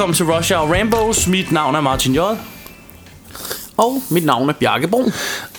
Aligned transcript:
Velkommen 0.00 0.14
til 0.14 0.26
Rush 0.26 0.52
Hour 0.52 0.74
Rambos. 0.74 1.26
Mit 1.26 1.52
navn 1.52 1.74
er 1.74 1.80
Martin 1.80 2.14
J. 2.14 2.18
Og 3.76 4.02
mit 4.10 4.24
navn 4.24 4.48
er 4.48 4.52
Bjarke 4.52 4.88
Brun. 4.88 5.12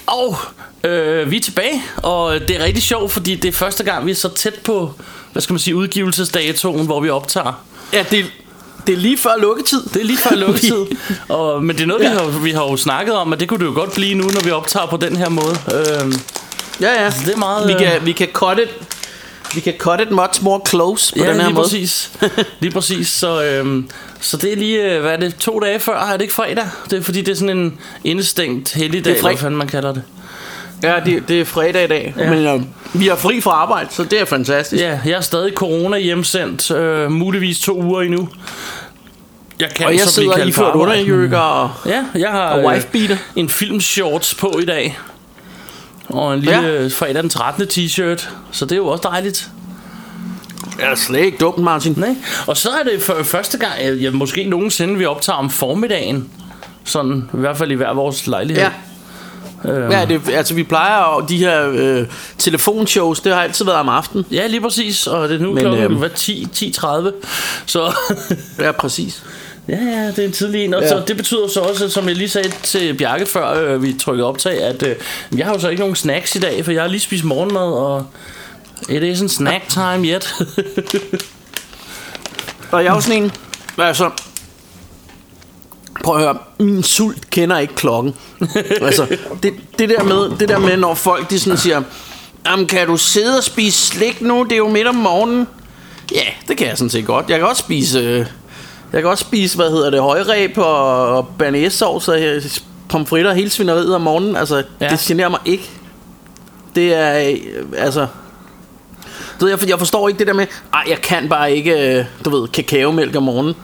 Og 0.07 0.37
øh, 0.83 1.31
vi 1.31 1.37
er 1.37 1.41
tilbage, 1.41 1.83
og 2.03 2.39
det 2.39 2.49
er 2.49 2.63
rigtig 2.63 2.83
sjovt, 2.83 3.11
fordi 3.11 3.35
det 3.35 3.47
er 3.47 3.51
første 3.51 3.83
gang, 3.83 4.05
vi 4.05 4.11
er 4.11 4.15
så 4.15 4.29
tæt 4.33 4.53
på, 4.53 4.93
hvad 5.31 5.41
skal 5.41 5.53
man 5.53 5.59
sige, 5.59 5.75
udgivelsesdatoen, 5.75 6.85
hvor 6.85 6.99
vi 6.99 7.09
optager. 7.09 7.63
Ja, 7.93 8.05
det, 8.11 8.25
det 8.87 8.93
er 8.93 8.97
lige 8.97 9.17
før 9.17 9.37
lukketid. 9.37 9.83
Det 9.93 10.01
er 10.01 10.05
lige 10.05 10.17
før 10.17 10.35
lukketid. 10.35 10.85
og, 11.37 11.63
men 11.63 11.75
det 11.75 11.83
er 11.83 11.87
noget, 11.87 12.03
ja. 12.03 12.09
vi, 12.09 12.15
har, 12.15 12.39
vi 12.39 12.51
har 12.51 12.63
jo 12.63 12.77
snakket 12.77 13.15
om, 13.15 13.33
at 13.33 13.39
det 13.39 13.49
kunne 13.49 13.59
det 13.59 13.65
jo 13.65 13.73
godt 13.73 13.93
blive 13.93 14.15
nu, 14.15 14.23
når 14.23 14.43
vi 14.43 14.51
optager 14.51 14.85
på 14.85 14.97
den 14.97 15.15
her 15.15 15.29
måde. 15.29 15.57
Øh, 15.73 16.13
Ja, 16.81 17.03
ja. 17.03 17.09
det 17.25 17.33
er 17.33 17.37
meget, 17.37 17.67
Vi 17.67 17.73
øh, 17.73 17.79
kan, 17.79 18.05
vi 18.05 18.11
kan 18.11 18.27
cut 18.33 18.59
it, 18.59 18.69
vi 19.55 19.59
kan 19.61 19.73
cut 19.77 20.01
it 20.01 20.11
much 20.11 20.43
more 20.43 20.61
close 20.67 21.13
på 21.13 21.23
ja, 21.23 21.29
den 21.29 21.35
her 21.39 21.43
lige 21.47 21.53
måde. 21.55 21.63
præcis. 21.65 22.11
Lige 22.59 22.71
præcis. 22.71 23.07
Så, 23.07 23.43
øhm, 23.43 23.89
så 24.19 24.37
det 24.37 24.51
er 24.53 24.55
lige, 24.55 24.83
øh, 24.95 25.01
hvad 25.01 25.11
er 25.11 25.17
det, 25.17 25.35
to 25.35 25.59
dage 25.59 25.79
før, 25.79 25.99
er 25.99 26.11
det 26.13 26.21
ikke 26.21 26.33
fredag? 26.33 26.65
Det 26.89 26.99
er 26.99 27.03
fordi, 27.03 27.21
det 27.21 27.31
er 27.31 27.35
sådan 27.35 27.57
en 27.57 27.77
indestængt 28.03 28.73
helligdag, 28.73 29.03
Det 29.03 29.11
er 29.11 29.15
eller 29.17 29.29
hvad 29.29 29.37
fanden 29.37 29.57
man 29.57 29.67
kalder 29.67 29.93
det. 29.93 30.03
Ja, 30.83 30.93
det, 31.05 31.23
det 31.27 31.41
er 31.41 31.45
fredag 31.45 31.83
i 31.83 31.87
dag. 31.87 32.13
Ja. 32.17 32.29
Men 32.29 32.45
øh, 32.45 32.61
vi 33.01 33.07
har 33.07 33.15
fri 33.15 33.41
fra 33.41 33.51
arbejde, 33.51 33.87
så 33.91 34.03
det 34.03 34.21
er 34.21 34.25
fantastisk. 34.25 34.83
Ja, 34.83 34.99
jeg 35.05 35.11
er 35.13 35.21
stadig 35.21 35.53
corona 35.53 35.97
hjemsendt, 35.97 36.71
øh, 36.71 37.11
muligvis 37.11 37.59
to 37.59 37.81
uger 37.81 38.01
endnu. 38.01 38.29
Jeg 39.59 39.69
kan 39.75 39.85
Og 39.85 39.91
jeg 39.93 40.01
så 40.01 40.11
sidder 40.13 40.33
kaldt 40.35 40.49
i 40.49 40.51
på 40.51 40.55
ført 40.61 40.65
arbejde. 40.67 40.81
underjøkker 41.01 41.37
og... 41.37 41.71
Ja, 41.85 42.03
jeg 42.15 42.29
har 42.29 42.49
Og 42.49 42.65
wifebeater. 42.65 43.17
en 43.35 43.49
filmshorts 43.49 44.33
på 44.33 44.59
i 44.61 44.65
dag. 44.65 44.97
Og 46.09 46.33
en 46.33 46.39
lille 46.39 46.61
Ja. 46.61 46.87
fredag 46.87 47.21
den 47.21 47.29
13. 47.29 47.63
t-shirt. 47.63 48.29
Så 48.51 48.65
det 48.65 48.71
er 48.71 48.75
jo 48.77 48.87
også 48.87 49.09
dejligt. 49.11 49.49
Jeg 50.79 50.91
er 50.91 50.95
slet 50.95 51.19
ikke 51.19 51.37
dumt, 51.37 51.57
Martin. 51.57 51.93
Nej. 51.97 52.15
Og 52.47 52.57
så 52.57 52.69
er 52.69 52.83
det 52.91 53.01
for 53.01 53.23
første 53.23 53.57
gang, 53.57 53.71
jeg, 53.83 54.01
jeg, 54.01 54.13
måske 54.13 54.43
nogensinde, 54.43 54.97
vi 54.97 55.05
optager 55.05 55.37
om 55.37 55.49
formiddagen. 55.49 56.29
Sådan, 56.83 57.29
i 57.33 57.37
hvert 57.37 57.57
fald 57.57 57.71
i 57.71 57.75
hver 57.75 57.93
vores 57.93 58.27
lejlighed. 58.27 58.63
Ja. 58.63 58.71
Øhm. 59.71 59.91
Ja, 59.91 60.05
det, 60.05 60.29
altså 60.29 60.53
vi 60.53 60.63
plejer 60.63 61.13
jo 61.13 61.25
de 61.29 61.37
her 61.37 61.69
øh, 61.73 62.05
telefonshows, 62.37 63.19
det 63.19 63.33
har 63.33 63.41
altid 63.41 63.65
været 63.65 63.77
om 63.77 63.89
aftenen. 63.89 64.25
Ja, 64.31 64.47
lige 64.47 64.61
præcis. 64.61 65.07
Og 65.07 65.29
det 65.29 65.35
er 65.35 65.39
nu 65.43 65.51
Men, 65.53 65.61
klokken 65.63 65.83
øhm, 65.83 65.95
hvad, 65.95 66.09
10, 66.09 66.47
10.30. 66.55 67.11
Så 67.65 67.93
Ja, 68.59 68.71
præcis. 68.71 69.23
Ja, 69.69 69.75
ja, 69.75 70.07
det 70.07 70.19
er 70.19 70.25
en 70.25 70.31
tidlig 70.31 70.65
en. 70.65 70.73
Og 70.73 70.81
Ja. 70.81 70.89
så, 70.89 71.03
det 71.07 71.17
betyder 71.17 71.47
så 71.47 71.59
også, 71.59 71.89
som 71.89 72.07
jeg 72.07 72.15
lige 72.15 72.29
sagde 72.29 72.51
til 72.63 72.93
Bjarke 72.97 73.25
før 73.25 73.73
øh, 73.73 73.83
vi 73.83 73.93
trykkede 73.93 74.27
optag, 74.27 74.63
at 74.63 74.83
øh, 74.83 74.95
jeg 75.37 75.45
har 75.45 75.53
jo 75.53 75.59
så 75.59 75.69
ikke 75.69 75.79
nogen 75.79 75.95
snacks 75.95 76.35
i 76.35 76.39
dag, 76.39 76.65
for 76.65 76.71
jeg 76.71 76.81
har 76.81 76.89
lige 76.89 76.99
spist 76.99 77.23
morgenmad, 77.23 77.71
og 77.73 78.05
it 78.89 79.03
isn't 79.03 79.27
snack 79.27 79.69
time 79.69 80.07
yet. 80.07 80.33
Og 82.71 82.83
jeg 82.83 82.91
jo 82.95 83.01
sådan 83.01 83.23
en, 83.23 83.31
altså, 83.77 84.09
prøv 86.03 86.15
at 86.15 86.21
høre, 86.21 86.37
min 86.59 86.83
sult 86.83 87.29
kender 87.29 87.57
ikke 87.59 87.75
klokken. 87.75 88.13
altså, 88.81 89.17
det, 89.43 89.53
det, 89.79 89.89
der 89.89 90.03
med, 90.03 90.37
det 90.39 90.49
der 90.49 90.59
med, 90.59 90.77
når 90.77 90.93
folk 90.93 91.29
de 91.29 91.39
sådan 91.39 91.57
siger, 91.57 91.81
Jamen, 92.45 92.67
kan 92.67 92.87
du 92.87 92.97
sidde 92.97 93.37
og 93.37 93.43
spise 93.43 93.87
slik 93.87 94.21
nu? 94.21 94.43
Det 94.43 94.51
er 94.51 94.57
jo 94.57 94.69
midt 94.69 94.87
om 94.87 94.95
morgenen. 94.95 95.47
Ja, 96.15 96.21
det 96.47 96.57
kan 96.57 96.67
jeg 96.67 96.77
sådan 96.77 96.89
set 96.89 97.05
godt. 97.05 97.29
Jeg 97.29 97.39
kan 97.39 97.47
også 97.47 97.59
spise, 97.59 97.99
øh, 97.99 98.25
jeg 98.93 99.01
kan 99.01 99.09
også 99.11 99.21
spise, 99.23 99.55
hvad 99.55 99.69
hedder 99.69 99.89
det, 99.89 100.01
højreb 100.01 100.57
og, 100.57 101.07
og 101.17 101.27
banæssovs 101.27 102.07
og 102.07 102.21
øh, 102.21 102.43
pomfritter 102.89 103.33
hele 103.33 103.49
svineriet 103.49 103.95
om 103.95 104.01
morgenen. 104.01 104.35
Altså, 104.35 104.63
Ja. 104.81 104.89
det 104.89 104.99
generer 104.99 105.29
mig 105.29 105.39
ikke. 105.45 105.69
Det 106.75 106.93
er, 106.93 107.29
øh, 107.29 107.37
altså... 107.77 108.07
Du 109.39 109.45
ved, 109.45 109.57
jeg, 109.61 109.69
jeg 109.69 109.79
forstår 109.79 110.07
ikke 110.07 110.19
det 110.19 110.27
der 110.27 110.33
med, 110.33 110.47
ej, 110.73 110.83
jeg 110.89 111.01
kan 111.01 111.29
bare 111.29 111.55
ikke, 111.55 111.97
øh, 111.99 112.05
du 112.25 112.29
ved, 112.29 112.47
kakaomælk 112.47 113.15
om 113.15 113.23
morgenen. 113.23 113.55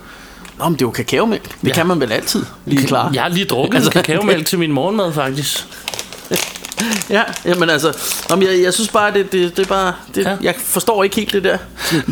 Nå, 0.59 0.63
men 0.65 0.73
det 0.73 0.81
er 0.81 0.85
jo 0.85 0.91
kakaomælk. 0.91 1.61
Det 1.61 1.67
Ja. 1.67 1.73
kan 1.73 1.87
man 1.87 1.99
vel 1.99 2.11
altid, 2.11 2.45
lige 2.65 2.87
klar. 2.87 3.11
Jeg 3.13 3.21
har 3.21 3.29
lige 3.29 3.45
drukket 3.45 3.75
Altså- 3.77 3.91
kakaomælk 3.91 4.45
til 4.45 4.59
min 4.59 4.71
morgenmad, 4.71 5.13
faktisk. 5.13 5.67
Ja, 7.09 7.21
jamen 7.45 7.69
altså, 7.69 7.93
om 8.29 8.41
jeg, 8.41 8.59
jeg 8.63 8.73
synes 8.73 8.89
bare, 8.89 9.13
det, 9.13 9.31
det, 9.31 9.57
det 9.57 9.63
er 9.63 9.67
bare, 9.69 9.93
det, 10.15 10.25
Ja. 10.25 10.35
jeg 10.41 10.55
forstår 10.65 11.03
ikke 11.03 11.15
helt 11.15 11.33
det 11.33 11.43
der. 11.43 11.57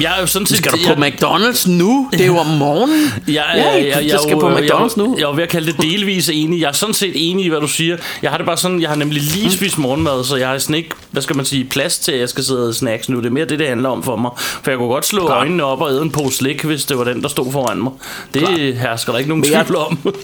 Jeg 0.02 0.14
er 0.18 0.22
jo 0.22 0.28
sådan 0.28 0.46
set... 0.48 0.58
Skal 0.58 0.72
du 0.72 0.78
jeg, 0.88 0.96
på 0.98 1.04
McDonald's 1.04 1.70
nu? 1.72 2.10
Det 2.12 2.22
er 2.22 2.26
jo 2.26 2.38
om 2.38 2.46
morgenen. 2.46 3.14
Jeg, 3.28 3.34
ja, 3.34 3.42
jeg, 3.74 3.86
jeg, 3.96 4.08
jeg 4.08 4.20
skal 4.20 4.40
på 4.40 4.50
jeg, 4.50 4.58
McDonald's 4.60 4.94
nu. 4.98 5.14
Jeg, 5.14 5.20
jeg 5.22 5.30
er 5.30 5.34
ved 5.36 5.44
at 5.44 5.50
kalde 5.50 5.72
det 5.72 5.82
delvis 5.82 6.30
enig. 6.30 6.62
Jeg 6.62 6.68
er 6.68 6.72
sådan 6.72 6.94
set 6.96 7.12
enig 7.16 7.46
i, 7.46 7.50
hvad 7.50 7.62
du 7.62 7.68
siger. 7.68 7.98
Jeg 8.22 8.30
har 8.32 8.38
det 8.38 8.46
bare 8.46 8.58
sådan, 8.58 8.82
jeg 8.82 8.90
har 8.90 8.96
nemlig 8.96 9.22
lige 9.22 9.52
spist 9.52 9.78
morgenmad, 9.78 10.24
så 10.24 10.36
jeg 10.36 10.48
har 10.50 10.58
sådan 10.58 10.76
ikke, 10.76 10.90
hvad 11.12 11.22
skal 11.22 11.36
man 11.36 11.46
sige, 11.46 11.64
plads 11.64 12.00
til, 12.00 12.12
at 12.12 12.20
jeg 12.20 12.30
skal 12.30 12.44
sidde 12.44 12.68
og 12.68 12.76
snacks 12.76 13.10
nu. 13.10 13.18
Det 13.18 13.26
er 13.26 13.30
mere 13.30 13.46
det, 13.46 13.60
det 13.60 13.68
handler 13.68 13.90
om 13.90 14.04
for 14.04 14.16
mig. 14.16 14.32
For 14.64 14.72
jeg 14.72 14.78
kunne 14.78 14.90
godt 14.90 15.06
slå 15.06 15.26
Klart. 15.26 15.38
øjnene 15.38 15.64
op 15.64 15.82
og 15.82 15.92
æde 15.92 16.02
en 16.02 16.12
pose 16.12 16.38
slik, 16.38 16.64
hvis 16.64 16.86
det 16.86 16.98
var 16.98 17.04
den, 17.04 17.22
der 17.22 17.28
stod 17.30 17.52
foran 17.52 17.78
mig. 17.84 17.92
Det 18.34 18.42
Klart. 18.42 18.60
hersker 18.60 19.12
der 19.12 19.20
ikke 19.20 19.30
nogen 19.30 19.46
jeg- 19.52 19.66
tvivl 19.66 19.78
om. 19.78 20.16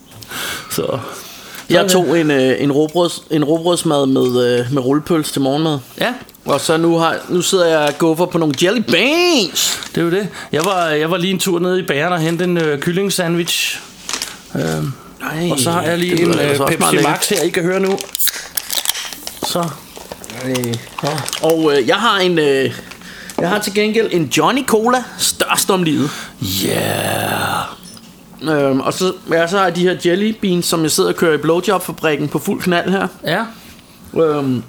så... 0.76 0.98
Jeg 1.70 1.88
tog 1.90 2.20
en, 2.20 2.30
øh, 2.30 2.62
en, 2.62 2.72
råbrøds, 2.72 3.22
en 3.30 3.44
råbrødsmad 3.44 4.06
med, 4.06 4.58
øh, 4.58 4.72
med 4.72 4.82
rullepøls 4.82 5.32
til 5.32 5.40
morgenmad. 5.42 5.78
Ja, 6.00 6.12
Og 6.44 6.60
så 6.60 6.76
nu, 6.76 6.98
har, 6.98 7.16
nu 7.28 7.42
sidder 7.42 7.66
jeg 7.66 7.78
og 7.78 7.98
guffer 7.98 8.26
på 8.26 8.38
nogle 8.38 8.54
jelly 8.62 8.80
beans. 8.80 9.80
det 9.94 10.00
er 10.00 10.04
jo 10.04 10.10
det. 10.10 10.28
Jeg 10.52 10.64
var, 10.64 10.86
jeg 10.88 11.10
var 11.10 11.16
lige 11.16 11.30
en 11.30 11.38
tur 11.38 11.58
nede 11.58 11.80
i 11.80 11.82
bageren 11.82 12.12
og 12.12 12.18
hente 12.20 12.44
en 12.44 12.56
øh, 12.56 12.78
kylling 12.80 13.12
sandwich. 13.12 13.80
Øh, 14.54 14.60
Ej, 14.62 15.50
og 15.50 15.58
så 15.58 15.70
har 15.70 15.82
jeg 15.82 15.98
lige 15.98 16.22
en 16.22 16.28
øh, 16.34 16.50
altså 16.50 16.66
Pepsi. 16.66 16.96
Max 17.02 17.28
her, 17.28 17.42
I 17.42 17.48
kan 17.48 17.62
høre 17.62 17.80
nu. 17.80 17.98
Så. 19.46 19.68
Og 21.42 21.72
øh, 21.76 21.88
jeg 21.88 21.96
har 21.96 22.18
en... 22.18 22.38
Øh, 22.38 22.74
jeg 23.40 23.48
har 23.48 23.58
til 23.58 23.74
gengæld 23.74 24.08
en 24.10 24.24
Johnny 24.24 24.66
Cola 24.66 25.04
størst 25.18 25.70
om 25.70 25.82
livet. 25.82 26.10
Yeah. 26.66 27.77
Øhm, 28.42 28.80
og 28.80 28.92
så, 28.94 29.12
ja, 29.30 29.46
så 29.46 29.56
har 29.56 29.64
jeg 29.64 29.76
de 29.76 29.82
her 29.82 29.96
jelly 30.04 30.34
beans, 30.40 30.66
som 30.66 30.82
jeg 30.82 30.90
sidder 30.90 31.10
og 31.10 31.16
kører 31.16 31.34
i 31.34 31.36
blowjob-fabrikken 31.36 32.28
på 32.28 32.38
fuld 32.38 32.62
knald 32.62 32.90
her. 32.90 33.08
Ja. 33.24 33.44
Øhm, 34.22 34.62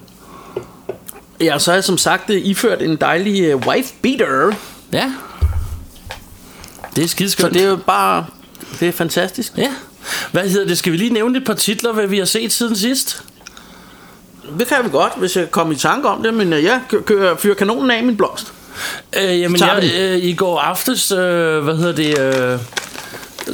ja, 1.41 1.59
så 1.59 1.71
har 1.71 1.75
jeg 1.75 1.83
som 1.83 1.97
sagt 1.97 2.29
øh, 2.29 2.41
iført 2.45 2.81
en 2.81 2.95
dejlig 2.95 3.55
uh, 3.55 3.67
wife 3.67 3.93
beater. 4.01 4.51
Ja. 4.93 5.11
Det 6.95 7.03
er 7.03 7.07
Så 7.07 7.11
skideskønt. 7.11 7.53
det 7.53 7.63
er 7.63 7.67
jo 7.69 7.75
bare... 7.75 8.25
Det 8.79 8.87
er 8.87 8.91
fantastisk. 8.91 9.53
Ja. 9.57 9.71
Hvad 10.31 10.49
hedder 10.49 10.67
det? 10.67 10.77
Skal 10.77 10.91
vi 10.91 10.97
lige 10.97 11.13
nævne 11.13 11.37
et 11.37 11.45
par 11.45 11.53
titler, 11.53 11.93
hvad 11.93 12.07
vi 12.07 12.17
har 12.17 12.25
set 12.25 12.51
siden 12.51 12.75
sidst? 12.75 13.23
Det 14.59 14.67
kan 14.67 14.77
vi 14.83 14.89
godt, 14.89 15.13
hvis 15.17 15.35
jeg 15.37 15.51
kommer 15.51 15.73
i 15.73 15.77
tanke 15.77 16.07
om 16.09 16.23
det, 16.23 16.33
men 16.33 16.53
øh, 16.53 16.63
jeg 16.63 16.81
kø- 16.89 17.01
kører, 17.01 17.35
fyrer 17.37 17.55
kanonen 17.55 17.91
af 17.91 18.03
min 18.03 18.17
blomst. 18.17 18.53
Øh, 19.23 19.39
jamen, 19.39 19.59
jeg, 19.61 19.91
øh, 19.99 20.17
i 20.17 20.33
går 20.33 20.59
aftes, 20.59 21.11
øh, 21.11 21.59
hvad 21.63 21.75
hedder 21.77 21.93
det, 21.95 22.19
øh, 22.19 22.59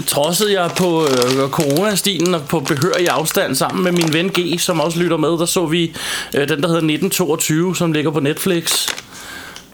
trodsede 0.08 0.62
jeg 0.62 0.72
på 0.78 1.04
øh, 1.08 1.50
coronastilen 1.50 2.36
og 2.36 2.42
på 2.42 2.60
behørig 2.60 3.10
afstand 3.10 3.56
sammen 3.56 3.84
med 3.84 3.92
min 3.92 4.14
ven 4.14 4.30
G, 4.30 4.60
som 4.60 4.80
også 4.80 5.00
lytter 5.00 5.18
med. 5.18 5.30
Der 5.30 5.46
så 5.46 5.66
vi 5.66 5.84
øh, 6.34 6.42
den, 6.42 6.50
der 6.50 6.68
hedder 6.68 6.76
1922, 6.76 7.76
som 7.76 7.92
ligger 7.92 8.12
på 8.12 8.20
Netflix, 8.20 8.88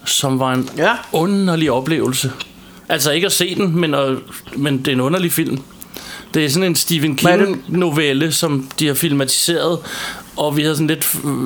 som 0.05 0.39
var 0.39 0.53
en 0.53 0.69
Ja. 0.77 0.91
underlig 1.11 1.71
oplevelse. 1.71 2.31
Altså 2.89 3.11
ikke 3.11 3.25
at 3.25 3.31
se 3.31 3.55
den, 3.55 3.79
men, 3.79 3.93
at, 3.93 4.17
men 4.55 4.77
det 4.77 4.87
er 4.87 4.91
en 4.91 5.01
underlig 5.01 5.31
film. 5.31 5.59
Det 6.33 6.45
er 6.45 6.49
sådan 6.49 6.63
en 6.69 6.75
Stephen? 6.75 7.15
King-novelle, 7.15 8.31
som 8.31 8.69
de 8.79 8.87
har 8.87 8.93
filmatiseret, 8.93 9.79
og 10.37 10.57
vi 10.57 10.61
havde 10.61 10.75
sådan 10.75 10.87
lidt 10.87 11.03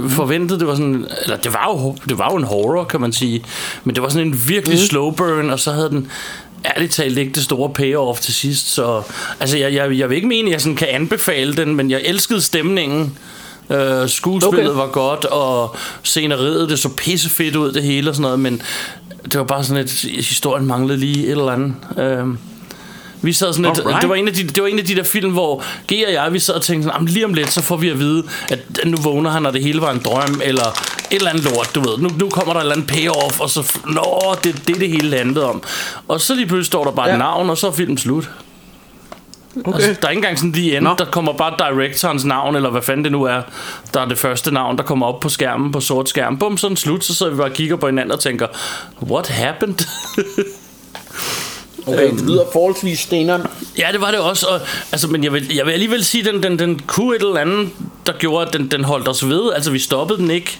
forventet, 0.09 0.59
det 0.59 0.67
var 0.67 0.75
sådan, 0.75 1.05
eller 1.23 1.37
det 1.37 1.53
var, 1.53 1.65
jo, 1.67 1.95
det 2.09 2.17
var 2.17 2.31
jo 2.31 2.37
en 2.37 2.43
horror, 2.43 2.83
kan 2.83 3.01
man 3.01 3.13
sige, 3.13 3.43
men 3.83 3.95
det 3.95 4.03
var 4.03 4.09
sådan 4.09 4.27
en 4.27 4.41
virkelig 4.47 4.77
mm. 4.79 4.85
slow 4.85 5.11
burn, 5.11 5.49
og 5.49 5.59
så 5.59 5.71
havde 5.71 5.89
den 5.89 6.07
ærligt 6.75 6.91
talt 6.91 7.17
ikke 7.17 7.31
det 7.31 7.43
store 7.43 7.69
payoff 7.69 8.19
til 8.19 8.33
sidst, 8.33 8.67
så 8.67 9.01
altså 9.39 9.57
jeg, 9.57 9.73
jeg, 9.73 9.97
jeg 9.97 10.09
vil 10.09 10.15
ikke 10.15 10.27
mene, 10.27 10.47
at 10.49 10.53
jeg 10.53 10.61
sådan 10.61 10.75
kan 10.75 10.87
anbefale 10.87 11.55
den, 11.55 11.75
men 11.75 11.91
jeg 11.91 12.01
elskede 12.05 12.41
stemningen, 12.41 13.17
Uh, 13.69 14.07
skuespillet 14.07 14.71
okay. 14.71 14.79
Var 14.79 14.87
godt, 14.87 15.25
og 15.25 15.75
sceneriet, 16.03 16.69
det 16.69 16.79
så 16.79 16.89
pisse 16.89 17.29
fedt 17.29 17.55
ud, 17.55 17.71
det 17.71 17.83
hele 17.83 18.09
og 18.09 18.15
sådan 18.15 18.21
noget, 18.23 18.39
men 18.39 18.61
det 19.23 19.37
var 19.37 19.43
bare 19.43 19.63
sådan 19.63 19.83
et, 19.83 19.91
historien 20.01 20.65
manglede 20.65 20.99
lige 20.99 21.25
et 21.25 21.31
eller 21.31 21.51
andet. 21.51 21.75
Uh, 22.21 22.35
vi 23.25 23.33
sad 23.33 23.53
sådan 23.53 23.65
lidt, 23.65 23.79
Alright. 23.79 24.01
det, 24.01 24.09
var 24.09 24.15
en 24.15 24.27
af 24.27 24.33
de, 24.33 24.43
det 24.43 24.63
var 24.63 24.67
en 24.69 24.79
af 24.79 24.85
de 24.85 24.95
der 24.95 25.03
film, 25.03 25.31
hvor 25.31 25.63
G 25.93 26.03
og 26.07 26.13
jeg, 26.13 26.33
vi 26.33 26.39
sad 26.39 26.53
og 26.53 26.61
tænkte 26.61 26.83
sådan, 26.83 26.95
"Jamen, 26.97 27.13
lige 27.13 27.25
om 27.25 27.33
lidt, 27.33 27.51
så 27.51 27.61
får 27.61 27.77
vi 27.77 27.89
at 27.89 27.99
vide, 27.99 28.23
at 28.49 28.59
nu 28.85 28.97
vågner 29.01 29.29
han, 29.29 29.45
og 29.45 29.53
det 29.53 29.63
hele 29.63 29.81
var 29.81 29.91
en 29.91 30.01
drøm, 30.05 30.41
eller 30.43 30.65
et 31.11 31.15
eller 31.17 31.29
andet 31.29 31.43
lort, 31.43 31.71
du 31.75 31.79
ved. 31.79 31.97
Nu, 31.97 32.09
nu 32.19 32.29
kommer 32.29 32.53
der 32.53 32.59
et 32.59 32.63
eller 32.63 32.75
andet 32.75 32.87
payoff, 32.89 33.39
og 33.39 33.49
så... 33.49 33.73
Nå, 33.85 34.35
det 34.43 34.55
er 34.55 34.59
det, 34.67 34.75
det 34.75 34.89
hele 34.89 35.17
handlede 35.17 35.49
om. 35.49 35.63
Og 36.07 36.21
så 36.21 36.35
lige 36.35 36.45
pludselig 36.47 36.65
står 36.65 36.83
der 36.83 36.91
bare 36.91 37.07
ja. 37.07 37.13
Et 37.13 37.19
navn, 37.19 37.49
og 37.49 37.57
så 37.57 37.67
er 37.67 37.71
filmen 37.71 37.97
slut. 37.97 38.29
Okay. 39.65 39.73
Altså, 39.73 39.95
der 40.01 40.07
er 40.07 40.11
ikke 40.11 40.19
engang 40.19 40.37
sådan 40.37 40.51
lige 40.51 40.77
end. 40.77 40.85
Der 40.97 41.05
kommer 41.05 41.33
bare 41.33 41.53
directorens 41.73 42.25
navn, 42.25 42.55
eller 42.55 42.69
hvad 42.69 42.81
fanden 42.81 43.03
det 43.03 43.11
nu 43.11 43.23
er. 43.23 43.41
Der 43.93 44.01
er 44.01 44.05
det 44.05 44.17
første 44.17 44.53
navn, 44.53 44.77
der 44.77 44.83
kommer 44.83 45.05
op 45.05 45.19
på 45.19 45.29
skærmen, 45.29 45.71
på 45.71 45.79
sort 45.79 46.09
skærm. 46.09 46.37
Bum, 46.37 46.57
sådan 46.57 46.77
slut, 46.77 47.03
så 47.03 47.13
sidder 47.15 47.31
vi 47.31 47.37
bare 47.37 47.47
og 47.47 47.53
kigger 47.53 47.75
på 47.75 47.85
hinanden 47.85 48.11
og 48.11 48.19
tænker, 48.19 48.47
what 49.01 49.27
happened? 49.27 49.75
okay, 51.87 52.11
det 52.11 52.21
lyder 52.21 52.43
forholdsvis 52.53 52.99
steneren. 52.99 53.41
ja, 53.77 53.87
det 53.91 54.01
var 54.01 54.11
det 54.11 54.19
også. 54.19 54.45
Og, 54.47 54.59
altså, 54.91 55.07
men 55.07 55.23
jeg 55.23 55.33
vil, 55.33 55.51
jeg 55.55 55.65
vil 55.65 55.71
alligevel 55.71 56.05
sige, 56.05 56.27
at 56.27 56.33
den, 56.33 56.43
den, 56.43 56.59
den 56.59 56.79
kunne 56.87 57.15
et 57.15 57.21
eller 57.21 57.37
andet, 57.37 57.69
der 58.05 58.13
gjorde, 58.19 58.47
at 58.47 58.53
den, 58.53 58.67
den 58.67 58.83
holdt 58.83 59.07
os 59.07 59.27
ved. 59.27 59.53
Altså, 59.55 59.71
vi 59.71 59.79
stoppede 59.79 60.19
den 60.19 60.31
ikke. 60.31 60.59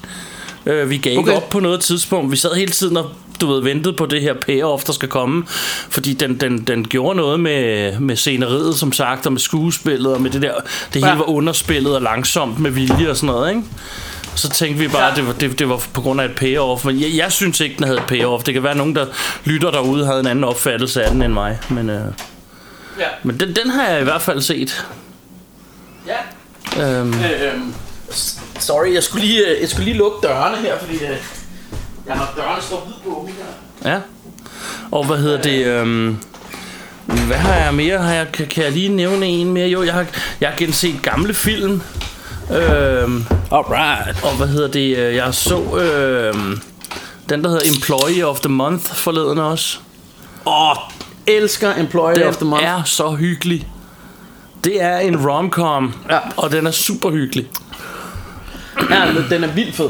Øh, 0.66 0.89
vi 0.89 0.98
gav 0.98 1.12
okay. 1.12 1.19
Okay. 1.19 1.31
ikke 1.31 1.44
op 1.44 1.50
på 1.50 1.60
noget 1.60 1.80
tidspunkt. 1.80 2.31
Vi 2.31 2.36
sad 2.38 2.56
hele 2.56 2.72
tiden 2.72 2.98
og 2.98 3.10
du 3.42 3.54
ved, 3.54 3.62
ventede 3.63 3.94
på 3.94 4.06
det 4.06 4.22
her 4.22 4.33
payoff, 4.33 4.83
der 4.83 4.94
skal 4.94 5.10
komme. 5.10 5.44
Fordi 5.89 6.13
den, 6.13 6.38
den, 6.39 6.57
den 6.63 6.88
gjorde 6.88 7.18
noget 7.18 7.39
med, 7.39 8.00
med 8.00 8.16
sceneriet, 8.16 8.75
som 8.75 8.92
sagt, 8.92 9.25
og 9.25 9.31
med 9.31 9.39
skuespillet, 9.39 10.13
og 10.13 10.22
med 10.22 10.30
det 10.31 10.42
der... 10.42 10.54
Det 10.94 10.95
hele 10.95 11.07
Ja. 11.07 11.16
var 11.16 11.30
underspillet 11.30 11.95
og 11.95 12.01
langsomt 12.01 12.60
med 12.60 12.72
vilje 12.72 13.10
og 13.10 13.16
sådan 13.18 13.27
noget, 13.27 13.50
ikke? 13.50 13.62
Så 14.36 14.50
tænkte 14.50 14.80
vi 14.80 14.88
bare, 14.88 15.04
Ja. 15.06 15.16
det 15.16 15.28
var, 15.28 15.34
det, 15.34 15.60
det 15.60 15.70
var 15.70 15.84
på 15.94 16.02
grund 16.02 16.22
af 16.22 16.26
et 16.26 16.36
payoff. 16.36 16.86
Men 16.86 17.02
jeg, 17.02 17.10
jeg 17.16 17.32
synes 17.32 17.60
ikke, 17.60 17.76
den 17.78 17.84
havde 17.86 17.98
et 18.00 18.06
payoff. 18.08 18.44
Det 18.44 18.54
kan 18.54 18.64
være, 18.64 18.72
at 18.72 18.78
nogen, 18.78 18.96
der 18.96 19.06
lytter 19.46 19.72
derude, 19.72 20.06
havde 20.06 20.20
en 20.20 20.28
anden 20.28 20.44
opfattelse 20.44 21.04
af 21.04 21.12
den 21.12 21.22
end 21.22 21.34
mig. 21.34 21.60
Men, 21.70 21.90
øh, 21.90 22.02
Ja. 23.00 23.06
men 23.24 23.40
den, 23.40 23.56
den 23.56 23.70
har 23.70 23.88
jeg 23.88 24.02
i 24.02 24.04
hvert 24.04 24.22
fald 24.22 24.42
set. 24.42 24.86
Ja. 26.08 26.84
Øhm, 27.00 27.14
Øhm, 27.14 27.74
sorry, 28.60 28.94
jeg 28.94 29.04
skulle 29.04 29.26
lige, 29.28 29.48
øh, 29.56 29.62
jeg 29.62 29.70
skulle 29.70 29.86
lige 29.86 29.98
lukke 29.98 30.28
dørene 30.28 30.58
her, 30.58 30.80
fordi 30.80 30.94
øh, 30.96 31.18
jeg 32.08 32.16
har 32.16 32.34
dørene 32.38 32.62
står 32.62 32.84
vidt 32.88 33.04
på 33.04 33.20
åbne 33.22 33.32
her. 33.84 33.92
Ja. 33.92 34.00
Og 34.92 35.06
hvad 35.06 35.18
hedder 35.18 35.42
det? 35.42 35.66
Øhm, 35.66 36.18
hvad 37.06 37.38
har 37.38 37.54
jeg 37.56 37.74
mere? 37.74 37.98
Har 37.98 38.14
jeg, 38.14 38.28
kan, 38.34 38.48
kan 38.48 38.64
jeg 38.64 38.72
lige 38.72 38.90
nævne 38.90 39.26
en 39.26 39.52
mere? 39.54 39.68
Jo, 39.68 39.84
jeg 39.84 39.94
har, 39.94 40.06
jeg 40.42 40.50
har 40.50 40.58
genset 40.58 40.96
gamle 41.04 41.34
film. 41.34 41.82
Øhm, 42.51 43.25
Alright. 43.51 44.24
og 44.24 44.31
hvad 44.38 44.47
hedder 44.47 44.68
det? 44.68 44.97
øh, 44.97 45.15
Jeg 45.15 45.33
så 45.33 45.56
øhm, 45.77 46.62
den, 47.30 47.44
der 47.44 47.50
hedder 47.50 47.69
Employee 47.75 48.25
of 48.27 48.39
the 48.39 48.50
Month 48.50 48.86
forleden 48.86 49.38
også. 49.38 49.77
Åh, 50.45 50.69
oh, 50.71 50.75
elsker 51.27 51.74
Employee 51.75 52.15
Den 52.19 52.27
of 52.27 52.36
the 52.36 52.45
Month. 52.45 52.65
er 52.65 52.83
så 52.83 53.12
hyggelig. 53.12 53.68
Det 54.63 54.81
er 54.81 54.97
en 54.97 55.27
romcom, 55.30 55.94
Ja. 56.09 56.19
og 56.38 56.51
den 56.51 56.68
er 56.68 56.71
super 56.71 57.12
hyggelig. 57.12 57.47
Ja, 58.89 59.03
den 59.30 59.44
er 59.44 59.48
vildt 59.53 59.75
fed. 59.75 59.89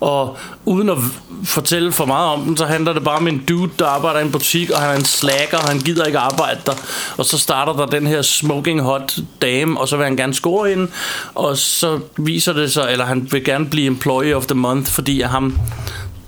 Og 0.00 0.36
uden 0.64 0.88
at 0.90 0.96
fortælle 1.44 1.92
for 1.92 2.04
meget 2.04 2.28
om 2.28 2.40
den, 2.44 2.56
så 2.56 2.66
handler 2.66 2.92
det 2.92 3.04
bare 3.04 3.16
om 3.16 3.28
en 3.28 3.44
dude, 3.48 3.70
der 3.78 3.86
arbejder 3.86 4.20
i 4.20 4.22
en 4.22 4.32
butik, 4.32 4.70
og 4.70 4.78
han 4.80 4.90
er 4.90 4.94
en 4.98 5.04
slacker, 5.04 5.58
og 5.58 5.68
han 5.68 5.78
gider 5.78 6.04
ikke 6.04 6.18
arbejde 6.18 6.60
der. 6.66 6.72
Og 7.16 7.24
så 7.24 7.38
starter 7.38 7.72
der 7.72 7.86
den 7.86 8.06
her 8.06 8.22
smoking 8.22 8.80
hot 8.82 9.16
dame, 9.42 9.80
og 9.80 9.88
så 9.88 9.96
vil 9.96 10.04
han 10.04 10.16
gerne 10.16 10.34
score 10.34 10.68
hende. 10.68 10.86
Og 11.34 11.56
så 11.56 12.00
viser 12.18 12.52
det 12.52 12.72
sig, 12.72 12.88
eller 12.92 13.04
han 13.04 13.28
vil 13.32 13.44
gerne 13.44 13.66
blive 13.66 13.86
employee 13.86 14.36
of 14.36 14.46
the 14.46 14.54
month, 14.54 14.90
fordi 14.92 15.20
ham, 15.20 15.58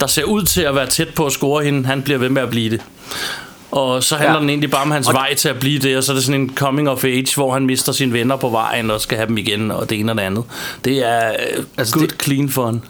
der 0.01 0.07
ser 0.07 0.25
ud 0.25 0.43
til 0.43 0.63
at 0.63 0.75
være 0.75 0.87
tæt 0.87 1.09
på 1.09 1.27
at 1.27 1.33
score 1.33 1.65
hende, 1.65 1.87
han 1.87 2.03
bliver 2.03 2.19
ved 2.19 2.29
med 2.29 2.43
at 2.43 2.51
blive 2.51 2.71
det. 2.71 2.81
Og 3.71 4.03
så 4.05 4.17
handler 4.17 4.35
ja. 4.35 4.41
Den 4.41 4.49
egentlig 4.51 4.71
bare 4.71 4.83
om 4.83 4.91
hans 4.91 5.09
og 5.09 5.15
vej 5.15 5.35
til 5.35 5.49
at 5.49 5.59
blive 5.61 5.79
det, 5.79 5.97
og 5.97 6.05
så 6.05 6.13
er 6.13 6.15
det 6.17 6.25
sådan 6.25 6.41
en 6.41 6.55
coming 6.55 6.89
of 6.91 7.05
age, 7.05 7.27
hvor 7.35 7.53
han 7.53 7.67
mister 7.67 7.93
sine 7.93 8.13
venner 8.13 8.37
på 8.37 8.49
vejen, 8.49 8.91
og 8.91 9.01
skal 9.01 9.17
have 9.19 9.29
dem 9.29 9.39
igen, 9.39 9.71
og 9.71 9.91
det 9.91 10.01
ene 10.01 10.13
og 10.13 10.19
det 10.19 10.23
andet. 10.23 10.45
Det 10.85 11.09
er 11.09 11.19
altså 11.21 11.65
Altså, 11.77 11.95
good, 11.95 12.09
det- 12.09 12.23
clean 12.23 12.49
fun. 12.51 12.83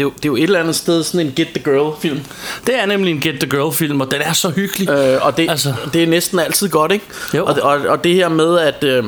Det 0.00 0.04
er, 0.06 0.08
jo, 0.08 0.12
det 0.16 0.24
er 0.24 0.28
jo 0.28 0.36
et 0.36 0.42
eller 0.42 0.60
andet 0.60 0.76
sted 0.76 1.02
sådan 1.04 1.26
en 1.26 1.32
Get 1.36 1.48
the 1.54 1.62
Girl 1.64 2.00
film. 2.02 2.20
Det 2.66 2.80
er 2.80 2.86
nemlig 2.86 3.10
en 3.10 3.20
Get 3.20 3.34
the 3.40 3.50
Girl 3.50 3.74
film, 3.74 4.00
og 4.00 4.10
den 4.10 4.20
er 4.20 4.32
så 4.32 4.50
hyggelig. 4.50 4.88
Øh, 4.90 5.26
og 5.26 5.36
det, 5.36 5.50
Altså. 5.50 5.74
det 5.92 6.02
er 6.02 6.06
næsten 6.06 6.38
altid 6.38 6.68
godt, 6.68 6.92
ikke? 6.92 7.04
Jo. 7.34 7.44
Og, 7.46 7.56
og, 7.62 7.72
og 7.80 8.04
det 8.04 8.14
her 8.14 8.28
med, 8.28 8.58
at... 8.58 8.84
Øh, 8.84 9.04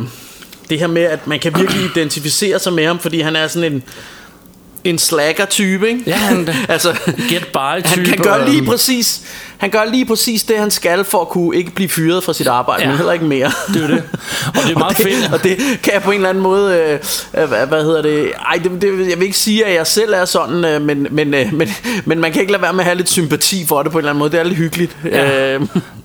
det 0.70 0.78
her 0.80 0.86
med, 0.86 1.02
at 1.02 1.26
man 1.26 1.40
kan 1.40 1.52
virkelig 1.58 1.84
identificere 1.96 2.58
sig 2.58 2.72
med 2.72 2.86
ham, 2.86 2.98
fordi 2.98 3.20
han 3.20 3.36
er 3.36 3.46
sådan 3.48 3.72
en 3.72 3.82
en 4.84 4.98
slacker 4.98 5.44
type, 5.44 5.88
ikke? 5.88 6.02
Ja, 6.06 6.14
han- 6.16 6.48
altså, 6.68 6.92
Get 7.28 7.46
by 7.46 7.88
type. 7.94 8.08
han 8.08 8.18
gør 8.22 8.46
lige 8.48 8.60
og- 8.62 8.66
præcis 8.66 9.20
han 9.62 9.70
gør 9.70 9.84
lige 9.84 10.04
præcis 10.06 10.42
det 10.42 10.58
han 10.58 10.70
skal 10.70 11.04
for 11.04 11.20
at 11.20 11.28
kunne 11.28 11.56
ikke 11.56 11.70
blive 11.70 11.88
fyret 11.88 12.24
fra 12.24 12.32
sit 12.32 12.46
arbejde, 12.46 12.82
Ja. 12.82 12.88
men 12.88 12.96
heller 12.96 13.12
ikke 13.12 13.24
mere. 13.24 13.52
Det 13.74 13.82
er 13.82 13.86
det. 13.86 14.02
Og 14.46 14.54
det 14.66 14.70
er 14.74 14.78
meget 14.84 14.96
det, 14.98 15.06
fedt. 15.06 15.32
Og 15.32 15.42
det 15.42 15.56
kan 15.82 15.92
jeg 15.92 16.02
på 16.02 16.10
en 16.10 16.16
eller 16.16 16.28
anden 16.28 16.42
måde 16.42 16.74
øh, 16.76 17.42
øh, 17.42 17.48
hvad, 17.48 17.66
hvad 17.66 17.84
hedder 17.84 18.02
det? 18.02 18.32
Ej, 18.48 18.60
det, 18.64 18.82
det 18.82 19.08
jeg 19.10 19.18
vil 19.18 19.22
ikke 19.22 19.38
sige 19.38 19.66
at 19.66 19.74
jeg 19.74 19.86
selv 19.86 20.12
er 20.14 20.24
sådan, 20.24 20.64
øh, 20.64 20.82
men 20.82 21.06
men 21.10 21.34
øh, 21.34 21.52
men 21.54 21.68
men 22.04 22.20
man 22.20 22.32
kan 22.32 22.40
ikke 22.40 22.52
lade 22.52 22.62
være 22.62 22.72
med 22.72 22.80
at 22.80 22.84
have 22.84 22.96
lidt 22.96 23.08
sympati 23.10 23.66
for 23.66 23.82
det 23.82 23.92
på 23.92 23.98
en 23.98 24.02
eller 24.02 24.10
anden 24.10 24.18
måde. 24.18 24.30
Det 24.30 24.40
er 24.40 24.44
lidt 24.44 24.56
hyggeligt. 24.56 24.96
Ja. 25.04 25.54
Øh, 25.54 25.60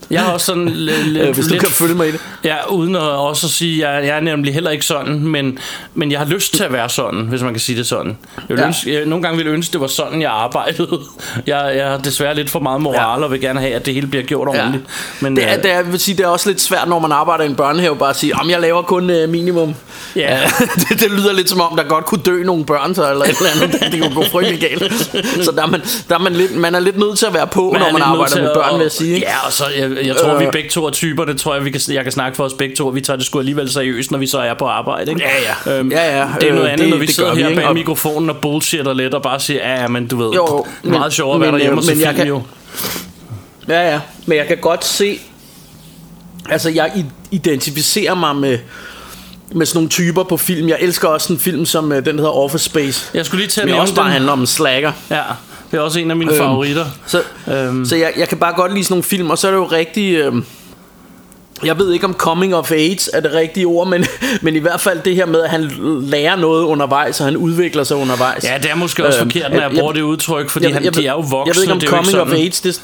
Jeg 0.10 0.22
har 0.22 0.32
også 0.32 0.46
sådan 0.46 0.70
lidt, 1.06 1.36
hvis 1.36 1.46
du 1.46 1.52
lidt 1.52 1.64
kan 1.64 1.72
følge 1.72 1.96
mig 1.96 2.08
i 2.08 2.12
det. 2.12 2.20
Ja, 2.44 2.56
uden 2.70 2.96
at 2.96 3.02
også 3.02 3.48
at 3.48 3.52
sige, 3.52 3.90
jeg, 3.90 4.06
jeg 4.08 4.16
er 4.16 4.20
nemlig 4.20 4.54
heller 4.54 4.70
ikke 4.72 4.86
sådan, 4.86 5.20
men, 5.20 5.58
men 5.94 6.12
jeg 6.12 6.20
har 6.20 6.26
lyst 6.26 6.54
til 6.54 6.64
at 6.64 6.74
være 6.74 6.90
sådan, 6.90 7.20
hvis 7.22 7.42
man 7.42 7.54
kan 7.54 7.60
sige 7.60 7.78
det 7.78 7.88
sådan. 7.88 8.18
Jeg 8.50 8.56
vil 8.58 8.60
Ja. 8.60 8.68
ønske, 8.68 8.94
jeg, 8.94 9.06
nogle 9.06 9.24
gange 9.24 9.38
ville 9.38 9.50
jeg 9.50 9.56
ønske, 9.56 9.74
det 9.74 9.82
var 9.82 9.88
sådan, 9.88 10.22
jeg 10.22 10.32
arbejdede. 10.32 11.00
Jeg, 11.48 11.74
jeg 11.76 11.88
har 11.88 11.98
desværre 11.98 12.36
lidt 12.36 12.50
for 12.50 12.60
meget 12.60 12.82
moral, 12.82 13.20
Ja. 13.20 13.26
og 13.26 13.32
vil 13.32 13.42
gerne 13.48 13.60
have, 13.60 13.74
at 13.74 13.86
det 13.86 13.94
hele 13.94 14.08
bliver 14.08 14.24
gjort 14.24 14.48
Ja. 14.56 14.60
ordentligt. 14.62 14.86
Men, 15.22 15.36
Det 15.36 15.44
er, 15.44 15.58
øh, 15.58 15.64
det 15.64 15.72
er, 15.72 15.76
jeg 15.76 15.92
vil 15.92 16.00
sige, 16.00 16.18
det 16.18 16.24
er 16.24 16.28
også 16.28 16.50
lidt 16.50 16.62
svært, 16.62 16.88
når 16.90 17.00
man 17.00 17.12
arbejder 17.12 17.44
i 17.44 17.48
en 17.48 17.56
børnehave, 17.56 17.96
bare 17.96 18.10
at 18.10 18.16
sige, 18.16 18.36
om 18.36 18.50
jeg 18.50 18.60
laver 18.62 18.82
kun 18.82 19.10
øh, 19.10 19.30
minimum. 19.30 19.76
Ja. 20.16 20.40
det, 20.90 21.00
det, 21.00 21.12
lyder 21.12 21.34
lidt 21.34 21.50
som 21.50 21.62
om, 21.62 21.76
der 21.78 21.84
godt 21.84 22.06
kunne 22.06 22.22
dø 22.26 22.44
nogle 22.44 22.66
børn, 22.66 22.96
så, 22.96 23.12
eller 23.12 23.24
et 23.26 23.30
eller 23.38 23.50
andet. 23.64 23.92
Det, 23.92 24.02
kunne 24.02 24.16
gå 24.16 24.24
frygtelig 24.32 24.60
galt. 24.60 24.94
Så 25.46 25.52
der 25.56 25.64
er 25.64 25.68
man, 25.68 25.82
der 26.10 26.16
er 26.16 26.20
man, 26.20 26.34
lidt, 26.34 26.56
man 26.56 26.76
er 26.76 26.80
lidt 26.80 26.98
nødt 26.98 27.18
til 27.20 27.26
at 27.26 27.34
være 27.34 27.48
på, 27.48 27.70
man 27.72 27.82
når 27.82 27.92
man 27.92 28.02
arbejder 28.02 28.42
med 28.42 28.50
børn, 28.56 28.74
vil 28.78 28.82
jeg 28.84 28.92
sige. 28.92 29.20
Ja, 29.20 29.46
og 29.46 29.54
så 29.54 29.64
jeg, 29.78 29.92
jeg 30.06 30.16
tror, 30.16 30.34
Øh. 30.34 30.40
vi 30.40 30.46
begge 30.52 30.70
to 30.70 30.86
er 30.86 30.90
typer, 30.92 31.26
det 31.26 31.38
tror 31.40 31.54
jeg, 31.56 31.66
vi 31.66 31.70
kan, 31.72 31.82
jeg 31.90 32.04
kan 32.04 32.12
snakke 32.12 32.36
for 32.36 32.44
os 32.44 32.54
begge 32.54 32.76
to, 32.76 32.88
vi 32.88 33.02
tager 33.02 33.18
det 33.18 33.26
sgu 33.26 33.40
alligevel 33.40 33.70
seriøst, 33.72 34.12
når 34.12 34.20
vi 34.20 34.28
så 34.28 34.38
er 34.40 34.54
på 34.54 34.66
arbejde. 34.66 35.12
Ikke? 35.12 35.22
Ja, 35.66 35.72
ja. 35.72 35.80
Øhm, 35.80 35.92
Ja, 35.92 36.18
ja. 36.20 36.28
Det 36.42 36.50
er 36.50 36.54
noget 36.54 36.66
Øh, 36.66 36.72
andet, 36.74 36.80
det- 36.84 36.90
når 36.90 36.98
vi 36.98 37.06
det 37.06 37.16
sidder 37.16 37.36
vi, 37.36 37.42
her 37.44 37.56
bag 37.56 37.66
Og- 37.68 37.74
mikrofonen 37.74 38.30
og 38.30 38.38
bullshitter 38.38 38.94
lidt, 38.94 39.14
og 39.14 39.22
bare 39.22 39.40
siger, 39.40 39.70
ja, 39.74 39.82
ja, 39.82 39.88
men 39.88 40.08
du 40.08 40.18
ved, 40.18 40.30
Jo, 40.36 40.48
jo, 40.50 40.66
det 40.84 40.92
meget 40.92 41.14
sjovere 41.14 41.36
at 41.36 41.42
være 41.42 41.52
derhjemme 41.52 41.78
og 41.80 41.84
øh, 41.84 41.96
se 41.98 42.04
film 42.06 42.16
kan- 42.16 42.28
jo. 42.28 42.42
Ja, 43.70 43.92
ja. 43.92 44.00
Men 44.26 44.38
jeg 44.38 44.48
kan 44.48 44.58
godt 44.58 44.86
se... 44.86 45.20
Altså, 46.50 46.70
jeg 46.70 47.06
identificerer 47.32 48.16
mig 48.16 48.36
med, 48.36 48.58
med 49.52 49.66
sådan 49.66 49.78
nogle 49.78 49.90
typer 49.90 50.24
på 50.24 50.38
film. 50.38 50.70
Jeg 50.70 50.78
elsker 50.82 51.08
også 51.08 51.34
en 51.34 51.40
film, 51.40 51.66
som 51.66 51.92
øh, 51.92 52.06
den 52.06 52.16
hedder 52.20 52.32
Office 52.32 52.64
Space. 52.66 53.12
Jeg 53.14 53.26
skulle 53.26 53.42
lige 53.42 53.50
til 53.52 53.62
at 53.62 53.66
nævne 53.68 53.82
også 53.82 53.96
bare 53.96 54.06
den. 54.06 54.12
handler 54.14 54.32
om 54.32 54.40
en 54.40 54.48
slacker. 54.48 54.92
Ja, 55.10 55.22
det 55.72 55.78
er 55.78 55.82
også 55.82 56.00
en 56.00 56.12
af 56.12 56.18
mine 56.18 56.32
Øhm, 56.32 56.40
favoritter. 56.40 56.86
Så, 57.08 57.22
Øhm. 57.48 57.56
øhm. 57.58 57.86
så 57.86 57.96
jeg, 57.96 58.14
jeg 58.18 58.28
kan 58.30 58.38
bare 58.38 58.54
godt 58.56 58.74
lide 58.74 58.84
sådan 58.84 58.94
nogle 58.94 59.04
film, 59.04 59.30
og 59.30 59.38
så 59.38 59.48
er 59.48 59.52
det 59.52 59.58
jo 59.58 59.66
rigtig... 59.66 60.14
Øh, 60.16 60.34
jeg 61.64 61.80
ved 61.80 61.92
ikke 61.94 62.06
om 62.06 62.14
coming 62.14 62.56
of 62.56 62.72
age 62.72 62.98
er 63.14 63.20
det 63.20 63.34
rigtige 63.34 63.66
ord, 63.66 63.88
men, 63.88 64.06
men 64.42 64.56
i 64.56 64.60
hvert 64.60 64.82
fald 64.82 65.00
det 65.06 65.16
her 65.16 65.26
med, 65.26 65.42
at 65.44 65.50
han 65.50 65.72
lærer 66.02 66.36
noget 66.36 66.64
undervejs, 66.64 67.20
og 67.20 67.26
han 67.26 67.38
udvikler 67.38 67.84
sig 67.84 67.98
undervejs. 67.98 68.44
Ja, 68.44 68.58
det 68.62 68.72
er 68.72 68.76
måske 68.76 69.06
også 69.08 69.20
Øhm, 69.20 69.30
forkert, 69.32 69.52
når 69.52 69.60
jeg 69.62 69.72
jeg- 69.72 69.80
bruger 69.80 69.94
det 69.94 70.02
udtryk, 70.02 70.50
fordi 70.50 70.72
han, 70.72 70.94
de 70.94 71.08
er 71.08 71.12
jo 71.12 71.20
voksne. 71.20 71.38
Jeg 71.46 71.56
ved 71.56 71.62
ikke 71.62 71.74
om 71.74 71.82
coming 71.82 72.08
ikke 72.08 72.22
of 72.22 72.34
age, 72.34 72.50
det, 72.64 72.82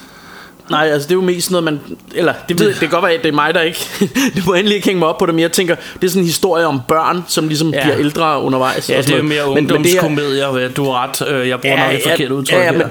Nej, 0.70 0.90
altså 0.92 1.08
det 1.08 1.12
er 1.12 1.16
jo 1.16 1.22
mest 1.22 1.52
noget, 1.52 1.64
man... 1.64 1.80
Eller, 2.16 2.34
det, 2.50 2.60
ved, 2.60 2.68
det 2.68 2.76
kan 2.80 2.90
godt 2.90 3.04
være, 3.04 3.14
at 3.14 3.24
det 3.24 3.30
er 3.30 3.34
mig, 3.34 3.54
der 3.54 3.62
ikke... 3.62 3.80
det 4.36 4.46
må 4.46 4.54
endelig 4.54 4.76
ikke 4.76 4.86
hænge 4.88 5.00
mig 5.00 5.08
op 5.08 5.18
på 5.18 5.26
det, 5.26 5.36
men 5.36 5.42
jeg 5.42 5.52
tænker, 5.52 5.76
det 5.94 6.04
er 6.04 6.10
sådan 6.10 6.22
en 6.22 6.26
historie 6.28 6.66
om 6.66 6.82
børn, 6.88 7.24
som 7.28 7.48
ligesom 7.48 7.70
Ja. 7.70 7.78
ja. 7.78 7.84
bliver 7.84 7.98
ældre 8.00 8.42
undervejs. 8.42 8.90
Ja, 8.90 8.98
det 9.02 9.10
er 9.12 9.18
jo 9.18 9.24
mere 9.24 9.46
Men- 9.46 9.54
men 9.56 9.66
det 9.68 9.72
ungdomskomedier, 9.76 10.70
du 10.70 10.84
har 10.86 11.04
ret. 11.04 11.28
Øh, 11.30 11.48
Jeg 11.50 11.62
bruger 11.62 11.78
nok 11.88 11.96
et 11.96 12.02
forkert 12.10 12.32
udtryk 12.32 12.58
ja, 12.58 12.64
her. 12.64 12.72
men, 12.72 12.82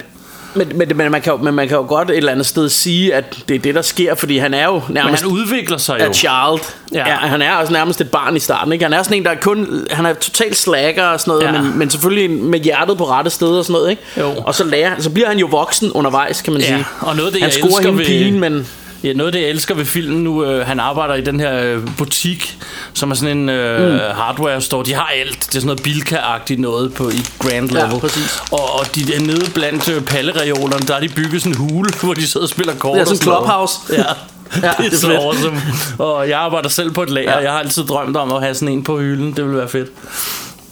men, 0.54 0.72
men, 0.78 0.92
men, 0.96 1.10
man 1.12 1.22
kan 1.22 1.32
jo, 1.32 1.36
men 1.36 1.54
man 1.54 1.68
kan 1.68 1.76
jo 1.76 1.84
godt 1.88 2.10
et 2.10 2.16
eller 2.16 2.32
andet 2.32 2.46
sted 2.46 2.68
sige, 2.68 3.14
at 3.14 3.36
det 3.48 3.54
er 3.54 3.58
det, 3.58 3.74
der 3.74 3.82
sker, 3.82 4.14
fordi 4.14 4.38
han 4.38 4.54
er 4.54 4.64
jo 4.64 4.72
Men 4.86 4.94
nærmest 4.94 5.22
han 5.22 5.32
udvikler 5.32 5.78
sig 5.78 6.00
jo. 6.00 6.04
a 6.04 6.12
child. 6.12 6.74
Ja. 6.92 7.08
Ja. 7.08 7.14
han 7.14 7.42
er 7.42 7.54
også 7.54 7.72
nærmest 7.72 8.00
et 8.00 8.10
barn 8.10 8.36
i 8.36 8.38
starten. 8.38 8.72
Ikke? 8.72 8.84
Han 8.84 8.92
er 8.92 9.02
sådan 9.02 9.16
en, 9.16 9.24
der 9.24 9.30
er 9.30 9.34
kun... 9.40 9.86
Han 9.90 10.06
er 10.06 10.12
totalt 10.14 10.56
slacker 10.56 11.04
og 11.04 11.20
sådan 11.20 11.30
noget, 11.30 11.44
Ja. 11.44 11.52
ja. 11.52 11.62
men, 11.62 11.78
men 11.78 11.90
selvfølgelig 11.90 12.30
med 12.30 12.58
hjertet 12.60 12.98
på 12.98 13.04
rette 13.08 13.30
sted 13.30 13.48
og 13.48 13.64
sådan 13.64 13.72
noget. 13.72 13.90
Ikke? 13.90 14.02
Jo. 14.18 14.32
Og 14.46 14.54
så, 14.54 14.64
lærer, 14.64 14.90
så 15.00 15.10
bliver 15.10 15.28
han 15.28 15.38
jo 15.38 15.46
voksen 15.46 15.92
undervejs, 15.92 16.42
kan 16.42 16.52
man 16.52 16.62
Ja, 16.62 16.66
sige. 16.68 16.84
og 17.00 17.16
noget 17.16 17.26
af 17.26 17.32
det, 17.32 17.42
han 17.42 17.48
jeg 17.50 17.52
scorer 17.54 17.68
elsker 17.70 17.86
hende 17.88 17.98
ved- 17.98 18.06
pigen, 18.06 18.40
men... 18.40 18.68
Ja, 19.04 19.12
noget 19.12 19.28
af 19.28 19.32
det, 19.32 19.40
jeg 19.40 19.48
elsker 19.48 19.74
ved 19.74 19.84
filmen 19.84 20.24
nu, 20.24 20.44
øh, 20.44 20.66
han 20.66 20.80
arbejder 20.80 21.14
i 21.14 21.20
den 21.20 21.40
her 21.40 21.62
øh, 21.62 21.88
butik, 21.98 22.58
som 22.94 23.10
er 23.10 23.14
sådan 23.14 23.36
en 23.38 23.48
øh, 23.48 23.92
mm. 23.92 23.98
hardware 24.14 24.60
store. 24.60 24.84
De 24.84 24.94
har 24.94 25.10
alt. 25.20 25.38
Det 25.40 25.46
er 25.56 25.60
sådan 25.60 25.66
noget 25.66 25.80
Bilka-agtigt 25.80 26.60
noget 26.60 26.94
på 26.94 27.08
i 27.08 27.26
Grand 27.38 27.72
Ja, 27.72 27.84
Level. 27.86 28.00
præcis. 28.00 28.42
Og, 28.50 28.74
og 28.78 28.94
de 28.94 29.14
er 29.14 29.20
nede 29.20 29.50
blandt 29.54 29.88
øh, 29.88 30.02
pallereolerne, 30.02 30.86
der 30.86 30.94
er 30.94 31.00
de 31.00 31.08
bygget 31.08 31.42
sådan 31.42 31.52
en 31.52 31.68
hule, 31.70 31.90
hvor 32.02 32.14
de 32.14 32.26
sidder 32.26 32.46
og 32.46 32.50
spiller 32.50 32.74
kort. 32.74 32.94
Det 32.94 33.06
er 33.06 33.10
og 33.10 33.16
sådan 33.16 33.32
en 33.32 33.36
clubhouse. 33.36 33.78
Ja. 33.92 33.96
Ja, 33.98 34.04
det 34.60 34.68
er 34.68 34.72
det 34.82 34.92
er 34.92 34.96
så 34.96 35.06
fedt. 35.06 35.18
awesome. 35.20 35.60
Og 35.98 36.28
jeg 36.28 36.38
arbejder 36.38 36.68
selv 36.68 36.90
på 36.90 37.02
et 37.02 37.10
lager. 37.10 37.30
Ja. 37.30 37.36
Ja. 37.38 37.42
Jeg 37.44 37.52
har 37.52 37.58
altid 37.58 37.84
drømt 37.84 38.16
om 38.16 38.32
at 38.32 38.42
have 38.42 38.54
sådan 38.54 38.68
en 38.74 38.84
på 38.84 38.98
hylden. 39.00 39.32
Det 39.36 39.44
ville 39.44 39.58
være 39.58 39.68
fedt. 39.68 39.88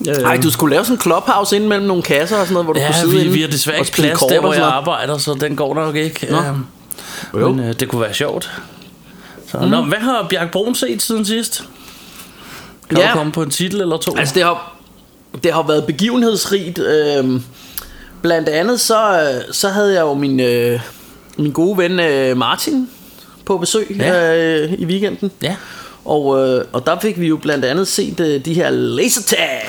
Øh, 0.08 0.14
Ej, 0.16 0.36
du 0.36 0.50
skulle 0.50 0.74
lave 0.74 0.84
sådan 0.84 0.96
en 0.96 1.00
clubhouse 1.00 1.56
ind 1.56 1.66
mellem 1.66 1.86
nogle 1.86 2.02
kasser 2.02 2.36
og 2.36 2.46
sådan 2.46 2.52
noget, 2.52 2.66
hvor 2.66 2.72
du 2.72 2.78
kunne 2.78 2.86
Ja, 2.86 3.00
sidde 3.00 3.12
vi, 3.12 3.28
vi 3.28 3.40
har 3.40 3.48
desværre 3.48 3.78
ikke 3.78 3.92
plads 3.92 4.20
der, 4.20 4.40
hvor 4.40 4.52
jeg 4.54 4.64
arbejder, 4.64 5.18
så 5.18 5.34
den 5.40 5.56
går 5.56 5.74
nok 5.74 5.96
ikke. 5.96 6.26
Nå. 6.30 6.36
Jo. 7.34 7.52
Men 7.52 7.64
øh, 7.68 7.74
det 7.80 7.88
kunne 7.88 8.00
være 8.00 8.14
sjovt. 8.14 8.50
Så, 9.50 9.58
mm. 9.58 9.68
Nå, 9.68 9.82
hvad 9.82 9.98
har 9.98 10.26
Bjarke 10.30 10.50
Brun 10.52 10.74
set 10.74 11.02
siden 11.02 11.24
sidst? 11.24 11.64
Kan 12.88 12.98
Ja. 12.98 13.08
du 13.08 13.12
komme 13.16 13.32
på 13.32 13.42
en 13.42 13.50
titel 13.50 13.80
eller 13.80 13.96
to? 13.96 14.16
Altså, 14.16 14.34
det 14.34 14.42
har, 14.42 14.76
det 15.42 15.52
har 15.52 15.62
været 15.66 15.84
begivenhedsrigt. 15.86 16.78
Øh, 16.78 17.40
blandt 18.22 18.48
andet 18.48 18.80
så, 18.80 19.20
øh, 19.22 19.54
så 19.54 19.68
havde 19.68 19.94
jeg 19.94 20.00
jo 20.00 20.14
min, 20.14 20.40
øh, 20.40 20.80
min 21.38 21.52
gode 21.52 21.78
ven 21.78 22.00
øh, 22.00 22.36
Martin 22.36 22.88
på 23.46 23.58
besøg 23.58 23.96
Ja. 23.98 24.36
øh, 24.36 24.72
i 24.72 24.84
weekenden. 24.86 25.30
Ja. 25.42 25.56
Og, 26.04 26.48
øh, 26.48 26.64
og 26.72 26.86
der 26.86 27.00
fik 27.00 27.20
vi 27.20 27.26
jo 27.26 27.36
blandt 27.36 27.64
andet 27.64 27.88
set 27.88 28.20
øh, 28.20 28.44
de 28.44 28.54
her 28.54 28.70
lasertag 28.70 29.62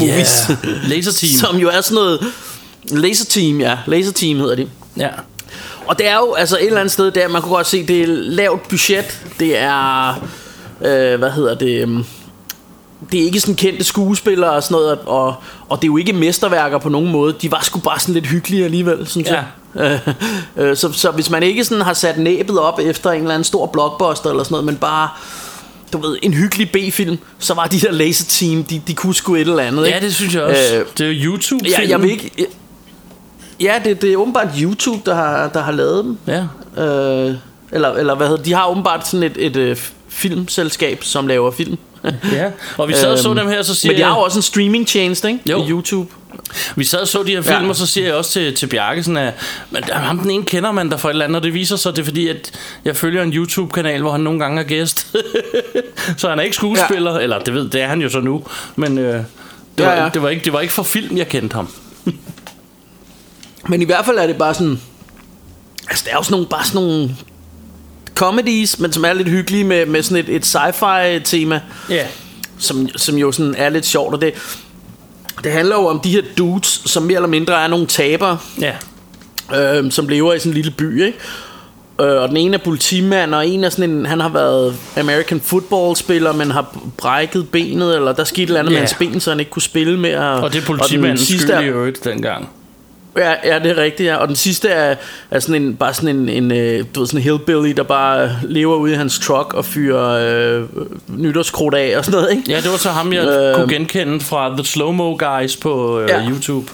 movies. 0.00 0.50
Yeah. 0.50 0.88
Laserteam. 0.90 1.32
som 1.46 1.56
jo 1.56 1.68
er 1.68 1.80
sådan 1.80 1.94
noget... 1.94 2.20
Laserteam, 2.90 3.60
ja. 3.60 3.78
Laserteam 3.86 4.38
hedder 4.38 4.54
de. 4.54 4.68
Ja. 4.96 5.08
Og 5.86 5.98
det 5.98 6.08
er 6.08 6.16
jo 6.16 6.32
altså 6.32 6.56
et 6.56 6.66
eller 6.66 6.80
andet 6.80 6.92
sted 6.92 7.10
der, 7.10 7.28
man 7.28 7.42
kunne 7.42 7.54
godt 7.54 7.66
se, 7.66 7.86
det 7.86 8.02
er 8.02 8.06
lavt 8.08 8.68
budget. 8.68 9.20
Det 9.40 9.58
er, 9.58 10.08
øh, 10.84 11.18
hvad 11.18 11.30
hedder 11.30 11.54
det, 11.54 11.82
øhm, 11.82 12.04
det 13.12 13.20
er 13.20 13.24
ikke 13.24 13.40
sådan 13.40 13.54
kendte 13.54 13.84
skuespillere 13.84 14.50
og 14.50 14.62
sådan 14.62 14.74
noget, 14.74 14.98
og, 15.06 15.34
og 15.68 15.78
det 15.82 15.84
er 15.84 15.92
jo 15.92 15.96
ikke 15.96 16.12
mesterværker 16.12 16.78
på 16.78 16.88
nogen 16.88 17.10
måde. 17.12 17.34
De 17.42 17.50
var 17.50 17.60
sgu 17.62 17.80
bare 17.80 18.00
sådan 18.00 18.14
lidt 18.14 18.26
hyggelige 18.26 18.64
alligevel, 18.64 19.06
synes 19.06 19.28
Ja. 19.28 19.34
jeg. 19.34 19.44
Øh, 20.56 20.76
så, 20.76 20.92
så 20.92 21.10
hvis 21.10 21.30
man 21.30 21.42
ikke 21.42 21.64
sådan 21.64 21.82
har 21.84 21.92
sat 21.94 22.18
næbet 22.18 22.58
op 22.58 22.78
efter 22.82 23.10
en 23.10 23.20
eller 23.20 23.34
anden 23.34 23.44
stor 23.44 23.66
blockbuster 23.66 24.30
eller 24.30 24.44
sådan 24.44 24.52
noget, 24.52 24.64
men 24.64 24.76
bare 24.76 25.08
du 25.92 25.98
ved, 25.98 26.16
en 26.22 26.34
hyggelig 26.34 26.70
B-film, 26.72 27.18
så 27.38 27.54
var 27.54 27.66
de 27.66 27.80
der 27.80 27.92
laser 27.92 28.24
team, 28.28 28.64
de, 28.64 28.82
de 28.86 28.94
kunne 28.94 29.14
sgu 29.14 29.34
et 29.34 29.40
eller 29.40 29.62
andet. 29.62 29.86
ja, 29.88 29.94
ikke? 29.94 30.06
det 30.06 30.14
synes 30.14 30.34
jeg 30.34 30.42
også. 30.42 30.76
Øh, 30.76 30.86
det 30.98 31.06
er 31.06 31.10
jo 31.10 31.30
youtube 31.30 31.64
Ja, 31.68 31.88
jeg 31.88 32.02
vil 32.02 32.10
ikke... 32.10 32.46
Ja, 33.62 33.74
det, 33.84 34.02
det 34.02 34.12
er 34.12 34.16
åbenbart 34.16 34.48
YouTube, 34.60 35.02
der 35.06 35.14
har, 35.14 35.48
der 35.48 35.60
har 35.62 35.72
lavet 35.72 36.04
dem. 36.04 36.18
Ja. 36.26 36.44
Øh, 36.84 37.34
eller, 37.72 37.92
eller 37.92 38.14
hvad 38.14 38.28
hedder 38.28 38.42
De 38.42 38.52
har 38.54 38.66
åbenbart 38.70 39.08
sådan 39.08 39.22
et, 39.22 39.36
et, 39.46 39.56
et 39.56 39.92
filmselskab, 40.08 41.04
som 41.04 41.26
laver 41.26 41.50
film. 41.50 41.78
ja. 42.32 42.50
Og 42.78 42.88
vi 42.88 42.94
sad 42.94 43.12
og 43.12 43.18
så 43.18 43.28
Øhm, 43.28 43.38
dem 43.38 43.48
her, 43.48 43.62
så 43.62 43.74
siger 43.74 43.92
Men 43.92 43.98
de 44.00 44.04
har 44.04 44.14
jo 44.14 44.20
også 44.20 44.38
en 44.38 44.42
streaming 44.42 44.86
tjeneste, 44.86 45.28
ikke? 45.28 45.40
Jo. 45.50 45.66
YouTube. 45.68 46.10
vi 46.76 46.84
sad 46.84 46.98
og 47.00 47.08
så 47.08 47.22
de 47.22 47.30
her 47.32 47.42
film, 47.42 47.62
Ja. 47.62 47.68
og 47.68 47.76
så 47.76 47.86
siger 47.86 48.06
jeg 48.06 48.14
også 48.14 48.30
til, 48.30 48.54
til 48.56 48.66
Bjarke 48.66 49.02
sådan, 49.02 49.16
at 49.16 49.34
men 49.70 49.82
ham 49.92 50.18
den 50.18 50.30
ene 50.30 50.44
kender 50.44 50.72
man 50.72 50.90
der 50.90 50.96
for 50.96 51.08
et 51.08 51.12
eller 51.12 51.24
andet, 51.24 51.36
og 51.36 51.42
det 51.42 51.54
viser 51.54 51.76
sig, 51.76 51.92
det 51.96 52.00
er 52.00 52.04
fordi, 52.04 52.28
at 52.28 52.50
jeg 52.84 52.96
følger 52.96 53.22
en 53.22 53.32
YouTube-kanal, 53.32 54.00
hvor 54.00 54.10
han 54.12 54.20
nogle 54.20 54.38
gange 54.40 54.60
er 54.60 54.64
gæst. 54.66 55.06
så 56.16 56.28
han 56.28 56.38
er 56.38 56.42
ikke 56.42 56.56
skuespiller, 56.56 57.14
ja. 57.14 57.20
eller 57.20 57.38
det 57.38 57.54
ved, 57.54 57.68
det 57.68 57.82
er 57.82 57.86
han 57.86 58.00
jo 58.02 58.08
så 58.08 58.20
nu, 58.20 58.44
men 58.76 58.98
øh, 58.98 59.14
det, 59.14 59.24
Ja, 59.78 59.84
var, 59.84 59.92
ja. 60.02 60.08
det, 60.14 60.22
var 60.22 60.28
ikke, 60.28 60.44
det 60.44 60.52
var 60.52 60.60
ikke 60.60 60.74
for 60.74 60.82
film, 60.82 61.16
jeg 61.16 61.28
kendte 61.28 61.54
ham. 61.54 61.68
Men 63.68 63.82
i 63.82 63.84
hvert 63.84 64.04
fald 64.04 64.18
er 64.18 64.26
det 64.26 64.36
bare 64.36 64.54
sådan... 64.54 64.80
Altså, 65.88 66.04
der 66.06 66.10
er 66.12 66.16
jo 66.16 66.22
sådan 66.22 66.32
nogle, 66.34 66.46
bare 66.46 66.64
sådan 66.64 66.82
nogle 66.82 67.16
comedies, 68.14 68.78
men 68.78 68.92
som 68.92 69.04
er 69.04 69.12
lidt 69.12 69.28
hyggelige 69.28 69.64
med, 69.64 69.86
med 69.86 70.02
sådan 70.02 70.24
et, 70.24 70.36
et 70.36 70.56
sci-fi 70.56 71.18
tema. 71.24 71.60
Ja. 71.90 72.06
som, 72.58 72.88
som 72.96 73.16
jo 73.16 73.32
sådan 73.32 73.54
er 73.58 73.68
lidt 73.68 73.86
sjovt, 73.86 74.14
og 74.14 74.20
det, 74.20 74.32
det 75.44 75.52
handler 75.52 75.76
jo 75.76 75.86
om 75.86 76.00
de 76.00 76.10
her 76.10 76.22
dudes, 76.38 76.82
som 76.86 77.02
mere 77.02 77.16
eller 77.16 77.28
mindre 77.28 77.64
er 77.64 77.68
nogle 77.68 77.86
tabere, 77.86 78.38
Ja. 78.60 78.72
øh, 79.80 79.92
som 79.92 80.08
lever 80.08 80.32
i 80.34 80.38
sådan 80.38 80.50
en 80.50 80.54
lille 80.54 80.70
by, 80.70 81.04
ikke? 81.04 81.18
Øh, 82.00 82.22
og 82.22 82.28
den 82.28 82.36
ene 82.36 82.54
er 82.54 82.58
politimand, 82.64 83.34
og 83.34 83.48
en 83.48 83.64
er 83.64 83.68
sådan 83.68 83.90
en, 83.90 84.06
han 84.06 84.20
har 84.20 84.28
været 84.28 84.76
American 84.96 85.40
football 85.40 85.96
spiller, 85.96 86.32
men 86.32 86.50
har 86.50 86.78
brækket 86.96 87.48
benet, 87.48 87.96
eller 87.96 88.12
der 88.12 88.24
skete 88.24 88.42
et 88.42 88.46
eller 88.46 88.60
andet 88.60 88.70
Ja. 88.72 88.74
med 88.74 88.80
hans 88.88 88.94
ben, 88.98 89.20
så 89.20 89.30
han 89.30 89.40
ikke 89.40 89.50
kunne 89.50 89.62
spille 89.62 89.98
mere. 90.00 90.18
Og 90.32 90.52
det 90.52 90.58
er 90.58 90.66
den 90.66 90.66
politimandens 90.76 91.20
sidste 91.20 91.46
skyld 91.46 91.56
er- 91.56 91.60
i 91.60 91.66
øvrigt 91.68 92.04
dengang. 92.04 92.48
Ja, 93.16 93.34
ja, 93.44 93.58
det 93.58 93.70
er 93.70 93.76
rigtigt, 93.76 94.06
ja. 94.06 94.16
Og 94.16 94.28
den 94.28 94.36
sidste 94.36 94.68
er, 94.68 94.94
er 95.30 95.40
sådan 95.40 95.62
en, 95.62 95.76
bare 95.76 95.94
sådan 95.94 96.08
en, 96.16 96.28
en 96.28 96.52
øh, 96.52 96.84
du 96.94 97.00
ved, 97.00 97.06
sådan 97.06 97.18
en 97.20 97.24
hillbilly, 97.24 97.70
der 97.76 97.82
bare 97.82 98.30
lever 98.42 98.76
ude 98.76 98.92
i 98.92 98.94
hans 98.96 99.18
truck 99.18 99.54
og 99.54 99.64
fyrer 99.64 100.08
øh, 100.58 100.64
nytårskrudt 101.08 101.74
af 101.74 101.98
og 101.98 102.04
sådan 102.04 102.20
noget, 102.20 102.36
ikke? 102.36 102.50
Ja, 102.50 102.56
det 102.60 102.70
var 102.70 102.76
så 102.76 102.88
ham, 102.88 103.12
jeg 103.12 103.24
Øh. 103.28 103.48
øh, 103.48 103.54
kunne 103.54 103.68
genkende 103.74 104.20
fra 104.20 104.48
The 104.56 104.64
Slow 104.64 104.92
Mo 104.92 105.16
Guys 105.16 105.56
på 105.56 106.00
øh, 106.00 106.08
Ja. 106.08 106.28
YouTube. 106.30 106.70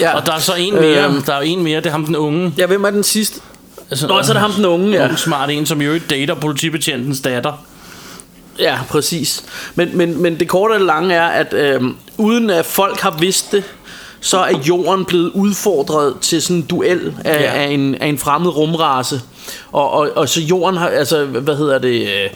Ja. 0.00 0.14
Og 0.16 0.26
der 0.26 0.32
er 0.32 0.38
så 0.38 0.52
en 0.58 0.74
mere, 0.74 1.04
Øhm. 1.04 1.22
der 1.22 1.32
er 1.34 1.40
en 1.40 1.62
mere, 1.64 1.76
det 1.80 1.86
er 1.86 1.90
ham 1.90 2.04
den 2.06 2.16
unge. 2.16 2.54
Ja, 2.58 2.66
hvem 2.66 2.84
er 2.84 2.90
den 2.90 3.02
sidste? 3.04 3.40
Altså, 3.90 4.06
Nå, 4.06 4.22
så 4.22 4.32
er 4.32 4.34
det 4.34 4.40
ham 4.42 4.52
den 4.52 4.64
unge, 4.64 4.90
ja. 4.96 5.04
Ung, 5.08 5.18
smart 5.18 5.50
en, 5.50 5.66
som 5.66 5.82
jo 5.82 5.92
ikke 5.92 6.06
dater 6.10 6.34
politibetjentens 6.34 7.20
datter. 7.20 7.64
Ja, 8.58 8.78
præcis. 8.88 9.44
Men, 9.74 9.96
men, 9.96 10.22
men 10.22 10.40
det 10.40 10.48
korte 10.48 10.72
og 10.72 10.78
det 10.78 10.86
lange 10.86 11.14
er, 11.14 11.26
at 11.26 11.52
øh, 11.54 11.80
uden 12.16 12.50
at 12.50 12.66
folk 12.66 13.00
har 13.00 13.16
vidst 13.20 13.52
det, 13.52 13.64
så 14.20 14.38
er 14.38 14.58
jorden 14.68 15.04
blevet 15.04 15.30
udfordret 15.34 16.14
til 16.20 16.42
sådan 16.42 16.56
en 16.56 16.62
duel 16.62 17.14
af, 17.24 17.40
Ja. 17.42 17.52
af, 17.62 17.66
en, 17.70 17.94
af 17.94 18.06
en 18.06 18.18
fremmed 18.18 18.50
rumrace. 18.56 19.20
Og, 19.72 19.90
og, 19.92 20.08
og 20.16 20.28
så 20.28 20.40
jorden 20.40 20.76
har, 20.76 20.88
altså, 20.88 21.24
hvad 21.24 21.56
hedder 21.56 21.78
det... 21.78 22.00
Øh, 22.02 22.30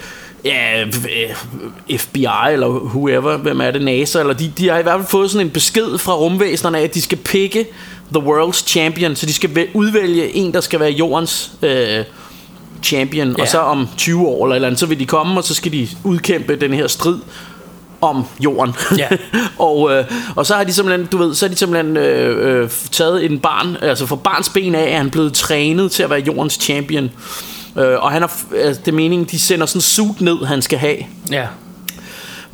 Ja, 0.46 0.82
øh, 0.84 1.98
FBI 1.98 2.26
eller 2.52 2.68
whoever, 2.68 3.36
hvem 3.36 3.60
er 3.60 3.70
det, 3.70 3.82
NASA, 3.82 4.20
eller 4.20 4.34
de, 4.34 4.52
de 4.58 4.68
har 4.68 4.78
i 4.78 4.82
hvert 4.82 4.96
fald 5.00 5.08
fået 5.08 5.30
sådan 5.30 5.46
en 5.46 5.50
besked 5.50 5.98
fra 5.98 6.14
rumvæsenerne 6.14 6.78
af, 6.78 6.82
at 6.82 6.94
de 6.94 7.02
skal 7.02 7.18
pikke 7.18 7.66
the 8.14 8.22
world's 8.22 8.66
champion, 8.66 9.16
så 9.16 9.26
de 9.26 9.32
skal 9.32 9.50
væ- 9.50 9.70
udvælge 9.74 10.34
en, 10.36 10.54
der 10.54 10.60
skal 10.60 10.80
være 10.80 10.90
jordens 10.90 11.50
øh, 11.62 12.04
champion, 12.82 13.34
ja. 13.38 13.42
Og 13.42 13.48
så 13.48 13.58
om 13.58 13.88
20 13.96 14.26
år 14.28 14.44
eller 14.44 14.54
eller 14.54 14.68
andet, 14.68 14.80
så 14.80 14.86
vil 14.86 14.98
de 15.00 15.06
komme, 15.06 15.40
og 15.40 15.44
så 15.44 15.54
skal 15.54 15.72
de 15.72 15.88
udkæmpe 16.04 16.56
den 16.56 16.74
her 16.74 16.86
strid 16.86 17.18
om 18.04 18.24
jorden. 18.40 18.74
Ja. 18.98 19.08
og, 19.58 19.92
øh, 19.92 20.04
og 20.36 20.46
så 20.46 20.54
har 20.54 20.64
de 20.64 20.72
simpelthen, 20.72 21.06
du 21.06 21.18
ved, 21.18 21.34
så 21.34 21.46
har 21.46 21.50
de 21.50 21.58
simpelthen 21.58 21.96
øh, 21.96 22.62
øh, 22.62 22.70
taget 22.92 23.24
en 23.24 23.38
barn, 23.38 23.76
altså 23.82 24.06
fra 24.06 24.16
barns 24.16 24.48
ben 24.48 24.74
af, 24.74 24.92
er 24.92 24.96
han 24.96 25.10
blevet 25.10 25.32
trænet 25.32 25.92
til 25.92 26.02
at 26.02 26.10
være 26.10 26.20
jordens 26.20 26.58
champion. 26.60 27.10
Øh, 27.78 27.98
og 27.98 28.10
han 28.10 28.22
har, 28.22 28.32
altså, 28.56 28.82
det 28.84 28.88
er 28.88 28.96
meningen, 28.96 29.28
de 29.30 29.38
sender 29.38 29.66
sådan 29.66 29.78
en 29.78 29.82
suit 29.82 30.20
ned, 30.20 30.44
han 30.44 30.62
skal 30.62 30.78
have. 30.78 30.96
Ja. 31.30 31.46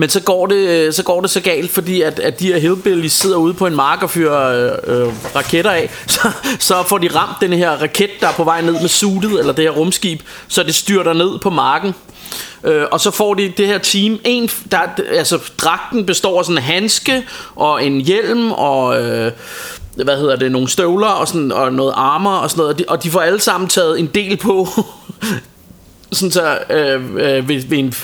Men 0.00 0.08
så 0.08 0.20
går 0.20 0.46
det 0.46 0.56
øh, 0.56 0.92
så, 0.92 1.02
går 1.02 1.20
det 1.20 1.30
så 1.30 1.40
galt, 1.40 1.70
fordi 1.70 2.02
at, 2.02 2.18
at 2.18 2.40
de 2.40 2.46
her 2.46 2.58
hillbillies 2.58 3.12
sidder 3.12 3.36
ude 3.36 3.54
på 3.54 3.66
en 3.66 3.76
mark 3.76 4.02
og 4.02 4.10
fyrer 4.10 4.72
øh, 4.86 5.02
øh, 5.02 5.12
raketter 5.36 5.70
af. 5.70 5.90
Så, 6.06 6.30
så 6.58 6.82
får 6.82 6.98
de 6.98 7.08
ramt 7.14 7.36
den 7.40 7.52
her 7.52 7.70
raket, 7.70 8.10
der 8.20 8.28
er 8.28 8.32
på 8.32 8.44
vej 8.44 8.60
ned 8.60 8.72
med 8.80 8.88
suitet, 8.88 9.38
eller 9.38 9.52
det 9.52 9.64
her 9.64 9.70
rumskib, 9.70 10.20
så 10.48 10.62
det 10.62 10.74
styrter 10.74 11.12
ned 11.12 11.38
på 11.38 11.50
marken. 11.50 11.94
Øh, 12.64 12.84
og 12.90 13.00
så 13.00 13.10
får 13.10 13.34
de 13.34 13.52
det 13.56 13.66
her 13.66 13.78
team 13.78 14.18
en, 14.24 14.50
der, 14.70 14.80
altså 15.12 15.38
dragten 15.58 16.06
består 16.06 16.38
af 16.38 16.44
sådan 16.44 16.58
en 16.58 16.62
handske 16.62 17.22
og 17.56 17.84
en 17.84 18.00
hjelm 18.00 18.52
og 18.52 19.02
øh, 19.02 19.32
hvad 20.04 20.16
hedder 20.16 20.36
det 20.36 20.52
nogle 20.52 20.68
støvler 20.68 21.06
og 21.06 21.28
sådan 21.28 21.52
og 21.52 21.72
noget 21.72 21.92
armer 21.96 22.36
og 22.36 22.50
sådan 22.50 22.60
noget 22.60 22.74
og 22.74 22.78
de, 22.78 22.84
og 22.88 23.02
de 23.02 23.10
får 23.10 23.20
alle 23.20 23.40
sammen 23.40 23.68
taget 23.68 24.00
en 24.00 24.06
del 24.06 24.36
på 24.36 24.68
sådan 26.12 26.30
så 26.30 26.58
øh, 26.70 27.04
øh, 27.16 27.48
ved, 27.48 27.68
ved, 27.68 27.78
en, 27.78 27.94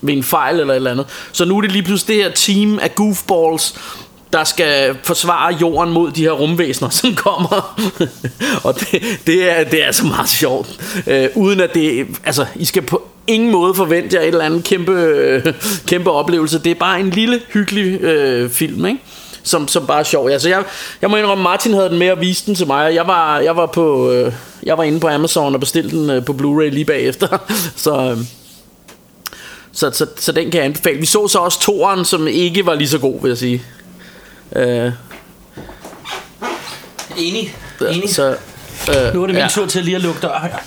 ved 0.00 0.14
en 0.14 0.22
fejl 0.22 0.60
eller 0.60 0.74
et 0.74 0.76
eller 0.76 0.90
andet. 0.90 1.06
Så 1.32 1.44
nu 1.44 1.56
er 1.56 1.60
det 1.60 1.72
lige 1.72 1.82
pludselig 1.82 2.16
det 2.16 2.24
her 2.24 2.32
team 2.32 2.78
af 2.78 2.94
goofballs, 2.94 3.74
der 4.32 4.44
skal 4.44 4.96
forsvare 5.02 5.54
jorden 5.60 5.92
mod 5.92 6.10
de 6.10 6.22
her 6.22 6.30
rumvæsener, 6.30 6.88
som 7.00 7.14
kommer. 7.14 7.80
og 8.64 8.80
det, 8.80 9.02
det, 9.26 9.50
er, 9.50 9.64
det 9.64 9.82
er 9.82 9.86
altså 9.86 10.06
meget 10.06 10.28
sjovt. 10.28 10.80
Øh, 11.06 11.28
uden 11.34 11.60
at 11.60 11.74
det... 11.74 12.06
Altså, 12.24 12.46
I 12.56 12.64
skal 12.64 12.82
på 12.82 13.02
ingen 13.26 13.50
måde 13.50 13.74
forvente 13.74 14.16
jer 14.16 14.22
et 14.22 14.28
eller 14.28 14.44
andet 14.44 14.64
kæmpe, 14.64 14.92
øh, 14.92 15.54
kæmpe 15.86 16.10
oplevelse. 16.10 16.58
Det 16.58 16.70
er 16.70 16.74
bare 16.74 17.00
en 17.00 17.10
lille, 17.10 17.40
hyggelig 17.52 18.00
øh, 18.00 18.50
film, 18.50 18.86
ikke? 18.86 19.00
Som, 19.42 19.68
som 19.68 19.86
bare 19.86 20.00
er 20.00 20.04
sjov. 20.04 20.28
Altså, 20.28 20.48
jeg, 20.48 20.64
jeg 21.02 21.10
må 21.10 21.16
indrømme, 21.16 21.44
Martin 21.44 21.74
havde 21.74 21.88
den 21.88 21.98
med 21.98 22.10
og 22.10 22.20
viste 22.20 22.46
den 22.46 22.54
til 22.54 22.66
mig. 22.66 22.94
Jeg 22.94 23.06
var, 23.06 23.38
jeg 23.38 23.56
var, 23.56 23.66
på, 23.66 24.10
øh, 24.10 24.32
jeg 24.62 24.78
var 24.78 24.84
inde 24.84 25.00
på 25.00 25.08
Amazon 25.08 25.54
og 25.54 25.60
bestilte 25.60 25.96
den 25.96 26.10
øh, 26.10 26.24
på 26.24 26.32
Blu-ray 26.32 26.70
lige 26.70 26.84
bagefter. 26.84 27.38
så... 27.76 28.10
Øh, 28.10 28.18
så, 29.72 29.90
så, 29.90 30.06
så 30.16 30.32
den 30.32 30.50
kan 30.50 30.58
jeg 30.58 30.64
anbefale. 30.64 31.00
Vi 31.00 31.06
så 31.06 31.28
så 31.28 31.38
også 31.38 31.60
toeren, 31.60 32.04
som 32.04 32.28
ikke 32.28 32.66
var 32.66 32.74
lige 32.74 32.88
så 32.88 32.98
god, 32.98 33.22
vil 33.22 33.28
jeg 33.28 33.38
sige. 33.38 33.62
Øh, 34.56 34.92
Enig. 37.16 37.54
så, 38.10 38.36
øh, 38.88 39.14
Nu 39.14 39.22
er 39.22 39.26
det 39.26 39.34
min 39.34 39.36
ja. 39.36 39.48
tur 39.48 39.66
til 39.66 39.84
lige 39.84 39.96
at 39.96 40.02
lukke 40.02 40.20
døren 40.20 40.42
her. 40.42 40.58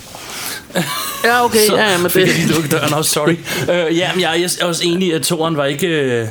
Ja, 1.24 1.46
okay. 1.46 1.68
Så 1.68 1.76
ja, 1.76 1.92
ja, 1.92 1.98
men 1.98 2.12
fik 2.12 2.26
det, 2.26 2.40
jeg 2.40 2.50
lukket 2.50 2.72
døren 2.72 2.94
også, 2.94 3.12
sorry. 3.12 3.36
øh, 3.90 3.98
ja, 3.98 4.10
men 4.14 4.22
jeg 4.22 4.42
er 4.42 4.66
også 4.66 4.84
enig, 4.86 5.14
at 5.14 5.22
toren 5.22 5.58
var 5.58 5.66
ikke... 5.66 5.88
Øh, 5.88 6.28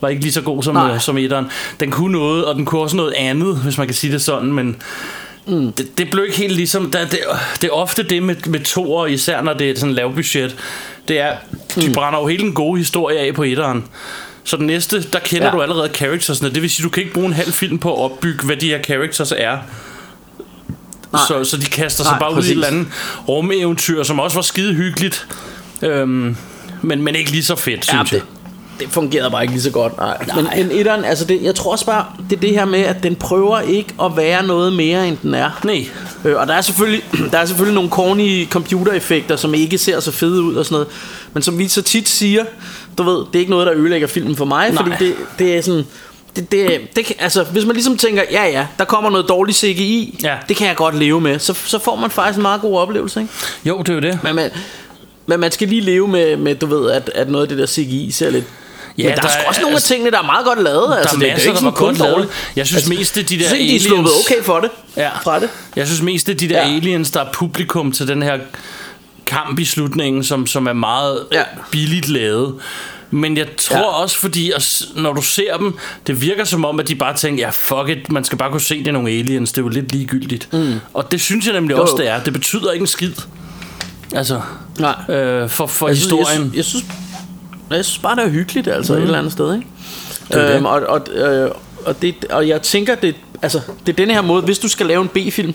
var 0.00 0.08
ikke 0.08 0.22
lige 0.22 0.32
så 0.32 0.40
god 0.40 0.62
som, 0.62 0.74
Nej. 0.74 0.94
øh, 0.94 1.00
som 1.00 1.18
etteren. 1.18 1.46
Den 1.80 1.90
kunne 1.90 2.12
noget, 2.12 2.44
og 2.44 2.54
den 2.54 2.64
kunne 2.64 2.80
også 2.80 2.96
noget 2.96 3.12
andet, 3.12 3.56
hvis 3.56 3.78
man 3.78 3.86
kan 3.86 3.94
sige 3.94 4.12
det 4.12 4.22
sådan, 4.22 4.52
men 4.52 4.76
mm. 5.46 5.72
det, 5.72 5.98
det 5.98 6.10
blev 6.10 6.24
ikke 6.24 6.36
helt 6.36 6.52
ligesom... 6.52 6.90
Der, 6.90 7.06
det, 7.06 7.18
det 7.62 7.68
er 7.68 7.72
ofte 7.72 8.02
det 8.02 8.22
med, 8.22 8.36
med 8.46 8.60
toer, 8.60 9.06
især 9.06 9.42
når 9.42 9.52
det 9.52 9.70
er 9.70 9.78
sådan 9.78 9.94
lav 9.94 10.14
budget. 10.14 10.56
Det 11.08 11.20
er, 11.20 11.36
de 11.74 11.86
Mm. 11.86 11.92
brænder 11.92 12.20
jo 12.20 12.26
hele 12.26 12.42
den 12.42 12.52
gode 12.52 12.78
historie 12.78 13.18
af 13.18 13.34
på 13.34 13.42
etteren. 13.42 13.84
Så 14.44 14.56
den 14.56 14.66
næste, 14.66 15.02
der 15.02 15.18
kender 15.18 15.46
ja. 15.46 15.52
du 15.52 15.62
allerede 15.62 15.90
charactersne. 15.94 16.50
Det 16.50 16.62
vil 16.62 16.70
sige, 16.70 16.84
du 16.84 16.90
kan 16.90 17.02
ikke 17.02 17.14
bruge 17.14 17.26
en 17.26 17.32
halv 17.32 17.52
film 17.52 17.78
på 17.78 17.94
at 17.94 18.00
opbygge, 18.00 18.46
hvad 18.46 18.56
de 18.56 18.68
her 18.68 18.82
characters 18.82 19.32
er. 19.36 19.58
Nej. 21.14 21.44
Så, 21.44 21.50
så 21.50 21.56
de 21.56 21.66
kaster 21.66 22.04
sig 22.04 22.12
Nej, 22.12 22.18
bare 22.18 22.30
ud 22.30 22.34
i 22.34 22.38
præcis. 22.38 22.50
et 22.50 22.54
eller 22.54 22.66
andet 22.66 22.86
rumeventyr, 23.28 24.02
som 24.02 24.20
også 24.20 24.36
var 24.36 24.42
skide 24.42 24.74
hyggeligt. 24.74 25.26
Øhm, 25.82 26.36
men, 26.82 27.02
men 27.02 27.14
ikke 27.14 27.30
lige 27.30 27.44
så 27.44 27.56
fedt, 27.56 27.76
ja, 27.76 27.82
synes 27.82 28.12
jeg. 28.12 28.20
det, 28.20 28.28
det 28.80 28.88
fungerede 28.92 29.30
bare 29.30 29.42
ikke 29.42 29.54
lige 29.54 29.62
så 29.62 29.70
godt. 29.70 29.96
Nej. 29.96 30.16
Men, 30.36 30.44
men 30.56 30.70
etteren, 30.70 31.04
altså 31.04 31.24
det, 31.24 31.42
jeg 31.42 31.54
tror 31.54 31.72
også 31.72 31.86
bare, 31.86 32.04
det 32.30 32.36
er 32.36 32.40
det 32.40 32.50
her 32.50 32.64
med, 32.64 32.80
at 32.80 33.02
den 33.02 33.16
prøver 33.16 33.60
ikke 33.60 33.94
at 34.02 34.16
være 34.16 34.46
noget 34.46 34.72
mere, 34.72 35.08
end 35.08 35.16
den 35.22 35.34
er. 35.34 35.50
Nej. 35.64 35.86
Øh, 36.24 36.36
og 36.36 36.46
der 36.46 36.54
er, 36.54 36.60
selvfølgelig, 36.60 37.02
der 37.32 37.38
er 37.38 37.44
selvfølgelig 37.46 37.74
nogle 37.74 37.90
corny 37.90 38.48
computereffekter, 38.48 39.36
som 39.36 39.54
ikke 39.54 39.78
ser 39.78 40.00
så 40.00 40.12
fede 40.12 40.42
ud 40.42 40.54
og 40.54 40.64
sådan 40.64 40.74
noget. 40.74 40.88
Men 41.32 41.42
som 41.42 41.58
vi 41.58 41.68
så 41.68 41.82
tit 41.82 42.08
siger, 42.08 42.44
du 42.98 43.02
ved, 43.02 43.16
det 43.16 43.34
er 43.34 43.38
ikke 43.38 43.50
noget, 43.50 43.66
der 43.66 43.72
ødelægger 43.74 44.06
filmen 44.08 44.36
for 44.36 44.44
mig, 44.44 44.70
Nej. 44.70 44.82
fordi 44.82 45.04
det, 45.04 45.14
det 45.38 45.56
er 45.56 45.62
sådan... 45.62 45.84
det, 46.36 46.52
det, 46.52 46.80
det 46.96 47.12
altså, 47.18 47.42
hvis 47.44 47.64
man 47.64 47.74
ligesom 47.74 47.96
tænker, 47.96 48.22
ja 48.30 48.44
ja, 48.44 48.66
der 48.78 48.84
kommer 48.84 49.10
noget 49.10 49.28
dårligt 49.28 49.58
CGI, 49.58 50.18
Ja. 50.22 50.36
det 50.48 50.56
kan 50.56 50.66
jeg 50.68 50.76
godt 50.76 50.98
leve 50.98 51.20
med, 51.20 51.38
så, 51.38 51.54
så 51.64 51.78
får 51.78 51.96
man 51.96 52.10
faktisk 52.10 52.36
en 52.36 52.42
meget 52.42 52.60
god 52.60 52.78
oplevelse, 52.78 53.20
ikke? 53.20 53.32
Jo, 53.64 53.78
det 53.78 53.88
er 53.88 53.94
jo 53.94 54.00
det. 54.00 54.18
Men 54.22 54.34
man, 54.34 54.50
men 55.26 55.40
man 55.40 55.52
skal 55.52 55.68
lige 55.68 55.80
leve 55.80 56.08
med, 56.08 56.36
med 56.36 56.54
du 56.54 56.66
ved, 56.66 56.90
at, 56.90 57.10
at 57.14 57.30
noget 57.30 57.44
af 57.44 57.48
det 57.48 57.58
der 57.58 57.66
CGI 57.66 58.10
ser 58.10 58.30
lidt... 58.30 58.44
Ja, 58.98 59.02
men 59.02 59.10
der, 59.14 59.20
der 59.20 59.28
er 59.28 59.32
sgu 59.32 59.42
er- 59.44 59.48
også 59.48 59.60
nogle 59.60 59.72
af 59.72 59.76
altså, 59.76 59.88
tingene, 59.88 60.10
der 60.10 60.18
er 60.18 60.22
meget 60.26 60.46
godt 60.46 60.62
lavet. 60.62 60.88
Der 60.88 60.96
altså, 60.96 61.16
er 61.16 61.18
det, 61.18 61.26
det 61.28 61.34
masser, 61.34 61.48
ikke 61.50 61.58
der 61.58 61.64
var 61.64 61.70
kun 61.70 61.96
dårligt. 61.96 62.30
Jeg 62.56 62.66
synes 62.66 62.88
mest, 62.88 63.14
det 63.14 63.20
er 63.22 63.26
de 63.26 63.38
der 63.38 63.48
synes, 63.48 63.82
de 63.82 63.88
er 63.88 63.98
aliens- 63.98 64.32
okay 64.32 64.42
for 64.42 64.60
det. 64.60 64.70
Ja. 64.96 65.08
Fra 65.24 65.40
det. 65.40 65.48
Jeg 65.76 65.86
synes 65.86 66.02
mest, 66.02 66.26
det 66.26 66.32
er 66.32 66.36
de 66.36 66.48
der 66.48 66.68
Ja. 66.68 66.74
aliens, 66.76 67.10
der 67.10 67.20
er 67.20 67.32
publikum 67.32 67.92
til 67.92 68.08
den 68.08 68.22
her 68.22 68.38
kamp 69.26 69.58
i 69.58 69.64
slutningen, 69.64 70.24
som, 70.24 70.46
som 70.46 70.66
er 70.66 70.72
meget 70.72 71.26
ja. 71.32 71.42
billigt 71.70 72.08
lavet. 72.08 72.54
Men 73.14 73.36
jeg 73.36 73.46
tror 73.58 73.76
Ja. 73.76 73.82
også, 74.02 74.18
fordi 74.18 74.50
at, 74.50 74.82
når 74.96 75.12
du 75.12 75.22
ser 75.22 75.56
dem, 75.56 75.74
det 76.06 76.20
virker 76.20 76.44
som 76.44 76.64
om, 76.64 76.80
at 76.80 76.88
de 76.88 76.94
bare 76.94 77.16
tænker, 77.16 77.44
ja 77.44 77.50
fuck 77.50 77.88
it, 77.88 78.12
man 78.12 78.24
skal 78.24 78.38
bare 78.38 78.50
kunne 78.50 78.60
se, 78.60 78.78
det 78.78 78.88
er 78.88 78.92
nogle 78.92 79.10
aliens, 79.10 79.52
det 79.52 79.58
er 79.58 79.62
jo 79.62 79.68
lidt 79.68 79.92
ligegyldigt. 79.92 80.48
Mm. 80.52 80.74
Og 80.94 81.12
det 81.12 81.20
synes 81.20 81.46
jeg 81.46 81.54
nemlig 81.54 81.74
Jo, 81.76 81.80
også, 81.82 81.94
det 81.98 82.08
er. 82.08 82.22
Det 82.22 82.32
betyder 82.32 82.72
ikke 82.72 82.82
en 82.82 82.86
skid. 82.86 83.12
Altså, 84.14 84.40
Nej. 84.78 84.94
øh, 85.16 85.48
for, 85.50 85.66
for 85.66 85.88
Jeg 85.88 85.96
synes, 85.96 86.12
historien. 86.12 86.44
Jeg, 86.48 86.56
jeg, 86.56 86.64
synes, 86.64 86.84
jeg 87.70 87.84
synes 87.84 87.98
bare, 87.98 88.16
det 88.16 88.24
er 88.24 88.28
hyggeligt, 88.28 88.68
altså 88.68 88.92
mm. 88.92 88.98
et 88.98 89.04
eller 89.04 89.18
andet 89.18 89.32
sted, 89.32 89.54
ikke? 89.54 89.66
Det 90.28 90.34
det. 90.36 90.56
Øhm, 90.56 90.66
og, 90.66 90.80
og, 90.88 91.06
øh, 91.14 91.50
og, 91.86 92.02
det, 92.02 92.14
og 92.30 92.48
jeg 92.48 92.62
tænker, 92.62 92.94
det, 92.94 93.14
altså, 93.42 93.60
det 93.86 93.92
er 93.92 93.96
denne 93.96 94.14
her 94.14 94.22
måde, 94.22 94.42
hvis 94.42 94.58
du 94.58 94.68
skal 94.68 94.86
lave 94.86 95.02
en 95.02 95.08
B-film, 95.08 95.54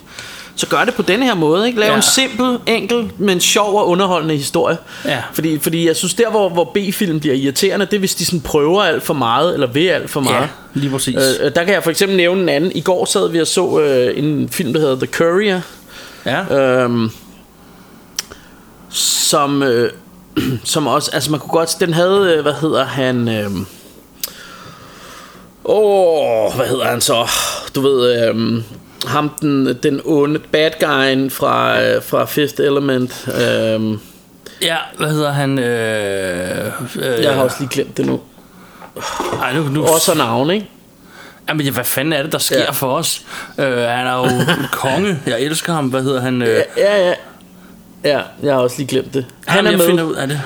så 0.55 0.67
gør 0.67 0.85
det 0.85 0.93
på 0.93 1.01
denne 1.01 1.25
her 1.25 1.33
måde, 1.33 1.67
ikke? 1.67 1.79
Lav 1.79 1.89
ja. 1.89 1.95
En 1.95 2.01
simpel, 2.01 2.59
enkel, 2.65 3.11
men 3.17 3.39
sjov 3.39 3.75
og 3.75 3.87
underholdende 3.87 4.35
historie. 4.35 4.77
Ja. 5.05 5.23
Fordi, 5.33 5.59
fordi 5.59 5.87
jeg 5.87 5.95
synes, 5.95 6.13
der 6.13 6.29
hvor, 6.29 6.49
hvor 6.49 6.63
B-film 6.63 7.19
bliver 7.19 7.35
irriterende, 7.35 7.85
det 7.85 7.93
er, 7.93 7.99
hvis 7.99 8.15
de 8.15 8.25
sådan 8.25 8.41
prøver 8.41 8.83
alt 8.83 9.03
for 9.03 9.13
meget, 9.13 9.53
eller 9.53 9.67
vil 9.67 9.87
alt 9.87 10.09
for 10.09 10.19
meget. 10.19 10.41
Ja, 10.41 10.47
lige 10.73 10.91
præcis. 10.91 11.15
Øh, 11.15 11.45
øh, 11.45 11.55
der 11.55 11.63
kan 11.63 11.73
jeg 11.73 11.83
for 11.83 11.89
eksempel 11.89 12.17
nævne 12.17 12.41
en 12.41 12.49
anden. 12.49 12.71
I 12.75 12.81
går 12.81 13.05
sad 13.05 13.29
vi 13.29 13.41
og 13.41 13.47
så 13.47 13.79
øh, 13.79 14.17
en 14.17 14.49
film, 14.49 14.73
der 14.73 14.79
hedder 14.79 14.95
The 14.95 15.07
Courier, 15.07 15.61
ja. 16.25 16.57
øhm, 16.83 17.11
som, 18.89 19.63
øh, 19.63 19.91
som 20.63 20.87
også, 20.87 21.11
altså 21.13 21.31
man 21.31 21.39
kunne 21.39 21.51
godt, 21.51 21.75
den 21.79 21.93
havde, 21.93 22.33
øh, 22.37 22.41
hvad 22.41 22.53
hedder 22.53 22.85
han, 22.85 23.27
øhm, 23.27 23.65
åh, 25.65 26.55
hvad 26.55 26.67
hedder 26.67 26.85
han 26.85 27.01
så, 27.01 27.27
du 27.75 27.81
ved, 27.81 28.27
øhm, 28.27 28.63
ham 29.09 29.29
den, 29.41 29.77
den 29.83 30.01
onde 30.05 30.39
bad 30.39 30.71
guyen 30.79 31.29
fra, 31.29 31.81
øh, 31.83 32.03
fra 32.03 32.25
Fifth 32.25 32.55
Element, 32.61 33.27
øhm, 33.41 33.99
ja, 34.61 34.75
hvad 34.97 35.11
hedder 35.11 35.31
han? 35.31 35.59
Øh, 35.59 36.65
øh, 36.95 37.23
jeg 37.23 37.33
har 37.33 37.43
også 37.43 37.55
lige 37.59 37.69
glemt 37.69 37.97
det 37.97 38.05
nu, 38.05 38.19
Ej, 39.41 39.53
nu, 39.53 39.63
nu, 39.63 39.83
også 39.85 40.13
navn, 40.17 40.49
ikke? 40.49 40.69
Jamen, 41.49 41.73
hvad 41.73 41.83
fanden 41.83 42.13
er 42.13 42.23
det, 42.23 42.31
der 42.31 42.37
sker 42.37 42.57
Ja. 42.59 42.71
for 42.71 42.91
os? 42.93 43.21
Øh, 43.57 43.65
han 43.77 44.07
er 44.07 44.15
jo 44.15 44.25
konge. 44.71 45.19
Jeg 45.27 45.41
elsker 45.41 45.73
ham. 45.73 45.85
Hvad 45.87 46.03
hedder 46.03 46.21
han? 46.21 46.41
Øh, 46.41 46.47
Ja, 46.47 46.63
ja, 46.77 47.07
ja, 47.07 47.13
ja, 48.03 48.19
jeg 48.43 48.53
har 48.53 48.61
også 48.61 48.75
lige 48.77 48.87
glemt 48.87 49.13
det. 49.13 49.25
Han 49.47 49.55
Jamen, 49.57 49.67
er 49.67 49.71
jeg 49.71 49.77
med. 49.77 49.85
finder 49.87 50.03
ud 50.03 50.13
af 50.15 50.27
det. 50.27 50.41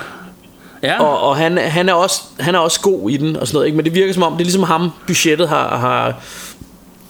Ja, 0.84 1.04
Og, 1.04 1.20
og 1.30 1.38
han, 1.38 1.58
han, 1.58 1.90
er 1.90 1.94
også, 1.94 2.22
han 2.40 2.56
er 2.56 2.60
også 2.60 2.82
god 2.82 3.10
i 3.10 3.18
den 3.18 3.36
og 3.38 3.48
sådan 3.48 3.56
noget, 3.56 3.66
ikke? 3.66 3.76
Men 3.76 3.86
det 3.86 3.96
virker 3.96 4.14
som 4.14 4.24
om, 4.24 4.32
det 4.34 4.40
er 4.40 4.46
ligesom 4.46 4.64
ham, 4.64 4.92
budgettet 5.08 5.50
har, 5.50 5.78
har 5.78 6.14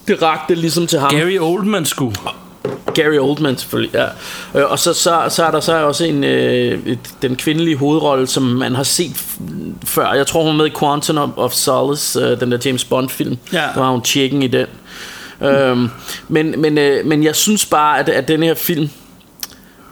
det 0.08 0.22
rakte 0.22 0.54
ligesom 0.54 0.86
til 0.86 0.98
ham. 0.98 1.10
Gary 1.10 1.38
Oldman 1.40 1.84
skulle. 1.84 2.16
Gary 2.94 3.18
Oldman 3.18 3.58
selvfølgelig, 3.58 3.94
ja. 3.94 4.06
Øh, 4.54 4.70
Og 4.70 4.78
så, 4.78 4.92
så, 4.92 5.26
så 5.28 5.44
er 5.44 5.50
der 5.50 5.60
så 5.60 5.86
også 5.86 6.04
en, 6.04 6.24
øh, 6.24 6.96
den 7.22 7.36
kvindelige 7.36 7.76
hovedrolle, 7.76 8.26
som 8.26 8.42
man 8.42 8.74
har 8.74 8.82
set 8.82 9.12
før. 9.84 10.12
Jeg 10.12 10.26
tror, 10.26 10.42
hun 10.42 10.50
er 10.50 10.56
med 10.56 10.66
i 10.66 10.72
Quantum 10.78 11.18
of, 11.18 11.30
of 11.36 11.52
Solace, 11.52 12.20
øh, 12.20 12.40
den 12.40 12.52
der 12.52 12.58
James 12.64 12.84
Bond-film. 12.84 13.36
Ja. 13.52 13.62
Der 13.74 13.80
var 13.80 13.90
hun 13.90 14.02
tjekken 14.02 14.42
i 14.42 14.46
den. 14.46 14.66
Øhm, 15.40 15.88
men, 16.28 16.60
men, 16.60 16.78
øh, 16.78 17.06
men 17.06 17.24
jeg 17.24 17.36
synes 17.36 17.66
bare, 17.66 17.98
at, 17.98 18.08
at 18.08 18.28
den 18.28 18.42
her 18.42 18.54
film, 18.54 18.88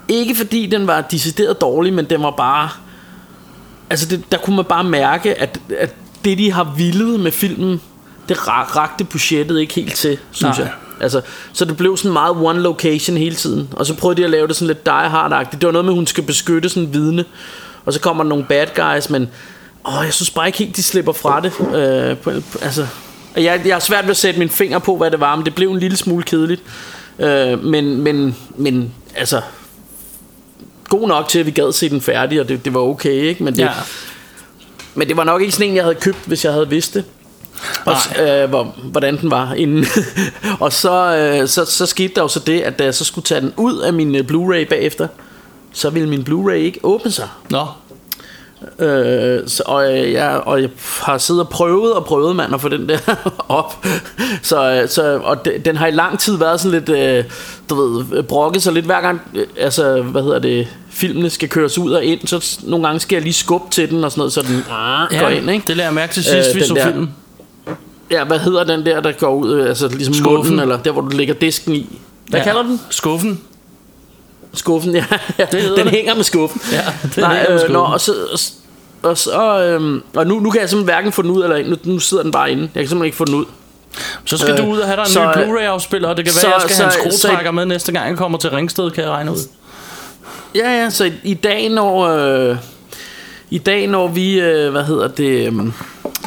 ikke 0.09 0.35
fordi 0.35 0.67
den 0.67 0.87
var 0.87 1.01
decideret 1.01 1.61
dårlig, 1.61 1.93
men 1.93 2.05
den 2.05 2.23
var 2.23 2.31
bare... 2.31 2.69
Altså, 3.91 4.07
det, 4.07 4.33
der 4.33 4.39
kunne 4.39 4.57
man 4.57 4.65
bare 4.65 4.85
mærke, 4.85 5.41
at, 5.41 5.61
at 5.79 5.95
det, 6.25 6.39
de 6.39 6.53
har 6.53 6.75
villet 6.77 7.21
med 7.21 7.33
filmen, 7.33 7.81
det 8.29 8.37
ra- 8.37 8.77
rakte 8.77 9.05
budgettet 9.05 9.61
ikke 9.61 9.75
helt 9.75 9.95
til, 9.95 10.19
synes 10.31 10.59
Nej. 10.59 10.67
jeg. 10.67 10.75
Altså, 11.01 11.21
så 11.53 11.65
det 11.65 11.77
blev 11.77 11.97
sådan 11.97 12.13
meget 12.13 12.37
one 12.37 12.61
location 12.61 13.17
hele 13.17 13.35
tiden. 13.35 13.69
Og 13.73 13.87
så 13.87 13.95
prøvede 13.95 14.21
de 14.21 14.25
at 14.25 14.31
lave 14.31 14.49
det 14.49 14.57
sådan 14.57 14.67
lidt 14.67 14.87
die 14.87 14.93
hard 14.95 15.51
Det 15.53 15.65
var 15.67 15.73
noget 15.73 15.85
med, 15.85 15.93
at 15.93 15.97
hun 15.97 16.07
skal 16.07 16.25
beskytte 16.25 16.69
sådan 16.69 16.83
en 16.83 16.95
vidne. 16.95 17.25
Og 17.85 17.93
så 17.93 18.01
kommer 18.01 18.25
der 18.25 18.29
nogle 18.29 18.45
bad 18.45 18.67
guys, 18.77 19.11
men 19.11 19.29
åh, 19.89 20.05
jeg 20.05 20.13
synes 20.13 20.31
bare 20.31 20.47
ikke 20.47 20.59
helt, 20.59 20.77
de 20.77 20.83
slipper 20.83 21.13
fra 21.13 21.41
det. 21.41 21.53
Øh, 21.77 22.17
på, 22.17 22.31
altså, 22.63 22.87
jeg, 23.37 23.63
jeg 23.65 23.75
har 23.75 23.81
svært 23.81 24.05
ved 24.05 24.11
at 24.11 24.17
sætte 24.17 24.39
min 24.39 24.51
finger 24.51 24.79
på, 24.79 24.97
hvad 24.97 25.11
det 25.11 25.21
var, 25.21 25.37
men 25.37 25.45
det 25.45 25.55
blev 25.55 25.71
en 25.71 25.79
lille 25.79 25.97
smule 25.97 26.23
kedeligt. 26.23 26.63
Øh, 27.19 27.65
men, 27.65 27.97
men, 28.03 28.37
men 28.57 28.95
altså, 29.17 29.41
god 30.89 31.09
nok 31.09 31.29
til, 31.29 31.39
at 31.39 31.47
vi 31.47 31.51
gad 31.51 31.73
se 31.73 31.89
den 31.91 32.01
færdig, 32.01 32.41
og 32.41 32.49
det, 32.49 32.65
det 32.65 32.75
var 32.75 32.81
okay, 32.81 33.11
ikke? 33.23 33.45
Men 33.45 33.55
det, 33.55 33.63
Ja. 33.63 33.71
men 34.95 35.09
det 35.09 35.17
var 35.17 35.25
nok 35.25 35.41
ikke 35.41 35.53
sådan 35.53 35.69
en, 35.69 35.77
jeg 35.77 35.85
havde 35.85 35.95
købt, 35.95 36.19
hvis 36.27 36.45
jeg 36.45 36.53
havde 36.53 36.69
vidst 36.69 36.95
det. 36.95 37.05
Og, 37.85 37.95
øh, 38.29 38.49
hvor, 38.49 38.75
hvordan 38.83 39.21
den 39.21 39.31
var 39.31 39.55
inden. 39.55 39.87
og 40.61 40.73
så, 40.73 41.17
øh, 41.17 41.49
så, 41.49 41.65
så 41.65 41.87
skete 41.87 42.15
der 42.15 42.23
jo 42.23 42.29
så 42.29 42.39
det, 42.41 42.61
at 42.61 42.79
da 42.79 42.85
jeg 42.85 42.95
så 42.95 43.05
skulle 43.05 43.25
tage 43.25 43.41
den 43.41 43.53
ud 43.57 43.79
af 43.79 43.93
min 43.93 44.15
øh, 44.15 44.25
Blu-ray 44.31 44.69
bagefter, 44.69 45.09
så 45.73 45.91
ville 45.91 46.09
min 46.09 46.27
Blu-ray 46.29 46.53
ikke 46.53 46.81
åbne 46.83 47.11
sig. 47.11 47.29
Nå, 47.51 47.67
Øh, 48.79 49.41
så, 49.47 49.63
og, 49.67 49.99
øh, 49.99 50.13
jeg, 50.13 50.31
og 50.47 50.63
jeg 50.63 50.69
har 51.03 51.19
siddet 51.19 51.43
og 51.43 51.49
prøvet 51.49 51.93
og 51.93 52.05
prøvet, 52.05 52.37
mand, 52.37 52.55
at 52.55 52.61
få 52.61 52.69
den 52.69 52.89
der 52.89 52.99
op. 53.49 53.87
Så, 54.43 54.73
øh, 54.83 54.89
så, 54.89 55.21
og 55.25 55.45
de, 55.45 55.53
den 55.65 55.77
har 55.77 55.87
i 55.87 55.91
lang 55.91 56.19
tid 56.19 56.37
været 56.39 56.61
sådan 56.61 56.79
lidt, 56.81 56.89
øh, 56.89 57.25
du 57.71 57.75
ved, 57.75 58.23
brokket 58.23 58.63
sig 58.63 58.73
lidt 58.73 58.85
hver 58.87 59.01
gang, 59.01 59.21
øh, 59.35 59.47
altså, 59.59 60.03
hvad 60.03 60.23
hedder 60.23 60.39
det, 60.39 60.69
filmene 60.91 61.31
skal 61.31 61.49
køres 61.49 61.79
ud 61.79 61.93
og 61.93 62.05
ind, 62.05 62.27
så 62.27 62.59
nogle 62.63 62.87
gange 62.87 63.01
skal 63.01 63.17
jeg 63.17 63.23
lige 63.23 63.33
skubbe 63.33 63.71
til 63.71 63.91
den 63.91 64.05
og 64.05 64.11
sådan 64.11 64.21
noget, 64.21 64.33
så 64.33 64.43
den 64.43 64.65
går 64.69 65.29
ja, 65.29 65.29
ind, 65.29 65.51
ikke? 65.51 65.65
det 65.67 65.77
lader 65.77 65.89
jeg 65.89 65.95
mærke 65.95 66.15
til 66.15 66.25
sidst, 66.25 66.49
Øh, 66.49 66.55
vi 66.55 66.65
så 66.65 66.75
der- 66.75 66.85
filmen. 66.87 67.15
Ja, 68.13 68.25
hvad 68.25 68.39
hedder 68.39 68.65
den 68.65 68.87
der, 68.87 69.01
der 69.01 69.13
går 69.13 69.35
ud, 69.35 69.53
øh, 69.55 69.69
altså 69.69 69.89
ligesom 69.89 70.15
Skuffen. 70.15 70.35
munden, 70.37 70.61
eller 70.61 70.83
der, 70.83 70.91
hvor 70.93 71.03
du 71.03 71.17
lægger 71.17 71.35
disken 71.35 71.75
i? 71.75 71.99
Hvad 72.29 72.41
Ja. 72.41 72.45
kalder 72.45 72.63
den? 72.63 72.81
Skuffen. 72.91 73.41
Skuffen, 74.55 74.95
ja. 74.95 75.05
ja 75.39 75.45
Det 75.53 75.63
den 75.77 75.85
det. 75.85 75.91
hænger 75.91 76.15
med 76.15 76.25
skuffen. 76.25 76.61
Ja, 76.73 76.79
den 77.03 77.11
Nej, 77.23 77.35
hænger 77.35 77.51
med 77.51 77.55
øh, 77.55 77.61
skuffen. 77.61 77.73
Nå, 77.73 77.81
og 77.81 78.01
så, 78.01 78.13
og, 79.03 79.19
så, 79.19 79.63
øhm, 79.65 80.03
og 80.17 80.27
nu, 80.27 80.41
nu 80.41 80.51
kan 80.51 80.61
jeg 80.61 80.69
simpelthen 80.69 80.95
hverken 80.95 81.13
få 81.13 81.23
den 81.23 81.31
ud 81.31 81.43
eller 81.43 81.57
ind. 81.57 81.69
Nu, 81.69 81.77
nu 81.85 81.99
sidder 81.99 82.23
den 82.23 82.33
bare 82.33 82.51
inde. 82.53 82.63
Jeg 82.63 82.69
kan 82.83 82.89
simpelthen 82.89 83.05
ikke 83.05 83.17
få 83.17 83.25
den 83.25 83.35
ud. 83.35 83.45
Så 84.25 84.37
skal 84.39 84.53
Øh, 84.53 84.59
du 84.59 84.65
ud 84.65 84.79
og 84.79 84.87
have 84.87 84.97
dig 84.97 85.03
en 85.03 85.09
så, 85.09 85.21
ny 85.25 85.27
øh, 85.29 85.35
Blu-ray-afspiller, 85.35 86.09
og 86.09 86.17
det 86.17 86.25
kan 86.25 86.33
være, 86.35 86.41
så- 86.41 86.47
at 86.47 86.53
jeg 86.53 86.61
skal 86.71 86.77
have 86.77 87.05
en 87.07 87.13
så- 87.13 87.19
skruetrækker 87.19 87.51
med 87.51 87.67
næste 87.67 87.93
gang, 87.93 88.09
jeg 88.09 88.17
kommer 88.17 88.39
til 88.39 88.51
Ringsted, 88.51 88.91
kan 88.91 89.05
jeg 89.05 89.11
regne 89.11 89.31
ud. 89.33 89.37
Ja, 90.55 90.83
ja, 90.83 90.91
så 90.91 91.05
i, 91.05 91.13
i 91.25 91.35
dag, 91.35 91.69
når... 91.69 92.01
Øh, 92.07 92.57
I 93.51 93.59
dag, 93.59 93.87
når 93.87 94.09
vi, 94.09 94.41
øh, 94.41 94.71
hvad 94.71 94.85
hedder 94.85 95.09
det, 95.09 95.47
øh, 95.47 95.53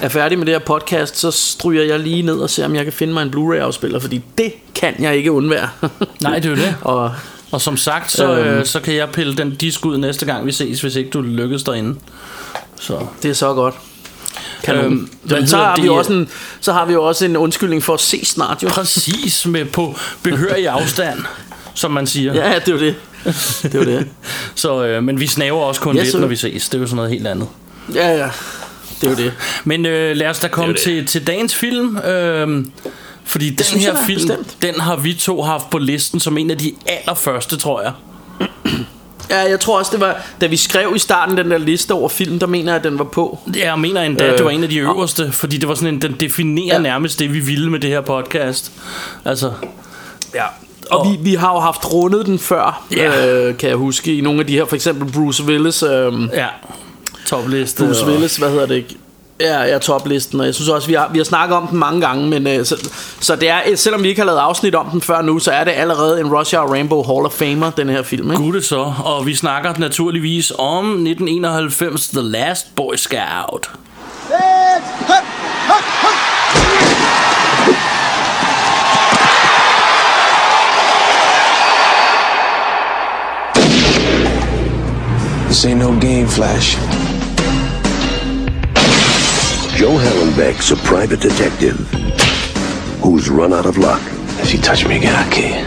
er 0.02 0.10
færdige 0.10 0.38
med 0.38 0.46
det 0.46 0.54
her 0.54 0.60
podcast, 0.60 1.18
så 1.18 1.32
stryger 1.32 1.84
jeg 1.84 2.00
lige 2.00 2.22
ned 2.22 2.36
og 2.38 2.50
ser, 2.50 2.66
om 2.66 2.76
jeg 2.76 2.84
kan 2.84 2.94
finde 2.94 3.14
mig 3.14 3.22
en 3.24 3.32
Blu-ray-afspiller, 3.32 4.00
fordi 4.00 4.22
det 4.38 4.54
kan 4.76 4.96
jeg 5.00 5.16
ikke 5.16 5.32
undvære. 5.32 5.70
Nej, 6.22 6.36
det 6.40 6.46
er 6.46 6.50
jo 6.50 6.56
det. 6.56 6.76
og 6.82 7.12
Og 7.52 7.62
som 7.62 7.78
sagt, 7.78 8.12
så, 8.12 8.38
Øhm. 8.38 8.48
øh, 8.48 8.66
så 8.66 8.80
kan 8.80 8.96
jeg 8.96 9.10
pille 9.10 9.36
den 9.38 9.56
disk 9.56 9.86
ud 9.86 9.98
næste 9.98 10.26
gang, 10.26 10.46
vi 10.46 10.52
ses, 10.52 10.82
hvis 10.82 10.96
ikke 10.96 11.10
du 11.10 11.22
lykkes 11.22 11.64
derinde. 11.64 11.96
Så 12.80 13.00
det 13.24 13.30
er 13.30 13.36
så 13.36 13.54
godt. 13.54 13.76
Kanon. 14.64 14.84
Øhm, 14.86 14.94
Øhm, 14.94 15.10
hvad 15.24 15.48
så, 15.48 15.58
har 15.58 15.76
vi 15.76 15.82
det? 15.82 15.90
også 15.92 16.14
en, 16.14 16.30
så 16.62 16.74
har 16.74 16.86
vi 16.86 16.94
jo 16.94 17.04
også 17.04 17.26
en 17.26 17.38
undskyldning 17.38 17.84
for 17.84 17.94
at 17.94 18.00
se 18.00 18.26
snart, 18.26 18.64
jo. 18.64 18.68
præcis 18.70 19.46
med 19.46 19.66
på 19.66 19.96
behørig 20.24 20.68
afstand, 20.68 21.20
som 21.74 21.92
man 21.92 22.08
siger. 22.08 22.34
Ja, 22.34 22.60
det 22.60 22.68
er 22.68 22.72
jo 22.72 22.80
det. 22.80 22.96
Det 23.64 23.76
er 23.76 23.80
jo 23.80 23.86
det. 23.86 24.08
Så, 24.56 24.86
øh, 24.86 25.04
men 25.04 25.20
vi 25.20 25.28
snaver 25.28 25.62
også 25.62 25.82
kun 25.82 25.96
Ja, 25.98 26.04
lidt, 26.04 26.20
når 26.20 26.28
vi 26.28 26.36
ses. 26.36 26.70
Det 26.70 26.78
er 26.78 26.82
jo 26.82 26.86
sådan 26.88 26.96
noget 26.96 27.12
helt 27.12 27.28
andet. 27.28 27.48
Ja, 27.94 28.18
ja. 28.18 28.30
Det 29.10 29.20
er 29.20 29.24
jo 29.24 29.30
det. 29.30 29.34
Men 29.64 29.86
øh, 29.86 30.16
lad 30.16 30.28
os 30.28 30.40
da 30.40 30.48
komme 30.48 30.74
Det 30.74 30.82
til, 30.82 31.06
til 31.08 31.28
dagens 31.28 31.56
film. 31.56 31.98
Øh, 31.98 32.66
fordi 33.28 33.50
den 33.50 33.64
synes 33.66 33.86
her 33.86 33.92
jeg 33.94 34.04
film, 34.06 34.28
bestemt. 34.28 34.58
den 34.62 34.80
har 34.80 34.96
vi 34.96 35.14
to 35.14 35.42
haft 35.42 35.70
på 35.70 35.78
listen 35.78 36.20
som 36.20 36.38
en 36.38 36.52
af 36.52 36.58
de 36.58 36.72
allerførste, 36.88 37.58
tror 37.58 37.82
jeg. 37.82 37.92
Ja, 39.30 39.50
jeg 39.50 39.60
tror 39.60 39.78
også, 39.80 39.92
det 39.92 40.00
var, 40.00 40.22
da 40.42 40.46
vi 40.48 40.58
skrev 40.58 40.94
i 40.96 41.00
starten 41.00 41.38
den 41.38 41.52
der 41.52 41.58
liste 41.58 41.92
over 41.92 42.10
film, 42.10 42.40
der 42.40 42.48
mener 42.48 42.72
jeg, 42.72 42.76
at 42.76 42.84
den 42.84 42.98
var 43.00 43.04
på. 43.06 43.40
Jeg 43.58 43.80
mener 43.80 44.02
endda, 44.02 44.26
Øh, 44.26 44.32
at 44.32 44.38
det 44.38 44.46
var 44.46 44.52
en 44.52 44.64
af 44.64 44.70
de 44.70 44.78
øverste, 44.78 45.32
fordi 45.32 45.58
det 45.58 45.70
var 45.70 45.76
sådan 45.76 45.94
en, 45.94 46.02
den 46.02 46.12
definerer 46.20 46.66
Ja. 46.68 46.74
ja. 46.74 46.80
nærmest 46.82 47.20
det, 47.20 47.34
vi 47.34 47.40
ville 47.40 47.72
med 47.72 47.80
det 47.80 47.90
her 47.90 48.02
podcast. 48.02 48.72
Altså, 49.26 49.52
Ja. 50.36 50.44
Og 50.92 51.08
vi, 51.12 51.18
vi 51.30 51.36
har 51.36 51.54
jo 51.54 51.60
haft 51.60 51.94
rundet 51.94 52.26
den 52.26 52.40
før, 52.40 52.86
Ja. 52.96 53.28
øh, 53.36 53.58
kan 53.58 53.70
jeg 53.70 53.78
huske, 53.78 54.18
i 54.18 54.22
nogle 54.22 54.40
af 54.40 54.48
de 54.48 54.54
her, 54.54 54.66
for 54.66 54.76
eksempel 54.76 55.12
Bruce 55.12 55.44
Willis, 55.44 55.84
øh, 55.84 56.14
ja, 56.34 56.48
topliste. 57.26 57.86
Bruce. 57.86 58.06
Willis, 58.06 58.38
hvad 58.38 58.50
hedder 58.50 58.66
det 58.66 58.76
ikke? 58.76 58.98
Ja, 59.40 59.62
ja, 59.62 59.78
toplisten, 59.78 60.40
og 60.40 60.46
jeg 60.46 60.56
synes 60.56 60.70
også, 60.70 60.88
vi 60.88 60.94
har, 60.94 61.10
vi 61.12 61.20
har 61.20 61.26
snakket 61.26 61.58
om 61.58 61.68
den 61.68 61.78
mange 61.78 62.02
gange, 62.02 62.28
men 62.28 62.48
øh, 62.48 62.66
så, 62.66 62.90
så 63.20 63.36
det 63.36 63.50
er, 63.50 63.60
øh, 63.70 63.78
selvom 63.78 64.04
vi 64.04 64.08
ikke 64.08 64.22
har 64.22 64.26
lavet 64.26 64.40
afsnit 64.40 64.76
om 64.76 64.90
den 64.90 65.02
før 65.02 65.22
nu, 65.22 65.40
så 65.40 65.52
er 65.52 65.64
det 65.64 65.72
allerede 65.72 66.20
en 66.20 66.34
Russia 66.34 66.60
og 66.60 66.72
Rainbow 66.72 67.04
Hall 67.04 67.26
of 67.26 67.32
Famer, 67.32 67.70
den 67.70 67.90
her 67.90 68.04
film, 68.04 68.32
ikke? 68.32 68.44
Gud 68.44 68.62
så, 68.62 68.94
og 69.04 69.26
vi 69.26 69.36
snakker 69.36 69.74
naturligvis 69.78 70.54
om 70.58 70.86
1991 70.86 72.08
The 72.08 72.22
Last 72.22 72.76
Boy 72.76 72.96
Scout. 72.96 73.70
Let's 74.30 75.08
hup. 75.08 75.26
This 85.48 85.66
ain't 85.66 85.80
no 85.80 85.98
game, 86.00 86.28
Flash. 86.28 86.78
Joe 89.76 89.98
Hallenbeck's 89.98 90.72
a 90.72 90.78
private 90.78 91.20
detective 91.20 91.78
who's 93.04 93.30
run 93.30 93.52
out 93.52 93.66
of 93.66 93.78
luck. 93.78 94.02
If 94.40 94.54
you 94.54 94.60
touch 94.62 94.88
me 94.88 94.96
again, 94.96 95.14
I'll 95.14 95.30
kill 95.30 95.50
you. 95.50 95.66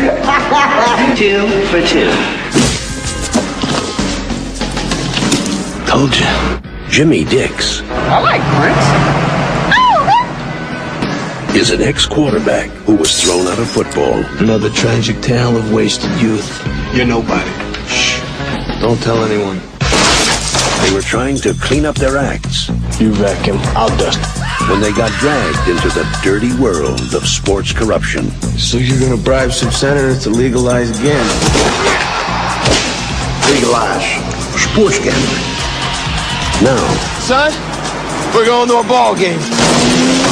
Two 1.16 1.48
for 1.68 1.80
two. 1.86 2.12
Told 5.90 6.14
you. 6.14 6.26
Jimmy 6.90 7.24
Dix 7.24 7.80
I 7.82 8.20
like 8.20 8.42
Prince. 8.60 8.86
Oh, 11.48 11.56
is 11.56 11.70
an 11.70 11.80
ex-quarterback 11.80 12.68
who 12.84 12.94
was 12.96 13.22
thrown 13.22 13.46
out 13.46 13.58
of 13.58 13.70
football. 13.70 14.22
Another 14.38 14.68
tragic 14.68 15.22
tale 15.22 15.56
of 15.56 15.72
wasted 15.72 16.10
youth. 16.20 16.62
You're 16.94 17.06
nobody. 17.06 17.50
Shh. 17.86 18.20
Don't 18.80 19.00
tell 19.00 19.24
anyone. 19.24 19.69
They 20.82 20.94
were 20.94 21.02
trying 21.02 21.36
to 21.36 21.54
clean 21.54 21.84
up 21.84 21.96
their 21.96 22.16
acts 22.16 22.68
You 23.00 23.12
vacuum, 23.12 23.58
him. 23.58 23.76
I'll 23.76 23.94
dust 23.96 24.18
when 24.68 24.80
they 24.80 24.92
got 24.92 25.10
dragged 25.18 25.68
into 25.68 25.88
the 25.88 26.06
dirty 26.22 26.54
world 26.60 27.14
of 27.14 27.26
sports 27.26 27.72
corruption. 27.72 28.30
So 28.58 28.76
you're 28.76 29.00
gonna 29.00 29.20
bribe 29.20 29.52
some 29.52 29.70
senators 29.70 30.22
to 30.24 30.30
legalize 30.30 30.90
gambling? 31.00 31.40
Legalize 33.50 34.06
sports 34.60 34.98
gambling. 34.98 35.44
Now, 36.62 36.82
Son, 37.20 37.52
we're 38.34 38.46
going 38.46 38.68
to 38.68 38.78
a 38.78 38.84
ball 38.84 39.16
game. 39.16 39.40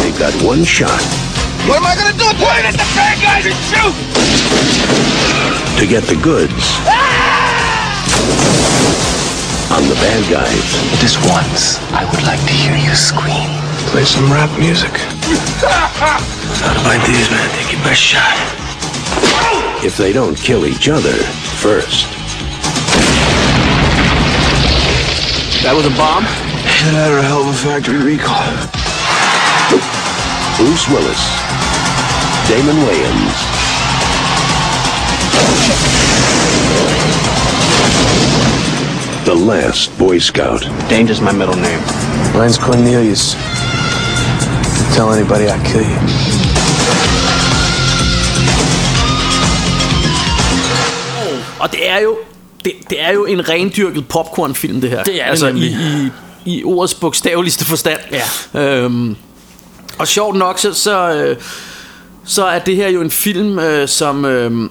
they've 0.02 0.18
got 0.18 0.32
one 0.44 0.62
shot 0.62 1.00
What 1.66 1.78
am 1.78 1.86
I 1.86 1.96
gonna 1.96 2.16
do? 2.16 2.24
Point 2.38 2.64
at 2.64 2.72
the 2.72 2.86
bad 2.94 3.16
guys 3.22 3.46
and 3.46 3.56
shoot! 3.68 3.94
to 5.80 5.86
get 5.86 6.02
the 6.04 6.16
goods 6.22 6.52
ah! 6.86 8.67
On 9.70 9.82
the 9.88 9.94
bad 10.00 10.22
guys. 10.30 10.64
Just 11.00 11.18
once, 11.28 11.78
I 11.92 12.04
would 12.10 12.22
like 12.24 12.40
to 12.40 12.54
hear 12.54 12.76
you 12.76 12.94
scream. 12.94 13.50
Play 13.92 14.04
some 14.04 14.30
rap 14.32 14.50
music. 14.58 14.92
Not 16.60 16.78
like 16.84 17.02
these, 17.06 17.28
man. 17.30 17.48
Take 17.56 17.72
your 17.72 17.82
best 17.84 18.00
shot. 18.00 18.36
if 19.84 19.96
they 19.96 20.12
don't 20.12 20.36
kill 20.36 20.66
each 20.66 20.88
other 20.88 21.14
first. 21.62 22.06
That 25.62 25.72
was 25.74 25.86
a 25.86 25.94
bomb? 25.94 26.24
That 26.94 27.10
or 27.12 27.18
a 27.18 27.22
hell 27.22 27.42
of 27.42 27.54
a 27.54 27.58
factory 27.58 27.98
recall. 28.02 28.42
Bruce 30.58 30.88
Willis, 30.90 31.22
Damon 32.50 32.74
Wayans, 32.82 33.38
the 39.28 39.34
last 39.34 39.98
Boy 39.98 40.18
Scout. 40.18 40.62
Danger's 40.88 41.20
my 41.20 41.32
middle 41.32 41.56
name. 41.56 41.82
Mine's 42.32 42.56
Cornelius. 42.56 43.34
Don't 43.34 44.92
tell 44.94 45.12
anybody 45.12 45.44
I 45.44 45.58
kill 45.70 45.82
you. 45.82 45.98
Og 51.60 51.72
det 51.72 51.90
er 51.90 51.98
jo 51.98 52.18
det, 52.64 52.72
det 52.90 53.02
er 53.02 53.12
jo 53.12 53.24
en 53.24 53.48
rendyrket 53.48 54.08
popcornfilm 54.08 54.80
det 54.80 54.90
her. 54.90 55.02
Det 55.02 55.14
er 55.14 55.24
det 55.24 55.30
altså 55.30 55.46
i, 55.46 55.66
i, 55.66 56.10
i 56.44 56.64
ordets 56.64 56.94
bogstaveligste 56.94 57.64
forstand. 57.64 58.00
Ja. 58.54 58.60
Øhm, 58.60 59.16
og 59.98 60.08
sjovt 60.08 60.36
nok 60.36 60.58
så 60.58 60.72
så, 60.72 61.12
øh, 61.14 61.36
så 62.24 62.44
er 62.44 62.58
det 62.58 62.76
her 62.76 62.88
jo 62.88 63.00
en 63.00 63.10
film 63.10 63.58
øh, 63.58 63.88
som 63.88 64.24
øh, 64.24 64.70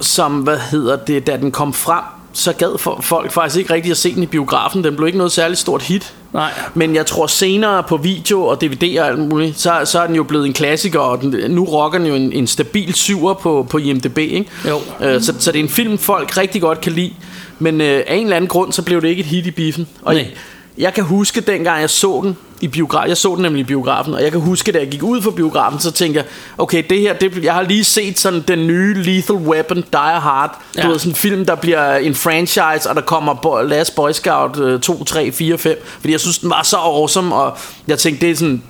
som 0.00 0.40
hvad 0.40 0.58
hedder 0.58 0.96
det 0.96 1.26
da 1.26 1.36
den 1.36 1.52
kom 1.52 1.72
frem 1.72 2.21
så 2.32 2.52
gad 2.52 2.78
for, 2.78 2.98
folk 3.00 3.32
faktisk 3.32 3.58
ikke 3.58 3.74
rigtig 3.74 3.90
at 3.90 3.96
se 3.96 4.14
den 4.14 4.22
i 4.22 4.26
biografen. 4.26 4.84
Den 4.84 4.96
blev 4.96 5.06
ikke 5.06 5.18
noget 5.18 5.32
særligt 5.32 5.60
stort 5.60 5.82
hit. 5.82 6.14
Nej. 6.32 6.50
Men 6.74 6.94
jeg 6.94 7.06
tror 7.06 7.26
senere 7.26 7.82
på 7.82 7.96
video 7.96 8.44
og 8.44 8.60
DVD 8.60 8.98
og 8.98 9.06
alt 9.06 9.18
muligt, 9.18 9.60
så, 9.60 9.80
så 9.84 10.00
er 10.00 10.06
den 10.06 10.16
jo 10.16 10.22
blevet 10.22 10.46
en 10.46 10.52
klassiker, 10.52 10.98
og 10.98 11.20
den, 11.20 11.50
nu 11.50 11.64
rocker 11.64 11.98
den 11.98 12.06
jo 12.06 12.14
en, 12.14 12.32
en 12.32 12.46
stabil 12.46 12.94
syver 12.94 13.34
på, 13.34 13.66
på 13.70 13.78
IMDb, 13.78 14.18
ikke? 14.18 14.46
Jo. 14.68 14.80
Øh, 15.00 15.22
så, 15.22 15.34
så 15.38 15.52
det 15.52 15.58
er 15.58 15.62
en 15.62 15.68
film, 15.68 15.98
folk 15.98 16.36
rigtig 16.38 16.60
godt 16.60 16.80
kan 16.80 16.92
lide. 16.92 17.12
Men 17.58 17.80
øh, 17.80 18.02
af 18.06 18.14
en 18.14 18.22
eller 18.22 18.36
anden 18.36 18.48
grund, 18.48 18.72
så 18.72 18.82
blev 18.82 19.02
det 19.02 19.08
ikke 19.08 19.20
et 19.20 19.26
hit 19.26 19.46
i 19.46 19.50
biffen. 19.50 19.88
Og 20.02 20.14
Nej. 20.14 20.22
jeg, 20.22 20.30
jeg 20.78 20.94
kan 20.94 21.04
huske 21.04 21.40
dengang 21.40 21.80
jeg 21.80 21.90
så 21.90 22.20
den 22.24 22.36
i 22.62 22.68
biografen, 22.68 23.08
jeg 23.08 23.16
så 23.16 23.34
den 23.34 23.42
nemlig 23.42 23.60
i 23.60 23.64
biografen, 23.64 24.14
og 24.14 24.22
jeg 24.22 24.32
kan 24.32 24.40
huske, 24.40 24.72
da 24.72 24.78
jeg 24.78 24.88
gik 24.88 25.02
ud 25.02 25.22
fra 25.22 25.30
biografen, 25.30 25.80
så 25.80 25.90
tænkte 25.90 26.18
jeg, 26.18 26.26
okay, 26.58 26.82
det 26.90 27.00
her, 27.00 27.12
det, 27.12 27.44
jeg 27.44 27.54
har 27.54 27.62
lige 27.62 27.84
set 27.84 28.18
sådan 28.18 28.44
den 28.48 28.66
nye 28.66 28.94
Lethal 28.94 29.36
Weapon, 29.36 29.76
Die 29.76 30.00
Hard, 30.00 30.58
ja. 30.76 30.82
Du 30.82 30.88
ved, 30.88 30.98
sådan 30.98 31.10
en 31.12 31.16
film, 31.16 31.46
der 31.46 31.54
bliver 31.54 31.96
en 31.96 32.14
franchise, 32.14 32.90
og 32.90 32.94
der 32.94 33.00
kommer 33.00 33.34
Bo- 33.34 33.62
Last 33.62 33.94
Boy 33.94 34.10
Scout 34.12 34.58
øh, 34.58 34.80
2, 34.80 35.04
3, 35.04 35.32
4, 35.32 35.58
5, 35.58 35.76
fordi 36.00 36.12
jeg 36.12 36.20
synes, 36.20 36.38
den 36.38 36.50
var 36.50 36.62
så 36.62 36.76
awesome, 36.76 37.34
og 37.34 37.56
jeg 37.88 37.98
tænkte, 37.98 38.26
det 38.26 38.32
er 38.32 38.36
sådan, 38.36 38.62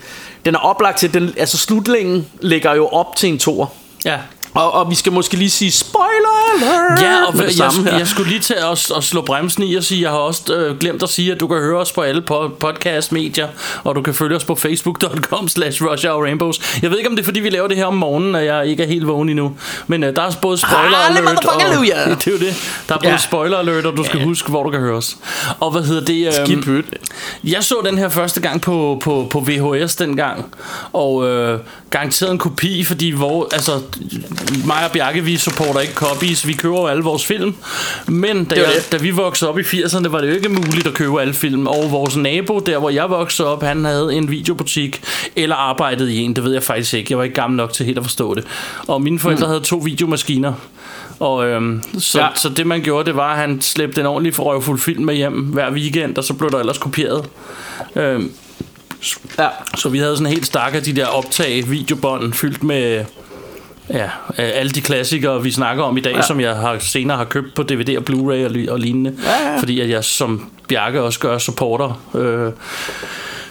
den 0.44 0.54
er 0.54 0.58
oplagt 0.58 0.98
til, 0.98 1.14
den, 1.14 1.34
altså 1.36 1.58
slutlingen 1.58 2.26
ligger 2.40 2.74
jo 2.74 2.86
op 2.86 3.16
til 3.16 3.28
en 3.28 3.38
tor. 3.38 3.72
Ja. 4.04 4.18
Og, 4.54 4.72
og 4.74 4.90
vi 4.90 4.94
skal 4.94 5.12
måske 5.12 5.36
lige 5.36 5.50
sige 5.50 5.72
spoiler 5.72 6.52
alert 6.56 7.00
Ja, 7.02 7.26
og 7.26 7.32
det 7.32 7.42
jeg, 7.44 7.52
samme 7.52 7.90
her. 7.90 7.98
jeg 7.98 8.06
skulle 8.08 8.28
lige 8.28 8.40
til 8.40 8.54
at, 8.54 8.90
at 8.96 9.04
slå 9.04 9.20
bremsen 9.22 9.62
i 9.62 9.74
og 9.74 9.84
sige, 9.84 10.02
jeg 10.02 10.10
har 10.10 10.16
også 10.18 10.54
øh, 10.54 10.78
glemt 10.78 11.02
at 11.02 11.08
sige, 11.08 11.32
at 11.32 11.40
du 11.40 11.46
kan 11.46 11.56
høre 11.58 11.78
os 11.78 11.92
på 11.92 12.00
alle 12.00 12.22
po- 12.30 12.48
podcast-medier, 12.58 13.48
og 13.84 13.94
du 13.94 14.02
kan 14.02 14.14
følge 14.14 14.36
os 14.36 14.44
på 14.44 14.54
facebook.com 14.54 15.48
slash 15.48 15.82
Rainbows. 15.84 16.60
Jeg 16.82 16.90
ved 16.90 16.98
ikke, 16.98 17.10
om 17.10 17.16
det 17.16 17.22
er, 17.22 17.24
fordi 17.24 17.40
vi 17.40 17.50
laver 17.50 17.68
det 17.68 17.76
her 17.76 17.84
om 17.84 17.94
morgenen, 17.94 18.34
og 18.34 18.44
jeg 18.44 18.66
ikke 18.66 18.82
er 18.82 18.86
helt 18.86 19.06
vågen 19.06 19.28
endnu. 19.28 19.52
Men 19.86 20.04
øh, 20.04 20.16
der 20.16 20.22
er 20.22 20.30
både 20.42 20.58
spoiler 20.58 20.96
Halle 20.96 21.18
alert, 21.18 21.18
og, 21.18 21.44
motherfucking 21.44 22.18
det 22.24 22.26
er 22.26 22.30
jo 22.32 22.38
det. 22.38 22.54
Der 22.88 22.94
er 22.94 22.98
både 22.98 23.10
Ja. 23.12 23.16
spoiler 23.18 23.58
alert, 23.58 23.86
og 23.86 23.96
du 23.96 24.04
skal 24.04 24.24
huske, 24.24 24.48
hvor 24.48 24.62
du 24.62 24.70
kan 24.70 24.80
høre 24.80 24.96
os. 24.96 25.16
Og 25.60 25.70
hvad 25.70 25.82
hedder 25.82 26.04
det? 26.04 26.26
Øh, 26.26 26.32
Skidt 26.46 26.64
pyt. 26.64 26.84
jeg 27.44 27.64
så 27.64 27.74
den 27.84 27.98
her 27.98 28.08
første 28.08 28.40
gang 28.40 28.60
på, 28.60 28.98
på, 29.02 29.26
på 29.30 29.40
VHS 29.40 29.96
dengang, 29.96 30.54
og 30.92 31.28
øh, 31.28 31.58
garanteret 31.90 32.30
en 32.32 32.38
kopi, 32.38 32.84
fordi 32.84 33.10
hvor, 33.10 33.48
altså, 33.52 33.72
mig 34.66 34.84
og 34.84 34.90
Bjarke, 34.92 35.24
vi 35.24 35.36
supporter 35.36 35.80
ikke 35.80 35.94
copies, 35.94 36.46
vi 36.46 36.52
køber 36.52 36.80
jo 36.80 36.86
alle 36.86 37.02
vores 37.02 37.26
film. 37.26 37.54
Men 38.06 38.44
da, 38.44 38.54
jeg, 38.54 38.66
da 38.92 38.96
vi 38.96 39.10
voksede 39.10 39.50
op 39.50 39.58
i 39.58 39.62
80'erne, 39.62 40.08
var 40.08 40.20
det 40.20 40.28
jo 40.28 40.34
ikke 40.34 40.48
muligt 40.48 40.86
at 40.86 40.94
købe 40.94 41.20
alle 41.20 41.34
film. 41.34 41.66
Og 41.66 41.90
vores 41.90 42.16
nabo, 42.16 42.58
der 42.58 42.78
hvor 42.78 42.90
jeg 42.90 43.10
voksede 43.10 43.48
op, 43.48 43.62
han 43.62 43.84
havde 43.84 44.14
en 44.14 44.30
videobutik, 44.30 45.02
eller 45.36 45.56
arbejdede 45.56 46.14
i 46.14 46.18
en, 46.18 46.36
det 46.36 46.44
ved 46.44 46.52
jeg 46.52 46.62
faktisk 46.62 46.94
ikke. 46.94 47.06
Jeg 47.10 47.18
var 47.18 47.24
ikke 47.24 47.34
gammel 47.36 47.56
nok 47.56 47.72
til 47.72 47.86
helt 47.86 47.98
at 47.98 48.04
forstå 48.04 48.34
det. 48.34 48.44
Og 48.88 49.02
mine 49.02 49.18
forældre 49.18 49.46
havde 49.46 49.60
to 49.60 49.76
videomaskiner. 49.76 50.52
Og 51.20 51.46
øhm, 51.46 51.82
så, 51.98 52.20
Ja. 52.20 52.26
så 52.34 52.48
det 52.48 52.66
man 52.66 52.82
gjorde, 52.82 53.06
det 53.06 53.16
var, 53.16 53.32
at 53.32 53.38
han 53.38 53.60
slæbte 53.60 54.00
en 54.00 54.06
ordentlig 54.06 54.34
forrøvfuld 54.34 54.78
film 54.78 55.04
med 55.04 55.14
hjem 55.14 55.34
hver 55.42 55.70
weekend, 55.72 56.18
og 56.18 56.24
så 56.24 56.34
blev 56.34 56.50
der 56.50 56.58
ellers 56.58 56.78
kopieret. 56.78 57.24
Øhm, 57.96 58.32
Ja. 59.38 59.48
så 59.76 59.88
vi 59.88 59.98
havde 59.98 60.16
sådan 60.16 60.26
en 60.26 60.32
helt 60.32 60.46
stak 60.46 60.74
af 60.74 60.82
de 60.82 60.92
der 60.96 61.06
optag 61.06 61.70
videobånd 61.70 62.32
fyldt 62.32 62.62
med 62.62 63.04
ja, 63.90 64.04
øh, 64.04 64.10
alle 64.36 64.70
de 64.72 64.80
klassikere, 64.80 65.42
vi 65.42 65.50
snakker 65.50 65.84
om 65.84 65.96
i 65.96 66.00
dag, 66.00 66.14
ja. 66.14 66.22
som 66.22 66.40
jeg 66.40 66.56
har, 66.56 66.76
senere 66.80 67.16
har 67.16 67.24
købt 67.24 67.54
på 67.54 67.62
DVD 67.62 67.96
og 67.96 68.02
Blu-ray 68.10 68.44
og, 68.44 68.50
li- 68.50 68.70
og 68.70 68.78
lignende. 68.78 69.14
Ja, 69.24 69.50
ja. 69.52 69.58
Fordi 69.58 69.80
at 69.80 69.88
jeg 69.90 70.04
som 70.04 70.50
Bjarke 70.68 71.02
også 71.02 71.18
gør 71.18 71.38
supporter 71.38 72.00
øh, 72.14 72.52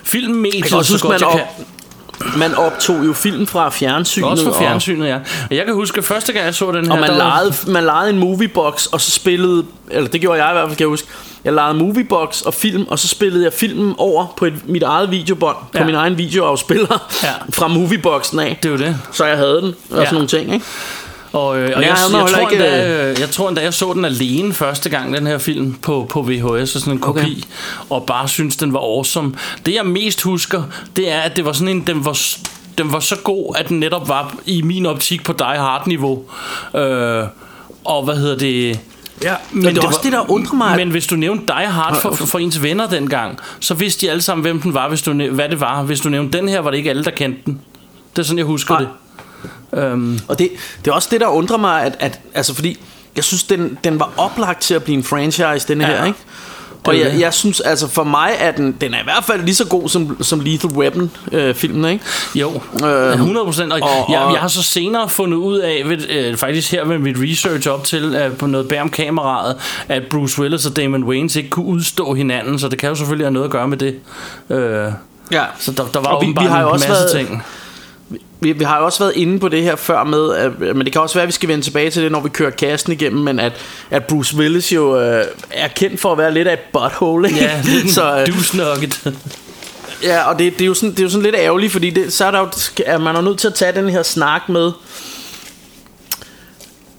filmmediet 0.04 0.56
Jeg 0.62 0.64
kan 0.70 0.78
også 0.78 0.88
så 0.88 0.94
huske, 0.94 1.08
godt 1.08 1.22
man, 1.22 1.30
jeg 1.34 1.42
op, 1.42 2.28
kan. 2.34 2.40
man 2.40 2.56
optog 2.56 3.06
jo 3.06 3.14
film 3.14 3.48
fra 3.48 3.70
fjernsynet. 3.70 4.30
Også 4.30 4.50
og- 4.50 4.56
fjernsynet, 4.56 5.08
ja. 5.08 5.16
Og 5.50 5.56
jeg 5.56 5.66
kan 5.66 5.74
huske, 5.74 5.98
at 5.98 6.04
første 6.04 6.34
gang 6.34 6.46
jeg 6.46 6.56
så 6.56 6.72
den 6.72 6.86
her... 6.86 6.92
Og 6.94 7.00
man 7.00 7.10
der 7.10 7.18
lejede, 7.18 7.54
man 7.68 7.84
lejede 7.84 8.10
en 8.10 8.20
moviebox, 8.20 8.86
og 8.86 9.02
så 9.02 9.12
spillede, 9.12 9.66
eller 9.92 10.10
det 10.10 10.22
gjorde 10.22 10.44
jeg 10.44 10.52
i 10.52 10.54
hvert 10.54 10.68
fald, 10.70 10.78
kan 10.78 10.84
jeg 10.84 10.90
huske. 10.90 11.08
Jeg 11.44 11.54
lejede 11.54 11.74
moviebox 11.78 12.42
og 12.42 12.54
film, 12.54 12.86
og 12.90 13.00
så 13.00 13.08
spillede 13.08 13.44
jeg 13.44 13.54
filmen 13.54 13.96
over 13.98 14.34
på 14.38 14.46
et, 14.46 14.54
mit 14.66 14.84
eget 14.84 15.12
videobånd, 15.12 15.58
på 15.72 15.78
Ja. 15.78 15.86
min 15.86 15.96
egen 15.96 16.18
videoafspiller, 16.18 17.10
Ja. 17.24 17.30
fra 17.60 17.68
movieboxen 17.68 18.40
af. 18.40 18.60
Det 18.64 18.70
jo 18.70 18.78
det. 18.78 18.98
Så 19.12 19.26
jeg 19.26 19.38
havde 19.38 19.62
den, 19.62 19.76
og 19.92 19.98
Ja. 19.98 20.04
sådan 20.06 20.14
nogle 20.14 20.28
ting, 20.28 20.54
ikke? 20.54 20.66
Og, 21.34 21.58
øh, 21.58 21.64
og 21.64 21.70
jeg 21.70 21.76
jeg, 21.82 21.98
jeg, 22.12 22.20
jeg, 22.20 22.28
tror 22.34 22.40
ikke, 22.50 22.54
endda, 22.66 23.10
øh, 23.12 23.20
jeg 23.20 23.30
tror 23.30 23.48
endda, 23.50 23.62
jeg 23.64 23.74
så 23.74 23.94
den 23.94 24.06
alene 24.06 24.54
første 24.54 24.90
gang, 24.90 25.14
den 25.18 25.28
her 25.28 25.38
film, 25.38 25.74
på, 25.74 26.06
på 26.10 26.22
VHS 26.22 26.76
og 26.76 26.82
sådan 26.82 26.94
en 26.94 27.00
kopi, 27.00 27.20
Okay. 27.20 27.36
og 27.90 28.04
bare 28.06 28.28
synes 28.28 28.56
den 28.56 28.74
var 28.74 28.80
awesome. 28.80 29.34
Det 29.66 29.74
jeg 29.74 29.86
mest 29.86 30.22
husker, 30.22 30.64
det 30.96 31.12
er, 31.12 31.20
at 31.20 31.36
det 31.36 31.46
var 31.46 31.52
sådan 31.54 31.68
en, 31.68 31.88
den 31.88 32.06
var, 32.06 32.18
den 32.78 32.94
var 32.94 33.00
så 33.00 33.16
god, 33.24 33.56
at 33.58 33.70
den 33.70 33.80
netop 33.80 34.08
var 34.08 34.36
i 34.46 34.62
min 34.62 34.86
optik 34.86 35.24
på 35.24 35.34
Die 35.34 35.46
Hard-niveau. 35.58 36.24
Øh, 36.76 37.24
og 37.86 38.04
hvad 38.04 38.16
hedder 38.16 38.38
det... 38.38 38.80
Ja, 39.24 39.36
men, 39.52 39.66
det 39.66 39.78
er 39.84 39.88
også 39.88 40.00
var- 40.00 40.04
det, 40.04 40.12
der 40.12 40.32
undrer 40.32 40.56
mig. 40.56 40.78
Men 40.78 40.90
hvis 40.90 41.08
du 41.08 41.16
nævnte 41.16 41.46
Die 41.58 41.68
Hard 41.68 42.02
for, 42.02 42.12
for, 42.12 42.40
ens 42.40 42.62
venner 42.62 42.88
dengang, 42.88 43.38
så 43.60 43.74
vidste 43.74 44.06
de 44.06 44.12
alle 44.12 44.22
sammen, 44.22 44.42
hvem 44.42 44.62
den 44.62 44.74
var, 44.74 44.90
hvis 44.90 45.02
du, 45.02 45.14
hvad 45.30 45.50
det 45.50 45.60
var. 45.60 45.84
Hvis 45.84 46.00
du 46.00 46.10
nævnte 46.10 46.38
den 46.38 46.50
her, 46.50 46.60
var 46.60 46.72
det 46.72 46.78
ikke 46.78 46.90
alle, 46.90 47.04
der 47.04 47.12
kendte 47.12 47.42
den. 47.46 47.60
Det 48.16 48.20
er 48.22 48.24
sådan, 48.24 48.38
jeg 48.38 48.46
husker 48.46 48.74
Nej. 48.74 48.86
det. 49.74 49.80
Øhm, 49.84 50.20
Og 50.28 50.40
det, 50.40 50.50
det 50.86 50.92
er 50.92 50.96
også 50.96 51.08
det, 51.12 51.22
der 51.22 51.28
undrer 51.28 51.58
mig, 51.58 51.84
at, 51.84 51.96
at 52.00 52.20
altså 52.34 52.56
fordi, 52.56 52.78
jeg 53.16 53.24
synes, 53.24 53.44
den, 53.44 53.78
den 53.84 54.00
var 54.00 54.12
oplagt 54.18 54.62
til 54.62 54.74
at 54.74 54.84
blive 54.84 54.98
en 54.98 55.04
franchise, 55.04 55.68
denne 55.68 55.88
Ja. 55.88 55.98
her, 55.98 56.06
ikke? 56.06 56.20
Og 56.84 57.00
jeg, 57.00 57.16
jeg 57.20 57.34
synes, 57.34 57.60
altså 57.60 57.88
for 57.88 58.04
mig 58.04 58.32
er 58.40 58.52
den, 58.52 58.72
den 58.82 58.94
er 58.94 59.00
i 59.00 59.04
hvert 59.04 59.24
fald 59.24 59.42
lige 59.44 59.56
så 59.56 59.66
god 59.68 59.90
som, 59.90 60.24
som 60.24 60.40
Lethal 60.40 60.72
Weapon 60.72 61.12
øh, 61.32 61.56
filmen, 61.56 61.92
ikke? 61.92 62.06
Jo, 62.36 62.62
Øhm, 62.86 63.12
100 63.12 63.46
procent. 63.46 63.74
Og, 63.74 63.80
og- 63.82 64.06
jeg, 64.14 64.30
jeg 64.34 64.42
har 64.42 64.48
så 64.48 64.64
senere 64.64 65.10
fundet 65.10 65.38
ud 65.38 65.58
af, 65.60 65.82
ved, 65.86 66.10
øh, 66.10 66.38
faktisk 66.38 66.72
her 66.72 66.86
med 66.86 67.00
mit 67.00 67.16
research 67.20 67.70
op 67.70 67.84
til 67.84 68.04
øh, 68.16 68.38
på 68.38 68.46
noget 68.48 68.68
bag 68.68 68.82
om 68.82 68.90
kameraet, 68.90 69.56
at 69.88 70.04
Bruce 70.10 70.42
Willis 70.42 70.66
og 70.66 70.76
Damon 70.76 71.04
Wayans 71.04 71.36
ikke 71.36 71.50
kunne 71.50 71.66
udstå 71.66 72.14
hinanden, 72.14 72.60
så 72.60 72.68
det 72.68 72.80
kan 72.80 72.90
jo 72.90 72.96
selvfølgelig 72.96 73.26
have 73.26 73.34
noget 73.34 73.46
at 73.46 73.52
gøre 73.52 73.68
med 73.68 73.78
det. 73.78 73.96
Øh, 74.50 74.92
Ja. 75.32 75.44
så 75.60 75.72
der, 75.72 75.84
der 75.94 76.00
var 76.00 76.08
Og 76.10 76.22
vi- 76.22 76.28
vi 76.40 76.46
har 76.46 76.62
jo 76.62 76.68
en 76.68 76.74
også 76.74 76.88
masse 76.90 77.04
været- 77.18 77.28
ting. 77.28 77.44
Vi, 78.44 78.52
vi 78.52 78.64
har 78.64 78.80
jo 78.80 78.86
også 78.86 79.00
været 79.00 79.16
inde 79.16 79.40
på 79.40 79.50
det 79.50 79.64
her 79.64 79.76
før 79.76 80.04
med, 80.04 80.36
at, 80.36 80.60
men 80.60 80.86
det 80.86 80.92
kan 80.92 81.02
også 81.02 81.16
være, 81.16 81.24
at 81.24 81.28
vi 81.28 81.32
skal 81.32 81.50
vende 81.50 81.64
tilbage 81.64 81.90
til 81.90 82.04
det, 82.04 82.12
når 82.12 82.20
vi 82.20 82.30
kører 82.30 82.50
kasten 82.50 82.94
igennem, 82.94 83.24
men 83.24 83.40
at, 83.40 83.54
at 83.92 84.06
Bruce 84.06 84.38
Willis 84.38 84.74
jo 84.74 85.00
øh, 85.00 85.26
er 85.52 85.68
kendt 85.68 86.00
for 86.00 86.12
at 86.12 86.18
være 86.18 86.34
lidt 86.34 86.48
af 86.48 86.54
et 86.54 86.60
butthole, 86.74 87.28
ikke? 87.28 87.42
Ja, 87.42 87.62
så, 87.88 88.20
øh, 88.20 88.58
nugget. 88.58 89.14
Ja, 90.04 90.24
og 90.24 90.40
det, 90.40 90.54
det, 90.54 90.62
er 90.62 90.66
jo 90.66 90.74
sådan, 90.74 90.92
det 90.92 91.00
er 91.00 91.04
jo 91.04 91.10
sådan 91.10 91.24
lidt 91.24 91.36
ærgerligt, 91.36 91.72
fordi 91.72 91.90
det, 91.90 92.14
så 92.14 92.26
er 92.26 92.32
der 92.32 92.40
jo, 92.40 92.50
at 92.86 93.02
man 93.02 93.16
er 93.16 93.22
nødt 93.22 93.40
til 93.40 93.48
at 93.48 93.54
tage 93.54 93.72
den 93.72 93.90
her 93.90 94.04
snak 94.04 94.50
med, 94.50 94.72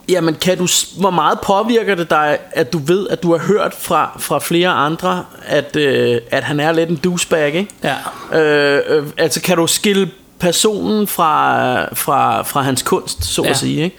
jamen 0.09 0.35
kan 0.35 0.59
du, 0.59 0.69
hvor 1.01 1.11
meget 1.11 1.39
påvirker 1.41 1.95
det 1.95 2.11
dig, 2.11 2.39
at 2.53 2.73
du 2.73 2.79
ved, 2.79 3.09
at 3.09 3.23
du 3.23 3.37
har 3.37 3.47
hørt 3.47 3.75
fra, 3.79 4.17
fra 4.19 4.39
flere 4.39 4.69
andre, 4.69 5.25
at, 5.47 5.77
øh, 5.77 6.21
at 6.31 6.45
han 6.45 6.61
er 6.61 6.73
lidt 6.73 6.91
en 6.91 6.97
douchebag, 6.97 7.47
ikke? 7.47 7.67
Ja. 7.85 7.97
Øh, 8.41 8.83
øh, 8.89 9.07
altså 9.17 9.43
kan 9.43 9.57
du 9.57 9.67
skille 9.67 10.11
personen 10.43 11.07
fra, 11.07 11.95
fra, 11.95 12.43
fra 12.43 12.63
hans 12.63 12.83
kunst, 12.83 13.25
så 13.25 13.43
ja. 13.43 13.51
At 13.51 13.57
sige, 13.57 13.83
ikke? 13.85 13.97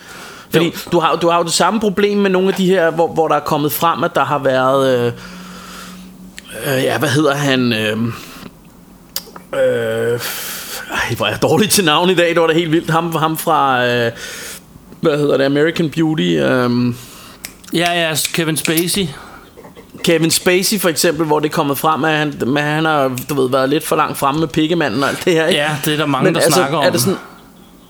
Fordi 0.51 0.65
Jo. 0.65 0.71
du 0.91 0.99
har, 0.99 1.15
du 1.15 1.29
har 1.29 1.37
jo 1.37 1.43
det 1.43 1.53
samme 1.53 1.79
problem 1.79 2.17
med 2.17 2.29
nogle 2.29 2.47
af 2.47 2.53
de 2.53 2.65
her, 2.65 2.91
hvor, 2.91 3.07
hvor 3.07 3.27
der 3.27 3.35
er 3.35 3.39
kommet 3.39 3.71
frem, 3.71 4.03
at 4.03 4.15
der 4.15 4.23
har 4.25 4.39
været... 4.39 4.97
Øh, 4.99 5.13
øh, 6.77 6.83
ja, 6.83 6.97
hvad 6.97 7.09
hedder 7.09 7.33
han? 7.35 7.73
Øh, 7.73 7.97
øh, 9.53 10.19
ej, 10.91 11.15
hvor 11.17 11.25
er 11.25 11.29
jeg 11.29 11.41
dårlig 11.41 11.69
til 11.69 11.85
navn 11.85 12.09
i 12.09 12.15
dag, 12.15 12.29
det 12.29 12.41
var 12.41 12.47
da 12.47 12.53
helt 12.53 12.71
vildt. 12.71 12.89
Ham, 12.89 13.15
ham 13.15 13.37
fra... 13.37 13.85
Øh, 13.87 14.11
hvad 15.01 15.17
hedder 15.17 15.37
det? 15.37 15.43
American 15.45 15.89
Beauty. 15.89 16.21
Øh, 16.39 16.93
Ja, 17.73 17.91
ja, 18.01 18.15
Kevin 18.33 18.57
Spacey. 18.57 19.07
Kevin 20.03 20.31
Spacey 20.31 20.79
for 20.79 20.89
eksempel, 20.89 21.25
hvor 21.25 21.39
det 21.39 21.49
er 21.49 21.53
kommet 21.53 21.77
frem, 21.77 22.03
at 22.03 22.17
han, 22.17 22.57
at 22.57 22.63
han 22.63 22.85
har 22.85 23.11
du 23.29 23.41
ved, 23.41 23.49
været 23.49 23.69
lidt 23.69 23.87
for 23.87 23.95
langt 23.95 24.17
fremme 24.17 24.39
med 24.39 24.47
pikkemanden 24.47 25.03
og 25.03 25.09
alt 25.09 25.25
det 25.25 25.33
her. 25.33 25.47
Ikke? 25.47 25.61
Ja, 25.61 25.77
det 25.85 25.93
er 25.93 25.97
der 25.97 26.05
mange, 26.05 26.33
der 26.33 26.41
snakker 26.51 26.77
om. 26.77 26.85
Er 26.85 26.89
det 26.89 27.01
sådan, 27.01 27.17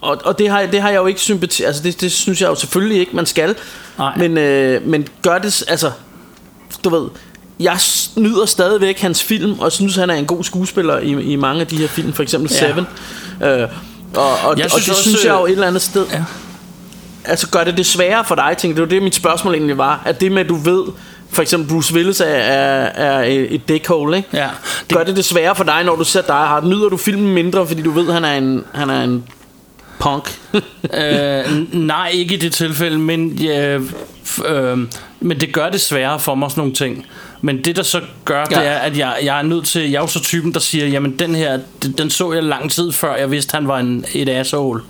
og, 0.01 0.21
og 0.23 0.39
det, 0.39 0.49
har, 0.49 0.65
det 0.65 0.81
har 0.81 0.89
jeg 0.89 0.97
jo 0.97 1.05
ikke 1.05 1.19
sympati... 1.19 1.63
Altså 1.63 1.83
det, 1.83 2.01
det 2.01 2.11
synes 2.11 2.41
jeg 2.41 2.49
jo 2.49 2.55
selvfølgelig 2.55 2.99
ikke, 2.99 3.15
man 3.15 3.25
skal. 3.25 3.55
Nej. 3.97 4.17
Men, 4.17 4.37
øh, 4.37 4.87
men 4.87 5.07
gør 5.21 5.37
det... 5.37 5.63
Altså, 5.67 5.91
du 6.83 6.89
ved... 6.89 7.09
Jeg 7.59 7.77
nyder 8.17 8.45
stadigvæk 8.45 8.99
hans 8.99 9.23
film, 9.23 9.59
og 9.59 9.71
synes, 9.71 9.95
han 9.95 10.09
er 10.09 10.13
en 10.13 10.25
god 10.25 10.43
skuespiller 10.43 10.99
i, 10.99 11.21
i 11.21 11.35
mange 11.35 11.61
af 11.61 11.67
de 11.67 11.77
her 11.77 11.87
film. 11.87 12.13
For 12.13 12.23
eksempel 12.23 12.51
Ja. 12.51 12.57
Seven. 12.57 12.87
Øh, 13.43 13.67
og, 14.15 14.31
og, 14.43 14.57
Jeg 14.57 14.65
og 14.65 14.71
synes 14.71 14.85
det 14.85 14.91
også, 14.91 15.01
synes 15.01 15.25
jeg 15.25 15.31
jo 15.33 15.45
øh, 15.45 15.49
et 15.49 15.53
eller 15.53 15.67
andet 15.67 15.81
sted... 15.81 16.05
Ja. 16.11 16.23
Altså 17.25 17.49
gør 17.49 17.63
det 17.63 17.77
det 17.77 17.85
sværere 17.85 18.25
for 18.25 18.35
dig, 18.35 18.55
tænker 18.57 18.75
Det 18.75 18.81
var 18.81 18.89
det, 18.89 19.03
mit 19.03 19.15
spørgsmål 19.15 19.53
egentlig 19.53 19.77
var. 19.77 20.01
At 20.05 20.21
det 20.21 20.31
med, 20.31 20.41
at 20.41 20.49
du 20.49 20.55
ved... 20.55 20.83
For 21.33 21.41
eksempel 21.41 21.69
Bruce 21.69 21.93
Willis 21.93 22.19
er, 22.19 22.25
er, 22.25 22.85
er 22.85 23.23
et 23.49 23.67
dickhole, 23.69 24.17
ikke? 24.17 24.29
Ja, 24.33 24.47
Det... 24.89 24.97
Gør 24.97 25.03
det 25.03 25.15
det 25.15 25.25
sværere 25.25 25.55
for 25.55 25.63
dig, 25.63 25.83
når 25.83 25.95
du 25.95 26.03
ser 26.03 26.21
dig 26.21 26.35
Hard? 26.35 26.63
Nyder 26.65 26.89
du 26.89 26.97
filmen 26.97 27.33
mindre, 27.33 27.67
fordi 27.67 27.81
du 27.81 27.91
ved, 27.91 28.11
han 28.13 28.25
er 28.25 28.33
en, 28.37 28.63
han 28.73 28.89
er 28.89 29.03
en 29.03 29.23
punk? 29.99 30.39
øh, 30.93 31.73
nej, 31.73 32.09
ikke 32.13 32.33
i 32.35 32.37
det 32.37 32.53
tilfælde, 32.53 32.97
men, 32.97 33.31
f- 34.25 34.47
øh, 34.51 34.77
men 35.19 35.39
det 35.39 35.53
gør 35.53 35.69
det 35.69 35.81
sværere 35.81 36.19
for 36.19 36.35
mig 36.35 36.51
sådan 36.51 36.61
nogle 36.61 36.73
ting. 36.73 37.05
Men 37.41 37.61
det 37.65 37.75
der 37.75 37.83
så 37.83 38.01
gør. 38.25 38.39
Ja. 38.51 38.59
det 38.59 38.67
er, 38.67 38.75
at 38.75 38.97
jeg, 38.97 39.15
jeg 39.23 39.37
er 39.37 39.41
nødt 39.41 39.65
til, 39.65 39.81
jeg 39.81 39.97
er 39.97 40.01
jo 40.01 40.07
så 40.07 40.21
typen, 40.21 40.53
der 40.53 40.59
siger, 40.59 40.87
jamen 40.87 41.19
den 41.19 41.35
her, 41.35 41.59
den, 41.83 41.91
den 41.91 42.09
så 42.09 42.33
jeg 42.33 42.43
lang 42.43 42.71
tid 42.71 42.91
før, 42.91 43.15
jeg 43.15 43.31
vidste, 43.31 43.55
han 43.55 43.67
var 43.67 43.79
en, 43.79 44.05
et 44.13 44.29
asshole. 44.29 44.81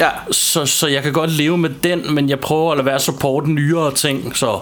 ja. 0.00 0.08
Så, 0.30 0.66
så 0.66 0.86
jeg 0.86 1.02
kan 1.02 1.12
godt 1.12 1.30
leve 1.32 1.58
med 1.58 1.70
den, 1.82 2.14
men 2.14 2.28
jeg 2.28 2.40
prøver 2.40 2.70
at 2.72 2.76
lade 2.76 2.86
være 2.86 2.94
at 2.94 3.02
supporte 3.02 3.50
nyere 3.50 3.94
ting, 3.94 4.36
så... 4.36 4.58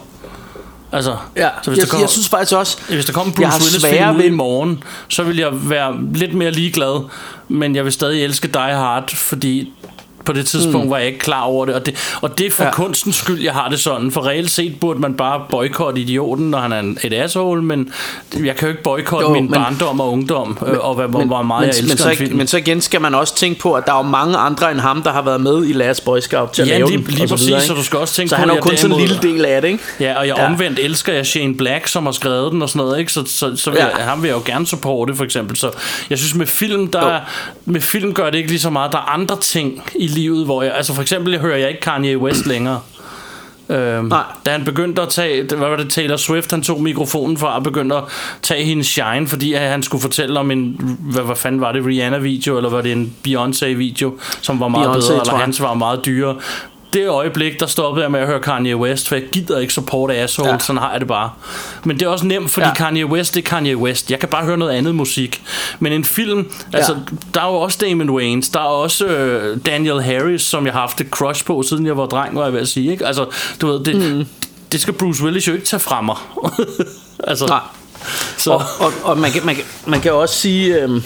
Altså, 0.95 1.17
Ja, 1.37 1.49
så 1.63 1.71
hvis 1.71 1.79
jeg, 1.79 1.87
der 1.87 1.91
kommer, 1.91 2.03
jeg 2.03 2.11
synes 2.11 2.29
faktisk 2.29 2.53
også 2.57 2.79
hvis 2.89 3.05
der 3.05 3.13
kommer 3.13 3.33
jeg 3.41 3.51
Bruce 3.51 3.65
Willis 3.65 3.85
film 3.87 4.19
ved- 4.19 4.25
i 4.25 4.31
morgen, 4.31 4.83
så 5.09 5.23
vil 5.23 5.37
jeg 5.37 5.49
være 5.71 5.97
lidt 6.15 6.35
mere 6.35 6.51
ligeglad, 6.51 7.05
men 7.49 7.77
jeg 7.77 7.85
vil 7.85 7.93
stadig 7.93 8.25
elske 8.25 8.49
Die 8.49 8.61
Hard, 8.75 9.15
fordi 9.17 9.73
på 10.25 10.33
det 10.33 10.47
tidspunkt 10.47 10.85
mm. 10.87 10.91
var 10.91 10.97
jeg 10.99 11.07
ikke 11.07 11.19
klar 11.19 11.43
over 11.43 11.65
det 11.67 11.75
og, 11.75 11.87
det, 11.87 11.95
og 12.23 12.39
det 12.39 12.47
er 12.47 12.51
for 12.51 12.65
ja. 12.65 12.71
Kunstens 12.71 13.17
skyld, 13.17 13.43
jeg 13.43 13.53
har 13.53 13.69
det 13.69 13.81
sådan. 13.81 14.11
For 14.11 14.27
reelt 14.27 14.51
set 14.51 14.81
burde 14.81 15.01
man 15.01 15.15
bare 15.15 15.43
boykotte 15.51 16.01
idioten, 16.01 16.51
når 16.51 16.59
han 16.59 16.73
er 16.73 16.79
en- 16.81 16.99
et 17.05 17.13
asshole, 17.15 17.63
men 17.63 17.91
jeg 18.45 18.57
kan 18.57 18.69
jo 18.69 18.73
ikke 18.73 18.83
boykotte 18.83 19.27
Jo, 19.27 19.33
min 19.33 19.43
men- 19.45 19.53
barndom 19.53 20.01
og 20.01 20.13
ungdom, 20.13 20.59
men, 20.67 20.79
og 20.81 20.95
hvor, 20.95 21.07
hvor 21.25 21.43
meget 21.43 21.61
men, 21.61 21.69
jeg 21.69 21.69
elsker 21.69 22.07
men, 22.09 22.17
så, 22.17 22.19
film. 22.19 22.37
men 22.37 22.47
så 22.47 22.57
igen 22.57 22.81
skal 22.81 23.01
man 23.01 23.15
også 23.15 23.37
tænke 23.37 23.61
på, 23.61 23.73
at 23.75 23.87
der 23.87 23.93
er 23.93 23.97
jo 23.97 24.03
mange 24.03 24.37
andre 24.37 24.71
end 24.71 24.81
ham, 24.81 25.03
der 25.03 25.13
har 25.13 25.23
været 25.23 25.41
med 25.41 25.67
i 25.67 25.73
Last 25.73 26.05
Boy 26.05 26.19
Scout 26.21 26.51
til 26.51 26.63
at 26.63 26.69
Ja, 26.69 26.75
lave 26.79 26.89
lige- 26.91 26.99
den, 26.99 27.07
lige 27.15 27.29
præcis, 27.29 27.47
videre, 27.47 27.61
så 27.61 27.75
du 27.75 27.83
skal 27.83 27.99
også 27.99 28.15
tænke 28.15 28.29
så 28.29 28.37
på, 28.37 28.41
han 28.41 28.51
er 28.51 28.55
jo 28.55 28.61
kun 28.61 28.77
sådan 28.77 28.97
en 28.97 29.01
lille 29.01 29.19
del 29.23 29.45
af 29.45 29.63
det, 29.63 29.69
ikke? 29.69 29.85
Ja, 30.01 30.19
og 30.19 30.27
jeg 30.27 30.37
Ja. 30.37 30.43
ja. 30.43 30.49
omvendt 30.53 30.79
elsker 30.79 31.13
jeg 31.13 31.27
Shane 31.27 31.55
Black, 31.55 31.87
som 31.87 32.05
har 32.05 32.13
skrevet 32.13 32.53
den 32.53 32.63
og 32.63 32.69
sådan 32.69 32.79
noget, 32.87 32.99
ikke? 32.99 33.13
Så, 33.13 33.25
så, 33.27 33.57
så 33.57 33.71
vil 33.71 33.79
Ja. 33.79 33.97
jeg, 33.97 34.05
ham 34.05 34.23
vil 34.23 34.29
jeg 34.29 34.35
jo 34.37 34.43
gerne 34.47 34.67
supporte, 34.67 35.15
for 35.15 35.25
eksempel. 35.25 35.57
Så 35.57 35.71
jeg 36.11 36.19
synes, 36.19 36.35
med 36.35 36.47
film, 36.47 36.89
der, 36.91 37.21
med 37.65 37.81
film 37.81 38.15
gør 38.15 38.31
det 38.31 38.39
ikke 38.39 38.49
lige 38.51 38.61
så 38.61 38.71
meget. 38.71 38.93
Der 38.93 38.99
er 38.99 39.13
andre 39.13 39.37
ting 39.41 39.83
i 39.95 40.07
livet, 40.15 40.45
hvor 40.45 40.63
jeg... 40.63 40.75
Altså 40.75 40.95
for 40.95 41.03
eksempel, 41.03 41.39
hører 41.41 41.57
jeg 41.57 41.69
ikke 41.69 41.81
Kanye 41.81 42.19
West 42.19 42.47
længere. 42.47 42.81
Øhm, 43.69 44.05
Nej. 44.05 44.23
da 44.47 44.51
han 44.51 44.65
begyndte 44.65 45.03
at 45.03 45.09
tage 45.09 45.43
Hvad 45.57 45.69
var 45.69 45.77
det 45.77 45.91
Taylor 45.91 46.17
Swift 46.17 46.51
Han 46.51 46.63
tog 46.63 46.83
mikrofonen 46.83 47.37
fra 47.37 47.57
og 47.57 47.63
begyndte 47.63 47.97
at 47.97 48.03
tage 48.43 48.65
hendes 48.65 48.87
shine 48.87 49.29
Fordi 49.29 49.53
han 49.53 49.83
skulle 49.83 50.03
fortælle 50.03 50.41
om 50.41 50.51
en 50.51 50.97
Hvad, 51.13 51.23
hvad 51.23 51.37
fanden 51.37 51.61
var 51.61 51.73
det 51.73 51.87
Rihanna 51.87 52.19
video 52.19 52.57
Eller 52.57 52.71
var 52.71 52.81
det 52.81 52.93
en 52.93 53.15
Beyoncé 53.29 53.67
video 53.67 54.19
Som 54.41 54.61
var 54.61 54.69
meget 54.69 54.87
Beyoncé, 54.87 55.13
bedre 55.13 55.21
Eller 55.21 55.35
hans 55.35 55.63
var 55.63 55.75
meget 55.75 56.07
dyrere 56.07 56.37
det 56.95 57.09
øjeblik, 57.09 57.61
der 57.61 57.67
stoppede 57.67 58.03
jeg 58.03 58.11
med 58.11 58.21
at 58.21 58.27
høre 58.27 58.41
Kanye 58.41 58.77
West, 58.77 59.09
for 59.09 59.15
jeg 59.15 59.25
gider 59.33 59.59
ikke 59.59 59.73
support 59.73 60.11
asshole, 60.11 60.49
ja. 60.49 60.55
Ja. 60.55 60.59
sådan 60.59 60.81
har 60.81 60.91
jeg 60.91 61.01
det 61.01 61.09
bare. 61.09 61.31
Men 61.85 62.01
det 62.01 62.07
er 62.07 62.11
også 62.11 62.27
nemt, 62.27 62.51
fordi 62.51 62.67
ja. 62.67 62.69
Ja. 62.69 62.75
Kanye 62.75 63.07
West, 63.07 63.35
det 63.35 63.41
er 63.41 63.49
Kanye 63.49 63.77
West. 63.77 64.11
Jeg 64.11 64.19
kan 64.21 64.29
bare 64.29 64.45
høre 64.45 64.57
noget 64.57 64.73
andet 64.73 64.95
musik. 64.95 65.43
Men 65.79 65.93
en 65.93 66.05
film, 66.05 66.53
altså, 66.73 66.97
der 67.35 67.41
er 67.41 67.47
jo 67.47 67.55
også 67.55 67.79
Damon 67.81 68.11
Wayans, 68.11 68.49
der 68.49 68.61
er 68.61 68.65
også 68.65 69.07
øh, 69.07 69.59
Daniel 69.67 70.03
Harris, 70.03 70.43
som 70.43 70.67
jeg 70.67 70.73
har 70.73 70.81
haft 70.81 71.01
et 71.01 71.07
crush 71.11 71.45
på, 71.45 71.63
siden 71.63 71.87
jeg 71.87 71.97
var 71.97 72.07
dreng, 72.07 72.37
var 72.37 72.45
jeg 72.45 72.53
ved 72.53 72.61
at 72.61 72.69
sige. 72.69 72.93
Ikke? 72.93 73.07
Altså, 73.07 73.27
du 73.61 73.67
ved, 73.67 73.85
det, 73.85 74.17
mm. 74.17 74.27
det 74.73 74.81
skal 74.81 74.95
Bruce 74.95 75.25
Willis 75.25 75.49
jo 75.49 75.53
ikke 75.53 75.67
tage 75.67 75.81
fra 75.81 76.01
mig. 76.01 76.17
altså, 77.31 77.47
Nej. 77.47 77.61
så, 78.37 78.53
Og, 78.53 78.63
og, 78.79 78.93
og 79.03 79.19
man, 79.19 79.31
kan, 79.31 79.47
man, 79.47 79.55
kan, 79.55 79.65
man 79.87 80.01
kan 80.01 80.13
også 80.13 80.35
sige, 80.35 80.83
øhm, 80.83 81.03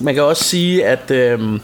man 0.00 0.14
kan 0.14 0.22
også 0.22 0.44
sige, 0.44 0.84
at 0.84 1.10
øhm, 1.10 1.60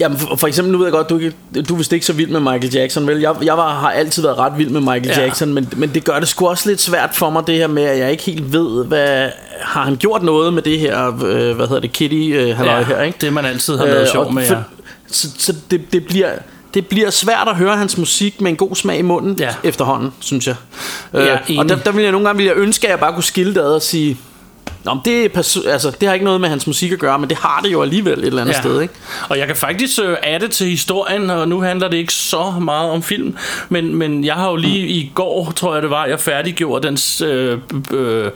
Jamen 0.00 0.18
for, 0.18 0.36
for 0.36 0.46
eksempel, 0.46 0.72
nu 0.72 0.78
ved 0.78 0.86
jeg 0.86 0.92
godt, 0.92 1.10
du, 1.10 1.18
ikke, 1.18 1.32
du 1.68 1.74
er 1.74 1.78
vist 1.78 1.92
ikke 1.92 2.06
så 2.06 2.12
vild 2.12 2.30
med 2.30 2.40
Michael 2.40 2.74
Jackson, 2.74 3.06
vel? 3.06 3.20
Jeg, 3.20 3.34
jeg 3.42 3.56
var, 3.56 3.74
har 3.80 3.90
altid 3.90 4.22
været 4.22 4.38
ret 4.38 4.52
vild 4.58 4.70
med 4.70 4.80
Michael 4.80 5.06
Ja. 5.06 5.12
ja. 5.20 5.24
Jackson, 5.24 5.54
men, 5.54 5.68
men 5.76 5.90
det 5.94 6.04
gør 6.04 6.18
det 6.18 6.28
sgu 6.28 6.48
også 6.48 6.68
lidt 6.68 6.80
svært 6.80 7.10
for 7.16 7.30
mig, 7.30 7.46
det 7.46 7.54
her 7.54 7.66
med, 7.66 7.82
at 7.82 7.98
jeg 7.98 8.10
ikke 8.10 8.22
helt 8.22 8.52
ved, 8.52 8.84
hvad... 8.84 9.28
Har 9.60 9.82
han 9.84 9.96
gjort 9.96 10.22
noget 10.22 10.54
med 10.54 10.62
det 10.62 10.78
her, 10.78 11.06
øh, 11.08 11.56
hvad 11.56 11.66
hedder 11.66 11.80
det, 11.80 11.92
Kitty 11.92 12.30
øh, 12.34 12.56
halløj 12.56 12.76
ja, 12.78 12.84
her, 12.84 13.02
ikke? 13.02 13.18
det 13.20 13.32
man 13.32 13.44
altid 13.44 13.76
har 13.76 13.84
lavet 13.84 14.00
Øh, 14.00 14.08
sjov 14.08 14.32
med, 14.32 14.46
for- 14.46 14.54
ja. 14.54 14.60
Så, 15.10 15.28
så 15.38 15.54
det, 15.70 15.92
det 15.92 16.06
bliver... 16.06 16.28
Det 16.74 16.86
bliver 16.86 17.10
svært 17.10 17.48
at 17.48 17.56
høre 17.56 17.76
hans 17.76 17.98
musik 17.98 18.40
med 18.40 18.50
en 18.50 18.56
god 18.56 18.76
smag 18.76 18.98
i 18.98 19.02
munden 19.02 19.36
Ja. 19.38 19.48
efterhånden, 19.64 20.12
synes 20.20 20.46
jeg. 20.46 20.54
Ja, 21.14 21.32
Øh, 21.50 21.58
og 21.58 21.68
der, 21.68 21.76
der 21.76 21.92
vil 21.92 22.02
jeg 22.02 22.12
nogle 22.12 22.26
gange 22.26 22.36
vil 22.36 22.46
jeg 22.46 22.56
ønske, 22.56 22.86
at 22.86 22.90
jeg 22.90 23.00
bare 23.00 23.12
kunne 23.12 23.24
skille 23.24 23.54
det 23.54 23.60
ad 23.60 23.74
og 23.74 23.82
sige, 23.82 24.16
Nå, 24.84 24.94
men 24.94 25.02
det, 25.04 25.30
perso- 25.36 25.68
altså, 25.68 25.90
det 26.00 26.08
har 26.08 26.14
ikke 26.14 26.24
noget 26.24 26.40
med 26.40 26.48
hans 26.48 26.66
musik 26.66 26.92
at 26.92 26.98
gøre, 26.98 27.18
men 27.18 27.28
det 27.30 27.38
har 27.38 27.60
det 27.64 27.72
jo 27.72 27.82
alligevel 27.82 28.18
et 28.18 28.26
eller 28.26 28.42
andet 28.42 28.54
ja. 28.54 28.60
sted, 28.60 28.80
ikke? 28.80 28.94
Og 29.28 29.38
jeg 29.38 29.46
kan 29.46 29.56
faktisk 29.56 29.98
øh, 30.02 30.16
adde 30.22 30.48
til 30.48 30.66
historien, 30.66 31.30
og 31.30 31.48
nu 31.48 31.60
handler 31.60 31.88
det 31.88 31.96
ikke 31.96 32.12
så 32.12 32.50
meget 32.60 32.90
om 32.90 33.02
film, 33.02 33.36
men, 33.68 33.94
men 33.94 34.24
jeg 34.24 34.34
har 34.34 34.50
jo 34.50 34.56
lige 34.56 34.82
mm. 34.82 34.88
i 34.88 35.12
går, 35.14 35.52
tror 35.56 35.74
jeg 35.74 35.82
det 35.82 35.90
var, 35.90 36.06
jeg 36.06 36.20
færdiggjorde 36.20 36.86
den 36.86 36.98
øh, 37.28 37.58
øh, 37.92 38.30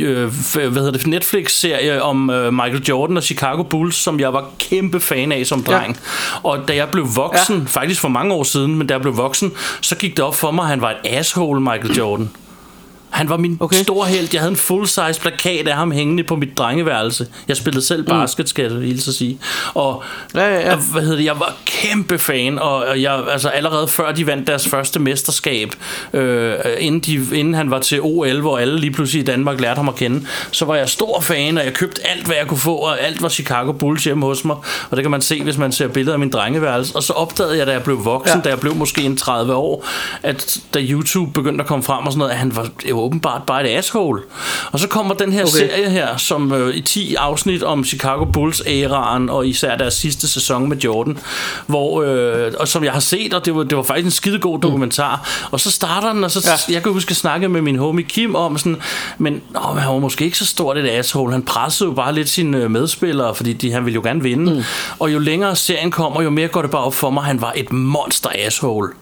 øh, 0.00 0.32
hvad 0.54 0.82
hedder 0.82 0.90
det, 0.90 1.06
Netflix-serie 1.06 2.02
om 2.02 2.30
øh, 2.30 2.52
Michael 2.52 2.82
Jordan 2.88 3.16
og 3.16 3.22
Chicago 3.22 3.62
Bulls, 3.62 3.96
som 3.96 4.20
jeg 4.20 4.32
var 4.32 4.44
kæmpe 4.58 5.00
fan 5.00 5.32
af 5.32 5.46
som 5.46 5.62
dreng. 5.62 5.98
Ja. 6.34 6.48
Og 6.48 6.68
da 6.68 6.74
jeg 6.74 6.88
blev 6.88 7.06
voksen, 7.16 7.58
ja. 7.58 7.64
faktisk 7.66 8.00
for 8.00 8.08
mange 8.08 8.34
år 8.34 8.42
siden, 8.42 8.74
men 8.74 8.86
da 8.86 8.94
jeg 8.94 9.00
blev 9.00 9.16
voksen, 9.16 9.52
så 9.80 9.96
gik 9.96 10.16
det 10.16 10.24
op 10.24 10.34
for 10.34 10.50
mig, 10.50 10.62
at 10.62 10.68
han 10.68 10.80
var 10.80 10.90
et 10.90 10.96
asshole, 11.04 11.60
Michael 11.60 11.96
Jordan. 11.96 12.30
Han 13.12 13.28
var 13.28 13.36
min 13.36 13.56
okay. 13.60 13.76
Store 13.76 14.06
held. 14.08 14.28
Jeg 14.32 14.40
havde 14.40 14.50
en 14.50 14.56
full-size 14.56 15.20
plakat 15.20 15.68
af 15.68 15.74
ham 15.76 15.92
hængende 15.92 16.24
på 16.24 16.36
mit 16.36 16.58
drengeværelse. 16.58 17.26
Jeg 17.48 17.56
spillede 17.56 17.84
selv 17.86 18.02
basket, 18.06 18.48
skal 18.48 18.72
jeg 18.72 18.82
hilse 18.82 19.12
sige. 19.12 19.38
Og, 19.74 20.02
Ja, 20.34 20.48
ja, 20.54 20.70
ja. 20.70 20.76
hvad 20.76 21.02
hedder 21.02 21.16
det, 21.16 21.24
jeg 21.24 21.40
var 21.40 21.56
kæmpe 21.66 22.18
fan, 22.18 22.58
og, 22.58 22.76
og 22.76 23.02
jeg, 23.02 23.20
altså 23.32 23.48
allerede 23.48 23.88
før 23.88 24.12
de 24.12 24.26
vandt 24.26 24.46
deres 24.46 24.68
første 24.68 25.00
mesterskab, 25.00 25.68
øh, 26.12 26.54
inden, 26.78 27.00
de, 27.00 27.38
inden 27.38 27.54
han 27.54 27.70
var 27.70 27.78
til 27.78 28.00
OL, 28.02 28.40
hvor 28.40 28.58
alle 28.58 28.78
lige 28.80 28.90
pludselig 28.90 29.22
i 29.22 29.24
Danmark 29.24 29.60
lærte 29.60 29.76
ham 29.78 29.88
at 29.88 29.94
kende, 29.94 30.26
så 30.50 30.64
var 30.64 30.74
jeg 30.76 30.88
stor 30.88 31.20
fan, 31.20 31.58
og 31.58 31.64
jeg 31.64 31.72
købte 31.74 32.06
alt, 32.06 32.26
hvad 32.26 32.36
jeg 32.36 32.46
kunne 32.46 32.58
få, 32.58 32.76
og 32.76 33.00
alt 33.00 33.22
var 33.22 33.28
Chicago 33.28 33.72
Bulls 33.72 34.04
hjemme 34.04 34.26
hos 34.26 34.44
mig. 34.44 34.56
Og 34.90 34.96
det 34.96 35.04
kan 35.04 35.10
man 35.10 35.20
se, 35.20 35.42
hvis 35.42 35.58
man 35.58 35.72
ser 35.72 35.88
billeder 35.88 36.12
af 36.12 36.18
min 36.18 36.30
drengeværelse. 36.30 36.96
Og 36.96 37.02
så 37.02 37.12
opdagede 37.12 37.58
jeg, 37.58 37.66
da 37.66 37.72
jeg 37.72 37.82
blev 37.82 38.04
voksen. 38.04 38.36
Ja. 38.38 38.42
da 38.44 38.48
jeg 38.48 38.60
blev 38.60 38.74
måske 38.74 39.02
en 39.02 39.16
30 39.16 39.54
år, 39.54 39.86
at 40.22 40.58
da 40.74 40.80
YouTube 40.82 41.32
begyndte 41.32 41.62
at 41.62 41.68
komme 41.68 41.82
frem 41.82 42.06
og 42.06 42.12
sådan 42.12 42.18
noget, 42.18 42.30
at 42.32 42.38
han 42.38 42.56
var 42.56 42.68
jo 42.88 43.01
åbenbart 43.02 43.42
bare 43.46 43.70
et 43.70 43.78
asshole. 43.78 44.22
Og 44.72 44.80
så 44.80 44.88
kommer 44.88 45.14
den 45.14 45.32
her 45.32 45.42
okay. 45.42 45.50
serie 45.50 45.90
her, 45.90 46.16
som 46.16 46.52
øh, 46.52 46.74
i 46.74 46.80
10 46.80 47.14
afsnit 47.14 47.62
om 47.62 47.84
Chicago 47.84 48.24
Bulls 48.24 48.62
æraen, 48.66 49.30
og 49.30 49.46
især 49.46 49.76
deres 49.76 49.94
sidste 49.94 50.28
sæson 50.28 50.68
med 50.68 50.76
Jordan, 50.76 51.18
hvor, 51.66 52.02
øh, 52.02 52.52
og 52.60 52.68
som 52.68 52.84
jeg 52.84 52.92
har 52.92 53.00
set, 53.00 53.34
og 53.34 53.44
det 53.44 53.54
var, 53.54 53.62
det 53.62 53.76
var 53.76 53.82
faktisk 53.82 54.04
en 54.04 54.10
skidegod 54.10 54.58
dokumentar. 54.58 55.16
Mm. 55.16 55.48
Og 55.52 55.60
så 55.60 55.70
starter 55.70 56.12
den, 56.12 56.24
og 56.24 56.30
så, 56.30 56.50
ja. 56.68 56.74
jeg 56.74 56.82
kan 56.82 56.92
huske 56.92 57.10
at 57.10 57.16
snakke 57.16 57.48
med 57.48 57.62
min 57.62 57.76
homie 57.76 58.04
Kim 58.04 58.34
om 58.34 58.58
sådan, 58.58 58.76
men 59.18 59.42
åh, 59.56 59.76
han 59.76 59.92
var 59.92 59.98
måske 59.98 60.24
ikke 60.24 60.38
så 60.38 60.46
stort 60.46 60.78
et 60.78 60.88
asshole. 60.90 61.32
Han 61.32 61.42
pressede 61.42 61.88
jo 61.88 61.94
bare 61.94 62.14
lidt 62.14 62.28
sine 62.28 62.58
øh, 62.58 62.70
medspillere, 62.70 63.34
fordi 63.34 63.52
de, 63.52 63.72
han 63.72 63.84
ville 63.84 63.94
jo 63.94 64.02
gerne 64.02 64.22
vinde. 64.22 64.54
Mm. 64.54 64.62
Og 64.98 65.12
jo 65.12 65.18
længere 65.18 65.56
serien 65.56 65.90
kommer, 65.90 66.22
jo 66.22 66.30
mere 66.30 66.48
går 66.48 66.62
det 66.62 66.70
bare 66.70 66.84
op 66.84 66.94
for 66.94 67.10
mig, 67.10 67.24
han 67.24 67.40
var 67.40 67.52
et 67.56 67.72
monster 67.72 68.30
asshole. 68.46 68.92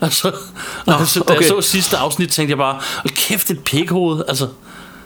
Altså, 0.02 0.32
Nå, 0.86 0.92
altså 0.92 1.20
da 1.20 1.32
okay. 1.32 1.40
jeg 1.40 1.48
så 1.48 1.60
sidste 1.60 1.96
afsnit, 1.96 2.28
tænkte 2.30 2.50
jeg 2.50 2.58
bare, 2.58 2.74
hold 2.74 3.14
kæft, 3.14 3.50
et 3.50 3.58
pikhoved. 3.64 4.22
Altså, 4.28 4.48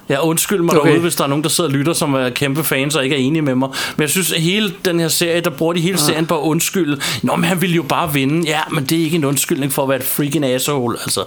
Ja, 0.09 0.27
undskyld 0.27 0.61
mig 0.63 0.77
Okay. 0.77 0.89
derude, 0.89 1.03
hvis 1.03 1.15
der 1.17 1.25
er 1.25 1.29
nogen, 1.29 1.43
der 1.45 1.51
sidder 1.51 1.71
og 1.71 1.75
lytter, 1.75 1.93
som 1.93 2.15
er 2.15 2.31
kæmpe 2.31 2.65
fans 2.65 2.97
og 2.97 3.05
ikke 3.05 3.17
er 3.17 3.21
enige 3.21 3.43
med 3.43 3.55
mig. 3.55 3.69
Men 3.97 4.03
jeg 4.03 4.11
synes, 4.11 4.33
at 4.33 4.41
hele 4.41 4.75
den 4.85 5.01
her 5.01 5.09
serie, 5.09 5.41
der 5.41 5.51
bruger 5.51 5.73
de 5.73 5.81
hele 5.81 5.99
serien 5.99 6.27
på 6.27 6.39
at 6.39 6.43
undskylde. 6.43 7.01
Nå, 7.23 7.37
men 7.37 7.45
han 7.45 7.61
ville 7.61 7.77
jo 7.77 7.83
bare 7.83 8.13
vinde. 8.13 8.49
Ja, 8.49 8.61
men 8.73 8.85
det 8.85 8.99
er 9.01 9.03
ikke 9.05 9.17
en 9.17 9.25
undskyldning 9.25 9.73
for 9.73 9.83
at 9.83 9.89
være 9.89 9.99
et 9.99 10.05
freaking 10.05 10.45
asshole. 10.45 10.97
Altså, 11.03 11.25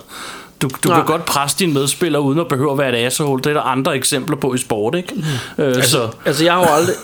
du, 0.62 0.69
du 0.84 0.89
Nej. 0.89 0.97
kan 0.97 1.06
godt 1.06 1.26
presse 1.26 1.58
dine 1.60 1.73
medspillere 1.73 2.21
uden 2.21 2.39
at 2.39 2.47
behøve 2.47 2.71
at 2.71 2.78
være 2.78 2.99
et 3.02 3.06
asshole. 3.06 3.41
Det 3.43 3.49
er 3.49 3.54
der 3.54 3.62
andre 3.62 3.95
eksempler 3.95 4.38
på 4.38 4.54
i 4.54 4.58
sport, 4.58 4.95
ikke? 4.95 5.13
Mm. 5.58 5.63
Øh, 5.63 5.84
så, 5.84 6.10
Altså, 6.26 6.43
jeg 6.43 6.54
har 6.54 6.60
jo 6.60 6.67
aldrig... 6.76 6.95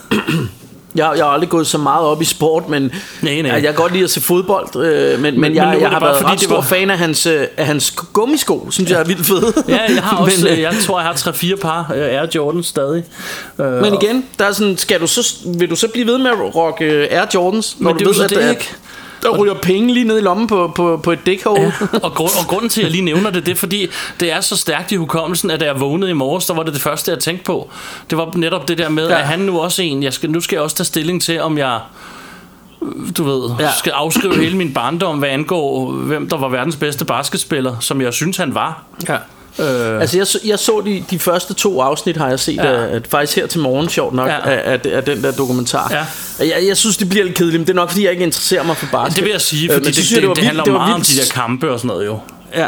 Jeg, 0.96 1.14
jeg 1.18 1.26
har 1.26 1.32
aldrig 1.32 1.50
gået 1.50 1.68
så 1.68 1.78
meget 1.78 2.06
op 2.06 2.22
i 2.22 2.26
sport, 2.26 2.70
men 2.70 2.92
Nej, 3.22 3.42
nej. 3.42 3.52
Jeg, 3.52 3.62
kan 3.62 3.74
godt 3.74 3.92
lide 3.92 4.04
at 4.04 4.10
se 4.10 4.22
fodbold, 4.22 4.76
øh, 4.76 5.12
men, 5.12 5.22
men, 5.22 5.42
men 5.42 5.56
jeg, 5.56 5.74
det 5.76 5.82
jeg 5.82 5.90
har 5.90 6.00
bare, 6.00 6.10
været 6.10 6.22
fordi 6.22 6.34
ret 6.34 6.42
stor 6.42 6.56
var- 6.56 6.62
fan 6.62 6.90
af 6.90 6.98
hans, 6.98 7.26
øh, 7.26 7.48
af 7.58 7.66
hans 7.66 7.92
gummisko, 7.92 8.68
synes 8.72 8.92
jeg 8.92 9.00
er 9.00 9.04
vildt 9.04 9.26
fede. 9.26 9.54
ja, 9.68 9.80
jeg 9.94 10.04
har 10.04 10.18
også, 10.24 10.38
men, 10.38 10.44
men, 10.44 10.54
øh, 10.54 10.62
jeg 10.62 10.74
tror, 10.86 11.00
jeg 11.00 11.08
har 11.08 11.14
3-4 11.14 11.56
par 11.56 11.92
øh, 11.96 12.02
Air 12.02 12.26
Jordan 12.36 12.64
stadig. 12.64 13.04
Øh, 13.60 13.66
men 13.72 13.94
igen, 14.02 14.26
der 14.40 14.46
er 14.46 14.52
sådan, 14.52 14.78
skal 14.78 15.02
du 15.02 15.08
så, 15.08 15.36
vil 15.46 15.70
du 15.70 15.76
så 15.76 15.88
blive 15.88 16.08
ved 16.08 16.18
med 16.18 16.32
at 16.32 16.56
rocke 16.56 16.86
øh, 16.86 17.08
Air 17.12 17.26
Jordans, 17.36 17.76
når 17.80 17.94
Men 17.94 18.04
du 18.04 18.10
det 18.10 18.18
ved, 18.18 18.24
at, 18.24 18.30
det, 18.30 18.38
at 18.38 18.50
ikke? 18.50 18.72
Der 19.24 19.30
ryger 19.30 19.54
penge 19.54 19.94
lige 19.94 20.04
ned 20.04 20.18
i 20.18 20.22
lommen 20.22 20.48
på, 20.48 20.72
på, 20.76 21.00
på 21.04 21.12
et 21.12 21.20
dækhul? 21.26 21.60
Ja, 21.60 21.72
og, 22.04 22.12
grund, 22.14 22.32
og 22.42 22.48
grunden 22.48 22.70
til, 22.70 22.82
at 22.82 22.84
jeg 22.86 22.92
lige 22.92 23.02
nævner 23.02 23.30
det, 23.30 23.46
det 23.46 23.52
er 23.52 23.56
fordi, 23.56 23.88
det 24.20 24.32
er 24.32 24.42
så 24.42 24.58
stærkt 24.58 24.92
i 24.92 24.96
hukommelsen, 24.96 25.52
at 25.52 25.60
da 25.60 25.66
jeg 25.66 25.80
vågnede 25.80 26.12
i 26.12 26.14
morges, 26.14 26.46
der 26.46 26.54
var 26.54 26.64
det 26.64 26.74
det 26.74 26.82
første, 26.82 27.12
jeg 27.12 27.20
tænkte 27.20 27.46
på. 27.46 27.70
Det 28.10 28.18
var 28.18 28.32
netop 28.36 28.68
det 28.68 28.78
der 28.78 28.90
med, 28.90 29.08
Ja. 29.08 29.20
at 29.20 29.28
han 29.28 29.40
nu 29.40 29.60
også 29.60 29.82
en, 29.84 30.04
jeg 30.04 30.14
skal, 30.14 30.32
nu 30.32 30.40
skal 30.42 30.56
jeg 30.56 30.64
også 30.64 30.76
tage 30.76 30.86
stilling 30.86 31.22
til, 31.22 31.42
om 31.42 31.58
jeg 31.58 31.80
du 33.18 33.24
ved, 33.24 33.50
ja. 33.60 33.70
skal 33.78 33.92
afskrive 33.92 34.36
hele 34.36 34.58
min 34.58 34.74
barndom, 34.74 35.18
hvad 35.20 35.30
angår, 35.30 35.92
hvem 35.92 36.30
der 36.30 36.38
var 36.38 36.48
verdens 36.48 36.76
bedste 36.76 37.06
basketspiller, 37.06 37.76
som 37.80 38.02
jeg 38.02 38.14
synes, 38.14 38.38
han 38.38 38.56
var. 38.56 38.84
Ja. 39.10 39.18
Øh, 39.60 40.02
Altså 40.02 40.18
jeg, 40.18 40.28
så- 40.28 40.40
jeg 40.46 40.60
så 40.60 40.82
de, 40.86 41.04
de 41.12 41.20
første 41.20 41.54
to 41.54 41.82
afsnit 41.82 42.18
har 42.18 42.30
jeg 42.30 42.40
set 42.40 42.56
ja. 42.56 42.72
Ja. 42.72 42.86
af, 42.88 42.96
at 42.96 43.08
faktisk 43.08 43.36
her 43.36 43.48
til 43.48 43.60
morgen 43.60 43.90
sjovt 43.90 44.14
nok 44.16 44.28
ja. 44.30 44.50
Ja. 44.50 44.56
af, 44.56 44.72
af, 44.74 44.80
af 44.98 45.04
den 45.04 45.24
der 45.24 45.32
dokumentar. 45.32 45.88
Ja. 46.40 46.46
Jeg, 46.46 46.68
jeg 46.68 46.78
synes 46.78 46.98
det 46.98 47.10
bliver 47.10 47.26
lidt 47.26 47.38
kedeligt, 47.38 47.60
men 47.60 47.68
det 47.68 47.74
er 47.74 47.76
nok 47.76 47.90
fordi 47.90 48.04
jeg 48.04 48.12
ikke 48.12 48.24
interesserer 48.24 48.64
mig 48.64 48.78
for 48.78 48.88
basket. 48.92 49.16
det 49.16 49.24
vil 49.24 49.32
jeg 49.32 49.42
sige, 49.42 49.64
Øh, 49.70 49.74
fordi 49.74 49.86
men 49.88 49.94
det, 49.94 49.96
det, 50.04 50.10
det, 50.10 50.22
det 50.24 50.30
vildt- 50.30 50.44
handler 50.46 50.64
det 50.64 50.74
var 50.74 50.80
meget 50.80 50.94
om 50.94 51.02
de 51.02 51.08
vildt- 51.08 51.28
der 51.34 51.42
kampe 51.42 51.72
og 51.72 51.80
sådan 51.80 51.88
noget 51.88 52.06
jo. 52.06 52.20
Ja. 52.56 52.68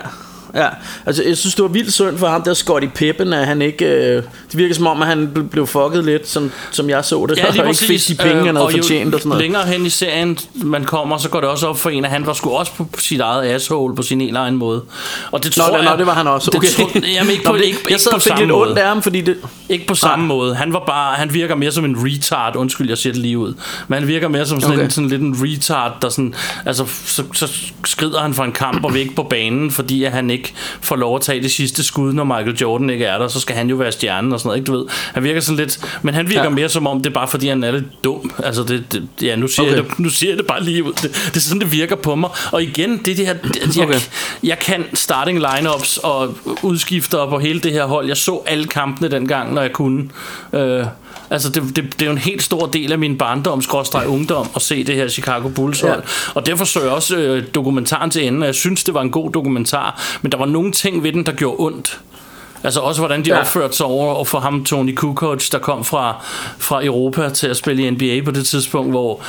Ja, 0.56 0.68
altså 1.06 1.24
jeg 1.24 1.38
synes 1.38 1.56
det 1.56 1.64
var 1.64 1.70
vildt 1.70 1.94
synd 1.94 2.18
for 2.18 2.28
ham 2.28 2.42
der 2.44 2.54
Scotty 2.54 2.88
Pippen 2.96 3.34
At 3.34 3.48
han 3.48 3.62
ikke, 3.62 3.86
øh, 3.86 4.16
det 4.16 4.24
virker 4.58 4.76
som 4.76 4.88
om 4.88 5.02
at 5.02 5.08
han 5.08 5.32
ble- 5.38 5.42
blev 5.50 5.68
fucket 5.68 6.06
lidt 6.06 6.28
Som, 6.30 6.52
som 6.72 6.90
jeg 6.90 7.06
så 7.06 7.26
det 7.30 7.38
Ja, 7.38 7.50
lige 7.52 7.62
Og 7.62 7.68
ikke 7.68 7.68
præcis. 7.68 8.08
fik 8.08 8.18
de 8.18 8.24
penge 8.24 8.38
han 8.38 8.48
Øh, 8.48 8.54
havde 8.56 8.66
og 8.66 8.72
fortjent 8.72 9.14
og 9.16 9.20
sådan 9.20 9.30
noget 9.30 9.42
længere 9.44 9.66
hen 9.66 9.86
i 9.86 9.90
serien 9.90 10.38
man 10.56 10.84
kommer, 10.86 11.18
så 11.18 11.30
går 11.30 11.40
det 11.42 11.50
også 11.50 11.68
op 11.68 11.78
for 11.80 11.90
en, 11.90 12.06
at 12.06 12.12
han 12.12 12.26
var 12.26 12.34
sgu 12.34 12.50
også 12.50 12.72
på 12.78 12.88
sit 13.00 13.20
eget 13.22 13.52
asshole 13.52 13.96
på 13.96 14.02
sin 14.02 14.22
egen 14.22 14.36
egen 14.36 14.56
måde. 14.58 14.84
Og 15.32 15.44
det 15.44 15.58
Nå, 15.58 15.64
tror 15.64 15.78
det, 15.78 15.84
jeg... 15.84 15.92
nå, 15.92 15.98
det 15.98 16.06
var 16.06 16.14
han 16.14 16.28
også 16.28 16.52
Det 16.52 16.58
okay. 16.58 16.68
tror, 16.68 17.08
jamen 17.08 17.32
ikke 17.32 17.44
på, 17.44 17.52
Nå, 17.52 17.58
det- 17.58 17.64
ikke, 17.66 17.78
Jeg 17.90 17.92
ikke 17.92 18.10
på 18.14 18.20
samme 18.20 18.42
lidt 18.42 18.52
måde. 18.52 18.68
ondt 18.70 18.78
af 18.80 18.88
ham 18.88 19.02
Fordi 19.02 19.22
det, 19.22 19.38
Ikke 19.70 19.88
på 19.88 19.96
samme 19.96 20.26
måde. 20.26 20.56
Han 20.56 20.74
var 20.74 20.84
bare, 20.88 21.16
han 21.16 21.34
virker 21.34 21.56
mere 21.56 21.72
som 21.72 21.86
en 21.86 21.96
retard. 22.00 22.56
Undskyld, 22.56 22.90
jeg 22.90 22.98
siger 22.98 23.14
det 23.14 23.22
lige 23.22 23.38
ud. 23.38 23.54
Men 23.88 24.00
han 24.00 24.08
virker 24.08 24.28
mere 24.28 24.46
som 24.46 24.62
sådan, 24.62 24.76
Okay. 24.76 24.84
en, 24.86 24.92
sådan 24.92 25.10
lidt 25.10 25.22
en 25.22 25.36
retard, 25.40 25.92
der 26.02 26.10
sådan, 26.10 26.34
altså, 26.66 26.86
så, 27.06 27.24
så 27.34 27.48
skrider 27.86 28.20
han 28.22 28.34
fra 28.34 28.46
en 28.46 28.52
kamp 28.52 28.84
og 28.86 28.98
ikke 28.98 29.16
på 29.16 29.24
banen, 29.24 29.72
fordi 29.72 30.04
at 30.04 30.12
han 30.12 30.30
ikke 30.30 30.41
får 30.82 30.96
lov 30.96 31.16
at 31.16 31.22
tage 31.22 31.42
det 31.44 31.52
sidste 31.52 31.84
skud, 31.84 32.14
når 32.14 32.24
Michael 32.24 32.58
Jordan 32.58 32.90
ikke 32.90 33.06
er 33.06 33.18
der. 33.18 33.28
Så 33.28 33.40
skal 33.40 33.56
han 33.56 33.70
jo 33.70 33.76
være 33.76 33.92
stjernen 33.92 34.34
og 34.34 34.40
sådan 34.40 34.48
noget, 34.48 34.58
ikke 34.60 34.68
du 34.72 34.78
ved. 34.78 34.86
Han 35.14 35.24
virker 35.24 35.42
sådan 35.42 35.58
lidt, 35.58 35.80
men 36.02 36.14
han 36.14 36.30
virker 36.30 36.44
Ja. 36.44 36.50
mere 36.50 36.70
som 36.70 36.88
om, 36.88 36.98
det 36.98 37.10
er 37.10 37.14
bare 37.14 37.28
fordi, 37.28 37.48
han 37.48 37.64
er 37.64 37.72
lidt 37.72 37.86
dum. 38.04 38.32
Altså, 38.44 38.64
det, 38.64 38.86
det 38.92 39.08
ja, 39.22 39.36
nu 39.36 39.48
siger, 39.48 39.66
Okay. 39.66 39.76
jeg 39.76 39.84
det, 39.86 40.00
nu 40.00 40.10
siger 40.10 40.32
jeg 40.32 40.38
det 40.38 40.48
bare 40.48 40.64
lige 40.64 40.84
ud. 40.84 40.94
Det, 40.94 41.04
det 41.28 41.36
er 41.36 41.40
sådan, 41.40 41.62
det 41.62 41.72
virker 41.72 41.96
på 41.96 42.16
mig. 42.16 42.30
Og 42.52 42.64
igen, 42.64 42.98
det 42.98 43.18
det 43.18 43.26
her, 43.28 43.34
det, 43.34 43.78
jeg, 43.78 43.86
Okay. 43.88 44.00
jeg 44.44 44.60
kan 44.60 44.86
starting 44.94 45.40
lineups 45.40 45.98
og 45.98 46.38
udskifter 46.64 47.30
på 47.30 47.40
hele 47.40 47.60
det 47.60 47.72
her 47.72 47.86
hold. 47.86 48.08
Jeg 48.08 48.18
så 48.18 48.42
alle 48.48 48.68
kampene 48.68 49.12
dengang, 49.12 49.54
når 49.54 49.62
jeg 49.62 49.72
kunne. 49.72 50.10
Øh, 50.54 50.86
altså, 51.32 51.50
det, 51.50 51.76
det, 51.76 51.84
det 51.94 52.02
er 52.02 52.06
jo 52.06 52.12
en 52.12 52.18
helt 52.18 52.44
stor 52.44 52.66
del 52.66 52.92
af 52.92 53.00
min 53.00 53.18
barndom, 53.18 53.62
skråstreg 53.62 54.08
ungdom, 54.08 54.48
at 54.56 54.62
se 54.62 54.84
det 54.84 54.96
her 54.96 55.08
Chicago 55.08 55.50
Bulls 55.50 55.82
hold. 55.82 56.04
Ja. 56.04 56.32
Og 56.34 56.46
derfor 56.46 56.66
så 56.66 56.82
jeg 56.82 56.90
også 56.90 57.18
øh, 57.18 57.44
dokumentaren 57.56 58.12
til 58.12 58.28
ende, 58.28 58.46
jeg 58.46 58.56
synes, 58.56 58.84
det 58.84 58.94
var 58.94 59.02
en 59.02 59.12
god 59.12 59.32
dokumentar. 59.32 60.02
Men 60.22 60.32
der 60.32 60.38
var 60.38 60.46
nogle 60.46 60.72
ting 60.72 61.04
ved 61.04 61.14
den, 61.14 61.26
der 61.26 61.32
gjorde 61.32 61.56
ondt. 61.60 62.00
Altså 62.64 62.80
også 62.80 63.02
hvordan 63.02 63.26
de 63.26 63.30
Ja. 63.30 63.40
opførte 63.40 63.76
sig 63.78 63.86
over 63.86 64.14
og 64.14 64.28
for 64.28 64.40
ham 64.40 64.66
Tony 64.66 64.96
Kukoc, 64.96 65.50
der 65.50 65.58
kom 65.60 65.86
fra, 65.86 66.24
fra 66.58 66.86
Europa 66.86 67.30
til 67.30 67.48
at 67.48 67.58
spille 67.58 67.84
i 67.84 67.90
NBA 67.90 68.26
på 68.26 68.32
det 68.32 68.46
tidspunkt, 68.48 68.92
hvor 68.92 69.22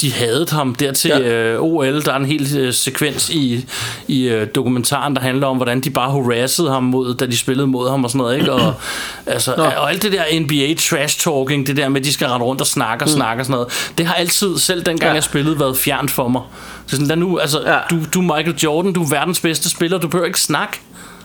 de 0.00 0.12
havde 0.12 0.46
ham 0.50 0.74
dertil 0.74 1.08
Ja. 1.08 1.18
ja. 1.18 1.28
øh, 1.54 1.62
OL. 1.62 2.02
Der 2.02 2.12
er 2.12 2.16
en 2.16 2.24
hel 2.24 2.56
øh, 2.58 2.72
sekvens 2.74 3.30
i, 3.30 3.66
i 4.08 4.22
øh, 4.28 4.46
dokumentaren, 4.54 5.14
der 5.16 5.22
handler 5.22 5.46
om, 5.46 5.56
hvordan 5.56 5.80
de 5.80 5.90
bare 5.90 6.10
harassede 6.10 6.70
ham, 6.70 6.82
mod, 6.82 7.14
da 7.14 7.26
de 7.26 7.36
spillede 7.36 7.66
mod 7.66 7.90
ham 7.90 8.04
og 8.04 8.10
sådan 8.10 8.18
noget. 8.18 8.38
Ikke? 8.38 8.52
Og, 8.52 8.74
altså, 9.26 9.52
og 9.54 9.90
alt 9.90 10.02
det 10.02 10.12
der 10.12 10.40
NBA 10.40 10.74
trash 10.74 11.20
talking, 11.20 11.66
det 11.66 11.76
der 11.76 11.88
med, 11.88 12.00
at 12.00 12.06
de 12.06 12.12
skal 12.12 12.28
rende 12.28 12.46
rundt 12.46 12.60
og 12.60 12.66
snakke 12.66 13.04
og 13.04 13.08
Mm. 13.10 13.14
snakke 13.16 13.40
og 13.42 13.46
sådan 13.46 13.52
noget, 13.54 13.90
det 13.98 14.06
har 14.06 14.14
altid, 14.14 14.58
selv 14.58 14.82
dengang 14.82 15.08
Ja. 15.10 15.14
jeg 15.14 15.22
spillede, 15.24 15.60
været 15.60 15.76
fjernt 15.76 16.10
for 16.10 16.28
mig. 16.28 16.42
Så 16.86 16.96
sådan, 16.96 17.06
lad 17.06 17.16
nu, 17.16 17.38
altså, 17.38 17.60
Ja. 17.66 17.76
du, 17.90 17.96
du 18.14 18.20
Michael 18.20 18.54
Jordan, 18.62 18.92
du 18.92 19.02
er 19.02 19.08
verdens 19.08 19.40
bedste 19.40 19.70
spiller, 19.70 19.98
du 19.98 20.08
behøver 20.08 20.26
ikke 20.26 20.40
snakke. 20.40 20.80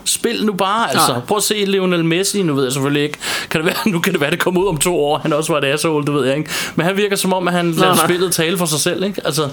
Spil 0.05 0.45
nu 0.45 0.53
bare, 0.53 0.91
altså. 0.91 1.11
Nej. 1.11 1.21
Prøv 1.27 1.37
at 1.37 1.43
se 1.43 1.53
Lionel 1.53 2.05
Messi, 2.05 2.43
nu 2.43 2.53
ved 2.53 2.63
jeg 2.63 2.73
selvfølgelig 2.73 3.03
ikke. 3.03 3.17
Kan 3.49 3.61
det 3.61 3.65
være, 3.65 3.91
nu 3.93 3.99
kan 3.99 4.13
det 4.13 4.21
være, 4.21 4.31
det 4.31 4.39
kommer 4.39 4.61
ud 4.61 4.67
om 4.67 4.77
to 4.77 4.99
år. 4.99 5.17
Han 5.17 5.33
også 5.33 5.53
var 5.53 5.59
et 5.59 5.65
asshole, 5.65 6.05
det 6.05 6.13
ved 6.13 6.25
jeg 6.25 6.37
ikke. 6.37 6.49
Men 6.75 6.85
han 6.85 6.97
virker 6.97 7.15
som 7.15 7.33
om, 7.33 7.47
at 7.47 7.53
han 7.53 7.71
lader 7.71 7.95
nej. 7.95 8.05
spillet 8.05 8.33
tale 8.33 8.57
for 8.57 8.65
sig 8.65 8.79
selv, 8.79 9.03
ikke? 9.03 9.21
Altså, 9.25 9.49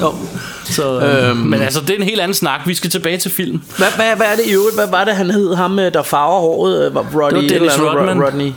jo. 0.00 0.14
så, 0.76 1.00
øhm. 1.00 1.36
Men 1.36 1.62
altså, 1.62 1.80
det 1.80 1.90
er 1.90 1.96
en 1.96 2.02
helt 2.02 2.20
anden 2.20 2.34
snak. 2.34 2.60
Vi 2.66 2.74
skal 2.74 2.90
tilbage 2.90 3.18
til 3.18 3.30
film. 3.30 3.62
hvad, 3.76 3.88
hvad, 3.96 4.16
hvad 4.16 4.26
er 4.26 4.36
det 4.36 4.46
i 4.46 4.52
øvrigt 4.52 4.74
Hvad 4.74 4.88
var 4.90 5.04
det 5.04 5.16
han 5.16 5.30
hed 5.30 5.54
Ham 5.54 5.78
øh, 5.78 5.94
der 5.94 6.02
farver 6.02 6.40
håret 6.40 6.86
øh, 6.86 6.96
Rodney, 6.96 7.42
Det 7.42 7.52
var 7.52 7.58
Dennis 7.58 7.80
Rodman. 7.80 8.22
Rodney 8.22 8.52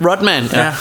Rodman, 0.00 0.50
ja. 0.52 0.64
ja. 0.64 0.72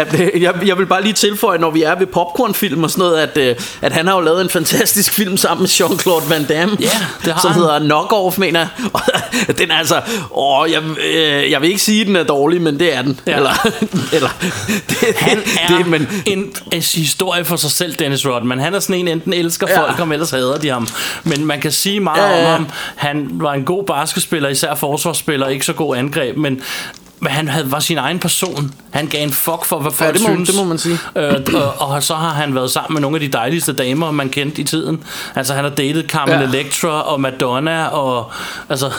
At, 0.00 0.20
øh, 0.20 0.42
jeg, 0.42 0.54
jeg 0.66 0.78
vil 0.78 0.86
bare 0.86 1.02
lige 1.02 1.12
tilføje, 1.12 1.58
når 1.58 1.70
vi 1.70 1.82
er 1.82 1.94
ved 1.98 2.06
popcornfilm 2.06 2.84
og 2.84 2.90
sådan 2.90 3.02
noget, 3.02 3.18
at, 3.20 3.36
øh, 3.36 3.56
at 3.82 3.92
han 3.92 4.06
har 4.06 4.14
jo 4.14 4.20
lavet 4.20 4.40
en 4.40 4.50
fantastisk 4.50 5.12
film 5.18 5.36
sammen 5.36 5.62
med 5.62 5.68
Jean-Claude 5.70 6.30
Van 6.30 6.44
Damme, 6.44 6.76
Ja, 6.80 6.86
det 7.24 7.32
har 7.32 7.40
som 7.40 7.50
han. 7.52 7.60
hedder 7.62 7.78
Knockoff, 7.78 8.38
mener 8.38 8.60
jeg. 8.60 8.68
Og 8.92 9.00
den 9.58 9.70
er 9.70 9.74
altså, 9.78 10.00
åh, 10.34 10.70
jeg, 10.70 10.82
øh, 11.14 11.50
jeg 11.50 11.60
vil 11.60 11.68
ikke 11.68 11.82
sige, 11.82 12.00
at 12.00 12.06
den 12.06 12.16
er 12.16 12.22
dårlig, 12.24 12.62
men 12.62 12.78
det 12.78 12.96
er 12.96 13.02
den. 13.02 13.20
Ja. 13.26 13.36
Eller, 13.36 13.50
eller 14.16 14.28
det, 14.88 15.16
Han 15.16 15.38
er 15.68 15.76
det, 15.76 15.86
men, 15.86 16.08
en, 16.26 16.38
en 16.72 16.82
historie 16.94 17.44
for 17.44 17.56
sig 17.56 17.70
selv, 17.70 17.94
Dennis 17.94 18.26
Rodman. 18.26 18.58
Han 18.60 18.74
er 18.74 18.80
sådan 18.80 18.96
en, 18.96 19.08
enten 19.08 19.32
elsker 19.32 19.66
Ja. 19.70 19.80
folk, 19.80 20.00
om 20.00 20.12
ellers 20.12 20.30
hader 20.30 20.58
de 20.58 20.68
ham. 20.68 20.88
Men 21.24 21.46
man 21.46 21.60
kan 21.60 21.72
sige 21.72 22.00
meget 22.00 22.22
Ja, 22.22 22.38
ja, 22.40 22.44
om 22.46 22.50
ham. 22.52 22.66
Han 22.96 23.28
var 23.32 23.52
en 23.52 23.64
god 23.64 23.84
basketspiller, 23.84 24.48
især 24.48 24.74
forsvarsspiller, 24.74 25.48
ikke 25.48 25.66
så 25.66 25.72
god 25.72 25.96
angreb, 25.96 26.36
men 26.36 26.60
han 27.30 27.48
havde, 27.48 27.72
var 27.72 27.80
sin 27.80 27.98
egen 27.98 28.18
person. 28.18 28.74
Han 28.90 29.06
gav 29.06 29.22
en 29.22 29.32
fuck 29.32 29.64
for, 29.64 29.78
hvad 29.78 29.92
folk 29.92 30.14
det 30.14 30.22
må- 30.22 30.28
synes. 30.28 30.48
det 30.48 30.58
må 30.58 30.64
man 30.64 30.78
sige. 30.78 30.98
Øh, 31.16 31.34
og, 31.54 31.88
og, 31.88 32.02
så 32.02 32.14
har 32.14 32.28
han 32.30 32.54
været 32.54 32.70
sammen 32.70 32.94
med 32.94 33.00
nogle 33.00 33.16
af 33.16 33.20
de 33.20 33.28
dejligste 33.28 33.72
damer, 33.72 34.10
man 34.10 34.28
kendte 34.28 34.60
i 34.60 34.64
tiden. 34.64 35.04
Altså, 35.34 35.54
han 35.54 35.64
har 35.64 35.70
datet 35.70 36.04
Carmen 36.08 36.34
Ja. 36.40 36.42
Electra 36.46 36.88
og 37.12 37.20
Madonna, 37.20 37.86
og 37.86 38.30
altså... 38.68 38.90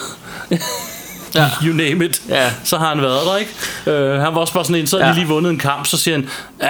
Ja. 1.35 1.49
You 1.65 1.73
name 1.75 2.05
it. 2.05 2.21
Ja. 2.29 2.51
Så 2.63 2.77
har 2.77 2.89
han 2.89 3.01
været 3.01 3.19
der, 3.25 3.37
ikke? 3.37 3.51
Øh, 3.91 4.19
han 4.21 4.35
var 4.35 4.41
også 4.41 4.53
bare 4.53 4.65
sådan 4.65 4.81
en, 4.81 4.87
så 4.87 4.97
Ja. 4.99 5.13
lige 5.13 5.27
vundet 5.27 5.49
en 5.51 5.57
kamp, 5.59 5.85
så 5.87 5.97
siger 5.97 6.15
han, 6.17 6.29
ja, 6.61 6.67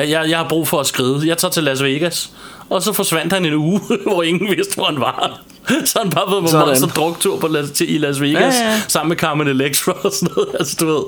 jeg, 0.00 0.10
jeg, 0.10 0.30
jeg 0.30 0.38
har 0.38 0.48
brug 0.48 0.68
for 0.68 0.80
at 0.80 0.86
skride. 0.86 1.28
Jeg 1.28 1.38
tager 1.38 1.52
til 1.52 1.64
Las 1.64 1.82
Vegas. 1.82 2.30
Og 2.70 2.82
så 2.82 2.92
forsvandt 2.92 3.32
han 3.32 3.44
en 3.46 3.54
uge, 3.54 3.80
hvor 4.06 4.22
ingen 4.22 4.56
vidste, 4.56 4.74
hvor 4.74 4.84
han 4.84 5.00
var. 5.00 5.40
Så 5.84 5.98
han 6.02 6.10
bare 6.10 6.30
været 6.30 6.50
på 6.50 6.66
monster 6.66 6.86
druktur 6.88 7.38
på 7.38 7.48
Las, 7.48 7.70
til, 7.70 7.94
i 7.94 7.98
Las 7.98 8.20
Vegas, 8.20 8.54
Ja, 8.54 8.68
ja. 8.68 8.80
sammen 8.88 9.08
med 9.08 9.16
Carmen 9.16 9.48
Electra 9.48 9.92
og 9.92 10.12
sådan 10.12 10.28
noget. 10.36 10.48
Altså, 10.58 10.76
du 10.80 10.86
ved. 10.86 11.02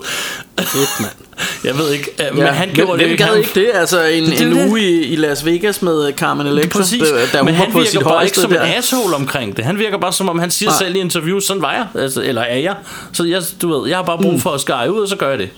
Fedt, 0.61 1.01
mand. 1.01 1.13
Jeg 1.65 1.79
ved 1.79 1.91
ikke, 1.93 2.11
øh, 2.21 2.35
men 2.37 2.45
Ja, 2.45 2.51
han 2.53 2.69
hvem, 2.69 2.75
gjorde 2.77 2.97
hvem 2.97 3.09
det 3.09 3.19
gad 3.19 3.27
han, 3.27 3.39
ikke 3.39 3.51
det? 3.55 3.71
Altså 3.75 4.03
en, 4.05 4.25
Det 4.25 4.41
er 4.41 4.47
en 4.47 4.53
det. 4.57 4.69
uge 4.71 4.81
i, 4.81 5.05
i 5.05 5.17
Las 5.17 5.45
Vegas 5.47 5.83
med 5.83 6.13
Carmen 6.13 6.47
Electra, 6.47 6.79
Præcis, 6.81 7.03
da 7.33 7.39
hun 7.39 7.47
men 7.47 7.55
var 7.55 7.65
han 7.65 7.73
på 7.73 7.79
virker 7.79 8.01
bare 8.01 8.25
ikke 8.25 8.41
som 8.41 8.51
en 8.53 8.57
der. 8.59 8.77
asshole 8.79 9.15
omkring 9.17 9.57
det. 9.57 9.65
Han 9.65 9.79
virker 9.79 9.99
bare 9.99 10.13
som 10.13 10.29
om, 10.29 10.39
han 10.39 10.51
siger 10.51 10.71
Nej. 10.71 10.79
selv 10.79 10.97
i 10.97 10.99
interviews, 10.99 11.45
sådan 11.45 11.63
var 11.63 11.73
jeg, 11.73 12.03
altså, 12.03 12.23
eller 12.23 12.43
er 12.43 12.59
jeg. 12.59 12.75
Så 13.13 13.25
jeg, 13.25 13.43
du 13.63 13.79
ved, 13.81 13.89
jeg 13.89 13.97
har 13.99 14.05
bare 14.05 14.19
brug 14.19 14.41
for 14.43 14.51
at 14.51 14.61
skære 14.61 14.93
ud, 14.95 15.01
og 15.01 15.09
så 15.09 15.17
gør 15.17 15.29
jeg 15.31 15.39
det. 15.39 15.49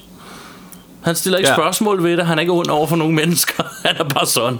Han 1.05 1.15
stiller 1.15 1.39
ikke 1.39 1.51
Ja. 1.51 1.55
spørgsmål 1.57 2.03
ved 2.05 2.17
det, 2.17 2.27
han 2.27 2.39
er 2.39 2.41
ikke 2.41 2.53
ond 2.53 2.69
over 2.69 2.87
for 2.87 2.97
nogen 2.97 3.15
mennesker. 3.15 3.63
Han 3.87 3.97
er 3.99 4.05
bare 4.05 4.27
sådan. 4.27 4.59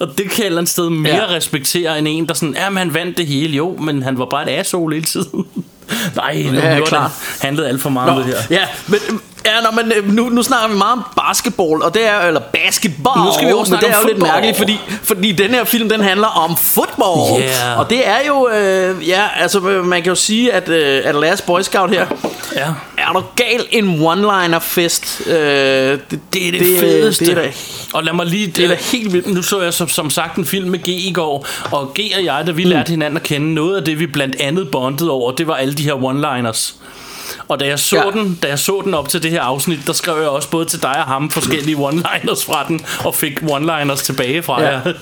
Og 0.00 0.08
det 0.18 0.30
kan 0.30 0.40
et 0.42 0.46
eller 0.46 0.58
andet 0.58 0.70
sted 0.72 0.90
mere 0.90 1.14
Ja. 1.14 1.26
respektere 1.26 1.98
end 1.98 2.08
en, 2.10 2.28
der 2.28 2.34
sådan, 2.34 2.54
ja, 2.58 2.68
men 2.70 2.78
han 2.78 2.94
vandt 2.94 3.16
det 3.18 3.26
hele, 3.26 3.56
jo, 3.56 3.76
men 3.80 4.02
han 4.02 4.18
var 4.18 4.24
bare 4.24 4.52
et 4.52 4.58
asshole 4.58 4.94
hele 4.94 5.06
tiden. 5.06 5.46
Nej, 6.16 6.42
nu 6.42 6.58
Ja, 6.58 6.76
det 6.80 6.98
handlede 7.40 7.68
alt 7.68 7.82
for 7.82 7.90
meget 7.90 8.10
om 8.10 8.16
det 8.22 8.26
her. 8.26 8.56
ja, 8.58 8.62
men, 8.86 8.98
ja, 9.46 9.50
nå, 9.60 9.82
men 9.82 9.92
øh, 9.96 10.12
nu, 10.12 10.28
nu 10.28 10.42
snakker 10.42 10.68
vi 10.68 10.74
meget 10.78 10.92
om 10.92 11.02
basketball, 11.28 11.82
og 11.82 11.94
det 11.94 12.08
er, 12.08 12.20
eller 12.20 12.40
basketball, 12.40 13.20
Nu 13.20 13.30
skal 13.34 13.48
vi 13.48 13.52
også 13.52 13.72
men 13.72 13.80
det 13.80 13.90
er 13.90 13.96
jo 14.02 14.06
lidt 14.06 14.18
mærkeligt, 14.22 14.56
fordi, 14.56 14.80
fordi 15.02 15.32
den 15.32 15.50
her 15.50 15.64
film, 15.64 15.88
den 15.88 16.00
handler 16.00 16.26
om 16.26 16.56
fodbold. 16.56 17.42
Yeah. 17.42 17.78
Og 17.78 17.90
det 17.90 18.08
er 18.08 18.18
jo, 18.26 18.48
øh, 18.48 19.08
ja, 19.08 19.22
altså 19.40 19.60
man 19.60 20.02
kan 20.02 20.10
jo 20.10 20.14
sige, 20.14 20.52
at, 20.52 20.68
øh, 20.68 21.02
at 21.04 21.14
Last 21.14 21.46
Boy 21.46 21.60
Scout 21.60 21.90
her, 21.90 22.06
Ja. 22.56 22.66
Er 23.08 23.12
du 23.12 23.22
gal 23.36 23.66
en 23.70 24.00
one-liner 24.06 24.58
fest? 24.58 25.22
Øh, 25.26 25.34
det, 25.34 26.00
Det 26.10 26.48
er 26.48 26.50
det, 26.52 26.60
det 26.60 26.78
fedeste. 26.80 27.24
Det 27.24 27.38
er 27.38 27.42
da, 27.42 27.52
og 27.92 28.04
lad 28.04 28.12
mig 28.12 28.26
lige... 28.26 28.46
det 28.46 28.64
er 28.64 28.68
da 28.68 28.74
helt 28.92 29.12
vildt. 29.12 29.26
Nu 29.26 29.42
så 29.42 29.62
jeg 29.62 29.74
som, 29.74 29.88
som 29.88 30.10
sagt 30.10 30.36
en 30.36 30.44
film 30.44 30.70
med 30.70 30.78
G 30.78 30.88
i 30.88 31.12
går, 31.14 31.46
og 31.70 31.94
G 31.98 32.00
og 32.18 32.24
jeg, 32.24 32.44
da 32.46 32.52
vi 32.52 32.64
lærte 32.64 32.90
hinanden 32.90 33.16
at 33.16 33.22
kende, 33.22 33.54
noget 33.54 33.76
af 33.76 33.84
det, 33.84 33.98
vi 33.98 34.06
blandt 34.06 34.36
andet 34.40 34.70
bondede 34.70 35.10
over, 35.10 35.32
det 35.32 35.46
var 35.46 35.54
alle 35.54 35.74
de 35.74 35.82
her 35.82 35.94
one-liners. 35.94 36.74
Og 37.48 37.60
da 37.60 37.66
jeg, 37.66 37.78
så 37.78 37.96
Ja. 37.96 38.20
den, 38.20 38.38
da 38.42 38.48
jeg 38.48 38.58
så 38.58 38.80
den 38.84 38.94
op 38.94 39.08
til 39.08 39.22
det 39.22 39.30
her 39.30 39.42
afsnit, 39.42 39.78
der 39.86 39.92
skrev 39.92 40.16
jeg 40.20 40.28
også 40.28 40.48
både 40.50 40.64
til 40.64 40.82
dig 40.82 40.96
og 40.96 41.04
ham 41.04 41.30
forskellige 41.30 41.76
one-liners 41.76 42.46
fra 42.46 42.64
den, 42.68 42.86
og 43.04 43.14
fik 43.14 43.38
one-liners 43.42 44.04
tilbage 44.04 44.42
fra 44.42 44.62
Ja. 44.62 44.68
jer. 44.70 44.80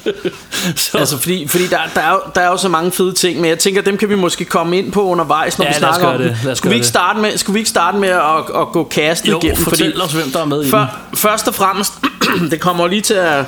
så, 0.76 0.98
Altså 0.98 1.18
fordi, 1.18 1.48
fordi 1.48 1.66
der, 1.66 1.78
der, 1.94 2.00
er 2.00 2.10
jo, 2.12 2.20
der 2.34 2.40
er 2.40 2.46
jo 2.48 2.56
så 2.56 2.68
mange 2.68 2.92
fede 2.92 3.12
ting 3.12 3.40
Men 3.40 3.48
jeg 3.50 3.58
tænker 3.58 3.82
dem 3.82 3.96
kan 3.98 4.08
vi 4.08 4.14
måske 4.14 4.44
komme 4.44 4.78
ind 4.78 4.92
på 4.92 5.02
undervejs 5.02 5.58
Når 5.58 5.64
Ja, 5.64 5.70
vi 5.70 5.78
snakker 5.78 6.06
om 6.06 6.18
det. 6.18 6.56
Skulle 6.56 6.70
vi, 6.70 6.74
ikke 6.76 6.86
starte 6.86 7.20
med, 7.20 7.38
skulle 7.38 7.54
vi 7.54 7.58
ikke 7.60 7.70
starte 7.70 7.98
med 7.98 8.08
at, 8.08 8.20
at 8.60 8.68
gå 8.72 8.88
castet 8.90 9.28
jo, 9.32 9.38
igennem 9.38 9.56
fortæl 9.64 10.02
os, 10.02 10.12
hvem 10.12 10.30
der 10.30 10.40
er 10.40 10.44
med 10.44 10.62
i 10.64 10.70
den. 10.70 10.84
Først 11.14 11.48
og 11.48 11.54
fremmest 11.54 11.92
Det 12.50 12.60
kommer 12.60 12.86
lige 12.86 13.00
til 13.02 13.14
at 13.14 13.44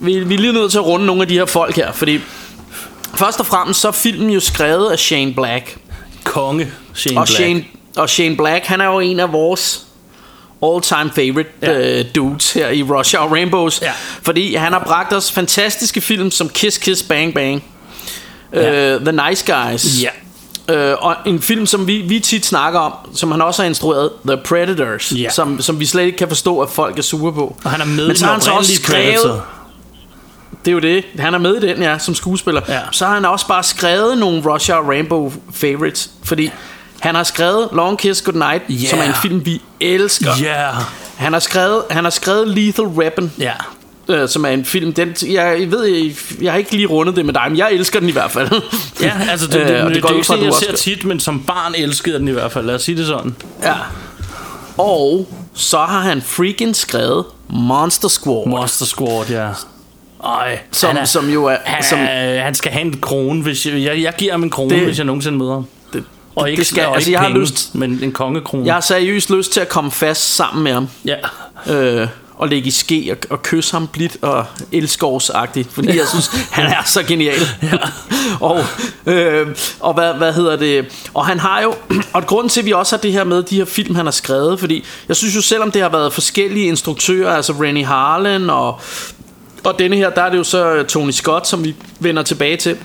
vi, 0.00 0.18
vi 0.18 0.34
er 0.34 0.38
lige 0.38 0.52
nødt 0.52 0.70
til 0.70 0.78
at 0.78 0.86
runde 0.86 1.06
nogle 1.06 1.22
af 1.22 1.28
de 1.28 1.34
her 1.34 1.44
folk 1.44 1.76
her 1.76 1.92
Fordi 1.92 2.20
Først 3.14 3.40
og 3.40 3.46
fremmest 3.46 3.80
så 3.80 3.88
er 3.88 3.92
filmen 3.92 4.30
jo 4.30 4.40
skrevet 4.40 4.90
af 4.90 4.98
Shane 4.98 5.34
Black 5.34 5.76
Konge 6.24 6.72
Shane 6.94 7.20
og 7.20 7.26
Black. 7.26 7.36
Shane, 7.36 7.64
og 7.96 8.10
Shane 8.10 8.36
Black 8.36 8.66
Han 8.66 8.80
er 8.80 8.86
jo 8.86 8.98
en 9.00 9.20
af 9.20 9.32
vores 9.32 9.82
all-time 10.62 11.10
favorite 11.14 11.50
Ja. 11.62 11.72
ja. 11.80 12.00
uh, 12.00 12.06
dudes 12.14 12.52
her 12.52 12.68
i 12.68 12.82
Rush 12.82 13.16
Hour 13.18 13.28
Rainbows 13.34 13.82
Ja. 13.82 13.92
Fordi 14.22 14.54
han 14.54 14.72
har 14.72 14.80
bragt 14.86 15.12
os 15.12 15.32
fantastiske 15.32 16.00
film 16.00 16.30
Som 16.30 16.48
Kiss 16.48 16.78
Kiss 16.78 17.02
Bang 17.02 17.34
Bang 17.34 17.64
Ja. 18.52 18.94
uh, 18.96 19.00
The 19.06 19.28
Nice 19.28 19.52
Guys 19.52 20.02
Ja. 20.02 20.08
Øh, 20.74 20.96
og 21.00 21.16
en 21.26 21.42
film, 21.42 21.66
som 21.66 21.86
vi, 21.86 21.96
vi 21.96 22.20
tit 22.20 22.46
snakker 22.46 22.80
om, 22.80 22.92
som 23.14 23.30
han 23.30 23.42
også 23.42 23.62
har 23.62 23.68
instrueret, 23.68 24.10
The 24.28 24.36
Predators, 24.36 25.12
Ja. 25.12 25.30
som, 25.30 25.60
som 25.60 25.80
vi 25.80 25.86
slet 25.86 26.02
ikke 26.04 26.18
kan 26.18 26.28
forstå, 26.28 26.60
at 26.60 26.68
folk 26.70 26.98
er 26.98 27.02
sure 27.02 27.32
på. 27.32 27.56
Og 27.64 27.70
han 27.70 27.80
er 27.80 27.84
med 27.84 28.06
Men 28.06 28.16
så 28.16 28.24
har 28.24 28.32
han 28.32 28.40
så 28.40 28.50
også 28.50 28.74
skrevet, 28.74 29.14
Predator. 29.16 29.46
det 30.64 30.70
er 30.70 30.72
jo 30.72 30.78
det, 30.78 31.04
han 31.18 31.34
er 31.34 31.38
med 31.38 31.54
i 31.56 31.60
den, 31.68 31.82
ja, 31.82 31.98
som 31.98 32.14
skuespiller. 32.14 32.60
Ja. 32.68 32.80
Så 32.92 33.06
har 33.06 33.14
han 33.14 33.24
også 33.24 33.46
bare 33.46 33.62
skrevet 33.62 34.18
nogle 34.18 34.42
Rush 34.52 34.70
Hour 34.72 34.90
Rainbow 34.90 35.32
favorites, 35.54 36.10
fordi 36.24 36.50
han 37.06 37.14
har 37.14 37.22
skrevet 37.22 37.68
Long 37.72 37.98
Kiss 37.98 38.22
Goodnight, 38.22 38.62
Ja. 38.68 38.88
som 38.88 38.98
er 38.98 39.02
en 39.02 39.14
film, 39.22 39.44
vi 39.46 39.60
elsker. 39.80 40.30
Ja. 40.42 40.68
Han 41.16 41.32
har 41.32 41.40
skrevet, 41.40 41.82
han 41.90 42.04
har 42.04 42.10
skrevet 42.10 42.48
Lethal 42.48 42.84
Weapon, 42.86 43.32
Ja. 43.38 43.52
øh, 44.08 44.28
som 44.28 44.44
er 44.44 44.48
en 44.48 44.64
film, 44.64 44.92
den, 44.92 45.14
jeg, 45.26 45.56
jeg 45.60 45.70
ved, 45.70 45.84
jeg, 45.84 46.12
jeg 46.42 46.52
har 46.52 46.58
ikke 46.58 46.72
lige 46.72 46.86
rundet 46.86 47.16
det 47.16 47.26
med 47.26 47.34
dig, 47.34 47.42
men 47.48 47.58
jeg 47.58 47.72
elsker 47.72 48.00
den 48.00 48.08
i 48.08 48.12
hvert 48.12 48.30
fald. 48.30 48.48
Ja, 49.02 49.12
altså 49.30 49.46
det, 49.46 49.56
Øh, 49.56 49.68
det, 49.68 49.84
det, 49.84 49.94
det, 49.94 50.02
går 50.02 50.08
det 50.08 50.14
er 50.14 50.16
ikke 50.16 50.26
sådan, 50.26 50.44
jeg 50.44 50.52
ser 50.54 50.72
også- 50.72 50.84
tit, 50.84 51.04
men 51.04 51.20
som 51.20 51.40
barn 51.40 51.74
elskede 51.76 52.18
den 52.18 52.28
i 52.28 52.32
hvert 52.32 52.52
fald. 52.52 52.66
Lad 52.66 52.74
os 52.74 52.82
sige 52.82 52.96
det 52.98 53.06
sådan. 53.06 53.36
Ja. 53.62 53.74
Og 54.78 55.28
så 55.54 55.78
har 55.78 56.00
han 56.00 56.22
freaking 56.22 56.76
skrevet 56.76 57.24
Monster 57.48 58.08
Squad. 58.08 58.46
Monster 58.48 58.86
Squad, 58.86 59.26
ja. 59.30 59.48
Ej, 60.24 60.58
Som- 60.72 60.88
han 60.88 60.96
er, 60.96 61.04
som 61.04 61.28
jo 61.30 61.44
er- 61.44 61.56
Han, 61.64 61.84
som- 61.84 61.98
han 62.44 62.54
skal 62.54 62.72
have 62.72 62.84
en 62.84 62.98
krone, 63.00 63.42
hvis 63.42 63.66
jeg, 63.66 63.82
jeg, 63.82 64.02
jeg 64.02 64.14
giver 64.18 64.32
ham 64.32 64.42
en 64.42 64.50
krone, 64.50 64.70
Det- 64.70 64.78
det, 64.78 64.86
hvis 64.86 64.98
jeg 64.98 65.06
nogensinde 65.06 65.38
møder 65.38 65.52
ham. 65.54 65.66
Og 66.36 66.50
ikke, 66.50 66.60
det 66.60 66.66
skal, 66.66 66.86
og 66.86 66.94
altså, 66.94 67.10
ikke 67.10 67.12
jeg 67.12 67.20
har 67.20 67.28
penge, 67.28 67.40
lyst, 67.40 67.74
men 67.74 67.98
en 68.02 68.12
kongekrone. 68.12 68.66
jeg 68.66 68.74
har 68.74 68.80
seriøst 68.80 69.30
lyst 69.30 69.52
til 69.52 69.60
at 69.60 69.68
komme 69.68 69.90
fast 69.90 70.34
sammen 70.34 70.64
med 70.64 70.72
ham. 70.72 70.88
Ja. 71.04 71.16
Øh, 71.74 72.08
og 72.38 72.48
lægge 72.48 72.68
i 72.68 72.70
ske 72.70 73.08
og, 73.10 73.18
og 73.30 73.42
kysse 73.42 73.72
ham 73.72 73.86
blidt 73.86 74.16
og 74.22 74.44
elskovsagtigt, 74.72 75.72
fordi 75.72 75.98
jeg 75.98 76.06
synes, 76.08 76.26
han 76.50 76.66
er 76.66 76.82
så 76.86 77.02
genial. 77.02 77.40
og 78.40 78.64
øh, 79.06 79.46
og 79.80 79.94
hvad, 79.94 80.14
hvad 80.14 80.32
hedder 80.32 80.56
det? 80.56 81.08
Og 81.14 81.26
han 81.26 81.38
har 81.38 81.62
jo, 81.62 81.74
og 82.12 82.26
grunden 82.26 82.48
til, 82.48 82.60
at 82.60 82.66
vi 82.66 82.72
også 82.72 82.96
har 82.96 83.00
det 83.00 83.12
her 83.12 83.24
med, 83.24 83.42
de 83.42 83.56
her 83.56 83.64
film, 83.64 83.94
han 83.94 84.04
har 84.04 84.12
skrevet, 84.12 84.60
fordi 84.60 84.84
jeg 85.08 85.16
synes 85.16 85.36
jo, 85.36 85.40
selvom 85.40 85.70
det 85.70 85.82
har 85.82 85.88
været 85.88 86.12
forskellige 86.12 86.66
instruktører, 86.66 87.36
altså 87.36 87.52
Rennie 87.52 87.84
Harlan 87.84 88.50
og, 88.50 88.80
og 89.64 89.78
denne 89.78 89.96
her, 89.96 90.10
der 90.10 90.22
er 90.22 90.30
det 90.30 90.38
jo 90.38 90.44
så 90.44 90.82
Tony 90.82 91.10
Scott, 91.10 91.46
som 91.46 91.64
vi 91.64 91.74
vender 92.00 92.22
tilbage 92.22 92.56
til. 92.56 92.76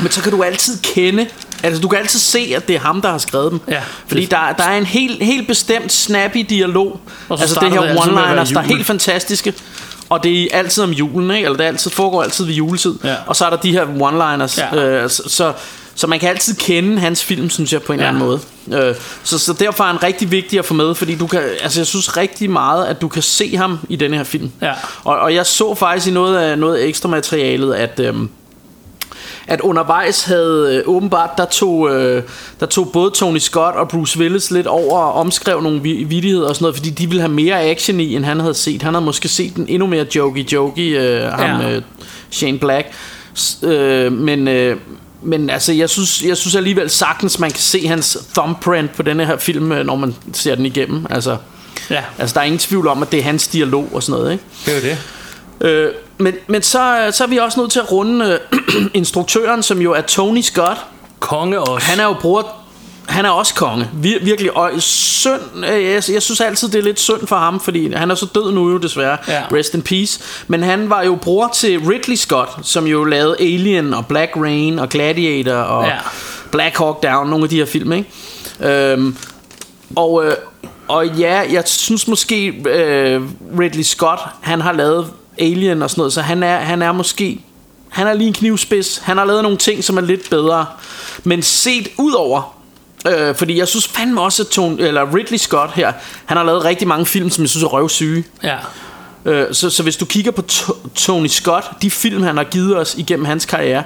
Men 0.00 0.10
så 0.10 0.22
kan 0.22 0.32
du 0.32 0.42
altid 0.42 0.78
kende 0.82 1.26
Altså 1.62 1.80
du 1.82 1.88
kan 1.88 1.98
altid 1.98 2.20
se 2.20 2.52
at 2.56 2.68
det 2.68 2.76
er 2.76 2.80
ham 2.80 3.02
der 3.02 3.10
har 3.10 3.18
skrevet 3.18 3.50
dem 3.52 3.60
Ja, 3.68 3.80
Fordi 4.08 4.20
det- 4.22 4.30
der, 4.30 4.52
der 4.58 4.64
er 4.64 4.78
en 4.78 4.86
helt, 4.86 5.22
helt 5.24 5.46
bestemt 5.48 5.92
snappy 5.92 6.38
dialog 6.48 7.00
Og 7.28 7.38
så 7.38 7.44
Altså 7.44 7.60
det 7.60 7.72
her 7.72 7.80
det 7.80 7.90
one-liners 8.00 8.52
Der 8.54 8.58
er 8.60 8.64
helt 8.64 8.86
fantastiske 8.86 9.54
Og 10.08 10.22
det 10.24 10.42
er 10.42 10.46
altid 10.58 10.82
om 10.82 10.90
julen 10.90 11.30
ikke? 11.30 11.44
Eller 11.44 11.56
det 11.58 11.64
altid, 11.64 11.90
foregår 11.90 12.22
altid 12.22 12.44
ved 12.44 12.54
juletid 12.54 12.94
Ja. 13.04 13.14
Og 13.26 13.36
så 13.36 13.44
er 13.46 13.50
der 13.50 13.56
de 13.56 13.72
her 13.72 13.84
one-liners 13.86 14.76
Ja. 14.76 14.84
øh, 15.02 15.10
så, 15.10 15.22
så, 15.26 15.52
så 15.94 16.06
man 16.06 16.20
kan 16.20 16.28
altid 16.28 16.54
kende 16.54 17.00
hans 17.00 17.24
film 17.24 17.50
Synes 17.50 17.72
jeg 17.72 17.82
på 17.82 17.92
en 17.92 18.00
Ja. 18.00 18.06
eller 18.08 18.20
anden 18.26 18.40
måde 18.72 18.88
øh, 18.88 18.94
så, 19.24 19.38
så 19.38 19.52
derfor 19.52 19.84
er 19.84 19.88
han 19.88 20.02
rigtig 20.02 20.30
vigtig 20.30 20.58
at 20.58 20.64
få 20.64 20.74
med 20.74 20.94
Fordi 20.94 21.14
du 21.14 21.26
kan, 21.26 21.42
altså 21.62 21.80
jeg 21.80 21.86
synes 21.86 22.16
rigtig 22.16 22.50
meget 22.50 22.86
At 22.86 23.00
du 23.00 23.08
kan 23.08 23.22
se 23.22 23.56
ham 23.56 23.78
i 23.88 23.96
denne 23.96 24.16
her 24.16 24.24
film 24.24 24.50
Ja. 24.62 24.72
og, 25.04 25.18
og 25.18 25.34
jeg 25.34 25.46
så 25.46 25.74
faktisk 25.74 26.06
i 26.06 26.10
noget 26.10 26.38
af, 26.38 26.58
noget 26.58 26.84
ekstra 26.88 27.08
materialet 27.08 27.74
At 27.74 28.00
øhm, 28.00 28.28
at 29.46 29.60
undervejs 29.60 30.24
havde 30.24 30.76
øh, 30.76 30.94
åbenbart, 30.94 31.30
der 31.38 31.44
tog, 31.44 31.90
øh, 31.94 32.22
der 32.60 32.66
tog 32.66 32.90
både 32.92 33.10
Tony 33.10 33.38
Scott 33.38 33.76
og 33.76 33.88
Bruce 33.88 34.18
Willis 34.18 34.50
lidt 34.50 34.66
over 34.66 34.98
og 34.98 35.12
omskrev 35.12 35.60
nogle 35.62 35.82
vi- 35.82 36.04
vittigheder 36.04 36.48
og 36.48 36.54
sådan 36.54 36.64
noget, 36.64 36.76
fordi 36.76 36.90
de 36.90 37.06
ville 37.06 37.20
have 37.20 37.32
mere 37.32 37.62
action 37.62 38.00
i, 38.00 38.16
end 38.16 38.24
han 38.24 38.40
havde 38.40 38.54
set. 38.54 38.82
Han 38.82 38.94
havde 38.94 39.04
måske 39.04 39.28
set 39.28 39.56
den 39.56 39.66
endnu 39.68 39.86
mere 39.86 40.06
jokey 40.16 40.44
jokey, 40.52 40.98
øh, 40.98 41.22
ham, 41.22 41.60
Ja. 41.60 41.70
øh, 41.70 41.82
Shane 42.30 42.58
Black. 42.58 42.86
S- 43.38 43.58
øh, 43.62 44.12
men, 44.12 44.48
øh, 44.48 44.76
men 45.22 45.50
altså, 45.50 45.72
jeg 45.72 45.90
synes, 45.90 46.22
jeg 46.22 46.36
synes 46.36 46.54
alligevel 46.56 46.90
sagtens, 46.90 47.38
man 47.38 47.50
kan 47.50 47.60
se 47.60 47.86
hans 47.88 48.18
thumbprint 48.34 48.92
på 48.96 49.02
denne 49.02 49.26
her 49.26 49.36
film, 49.36 49.72
øh, 49.72 49.86
når 49.86 49.96
man 49.96 50.14
ser 50.32 50.54
den 50.54 50.66
igennem. 50.66 51.06
Altså, 51.10 51.36
Ja, 51.90 52.02
altså 52.18 52.34
der 52.34 52.40
er 52.40 52.44
ingen 52.44 52.58
tvivl 52.58 52.88
om, 52.88 53.02
at 53.02 53.12
det 53.12 53.18
er 53.20 53.24
hans 53.24 53.46
dialog 53.48 53.88
og 53.92 54.02
sådan 54.02 54.20
noget, 54.20 54.32
ikke? 54.32 54.44
det 54.66 54.72
er 54.72 54.90
jo 54.90 54.96
det. 55.60 55.68
Øh, 55.68 55.92
men 56.18 56.34
men 56.46 56.62
så, 56.62 57.08
så 57.12 57.24
er 57.24 57.28
vi 57.28 57.36
også 57.36 57.60
nødt 57.60 57.72
til 57.72 57.78
at 57.80 57.92
runde 57.92 58.38
øh, 58.52 58.86
instruktøren, 58.94 59.62
som 59.62 59.80
jo 59.80 59.92
er 59.92 60.00
Tony 60.00 60.40
Scott. 60.40 60.78
Konge 61.20 61.60
også. 61.60 61.86
Han 61.86 62.00
er 62.00 62.04
jo 62.04 62.14
bror... 62.20 62.52
Han 63.06 63.24
er 63.24 63.30
også 63.30 63.54
konge. 63.54 63.88
Vir, 63.94 64.18
virkelig. 64.22 64.56
Og 64.56 64.70
synd... 64.78 65.40
øh, 65.72 65.84
Jeg, 65.84 66.02
jeg 66.12 66.22
synes 66.22 66.40
altid, 66.40 66.68
det 66.68 66.78
er 66.78 66.82
lidt 66.82 67.00
synd 67.00 67.26
for 67.26 67.36
ham, 67.36 67.60
fordi 67.60 67.92
han 67.92 68.10
er 68.10 68.14
så 68.14 68.26
død 68.34 68.52
nu 68.52 68.70
jo 68.70 68.76
desværre. 68.78 69.16
Ja. 69.28 69.42
Rest 69.52 69.74
in 69.74 69.82
peace. 69.82 70.20
Men 70.46 70.62
han 70.62 70.90
var 70.90 71.02
jo 71.02 71.14
bror 71.22 71.48
til 71.54 71.80
Ridley 71.80 72.16
Scott, 72.16 72.50
som 72.62 72.86
jo 72.86 73.04
lavede 73.04 73.36
Alien 73.40 73.94
og 73.94 74.06
Black 74.06 74.30
Rain 74.36 74.78
og 74.78 74.88
Gladiator 74.88 75.52
og 75.54 75.86
Ja. 75.86 75.96
Black 76.52 76.78
Hawk 76.78 77.02
Down, 77.02 77.30
nogle 77.30 77.44
af 77.44 77.48
de 77.48 77.56
her 77.56 77.66
film, 77.66 77.92
ikke? 77.92 78.10
Øhm, 78.60 79.16
og, 79.96 80.24
øh, 80.24 80.34
og 80.88 81.06
ja, 81.06 81.42
jeg 81.52 81.62
synes 81.66 82.08
måske 82.08 82.46
øh, 82.48 83.22
Ridley 83.58 83.82
Scott, 83.82 84.20
han 84.40 84.60
har 84.60 84.72
lavet 84.72 85.06
Alien 85.38 85.82
og 85.82 85.90
sådan 85.90 86.00
noget, 86.00 86.12
så 86.12 86.20
han 86.22 86.42
er, 86.42 86.56
han 86.56 86.82
er 86.82 86.92
måske 86.92 87.40
han 87.88 88.06
er 88.06 88.14
lige 88.14 88.26
en 88.26 88.32
knivspids. 88.32 88.98
Han 88.98 89.16
har 89.16 89.24
lavet 89.24 89.42
nogle 89.42 89.58
ting, 89.58 89.84
som 89.84 89.96
er 89.96 90.00
lidt 90.00 90.30
bedre. 90.30 90.66
Men 91.24 91.42
set 91.42 91.88
ud 91.98 92.12
over 92.12 92.52
Øh, 93.08 93.34
fordi 93.34 93.58
jeg 93.58 93.68
synes 93.68 93.88
fandme 93.88 94.20
også 94.20 94.42
at 94.42 94.48
Tony, 94.48 94.80
eller 94.80 95.14
Ridley 95.14 95.38
Scott 95.38 95.72
her 95.72 95.92
Han 96.24 96.36
har 96.36 96.44
lavet 96.44 96.64
rigtig 96.64 96.88
mange 96.88 97.06
film 97.06 97.30
Som 97.30 97.42
jeg 97.42 97.48
synes 97.48 97.62
er 97.64 97.66
røvsyge 97.68 98.24
Ja. 98.42 98.56
øh, 99.24 99.54
så, 99.54 99.70
så 99.70 99.82
hvis 99.82 99.96
du 99.96 100.04
kigger 100.04 100.30
på 100.30 100.42
To- 100.52 100.88
Tony 100.94 101.26
Scott 101.26 101.64
De 101.82 101.90
film 101.90 102.22
han 102.22 102.36
har 102.36 102.44
givet 102.44 102.76
os 102.76 102.94
igennem 102.98 103.24
hans 103.24 103.46
karriere 103.46 103.82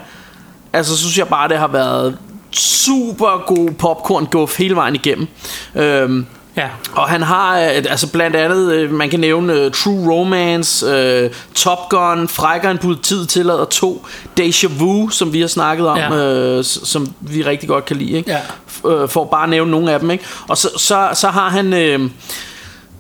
Altså 0.73 0.93
så 0.97 0.99
synes 1.03 1.19
jeg 1.19 1.29
bare 1.29 1.49
det 1.49 1.59
har 1.59 1.69
været 1.69 2.19
Super 2.51 3.45
god 3.47 3.71
popcorn 3.71 4.27
guff 4.27 4.59
Hele 4.59 4.75
vejen 4.77 4.95
igennem 4.95 5.27
øh, 5.75 6.25
Ja. 6.57 6.69
og 6.93 7.09
han 7.09 7.23
har 7.23 7.59
øh, 7.61 7.67
altså 7.67 8.07
blandt 8.13 8.37
andet, 8.37 8.73
øh, 8.73 8.93
man 8.93 9.11
kan 9.11 9.21
nævne 9.21 9.67
uh, 9.67 9.73
True 9.73 10.13
Romance, 10.15 10.87
uh, 11.25 11.31
Top 11.55 11.89
Gun, 11.89 12.29
Frækker 12.29 12.71
en 12.71 12.79
politiet 12.79 13.29
tillader 13.29 13.65
2, 13.65 14.07
Deja 14.37 14.69
Vu, 14.79 15.09
som 15.09 15.33
vi 15.33 15.41
har 15.41 15.49
snakket 15.49 15.87
om, 15.89 15.99
Ja. 15.99 16.15
øh, 16.17 16.65
s- 16.65 16.89
som 16.89 17.15
vi 17.21 17.43
rigtig 17.43 17.69
godt 17.69 17.85
kan 17.85 17.97
lide, 17.97 18.11
ikke? 18.13 18.31
Ja. 18.85 18.91
Øh, 18.91 19.09
for 19.09 19.23
at 19.23 19.31
bare 19.31 19.49
nævne 19.49 19.71
nogle 19.71 19.93
af 19.93 20.01
dem. 20.01 20.11
Ikke? 20.11 20.25
Og 20.49 20.57
så, 20.57 20.69
så, 20.77 21.09
så 21.15 21.29
har 21.29 21.49
han... 21.49 21.73
Øh, 21.73 22.11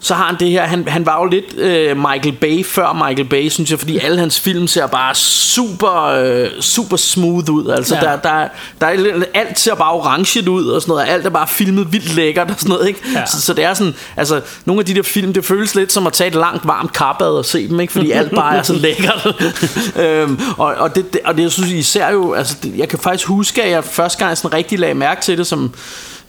så 0.03 0.15
har 0.15 0.25
han 0.27 0.37
det 0.41 0.51
her, 0.51 0.63
han, 0.67 0.89
han 0.89 1.07
var 1.07 1.19
jo 1.23 1.25
lidt 1.25 1.59
øh, 1.59 1.97
Michael 1.97 2.33
Bay 2.33 2.65
før 2.67 2.93
Michael 2.93 3.29
Bay, 3.29 3.49
synes 3.49 3.71
jeg, 3.71 3.79
fordi 3.79 3.99
alle 3.99 4.19
hans 4.19 4.41
film 4.41 4.67
ser 4.67 4.87
bare 4.87 5.15
super, 5.15 6.05
øh, 6.05 6.49
super 6.61 6.97
smooth 6.97 7.51
ud. 7.51 7.69
Altså, 7.69 7.95
Ja. 7.95 8.01
der, 8.01 8.17
der, 8.17 8.49
der 8.81 8.87
er 8.87 9.23
alt 9.35 9.59
ser 9.59 9.75
bare 9.75 9.91
orange 9.93 10.51
ud 10.51 10.67
og 10.67 10.83
sådan 10.83 10.93
noget, 10.93 11.05
og 11.05 11.13
alt 11.15 11.27
er 11.27 11.31
bare 11.31 11.47
filmet 11.49 11.93
vildt 11.93 12.15
lækkert 12.15 12.51
og 12.51 12.57
sådan 12.59 12.71
noget, 12.73 12.89
ikke? 12.89 13.01
Ja. 13.15 13.27
Så, 13.27 13.41
så, 13.41 13.55
det 13.55 13.65
er 13.65 13.75
sådan, 13.75 13.95
altså, 14.17 14.41
nogle 14.65 14.81
af 14.81 14.87
de 14.87 14.95
der 14.95 15.03
film, 15.03 15.33
det 15.33 15.45
føles 15.45 15.75
lidt 15.75 15.93
som 15.93 16.07
at 16.07 16.13
tage 16.13 16.29
et 16.29 16.35
langt 16.35 16.67
varmt 16.67 16.93
karbad 16.93 17.29
og 17.29 17.45
se 17.45 17.69
dem, 17.69 17.81
ikke? 17.81 17.93
Fordi 17.93 18.11
alt 18.11 18.31
bare 18.35 18.57
er 18.57 18.63
så 18.63 18.73
lækkert. 18.87 19.35
øhm, 20.05 20.41
og, 20.59 20.75
og, 20.75 20.95
det, 20.95 21.13
det, 21.13 21.21
og 21.25 21.37
det, 21.37 21.43
jeg 21.43 21.51
synes 21.51 21.71
især 21.71 22.11
jo, 22.11 22.33
altså, 22.33 22.57
det, 22.63 22.73
jeg 22.77 22.89
kan 22.89 22.99
faktisk 22.99 23.27
huske, 23.27 23.63
at 23.63 23.71
jeg 23.71 23.85
første 23.85 24.25
gang 24.25 24.37
sådan 24.39 24.53
rigtig 24.57 24.79
lagde 24.79 24.95
mærke 24.95 25.23
til 25.23 25.39
det, 25.39 25.47
som 25.47 25.75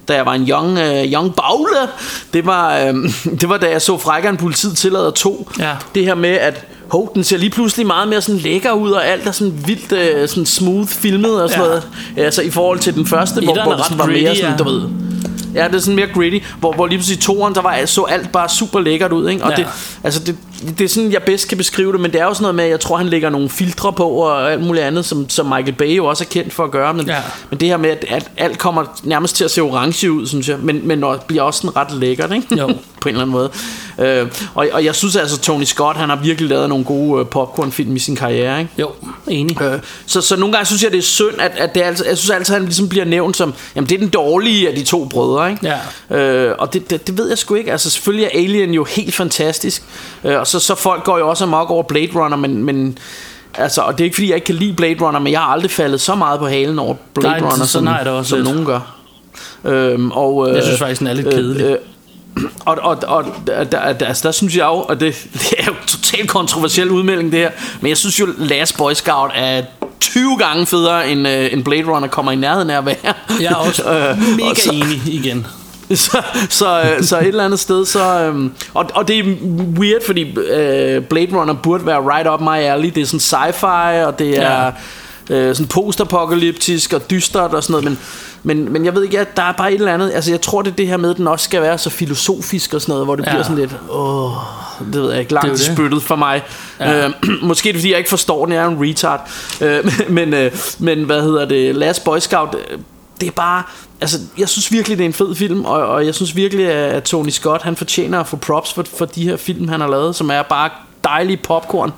da 0.07 0.13
jeg 0.13 0.25
var 0.25 0.33
en 0.33 0.49
young, 0.49 0.71
uh, 0.77 1.11
young 1.13 1.35
bagle, 1.35 1.89
det 2.33 2.45
var, 2.45 2.77
øh, 2.77 2.93
det 3.41 3.49
var 3.49 3.57
da 3.57 3.69
jeg 3.69 3.81
så 3.81 3.97
Frækkeren 3.97 4.37
Politiet 4.37 4.77
tillader 4.77 5.11
to. 5.11 5.49
Ja. 5.59 5.75
Det 5.95 6.05
her 6.05 6.15
med, 6.15 6.29
at 6.29 6.65
hov, 6.91 7.11
den 7.15 7.23
ser 7.23 7.37
lige 7.37 7.49
pludselig 7.49 7.87
meget 7.87 8.07
mere 8.07 8.21
sådan 8.21 8.41
lækker 8.41 8.71
ud, 8.71 8.91
og 8.91 9.07
alt 9.07 9.27
er 9.27 9.31
sådan 9.31 9.53
vildt 9.65 9.91
øh, 9.91 10.27
sådan 10.27 10.45
smooth 10.45 10.87
filmet 10.87 11.41
og 11.43 11.49
sådan 11.49 11.63
Ja. 11.63 11.67
noget. 11.69 11.87
Altså 12.17 12.41
i 12.41 12.49
forhold 12.49 12.79
til 12.79 12.93
den 12.95 13.05
første, 13.05 13.41
hvor, 13.41 13.63
hvor 13.63 13.73
ret 13.91 13.97
var 13.97 14.05
mere 14.05 14.15
gritty, 14.25 14.41
sådan, 14.41 14.51
ja. 14.51 14.57
du 14.57 14.63
ved... 14.69 14.81
Ja, 15.55 15.67
det 15.67 15.75
er 15.75 15.79
sådan 15.79 15.95
mere 15.95 16.07
gritty, 16.13 16.39
hvor, 16.59 16.73
hvor 16.73 16.87
lige 16.87 16.97
pludselig 16.97 17.17
i 17.17 17.21
toeren, 17.21 17.55
der 17.55 17.61
var, 17.61 17.85
så 17.85 18.03
alt 18.03 18.31
bare 18.31 18.49
super 18.49 18.79
lækkert 18.79 19.11
ud, 19.11 19.29
ikke? 19.29 19.43
Og 19.43 19.49
Ja. 19.51 19.55
det, 19.55 19.67
altså 20.03 20.19
det, 20.23 20.35
det 20.77 20.81
er 20.85 20.87
sådan, 20.89 21.11
jeg 21.11 21.23
bedst 21.23 21.47
kan 21.47 21.57
beskrive 21.57 21.91
det, 21.91 21.99
men 22.01 22.11
det 22.13 22.21
er 22.21 22.25
jo 22.25 22.33
sådan 22.33 22.41
noget 22.43 22.55
med, 22.55 22.63
at 22.63 22.69
jeg 22.69 22.79
tror, 22.79 22.97
han 22.97 23.07
lægger 23.07 23.29
nogle 23.29 23.49
filtre 23.49 23.93
på 23.93 24.07
og 24.09 24.51
alt 24.51 24.63
muligt 24.63 24.85
andet, 24.85 25.05
som, 25.05 25.29
som 25.29 25.45
Michael 25.45 25.71
Bay 25.73 25.97
jo 25.97 26.05
også 26.05 26.23
er 26.23 26.27
kendt 26.27 26.53
for 26.53 26.63
at 26.63 26.71
gøre, 26.71 26.93
men, 26.93 27.05
Ja. 27.07 27.17
men 27.49 27.59
det 27.59 27.67
her 27.67 27.77
med, 27.77 27.89
at, 27.89 28.05
at 28.09 28.31
alt 28.37 28.57
kommer 28.57 28.83
nærmest 29.03 29.35
til 29.35 29.43
at 29.43 29.51
se 29.51 29.61
orange 29.61 30.11
ud, 30.11 30.27
synes 30.27 30.49
jeg, 30.49 30.57
men, 30.61 30.87
men 30.87 31.03
bliver 31.27 31.43
også 31.43 31.59
sådan 31.61 31.75
ret 31.75 31.91
lækkert, 31.99 32.31
ikke? 32.31 32.59
Jo. 32.59 32.67
på 33.01 33.09
en 33.09 33.15
eller 33.15 33.21
anden 33.21 33.31
måde. 33.31 33.49
Øh, 33.99 34.27
og, 34.55 34.67
og 34.73 34.85
jeg 34.85 34.95
synes 34.95 35.15
altså, 35.15 35.39
Tony 35.39 35.63
Scott, 35.63 35.97
han 35.97 36.09
har 36.09 36.15
virkelig 36.15 36.49
lavet 36.49 36.69
nogle 36.69 36.80
gode 36.83 37.19
øh, 37.19 37.27
popcornfilm 37.27 37.95
i 37.95 37.99
sin 37.99 38.15
karriere, 38.15 38.59
ikke? 38.59 38.71
Jo, 38.77 38.91
enig. 39.27 39.61
Øh, 39.61 39.79
så, 40.05 40.21
så 40.21 40.35
nogle 40.35 40.53
gange 40.53 40.65
synes 40.65 40.83
jeg, 40.83 40.91
det 40.91 40.97
er 40.97 41.01
synd, 41.01 41.41
at, 41.41 41.51
at 41.57 41.75
det 41.75 41.81
altid, 41.81 42.05
jeg 42.05 42.17
synes 42.17 42.29
altid, 42.29 42.55
at 42.55 42.59
han 42.59 42.65
ligesom 42.65 42.89
bliver 42.89 43.05
nævnt 43.05 43.37
som, 43.37 43.53
jamen 43.75 43.89
det 43.89 43.95
er 43.95 43.99
den 43.99 44.09
dårlige 44.09 44.69
af 44.69 44.75
de 44.75 44.83
to 44.83 45.05
brødre, 45.05 45.51
ikke? 45.51 45.75
Ja. 46.11 46.17
Øh, 46.17 46.55
og 46.59 46.73
det, 46.73 46.89
det, 46.89 47.07
det 47.07 47.17
ved 47.17 47.29
jeg 47.29 47.37
sgu 47.37 47.55
ikke. 47.55 47.71
Altså 47.71 47.89
selvfølgelig 47.89 48.25
er 48.25 48.39
Alien 48.39 48.73
jo 48.73 48.83
helt 48.83 49.15
fantastisk, 49.15 49.83
øh, 50.23 50.39
og 50.39 50.47
så, 50.47 50.59
så 50.59 50.75
folk 50.75 51.03
går 51.03 51.17
jo 51.17 51.29
også 51.29 51.43
amok 51.43 51.69
over 51.69 51.83
Blade 51.83 52.11
Runner, 52.15 52.37
men, 52.37 52.63
men 52.63 52.97
altså, 53.53 53.81
og 53.81 53.93
det 53.93 53.99
er 54.01 54.05
ikke 54.05 54.15
fordi, 54.15 54.27
jeg 54.27 54.35
ikke 54.35 54.45
kan 54.45 54.55
lide 54.55 54.73
Blade 54.73 54.95
Runner, 55.01 55.19
men 55.19 55.33
jeg 55.33 55.39
har 55.39 55.47
aldrig 55.47 55.71
faldet 55.71 56.01
så 56.01 56.15
meget 56.15 56.39
på 56.39 56.47
halen 56.47 56.79
over 56.79 56.95
Blade 57.13 57.27
Nej, 57.27 57.37
Runner, 57.37 57.51
sådan 57.51 57.67
som, 57.67 57.85
jeg 57.85 57.99
det 58.03 58.13
også 58.13 58.29
som 58.29 58.39
nogen 58.39 58.65
gør. 58.65 58.97
Øhm, 59.65 60.11
og, 60.11 60.49
øh, 60.49 60.55
Jeg 60.55 60.63
synes 60.63 60.79
faktisk, 60.79 60.99
den 60.99 61.07
er 61.07 61.13
lidt 61.13 61.29
kedelig. 61.29 61.77
Og, 62.65 62.77
og, 62.81 62.97
og 63.07 63.25
der, 63.47 63.63
der, 63.63 63.93
der, 63.93 64.05
altså, 64.05 64.21
der 64.27 64.31
synes 64.31 64.55
jeg 64.57 64.65
jo, 64.65 64.73
og 64.73 64.99
det, 64.99 65.15
det 65.33 65.53
er 65.57 65.65
jo 65.65 65.73
totalt 65.87 66.29
kontroversiel 66.29 66.89
udmelding 66.89 67.31
det 67.31 67.39
her, 67.39 67.51
men 67.81 67.89
jeg 67.89 67.97
synes 67.97 68.19
jo, 68.19 68.27
Last 68.37 68.77
Boy 68.77 68.93
Scout 68.93 69.31
er 69.35 69.61
20 69.99 70.37
gange 70.37 70.65
federe, 70.65 71.09
end, 71.09 71.27
øh, 71.27 71.53
end 71.53 71.63
Blade 71.63 71.83
Runner 71.83 72.07
kommer 72.07 72.31
i 72.31 72.35
nærheden 72.35 72.69
af 72.69 72.77
at 72.77 72.85
være. 72.85 73.13
Jeg 73.41 73.51
er 73.51 73.55
også 73.55 73.83
Øh, 73.91 74.17
mega 74.37 74.49
og 74.49 74.57
så- 74.57 74.71
enig 74.71 75.01
igen. 75.07 75.47
så, 75.95 76.21
så, 76.49 76.81
øh, 76.81 77.03
så 77.03 77.19
et 77.19 77.27
eller 77.27 77.45
andet 77.45 77.59
sted 77.59 77.85
så 77.85 78.19
øhm, 78.19 78.51
og, 78.73 78.89
og 78.93 79.07
det 79.07 79.19
er 79.19 79.23
weird 79.79 80.05
fordi 80.05 80.21
øh, 80.39 81.03
Blade 81.03 81.35
Runner 81.35 81.53
burde 81.53 81.85
være 81.85 81.99
right 81.99 82.27
up 82.29 82.41
my 82.41 82.57
alley 82.57 82.91
det 82.95 83.01
er 83.01 83.05
sådan 83.05 83.19
sci-fi 83.19 84.05
og 84.05 84.19
det 84.19 84.37
er 84.43 84.71
øh, 85.31 85.55
sådan 85.55 85.67
post-apokalyptisk 85.67 86.93
og 86.93 87.09
dystert 87.09 87.53
og 87.53 87.63
sådan 87.63 87.83
noget 87.83 87.85
men, 87.85 87.99
men, 88.65 88.73
men 88.73 88.85
jeg 88.85 88.95
ved 88.95 89.03
ikke 89.03 89.17
ja, 89.17 89.23
der 89.35 89.43
er 89.43 89.51
bare 89.51 89.71
et 89.73 89.79
eller 89.79 89.93
andet 89.93 90.11
altså 90.13 90.31
jeg 90.31 90.41
tror 90.41 90.61
det 90.61 90.71
er 90.71 90.75
det 90.75 90.87
her 90.87 90.97
med 90.97 91.09
at 91.09 91.17
den 91.17 91.27
også 91.27 91.43
skal 91.45 91.61
være 91.61 91.77
så 91.77 91.89
filosofisk 91.89 92.73
og 92.73 92.81
sådan 92.81 92.93
noget 92.93 93.05
hvor 93.05 93.15
det 93.15 93.25
Ja. 93.25 93.29
bliver 93.29 93.43
sådan 93.43 93.57
lidt 93.57 93.75
åh 93.89 94.31
det 94.93 95.01
ved 95.01 95.11
jeg 95.11 95.19
ikke 95.19 95.33
langt 95.33 95.51
er 95.51 95.73
spyttet 95.73 96.03
for 96.03 96.15
mig 96.15 96.41
Ja. 96.79 97.05
øh, 97.07 97.11
måske 97.41 97.69
er 97.69 97.73
det 97.73 97.81
fordi 97.81 97.89
jeg 97.91 97.97
ikke 97.97 98.09
forstår 98.09 98.45
den 98.45 98.53
jeg 98.53 98.63
er 98.63 98.67
en 98.67 98.77
retard 98.89 99.29
øh, 99.61 99.91
men, 100.17 100.33
øh, 100.33 100.51
men 100.79 101.03
hvad 101.03 101.21
hedder 101.21 101.45
det 101.45 101.75
Last 101.75 102.03
Boy 102.03 102.17
Scout 102.19 102.55
øh, 102.71 102.77
det 103.21 103.27
er 103.27 103.31
bare 103.31 103.63
Altså, 104.01 104.17
jeg 104.37 104.49
synes 104.49 104.71
virkelig, 104.71 104.97
det 104.97 105.03
er 105.03 105.07
en 105.07 105.13
fed 105.13 105.35
film, 105.35 105.65
og, 105.65 105.87
og 105.87 106.05
jeg 106.05 106.15
synes 106.15 106.35
virkelig, 106.35 106.65
at 106.67 107.03
Tony 107.03 107.29
Scott, 107.29 107.61
han 107.63 107.75
fortjener 107.75 108.19
at 108.19 108.27
få 108.27 108.35
props 108.35 108.73
for, 108.73 108.85
for 108.97 109.05
de 109.05 109.23
her 109.23 109.37
film, 109.37 109.67
han 109.67 109.81
har 109.81 109.87
lavet, 109.87 110.15
som 110.15 110.29
er 110.29 110.41
bare 110.43 110.69
dejlige 111.03 111.37
popcorn. 111.37 111.91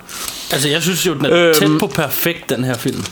Altså, 0.52 0.68
jeg 0.68 0.82
synes 0.82 1.06
jo, 1.06 1.14
den 1.14 1.24
er 1.24 1.30
Øhm. 1.48 1.54
tæt 1.54 1.70
på 1.80 1.86
perfekt, 1.86 2.50
den 2.50 2.64
her 2.64 2.74
film. 2.74 3.04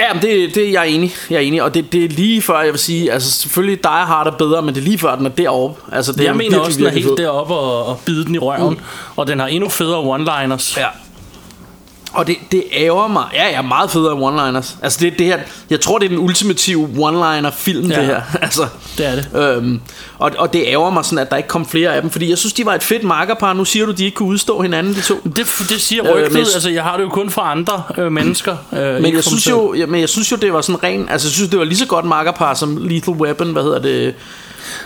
Ja, 0.00 0.12
men 0.14 0.22
det, 0.22 0.54
det 0.54 0.72
jeg 0.72 0.80
er 0.80 0.84
enig. 0.84 1.14
Jeg 1.30 1.36
er 1.36 1.40
enig, 1.40 1.62
og 1.62 1.74
det, 1.74 1.92
det 1.92 2.04
er 2.04 2.08
lige 2.08 2.42
før, 2.42 2.60
jeg 2.60 2.72
vil 2.72 2.80
sige, 2.80 3.12
altså 3.12 3.30
selvfølgelig 3.30 3.82
Die 3.82 3.90
Hard 3.90 4.26
er 4.26 4.30
bedre, 4.30 4.62
men 4.62 4.74
det 4.74 4.80
er 4.80 4.84
lige 4.84 4.98
før, 4.98 5.16
den 5.16 5.26
er 5.26 5.30
deroppe. 5.30 5.80
Altså, 5.92 6.12
det 6.12 6.20
er 6.20 6.24
Jeg 6.24 6.36
mener 6.36 6.42
virkelig, 6.42 6.66
også, 6.66 6.78
den 6.78 6.86
er 6.86 6.90
helt 6.90 7.18
deroppe 7.18 7.54
og, 7.54 7.86
og 7.86 8.00
bide 8.06 8.24
den 8.24 8.34
i 8.34 8.38
røven. 8.38 8.74
Mm. 8.74 8.80
Og 9.16 9.26
den 9.26 9.40
har 9.40 9.46
endnu 9.46 9.68
federe 9.68 10.16
one-liners. 10.16 10.80
Ja. 10.80 10.86
Og 12.12 12.26
det, 12.26 12.36
det 12.52 12.64
ærger 12.72 13.08
mig. 13.08 13.24
Ja, 13.34 13.48
ja, 13.50 13.62
meget 13.62 13.90
federe 13.90 14.12
end 14.12 14.24
one-liners. 14.24 14.74
Altså, 14.82 14.98
det, 15.00 15.18
det 15.18 15.26
her, 15.26 15.38
jeg 15.70 15.80
tror, 15.80 15.98
det 15.98 16.04
er 16.04 16.08
den 16.08 16.18
ultimative 16.18 16.88
one-liner 16.98 17.50
film, 17.50 17.90
Ja. 17.90 17.96
det 17.98 18.06
her. 18.06 18.20
Altså, 18.42 18.66
Det 18.98 19.06
er 19.06 19.14
det. 19.14 19.28
Øhm, 19.56 19.80
og, 20.18 20.30
og 20.38 20.52
det 20.52 20.62
ærger 20.66 20.90
mig 20.90 21.04
sådan, 21.04 21.18
at 21.18 21.30
der 21.30 21.36
ikke 21.36 21.48
kom 21.48 21.66
flere 21.66 21.94
af 21.94 22.02
dem, 22.02 22.10
fordi 22.10 22.30
jeg 22.30 22.38
synes, 22.38 22.52
de 22.52 22.66
var 22.66 22.74
et 22.74 22.82
fedt 22.82 23.04
makkerpar. 23.04 23.52
Nu 23.52 23.64
siger 23.64 23.86
du, 23.86 23.92
de 23.92 24.04
ikke 24.04 24.14
kunne 24.14 24.28
udstå 24.28 24.60
hinanden, 24.62 24.94
de 24.94 25.00
to. 25.00 25.14
Det, 25.24 25.46
det 25.68 25.80
siger 25.80 26.04
Øh, 26.06 26.14
rygtet. 26.14 26.32
men- 26.32 26.40
altså, 26.40 26.70
jeg 26.70 26.82
har 26.82 26.96
det 26.96 27.04
jo 27.04 27.08
kun 27.08 27.30
fra 27.30 27.50
andre 27.50 27.82
øh, 27.98 28.12
mennesker. 28.12 28.56
Øh, 28.72 29.02
Men 29.02 29.14
jeg, 29.14 29.24
synes 29.24 29.46
mig 29.48 29.52
jo, 29.56 29.86
men 29.88 30.00
jeg 30.00 30.08
synes 30.08 30.32
jo, 30.32 30.36
det 30.36 30.52
var 30.52 30.60
sådan 30.60 30.82
ren... 30.82 31.08
Altså, 31.08 31.28
jeg 31.28 31.32
synes, 31.32 31.50
det 31.50 31.58
var 31.58 31.64
lige 31.64 31.78
så 31.78 31.86
godt 31.86 32.04
makkerpar 32.04 32.54
som 32.54 32.76
Lethal 32.76 33.14
Weapon, 33.14 33.52
hvad 33.52 33.62
hedder 33.62 33.78
det? 33.78 34.14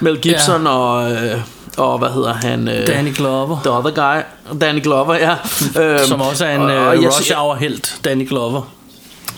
Mel 0.01 0.19
Gibson 0.19 0.63
ja. 0.63 0.69
og... 0.69 1.13
Øh, 1.13 1.41
og 1.77 1.99
hvad 1.99 2.09
hedder 2.09 2.33
han? 2.35 2.69
Øh. 2.69 2.87
Danny 2.87 3.15
Glover. 3.17 3.59
The 3.65 3.71
other 3.73 3.91
guy. 3.91 4.21
Danny 4.61 4.83
Glover, 4.83 5.15
ja. 5.15 5.35
øhm, 5.83 6.07
Som 6.07 6.21
også 6.21 6.45
er 6.47 6.55
en 6.55 6.61
og- 6.63 6.71
øh, 6.71 6.87
og 6.89 7.05
rush 7.05 7.33
hour 7.35 7.55
helt 7.55 7.95
Danny 8.05 8.29
Glover. 8.29 8.63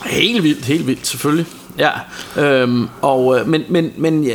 Helt 0.05 0.43
vildt, 0.43 0.65
helt 0.65 0.87
vildt, 0.87 1.07
selvfølgelig. 1.07 1.45
Ja, 1.79 1.89
øhm, 2.37 2.89
og, 3.01 3.39
øh, 3.39 3.47
men, 3.47 3.63
men, 3.69 3.91
men 3.97 4.23
ja, 4.23 4.33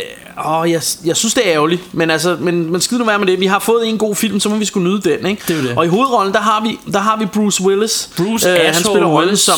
åh, 0.61 0.71
jeg, 0.71 0.83
jeg 1.05 1.17
synes 1.17 1.35
det 1.35 1.49
er 1.49 1.53
ærgerligt 1.55 1.83
Men 1.95 2.11
altså, 2.11 2.37
men, 2.41 2.73
men 2.73 2.81
skid 2.81 2.99
nu 2.99 3.05
være 3.05 3.19
med 3.19 3.27
det 3.27 3.41
Vi 3.41 3.47
har 3.47 3.59
fået 3.59 3.89
en 3.89 3.99
god 3.99 4.15
film, 4.17 4.41
så 4.41 4.49
må 4.49 4.57
vi 4.57 4.65
skulle 4.65 4.91
nyde 4.91 5.01
den 5.01 5.27
ikke? 5.27 5.43
Det 5.49 5.59
er 5.59 5.63
det. 5.63 5.79
Og 5.79 5.85
i 5.85 5.89
hovedrollen, 5.89 6.33
der 6.35 6.41
har 6.41 6.63
vi, 6.63 6.79
der 6.93 6.99
har 6.99 7.17
vi 7.17 7.27
Bruce 7.27 7.63
Willis 7.65 8.11
Bruce 8.17 8.49
han 8.49 8.57
Asshole 8.61 8.83
spiller 8.95 9.07
rollen 9.09 9.19
Willis. 9.29 9.41
som 9.41 9.55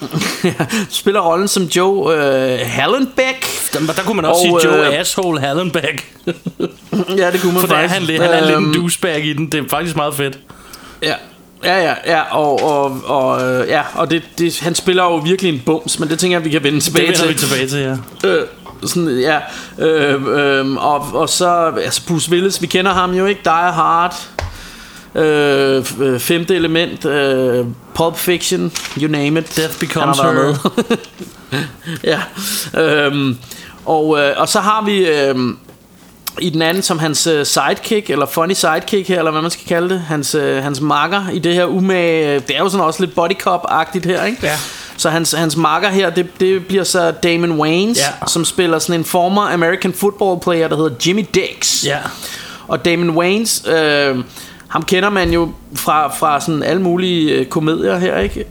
spiller 0.90 1.20
rollen 1.20 1.48
som 1.48 1.62
Joe 1.62 2.14
øh, 2.14 2.58
Hallenbeck 2.62 3.46
Der, 3.72 3.92
der 3.92 4.02
kunne 4.02 4.16
man 4.16 4.24
også 4.24 4.48
Og, 4.54 4.60
sige 4.62 4.72
Joe 4.74 4.86
øh, 4.92 5.00
Asshole 5.00 5.40
Hallenbeck. 5.40 6.04
Ja, 7.18 7.30
det 7.30 7.40
kunne 7.40 7.52
man 7.52 7.60
For 7.60 7.68
faktisk 7.68 7.94
han, 7.94 8.02
lidt- 8.02 8.22
han 8.22 8.30
er 8.30 8.40
lidt 8.46 8.58
en 8.58 8.64
Øhm, 8.64 8.74
douchebag 8.74 9.24
i 9.24 9.32
den. 9.32 9.46
Det 9.52 9.64
er 9.64 9.68
faktisk 9.70 9.96
meget 9.96 10.14
fedt. 10.14 10.38
Ja, 11.02 11.14
ja, 11.64 11.78
ja, 11.82 11.94
ja 12.06 12.20
og, 12.36 12.62
og, 12.62 13.00
og, 13.04 13.42
øh, 13.42 13.68
ja, 13.68 13.82
og 13.94 14.10
det, 14.10 14.22
det, 14.38 14.60
han 14.60 14.74
spiller 14.74 15.02
jo 15.04 15.16
virkelig 15.16 15.52
en 15.54 15.62
bums, 15.66 15.98
men 15.98 16.08
det 16.08 16.18
tænker 16.18 16.36
jeg, 16.38 16.44
vi 16.44 16.50
kan 16.50 16.62
vende 16.62 16.76
Det 16.76 16.84
tilbage 16.84 17.06
vender 17.06 17.18
til. 17.20 17.28
vi 17.28 17.34
tilbage 17.34 17.66
til, 17.68 17.78
ja. 17.78 17.96
Øh, 18.30 18.46
sådan, 18.84 19.18
ja. 19.20 19.38
Øh, 19.78 20.22
øh, 20.58 20.76
og, 20.76 21.06
og 21.14 21.28
så, 21.28 21.72
altså 21.84 22.00
Bruce 22.08 22.30
Willis, 22.30 22.62
vi 22.62 22.66
kender 22.66 22.92
ham 22.92 23.14
jo 23.14 23.26
ikke, 23.26 23.40
Die 23.44 23.52
Hard, 23.52 24.14
øh, 25.14 25.84
øh, 26.00 26.20
femte 26.20 26.54
element, 26.54 27.04
øh, 27.04 27.64
Pulp 27.96 28.16
Fiction, 28.16 28.72
you 28.98 29.08
name 29.08 29.40
it. 29.40 29.56
Death 29.56 29.78
Becomes 29.80 30.18
Han 30.18 30.36
har 30.36 30.42
Her. 30.42 30.96
ja. 32.74 32.80
Øhm, 32.80 33.38
og, 33.84 34.18
øh, 34.18 34.32
og 34.36 34.48
så 34.48 34.60
har 34.60 34.84
vi 34.84 35.06
øh, 35.08 35.34
i 36.40 36.50
den 36.50 36.62
anden 36.62 36.82
som 36.82 36.98
hans 36.98 37.26
øh, 37.26 37.46
sidekick, 37.46 38.10
eller 38.10 38.26
funny 38.26 38.52
sidekick 38.52 39.08
her, 39.08 39.18
eller 39.18 39.30
hvad 39.30 39.42
man 39.42 39.50
skal 39.50 39.66
kalde 39.66 39.88
det, 39.88 40.00
hans, 40.00 40.34
øh, 40.34 40.62
hans 40.62 40.80
makker 40.80 41.28
i 41.32 41.38
det 41.38 41.54
her 41.54 41.64
umage, 41.64 42.34
øh, 42.34 42.40
det 42.48 42.56
er 42.56 42.60
jo 42.60 42.68
sådan 42.68 42.86
også 42.86 43.00
lidt 43.00 43.14
body 43.14 43.32
cop-agtigt 43.46 44.06
her, 44.06 44.24
ikke? 44.24 44.38
Ja. 44.46 44.58
Så 44.96 45.10
hans, 45.10 45.32
hans 45.32 45.56
makker 45.56 45.88
her, 45.88 46.10
det, 46.10 46.40
det 46.40 46.66
bliver 46.66 46.84
så 46.84 47.10
Damon 47.10 47.52
Wayans, 47.52 47.98
Ja. 47.98 48.26
som 48.26 48.44
spiller 48.44 48.78
sådan 48.78 49.00
en 49.00 49.04
former 49.04 49.42
American 49.42 49.92
football 49.92 50.40
player, 50.40 50.68
der 50.68 50.76
hedder 50.76 50.94
Jimmy 51.06 51.24
Dix. 51.34 51.84
Ja. 51.84 51.98
Og 52.68 52.84
Damon 52.84 53.10
Wayans, 53.10 53.62
øh, 53.66 54.16
ham 54.68 54.82
kender 54.82 55.10
man 55.10 55.30
jo 55.32 55.48
fra, 55.74 56.08
fra 56.08 56.40
sådan 56.40 56.62
alle 56.62 56.82
mulige 56.82 57.30
øh, 57.32 57.46
komedier 57.46 57.98
her, 57.98 58.18
ikke? 58.18 58.44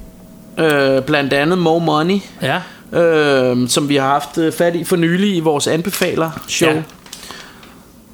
Øh, 0.59 1.01
blandt 1.01 1.33
andet 1.33 1.57
More 1.57 1.81
Money, 1.81 2.19
Ja. 2.41 2.61
øh, 3.01 3.69
som 3.69 3.89
vi 3.89 3.95
har 3.95 4.07
haft 4.07 4.37
øh, 4.37 4.51
fat 4.53 4.75
i 4.75 4.83
for 4.83 4.95
nylig 4.95 5.35
i 5.35 5.39
vores 5.39 5.67
anbefaler-show. 5.67 6.69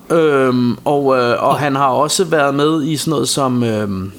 Ja. 0.09 0.15
Øhm, 0.15 0.77
og, 0.85 1.17
øh, 1.17 1.43
og 1.43 1.59
han 1.59 1.75
har 1.75 1.87
også 1.87 2.23
været 2.25 2.55
med 2.55 2.83
i 2.83 2.97
sådan 2.97 3.11
noget 3.11 3.29
som 3.29 3.63
øhm, 3.63 4.11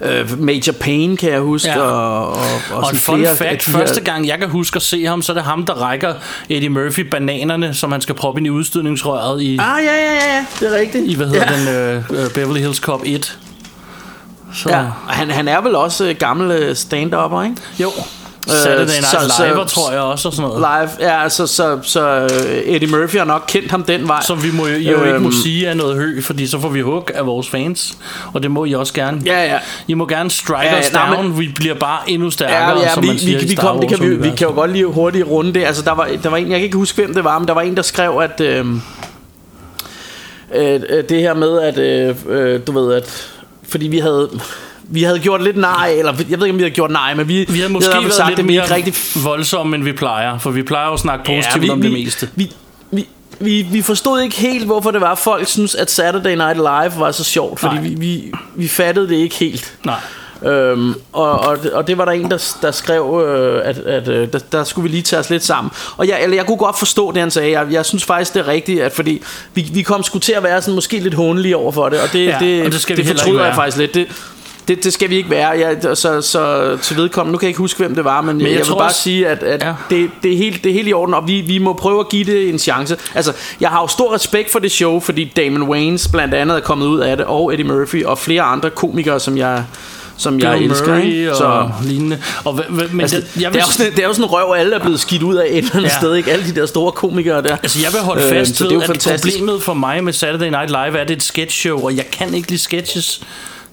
øh, 0.00 0.40
Major 0.40 0.72
Payne, 0.72 1.16
kan 1.16 1.30
jeg 1.32 1.40
huske. 1.40 1.68
Ja. 1.68 1.78
Og, 1.80 2.28
og, 2.28 2.36
og, 2.72 2.76
Og 2.82 2.90
en 2.90 2.96
fun 2.96 3.18
flere 3.18 3.36
fact, 3.36 3.66
her- 3.66 3.72
første 3.78 4.00
gang 4.00 4.26
jeg 4.28 4.38
kan 4.38 4.48
huske 4.48 4.76
at 4.76 4.82
se 4.82 5.04
ham, 5.04 5.22
så 5.22 5.32
er 5.32 5.34
det 5.34 5.44
ham, 5.44 5.66
der 5.66 5.74
rækker 5.74 6.14
Eddie 6.48 6.68
Murphy 6.68 7.00
bananerne, 7.00 7.74
som 7.74 7.92
han 7.92 8.00
skal 8.00 8.14
proppe 8.14 8.40
ind 8.40 8.46
i 8.46 8.50
udstødningsrøret 8.50 9.42
i, 9.42 9.58
Ah, 9.58 9.84
ja, 9.84 9.92
ja, 9.94 10.34
ja, 10.36 10.46
det 10.60 10.74
er 10.74 10.80
rigtigt. 10.80 11.04
i 11.06 11.14
hvad 11.14 11.26
hedder 11.26 11.52
ja. 11.52 11.94
den, 11.94 11.96
øh, 11.96 12.24
øh, 12.24 12.30
Beverly 12.30 12.60
Hills 12.60 12.78
Cop 12.78 13.00
1. 13.04 13.38
Så, 14.54 14.68
Ja, 14.70 14.84
han, 15.08 15.30
han 15.30 15.48
er 15.48 15.60
vel 15.60 15.74
også 15.74 16.04
øh, 16.08 16.14
gammel 16.18 16.50
øh, 16.50 16.76
stand-upper, 16.76 17.42
ikke? 17.44 17.56
Jo. 17.80 17.90
Saturday 18.56 18.84
Night 18.86 19.06
så- 19.06 19.32
så- 19.36 19.44
Live, 19.54 19.64
tror 19.64 19.92
jeg 19.92 20.00
også, 20.00 20.28
og 20.28 20.34
sådan 20.34 20.50
noget. 20.50 20.60
Live, 21.00 21.08
ja, 21.10 21.22
altså, 21.22 21.46
så, 21.46 21.78
så 21.82 22.00
øh, 22.08 22.56
Eddie 22.74 22.88
Murphy 22.88 23.16
har 23.16 23.24
nok 23.24 23.44
kendt 23.48 23.70
ham 23.70 23.82
den 23.82 24.08
vej. 24.08 24.22
Som 24.22 24.42
vi 24.42 24.50
må, 24.52 24.66
jo, 24.66 24.72
jo 24.92 25.04
ikke 25.04 25.18
må 25.18 25.28
Øhm. 25.28 25.32
sige 25.32 25.66
er 25.66 25.74
noget 25.74 25.96
hø, 25.96 26.20
fordi 26.20 26.46
så 26.46 26.60
får 26.60 26.68
vi 26.68 26.80
hug 26.80 27.10
af 27.14 27.26
vores 27.26 27.48
fans. 27.48 27.98
Og 28.32 28.42
det 28.42 28.50
må 28.50 28.64
I 28.64 28.72
også 28.74 28.92
gerne. 28.92 29.20
Ja, 29.26 29.44
ja. 29.44 29.58
I 29.88 29.94
må 29.94 30.06
gerne 30.06 30.30
strike 30.30 30.60
Ja, 30.62 30.74
ja, 30.74 30.80
os 30.80 30.92
nej, 30.92 31.14
down. 31.14 31.28
men- 31.28 31.38
Vi 31.38 31.48
bliver 31.56 31.74
bare 31.74 32.10
endnu 32.10 32.30
stærkere, 32.30 32.78
Ja, 32.78 32.80
ja 32.80 32.94
som 32.94 33.02
vi, 33.02 33.08
man 33.08 33.18
siger 33.18 33.38
vi, 33.40 33.46
vi, 33.46 33.54
kom, 33.54 33.80
det 33.80 33.88
kan 33.88 34.00
vi, 34.10 34.16
vi 34.16 34.30
kan 34.36 34.46
jo 34.48 34.54
godt 34.54 34.72
lige 34.72 34.86
hurtigt 34.86 35.26
runde 35.26 35.54
det. 35.54 35.64
Altså, 35.64 35.82
der 35.82 35.92
var, 35.94 36.08
der 36.22 36.28
var 36.30 36.36
en, 36.36 36.50
jeg 36.50 36.58
kan 36.58 36.64
ikke 36.64 36.76
huske, 36.76 36.96
hvem 37.02 37.14
det 37.14 37.24
var, 37.24 37.38
men 37.38 37.48
der 37.48 37.54
var 37.54 37.60
en, 37.62 37.76
der 37.76 37.82
skrev, 37.82 38.18
at 38.22 38.40
øh, 38.40 38.66
øh, 40.54 40.80
øh, 40.90 41.04
det 41.08 41.20
her 41.20 41.34
med, 41.34 41.60
at 41.60 41.78
øh, 41.78 42.16
øh, 42.28 42.60
du 42.66 42.72
ved, 42.72 42.94
at 42.94 43.28
fordi 43.68 43.88
vi 43.88 43.98
havde 43.98 44.30
vi 44.90 45.02
havde 45.02 45.18
gjort 45.18 45.42
lidt 45.42 45.56
nej, 45.56 45.94
eller 45.98 46.12
jeg 46.30 46.40
ved 46.40 46.46
ikke, 46.46 46.52
om 46.52 46.58
vi 46.58 46.62
havde 46.62 46.74
gjort 46.74 46.90
nej, 46.90 47.14
men 47.14 47.28
vi, 47.28 47.46
Vi 47.48 47.60
har 47.60 47.68
måske 47.68 47.92
fald 47.92 48.02
været 48.02 48.14
sagt, 48.14 48.28
lidt 48.28 48.38
vi 48.38 48.42
mere 48.42 48.62
ikke 48.62 48.74
rigtig 48.74 48.94
voldsomme, 49.24 49.76
end 49.76 49.84
vi 49.84 49.92
plejer. 49.92 50.38
For 50.38 50.50
vi 50.50 50.62
plejer 50.62 50.86
jo 50.86 50.92
at 50.92 51.00
snakke 51.00 51.24
positivt 51.24 51.62
vi, 51.62 51.70
om 51.70 51.82
vi, 51.82 51.86
det 51.86 52.04
meste. 52.04 52.28
Vi, 52.34 52.52
vi, 52.90 53.08
vi, 53.40 53.66
vi 53.72 53.82
forstod 53.82 54.20
ikke 54.20 54.36
helt, 54.36 54.66
hvorfor 54.66 54.90
det 54.90 55.00
var, 55.00 55.12
at 55.12 55.18
folk 55.18 55.46
synes 55.46 55.74
at 55.74 55.90
Saturday 55.90 56.34
Night 56.34 56.56
Live 56.56 57.00
var 57.00 57.10
så 57.10 57.24
sjovt, 57.24 57.60
fordi 57.60 57.74
Nej. 57.74 57.82
vi, 57.84 57.94
vi, 57.94 58.32
vi 58.54 58.68
fattede 58.68 59.08
det 59.08 59.16
ikke 59.16 59.36
helt. 59.36 59.74
Nej. 59.84 60.00
Øhm, 60.42 60.94
og, 61.12 61.40
og, 61.40 61.58
og 61.72 61.86
det 61.86 61.98
var 61.98 62.04
der 62.04 62.12
en, 62.12 62.30
der, 62.30 62.56
der 62.62 62.70
skrev, 62.70 63.24
øh, 63.26 63.68
at, 63.68 63.78
at 63.78 64.08
øh, 64.08 64.32
der, 64.32 64.38
der 64.38 64.64
skulle 64.64 64.82
vi 64.82 64.96
lige 64.96 65.02
tage 65.02 65.20
os 65.20 65.30
lidt 65.30 65.44
sammen. 65.44 65.70
Og 65.96 66.08
jeg, 66.08 66.22
eller 66.22 66.36
jeg 66.36 66.46
kunne 66.46 66.56
godt 66.56 66.78
forstå 66.78 67.12
det, 67.12 67.20
han 67.20 67.30
sagde. 67.30 67.58
Jeg, 67.58 67.66
jeg 67.70 67.86
synes 67.86 68.04
faktisk, 68.04 68.34
det 68.34 68.40
er 68.40 68.48
rigtigt, 68.48 68.82
at 68.82 68.92
fordi 68.92 69.22
vi, 69.54 69.70
vi 69.72 69.82
kom 69.82 70.02
sgu 70.02 70.18
til 70.18 70.32
at 70.32 70.42
være 70.42 70.62
sådan 70.62 70.74
måske 70.74 70.98
lidt 70.98 71.14
håndelige 71.14 71.56
over 71.56 71.72
for 71.72 71.88
det, 71.88 72.00
og 72.00 72.12
det, 72.12 72.26
Ja, 72.26 72.36
det, 72.40 72.66
og 72.66 72.72
det 72.72 72.80
skal 72.80 72.96
det 72.96 73.04
heller 73.04 73.22
fortryder 73.22 73.44
jeg 73.44 73.54
faktisk 73.54 73.76
lidt. 73.76 73.94
Det, 73.94 74.06
det, 74.68 74.84
det 74.84 74.92
skal 74.92 75.10
vi 75.10 75.16
ikke 75.16 75.30
være. 75.30 75.48
Jeg, 75.48 75.76
så, 75.96 76.20
så 76.22 76.76
til 76.82 76.96
vedkommende, 76.96 77.32
nu 77.32 77.38
kan 77.38 77.46
jeg 77.46 77.50
ikke 77.50 77.58
huske, 77.58 77.78
hvem 77.78 77.94
det 77.94 78.04
var, 78.04 78.20
men, 78.20 78.36
men 78.36 78.40
jeg, 78.40 78.46
jeg 78.46 78.52
jeg 78.52 78.58
vil 78.58 78.66
tror 78.66 78.78
bare 78.78 78.88
også- 78.88 79.00
sige, 79.02 79.28
at, 79.28 79.42
at 79.42 79.62
Ja. 79.62 79.72
det, 79.90 80.10
det, 80.22 80.32
er 80.32 80.36
helt, 80.36 80.64
det 80.64 80.70
er 80.70 80.74
helt 80.74 80.88
i 80.88 80.92
orden, 80.92 81.14
og 81.14 81.28
vi, 81.28 81.40
vi 81.40 81.58
må 81.58 81.72
prøve 81.72 82.00
at 82.00 82.08
give 82.08 82.24
det 82.24 82.48
en 82.48 82.58
chance. 82.58 82.96
Altså, 83.14 83.32
jeg 83.60 83.68
har 83.68 83.80
jo 83.80 83.86
stor 83.86 84.14
respekt 84.14 84.52
for 84.52 84.58
det 84.58 84.72
show, 84.72 85.00
fordi 85.00 85.24
Damon 85.36 85.62
Wayans 85.62 86.08
blandt 86.08 86.34
andet 86.34 86.56
er 86.56 86.60
kommet 86.60 86.86
ud 86.86 87.00
af 87.00 87.16
det, 87.16 87.26
og 87.26 87.52
Eddie 87.52 87.66
Murphy, 87.66 88.04
og 88.04 88.18
flere 88.18 88.42
andre 88.42 88.70
komikere, 88.70 89.20
som 89.20 89.36
jeg, 89.38 89.64
som 90.16 90.40
jeg 90.40 90.58
Bill 90.58 90.70
elsker. 90.70 90.86
Murray 90.88 91.04
ikke? 91.04 91.30
og 91.30 91.36
Så, 91.36 91.70
lignende. 91.84 92.18
Og, 92.44 92.54
hva- 92.54 92.66
hva- 92.68 92.88
men 92.92 93.00
altså, 93.00 93.16
det, 93.16 93.26
jeg 93.42 93.44
det, 93.44 93.52
vil, 93.54 93.60
er 93.60 93.64
jo 93.66 93.72
sådan, 93.72 93.92
det 93.92 93.98
er 94.02 94.06
jo 94.06 94.12
sådan 94.12 94.24
en 94.24 94.30
røv, 94.30 94.54
alle 94.58 94.74
er 94.74 94.80
blevet 94.80 95.00
skidt 95.00 95.22
ud 95.22 95.36
af 95.36 95.46
et 95.50 95.56
eller 95.58 95.70
andet 95.76 95.88
Ja. 95.88 95.98
sted, 95.98 96.14
ikke? 96.14 96.32
Alle 96.32 96.44
de 96.54 96.60
der 96.60 96.66
store 96.66 96.92
komikere 96.92 97.42
der. 97.42 97.56
Altså 97.62 97.78
jeg 97.82 97.92
vil 97.92 98.00
holde 98.00 98.22
Øh, 98.22 98.28
fast 98.30 98.56
så 98.56 98.64
ved, 98.64 98.68
det 98.70 98.74
er 98.74 98.76
jo 98.76 98.80
at 98.80 98.86
fantastisk. 98.86 99.38
problemet 99.38 99.62
for 99.62 99.74
mig 99.74 100.04
med 100.04 100.12
Saturday 100.12 100.48
Night 100.48 100.68
Live 100.70 100.78
er, 100.98 101.00
at 101.02 101.08
det 101.08 101.14
er 101.14 101.16
et 101.16 101.22
sketchshow, 101.22 101.84
og 101.84 101.96
jeg 101.96 102.04
kan 102.12 102.34
ikke 102.34 102.48
lide 102.48 102.62
sketches. 102.62 103.20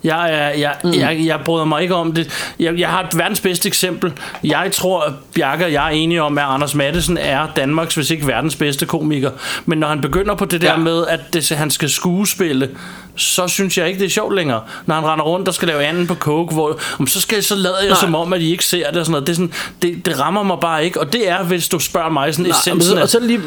Jeg, 0.03 0.33
er, 0.33 0.49
jeg, 0.49 0.75
mm. 0.83 0.93
jeg, 0.93 1.21
jeg 1.25 1.39
bryder 1.45 1.65
mig 1.65 1.81
ikke 1.81 1.95
om 1.95 2.13
det. 2.13 2.53
Jeg, 2.59 2.79
jeg 2.79 2.89
har 2.89 3.03
et 3.03 3.17
verdens 3.17 3.39
bedste 3.39 3.67
eksempel. 3.67 4.13
Jeg 4.43 4.71
tror, 4.73 5.01
at 5.01 5.13
Bjarke 5.33 5.65
og 5.65 5.71
jeg 5.73 5.85
er 5.85 5.89
enige 5.89 6.21
om, 6.21 6.37
at 6.37 6.43
Anders 6.43 6.75
Mattesen 6.75 7.17
er 7.17 7.47
Danmarks, 7.55 7.95
hvis 7.95 8.11
ikke 8.11 8.27
verdens 8.27 8.55
bedste 8.55 8.85
komiker. 8.85 9.31
Men 9.65 9.77
når 9.77 9.87
han 9.87 10.01
begynder 10.01 10.35
på 10.35 10.45
det 10.45 10.61
der 10.61 10.71
Ja. 10.71 10.77
med, 10.77 11.07
at 11.07 11.19
det, 11.33 11.49
han 11.49 11.71
skal 11.71 11.89
skuespille, 11.89 12.69
så 13.15 13.47
synes 13.47 13.77
jeg 13.77 13.87
ikke, 13.87 13.99
det 13.99 14.05
er 14.05 14.09
sjovt 14.09 14.35
længere. 14.35 14.61
Når 14.85 14.95
han 14.95 15.03
render 15.05 15.25
rundt 15.25 15.47
og 15.47 15.53
skal 15.53 15.67
lave 15.67 15.83
anden 15.83 16.07
på 16.07 16.15
coke, 16.15 16.53
hvor, 16.53 16.79
om 16.99 17.07
så, 17.07 17.21
skal, 17.21 17.43
så 17.43 17.55
lader 17.55 17.79
jeg 17.79 17.89
Nej. 17.89 17.99
som 17.99 18.15
om, 18.15 18.33
at 18.33 18.41
I 18.41 18.51
ikke 18.51 18.65
ser 18.65 18.89
det 18.89 18.99
og 18.99 19.05
sådan 19.05 19.11
noget. 19.11 19.27
Det, 19.27 19.33
er 19.33 19.35
sådan, 19.35 19.53
det, 19.81 20.05
det 20.05 20.19
rammer 20.19 20.43
mig 20.43 20.57
bare 20.61 20.85
ikke. 20.85 20.99
Og 20.99 21.13
det 21.13 21.29
er, 21.29 21.43
hvis 21.43 21.69
du 21.69 21.79
spørger 21.79 22.09
mig, 22.09 22.33
sådan 22.33 22.49
Nej, 22.49 22.57
essensen 22.59 22.81
så, 22.91 22.97
af, 22.97 23.01
og 23.01 23.09
så 23.09 23.19
lige, 23.19 23.41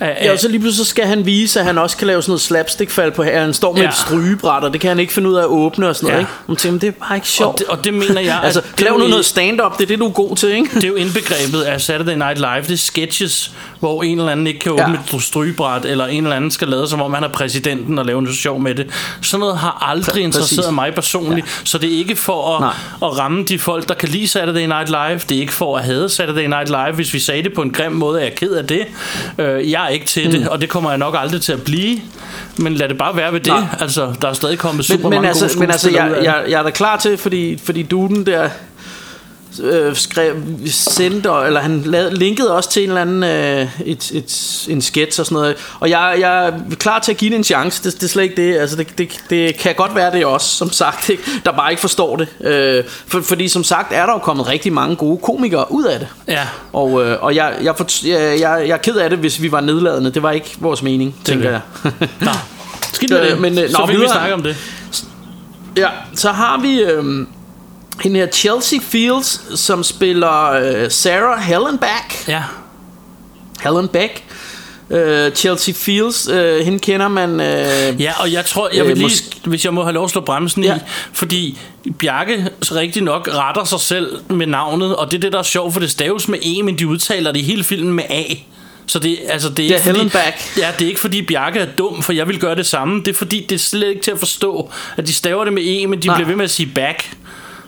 Ja, 0.00 0.32
og 0.32 0.38
så 0.38 0.48
lige 0.48 0.60
pludselig 0.60 0.86
skal 0.86 1.04
han 1.06 1.26
vise, 1.26 1.60
at 1.60 1.66
han 1.66 1.78
også 1.78 1.96
kan 1.96 2.06
lave 2.06 2.22
sådan 2.22 2.30
noget 2.30 2.40
slapstick-fald 2.40 3.12
på 3.12 3.22
her. 3.22 3.40
Han 3.40 3.54
står 3.54 3.72
med 3.72 3.82
Ja. 3.82 3.88
et 3.88 3.94
strygebræt, 3.94 4.64
og 4.64 4.72
det 4.72 4.80
kan 4.80 4.88
han 4.88 4.98
ikke 4.98 5.12
finde 5.12 5.28
ud 5.30 5.34
af 5.34 5.40
at 5.42 5.46
åbne 5.46 5.88
og 5.88 5.96
sådan 5.96 6.06
noget, 6.06 6.16
Ja. 6.16 6.20
ikke? 6.20 6.32
Man 6.46 6.56
tænker, 6.56 6.78
det 6.78 6.86
er 6.86 6.92
bare 7.08 7.16
ikke 7.16 7.28
sjovt. 7.28 7.52
og 7.54 7.58
det, 7.58 7.66
og 7.66 7.84
det 7.84 7.94
mener 7.94 8.20
jeg, 8.20 8.40
altså, 8.44 8.62
lav 8.78 8.98
nu 8.98 9.06
noget 9.06 9.24
stand-up, 9.24 9.78
det 9.78 9.82
er 9.82 9.88
det, 9.88 9.98
du 9.98 10.06
er 10.06 10.10
god 10.12 10.36
til, 10.36 10.48
ikke? 10.48 10.70
Det 10.74 10.84
er 10.84 10.88
jo 10.88 10.94
indbegrebet 10.94 11.62
af 11.62 11.80
Saturday 11.80 12.14
Night 12.14 12.38
Live 12.38 12.62
Det 12.62 12.70
er 12.70 12.76
sketches, 12.76 13.52
hvor 13.80 14.02
en 14.02 14.18
eller 14.18 14.32
anden 14.32 14.46
ikke 14.46 14.60
kan 14.60 14.72
åbne 14.72 14.98
Ja. 15.12 15.16
et 15.16 15.22
strygebræt 15.22 15.84
Eller 15.84 16.06
en 16.06 16.24
eller 16.24 16.36
anden 16.36 16.50
skal 16.50 16.68
lade 16.68 16.88
som 16.88 17.02
om 17.02 17.14
han 17.14 17.24
er 17.24 17.28
præsidenten 17.28 17.98
Og 17.98 18.04
lave 18.06 18.22
noget 18.22 18.36
sjov 18.38 18.60
med 18.60 18.74
det 18.74 18.86
Sådan 19.22 19.40
noget 19.40 19.58
har 19.58 19.86
aldrig 19.90 20.14
Præ- 20.14 20.18
interesseret 20.18 20.58
præcis. 20.64 20.74
mig 20.74 20.94
personligt 20.94 21.46
ja. 21.46 21.50
Så 21.64 21.78
det 21.78 21.92
er 21.94 21.98
ikke 21.98 22.16
for 22.16 22.54
at, 22.56 22.60
Nej. 22.60 22.72
at 23.10 23.18
ramme 23.18 23.44
de 23.44 23.58
folk 23.58 23.88
Der 23.88 23.94
kan 23.94 24.08
lide 24.08 24.28
Saturday 24.28 24.66
Night 24.66 24.88
Live 24.88 25.20
Det 25.28 25.36
er 25.36 25.40
ikke 25.40 25.52
for 25.52 25.76
at 25.76 25.84
hade 25.84 26.08
Saturday 26.08 26.46
Night 26.46 26.68
Live 26.68 26.92
Hvis 26.94 27.14
vi 27.14 27.18
sagde 27.18 27.42
det 27.42 27.54
på 27.54 27.62
en 27.62 27.70
grim 27.70 27.92
måde 27.92 28.20
Er 28.20 28.24
jeg 28.24 28.34
ked 28.34 28.50
af 28.52 28.66
det 28.66 28.80
øh, 29.38 29.70
Jeg 29.70 29.84
er 29.84 29.88
ikke 29.88 30.06
til 30.06 30.26
mm. 30.26 30.32
det 30.32 30.48
Og 30.48 30.60
det 30.60 30.68
kommer 30.68 30.90
jeg 30.90 30.98
nok 30.98 31.14
aldrig 31.18 31.40
til 31.40 31.52
at 31.52 31.62
blive 31.62 32.00
Men 32.56 32.74
lad 32.74 32.88
det 32.88 32.98
bare 32.98 33.16
være 33.16 33.32
ved 33.32 33.40
det 33.40 33.52
Nej. 33.52 33.62
Altså 33.80 34.14
der 34.22 34.28
er 34.28 34.32
stadig 34.32 34.58
kommet 34.58 34.84
super 34.84 34.96
Men, 35.02 35.10
men, 35.10 35.16
mange 35.16 35.28
altså, 35.28 35.46
gode 35.48 35.58
men 35.58 35.70
altså, 35.70 35.90
jeg, 35.90 36.18
jeg, 36.22 36.44
jeg 36.48 36.58
er 36.58 36.62
da 36.62 36.70
klar 36.70 36.96
til, 36.96 37.18
fordi, 37.18 37.58
fordi 37.64 37.82
duden 37.82 38.26
der 38.26 38.48
øh, 39.62 39.96
skrev, 39.96 40.34
sendte, 40.66 41.28
eller 41.46 41.60
han 41.60 41.82
lavede, 41.84 42.14
linkede 42.14 42.54
også 42.54 42.70
til 42.70 42.82
en 42.82 42.88
eller 42.88 43.00
anden 43.00 43.22
øh, 43.22 43.68
et, 43.84 44.10
et, 44.10 44.66
en 44.68 44.82
sketch 44.82 45.20
og 45.20 45.26
sådan 45.26 45.36
noget. 45.36 45.56
Og 45.80 45.90
jeg, 45.90 46.16
jeg 46.20 46.46
er 46.48 46.52
klar 46.78 46.98
til 46.98 47.12
at 47.12 47.18
give 47.18 47.30
det 47.30 47.36
en 47.36 47.44
chance. 47.44 47.82
Det, 47.84 47.94
det 47.94 48.02
er 48.02 48.08
slet 48.08 48.22
ikke 48.22 48.36
det. 48.36 48.58
Altså, 48.58 48.76
det, 48.76 48.98
det, 48.98 49.20
det 49.30 49.56
kan 49.56 49.74
godt 49.74 49.94
være 49.94 50.12
det 50.12 50.26
også, 50.26 50.48
som 50.48 50.70
sagt, 50.72 51.08
ikke? 51.08 51.22
der 51.44 51.52
bare 51.52 51.70
ikke 51.70 51.80
forstår 51.80 52.16
det. 52.16 52.28
Øh, 52.40 52.84
for, 53.06 53.20
fordi 53.20 53.48
som 53.48 53.64
sagt 53.64 53.92
er 53.92 54.06
der 54.06 54.12
jo 54.12 54.18
kommet 54.18 54.48
rigtig 54.48 54.72
mange 54.72 54.96
gode 54.96 55.18
komikere 55.22 55.72
ud 55.72 55.84
af 55.84 55.98
det. 55.98 56.08
Ja. 56.28 56.46
Og, 56.72 57.04
øh, 57.04 57.22
og 57.22 57.34
jeg, 57.34 57.54
jeg, 57.62 57.74
for, 57.76 58.06
jeg, 58.06 58.40
jeg, 58.40 58.62
jeg 58.68 58.74
er 58.74 58.76
ked 58.78 58.96
af 58.96 59.10
det, 59.10 59.18
hvis 59.18 59.42
vi 59.42 59.52
var 59.52 59.60
nedladende. 59.60 60.10
Det 60.14 60.22
var 60.22 60.30
ikke 60.30 60.56
vores 60.60 60.82
mening, 60.82 61.14
tænker 61.24 61.50
det. 61.50 61.60
jeg. 61.84 61.92
Nå, 62.20 62.30
skidt 62.92 63.10
med 63.10 63.20
Øh, 63.22 63.30
det 63.30 63.40
men, 63.40 63.58
øh, 63.58 63.70
Så 63.70 63.78
nå, 63.78 63.86
vi 63.86 63.92
videre. 63.92 64.10
snakke 64.12 64.34
om 64.34 64.42
det 64.42 64.56
Ja, 65.76 65.88
så 66.14 66.30
har 66.32 66.60
vi 66.60 66.80
øhm, 66.80 67.28
hende 68.02 68.20
her 68.20 68.26
Chelsea 68.26 68.78
Fields, 68.82 69.60
som 69.60 69.82
spiller 69.84 70.50
øh, 70.52 70.90
Sarah 70.90 71.40
Hellenbach. 71.42 72.28
Ja 72.28 72.42
Helen 73.62 73.88
Beck. 73.88 74.24
Øh, 74.90 75.32
Chelsea 75.32 75.74
Fields, 75.74 76.28
øh, 76.28 76.64
hende 76.64 76.78
kender 76.78 77.08
man... 77.08 77.30
Øh, 77.40 78.00
Ja, 78.02 78.12
og 78.20 78.32
jeg 78.32 78.44
tror, 78.44 78.68
jeg 78.72 78.80
Øh, 78.82 78.88
vil 78.88 78.96
lige, 78.96 79.04
måske- 79.04 79.40
hvis 79.44 79.64
jeg 79.64 79.74
må 79.74 79.82
have 79.82 79.92
lov 79.94 80.04
at 80.04 80.10
slå 80.10 80.20
bremsen 80.20 80.64
ja. 80.64 80.76
I, 80.76 80.78
fordi 81.12 81.58
Bjarke 81.98 82.48
så 82.62 82.74
rigtig 82.74 83.02
nok 83.02 83.28
retter 83.34 83.64
sig 83.64 83.80
selv 83.80 84.18
med 84.30 84.46
navnet, 84.46 84.96
og 84.96 85.10
det 85.10 85.16
er 85.16 85.20
det, 85.20 85.32
der 85.32 85.38
er 85.38 85.42
sjovt, 85.42 85.72
for 85.72 85.80
det 85.80 85.90
staves 85.90 86.28
med 86.28 86.38
E, 86.42 86.62
men 86.62 86.78
de 86.78 86.86
udtaler 86.88 87.32
det 87.32 87.40
i 87.40 87.42
hele 87.42 87.64
filmen 87.64 87.92
med 87.94 88.04
A. 88.10 88.22
Så 88.86 88.98
det, 88.98 89.18
altså, 89.28 89.48
det 89.48 89.58
er 89.58 89.64
ikke 89.64 89.78
fordi, 89.78 89.88
Hellenbach. 89.98 90.58
ja, 90.58 90.68
det 90.78 90.84
er 90.84 90.88
ikke 90.88 91.00
fordi 91.00 91.22
Bjarke 91.22 91.58
er 91.60 91.66
dum, 91.78 92.02
for 92.02 92.12
jeg 92.12 92.28
vil 92.28 92.40
gøre 92.40 92.54
det 92.54 92.66
samme. 92.66 92.98
Det 93.00 93.08
er 93.08 93.14
fordi, 93.14 93.46
det 93.48 93.54
er 93.54 93.58
slet 93.58 93.88
ikke 93.88 94.02
til 94.02 94.10
at 94.10 94.18
forstå, 94.18 94.70
at 94.96 95.06
de 95.06 95.12
staver 95.12 95.44
det 95.44 95.52
med 95.52 95.62
E, 95.66 95.86
men 95.86 96.02
de 96.02 96.06
Nej. 96.06 96.16
bliver 96.16 96.26
ved 96.28 96.36
med 96.36 96.44
at 96.44 96.50
sige 96.50 96.70
back. 96.74 97.10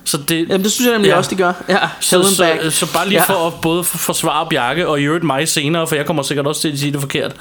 Så 0.05 0.17
det, 0.29 0.49
Jamen, 0.49 0.63
det 0.65 0.73
synes 0.73 0.87
jeg 0.87 0.93
nemlig 0.93 1.09
Ja. 1.09 1.13
ja. 1.15 1.19
også, 1.19 1.31
de 1.31 1.37
gør. 1.37 1.53
Ja, 1.69 1.79
så, 2.01 2.17
Hellenbach. 2.19 2.71
så, 2.71 2.87
så 2.87 2.93
bare 2.93 3.09
lige 3.09 3.19
Ja. 3.29 3.35
for 3.35 3.47
at 3.47 3.53
både 3.63 3.85
for- 3.85 3.99
forsvare 3.99 4.47
Bjarke 4.51 4.89
og 4.89 5.01
i 5.01 5.05
øvrigt 5.05 5.25
mig 5.25 5.49
senere, 5.49 5.87
for 5.87 5.95
jeg 5.95 6.07
kommer 6.07 6.23
sikkert 6.23 6.47
også 6.47 6.61
til 6.61 6.73
at 6.73 6.79
sige 6.79 6.93
det 6.93 7.01
forkert. 7.01 7.33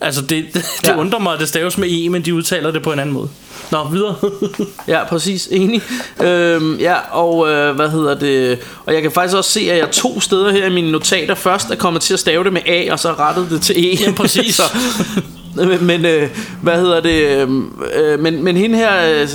Altså 0.00 0.20
det, 0.20 0.44
det, 0.54 0.66
det 0.82 0.88
Ja. 0.88 0.96
undrer 0.96 1.18
mig, 1.18 1.32
at 1.34 1.40
det 1.40 1.48
staves 1.48 1.78
med 1.78 1.88
E, 1.90 2.08
men 2.08 2.22
de 2.24 2.34
udtaler 2.34 2.70
det 2.70 2.82
på 2.82 2.92
en 2.92 2.98
anden 2.98 3.14
måde. 3.14 3.28
Nå, 3.70 3.88
videre. 3.88 4.14
Ja, 4.88 5.04
præcis. 5.04 5.48
Enig. 5.50 5.82
Øhm, 6.22 6.76
ja, 6.76 6.94
og 7.10 7.48
øh, 7.50 7.74
hvad 7.76 7.88
hedder 7.90 8.14
det? 8.18 8.58
Og 8.86 8.94
jeg 8.94 9.02
kan 9.02 9.10
faktisk 9.10 9.36
også 9.36 9.50
se, 9.50 9.60
at 9.72 9.78
jeg 9.78 9.90
to 9.90 10.20
steder 10.20 10.50
her 10.52 10.66
i 10.66 10.70
mine 10.70 10.92
notater 10.92 11.34
først 11.34 11.70
er 11.70 11.74
kommet 11.74 12.02
til 12.02 12.14
at 12.14 12.20
stave 12.20 12.44
det 12.44 12.52
med 12.52 12.62
A, 12.66 12.92
og 12.92 12.98
så 12.98 13.12
rettet 13.12 13.50
det 13.50 13.62
til 13.62 13.84
E. 13.94 13.96
Ja, 14.06 14.12
præcis. 14.12 14.54
så, 14.60 14.62
men, 15.80 16.04
øh, 16.04 16.28
hvad 16.62 16.74
hedder 16.74 17.00
det? 17.00 17.20
Øh, 17.28 18.20
men, 18.20 18.44
men 18.44 18.56
hende 18.56 18.76
her, 18.76 18.90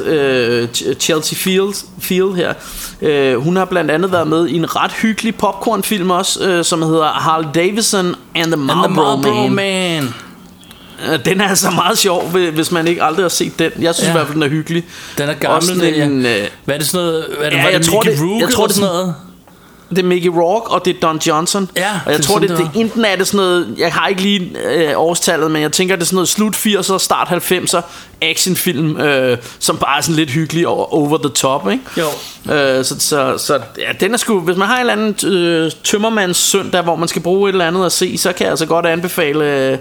øh, 0.05 0.67
Ch- 0.77 0.93
Chelsea 0.99 1.37
Field, 1.37 1.73
Field 1.99 2.35
her, 2.35 2.53
øh, 3.01 3.35
hun 3.35 3.55
har 3.55 3.65
blandt 3.65 3.91
andet 3.91 4.11
været 4.11 4.27
med 4.27 4.47
i 4.47 4.55
en 4.55 4.75
ret 4.75 4.91
hyggelig 4.91 5.35
popcornfilm 5.35 6.11
også, 6.11 6.43
øh, 6.49 6.65
som 6.65 6.81
hedder 6.81 7.05
Harley 7.07 7.47
Davidson 7.55 8.15
and 8.35 8.45
the 8.45 8.55
Marlboro, 8.55 8.83
And 9.13 9.23
the 9.23 9.31
Marlboro 9.31 9.47
Man. 9.47 9.55
Man. 9.55 10.13
Øh, 11.13 11.25
Den 11.25 11.41
er 11.41 11.47
altså 11.47 11.69
meget 11.71 11.97
sjov, 11.97 12.29
hvis 12.29 12.71
man 12.71 12.87
ikke 12.87 13.03
aldrig 13.03 13.23
har 13.23 13.29
set 13.29 13.59
den. 13.59 13.71
Jeg 13.79 13.95
synes 13.95 14.07
Ja. 14.07 14.11
ja. 14.11 14.15
i 14.15 14.17
hvert 14.17 14.27
fald, 14.27 14.35
den 14.35 14.43
er 14.43 14.47
hyggelig. 14.49 14.83
Den 15.17 15.23
er 15.29 15.33
Også 15.33 15.39
gammel. 15.47 15.63
sådan 15.63 15.93
En, 15.93 16.11
en, 16.11 16.21
ja. 16.25 16.37
øh, 16.41 16.47
Hvad 16.65 16.75
er 16.75 16.79
det 16.79 16.87
sådan 16.87 17.05
noget? 17.05 17.25
Hvad 17.37 17.45
er 17.45 17.49
det, 17.49 17.57
ja, 17.57 17.63
var 17.63 17.69
jeg 17.69 17.79
det 17.79 17.87
tror, 17.87 18.03
Mickey 18.03 18.17
det- 18.21 18.29
Rourke 18.29 18.45
jeg 18.45 18.53
tror, 18.53 18.65
det- 18.67 18.75
sådan 18.75 18.89
noget? 18.89 19.15
Det 19.89 19.99
er 19.99 20.03
Mickey 20.03 20.27
Rourke, 20.29 20.67
og 20.71 20.85
det 20.85 20.95
er 20.95 20.99
Don 20.99 21.17
Johnson. 21.27 21.69
Ja, 21.77 21.89
og 22.05 22.11
jeg 22.11 22.17
det 22.17 22.25
tror, 22.27 22.39
det, 22.39 22.49
det 22.49 22.57
det, 22.57 22.69
enten 22.75 23.05
er 23.05 23.15
det 23.15 23.27
sådan 23.27 23.37
noget, 23.37 23.75
jeg 23.77 23.93
har 23.93 24.07
ikke 24.07 24.21
lige 24.21 24.51
øh, 24.65 24.91
årstallet, 24.95 25.51
men 25.51 25.61
jeg 25.61 25.71
tænker, 25.71 25.95
det 25.95 26.01
er 26.01 26.05
sådan 26.05 26.15
noget 26.15 26.29
slut 26.29 26.55
80'er, 26.55 26.97
start 26.97 27.27
90'er 27.27 27.81
actionfilm, 28.21 28.97
øh, 28.97 29.37
som 29.59 29.77
bare 29.77 29.97
er 29.97 30.01
sådan 30.01 30.15
lidt 30.15 30.29
hyggelig 30.31 30.67
og 30.67 30.93
over 30.93 31.17
the 31.17 31.29
top, 31.29 31.69
ikke? 31.71 31.83
Jo. 31.97 32.53
Øh, 32.53 32.85
så, 32.85 32.95
så, 32.99 33.33
så 33.37 33.59
ja, 33.77 33.91
den 33.99 34.13
er 34.13 34.17
sgu, 34.17 34.39
hvis 34.39 34.57
man 34.57 34.67
har 34.67 34.75
en 34.75 34.79
eller 34.89 34.93
anden 34.93 35.29
øh, 35.37 35.71
tømmermands 35.83 36.37
søndag, 36.37 36.81
hvor 36.81 36.95
man 36.95 37.07
skal 37.07 37.21
bruge 37.21 37.49
et 37.49 37.53
eller 37.53 37.67
andet 37.67 37.85
at 37.85 37.91
se, 37.91 38.17
så 38.17 38.33
kan 38.33 38.43
jeg 38.43 38.49
altså 38.51 38.65
godt 38.65 38.85
anbefale 38.85 39.45
øh, 39.71 39.77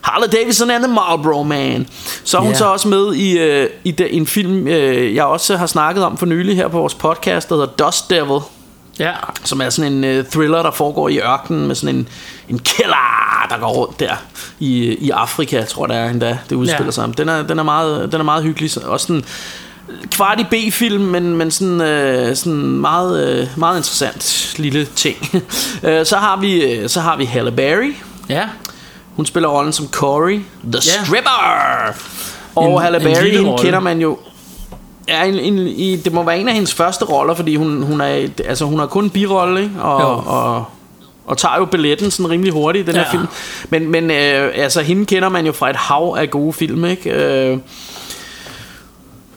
Harley 0.00 0.28
Davidson 0.32 0.70
and 0.70 0.84
the 0.84 0.92
Marlboro 0.92 1.42
Man. 1.42 1.86
Så 2.24 2.36
er 2.36 2.40
hun 2.40 2.50
Ja. 2.50 2.58
så 2.58 2.64
også 2.64 2.88
med 2.88 3.14
i, 3.14 3.38
øh, 3.38 3.68
i 3.84 3.90
de, 3.90 4.10
en 4.12 4.26
film, 4.26 4.68
øh, 4.68 5.14
jeg 5.14 5.24
også 5.24 5.56
har 5.56 5.66
snakket 5.66 6.04
om 6.04 6.16
for 6.18 6.26
nylig 6.26 6.56
her 6.56 6.68
på 6.68 6.78
vores 6.78 6.94
podcast, 6.94 7.48
der 7.48 7.54
hedder 7.54 7.84
Dust 7.84 8.10
Devil 8.10 8.40
Ja. 8.98 9.12
som 9.44 9.60
er 9.60 9.70
sådan 9.70 9.92
en 10.04 10.18
uh, 10.18 10.24
thriller, 10.26 10.62
der 10.62 10.70
foregår 10.70 11.08
i 11.08 11.18
ørkenen 11.20 11.66
med 11.66 11.74
sådan 11.74 11.94
en, 11.96 12.08
en 12.48 12.58
killer, 12.58 13.46
der 13.50 13.58
går 13.58 13.68
rundt 13.72 14.00
der 14.00 14.14
i, 14.60 14.84
i 15.06 15.10
Afrika, 15.10 15.64
tror 15.64 15.86
jeg, 15.86 15.88
det 15.94 16.06
er 16.06 16.10
endda, 16.10 16.38
det 16.50 16.56
udspiller 16.56 16.84
Ja. 16.84 16.90
sig. 16.90 17.18
Den 17.18 17.28
er, 17.28 17.42
den, 17.42 17.58
er 17.58 17.62
meget, 17.62 18.12
den 18.12 18.20
er 18.20 18.24
meget 18.24 18.42
hyggelig. 18.42 18.70
Så- 18.70 18.80
Også 18.80 19.06
sådan 19.06 19.24
kvart 20.10 20.40
i 20.40 20.44
B-film, 20.44 21.02
men, 21.04 21.36
men 21.36 21.50
sådan, 21.50 21.80
øh, 21.80 22.36
sådan 22.36 22.58
meget, 22.62 23.28
øh, 23.40 23.46
meget 23.56 23.76
interessant 23.76 24.54
lille 24.58 24.84
ting. 24.84 25.16
Øh, 25.82 26.06
så 26.06 26.16
har 26.16 26.36
vi, 26.36 26.62
øh, 26.64 26.88
så 26.88 27.00
har 27.00 27.16
vi 27.16 27.24
Halle 27.24 27.52
Berry. 27.52 27.94
Ja. 28.28 28.48
Hun 29.16 29.26
spiller 29.26 29.48
rollen 29.48 29.72
som 29.72 29.88
Corey, 29.88 30.40
the 30.64 30.72
Ja. 30.74 31.04
stripper. 31.04 31.30
Og 32.54 32.72
En- 32.76 32.82
Halle 32.82 33.00
Berry, 33.00 33.30
hende 33.36 33.54
kender 33.58 33.80
man 33.80 34.00
jo 34.00 34.18
Ja, 35.08 35.24
en, 35.24 35.34
en, 35.34 35.58
i, 35.58 35.96
det 35.96 36.12
må 36.12 36.22
være 36.22 36.38
en 36.38 36.48
af 36.48 36.54
hendes 36.54 36.74
første 36.74 37.04
roller, 37.04 37.34
fordi 37.34 37.56
hun, 37.56 37.82
hun, 37.82 38.00
er, 38.00 38.28
altså, 38.44 38.64
hun 38.64 38.78
har 38.78 38.86
kun 38.86 39.04
en 39.04 39.10
birolle, 39.10 39.62
ikke? 39.62 39.82
Og, 39.82 40.00
Jo. 40.00 40.22
og, 40.26 40.64
og 41.26 41.38
tager 41.38 41.56
jo 41.58 41.64
billetten 41.64 42.10
sådan 42.10 42.30
rimelig 42.30 42.52
hurtigt 42.52 42.82
i 42.82 42.86
den 42.86 42.96
Ja. 42.96 43.02
her 43.04 43.10
film. 43.10 43.26
Men, 43.70 43.88
men 43.90 44.10
øh, 44.10 44.50
altså, 44.54 44.80
hende 44.82 45.06
kender 45.06 45.28
man 45.28 45.46
jo 45.46 45.52
fra 45.52 45.70
et 45.70 45.76
hav 45.76 46.16
af 46.18 46.30
gode 46.30 46.52
film, 46.52 46.84
ikke? 46.84 47.10
Øh, 47.10 47.58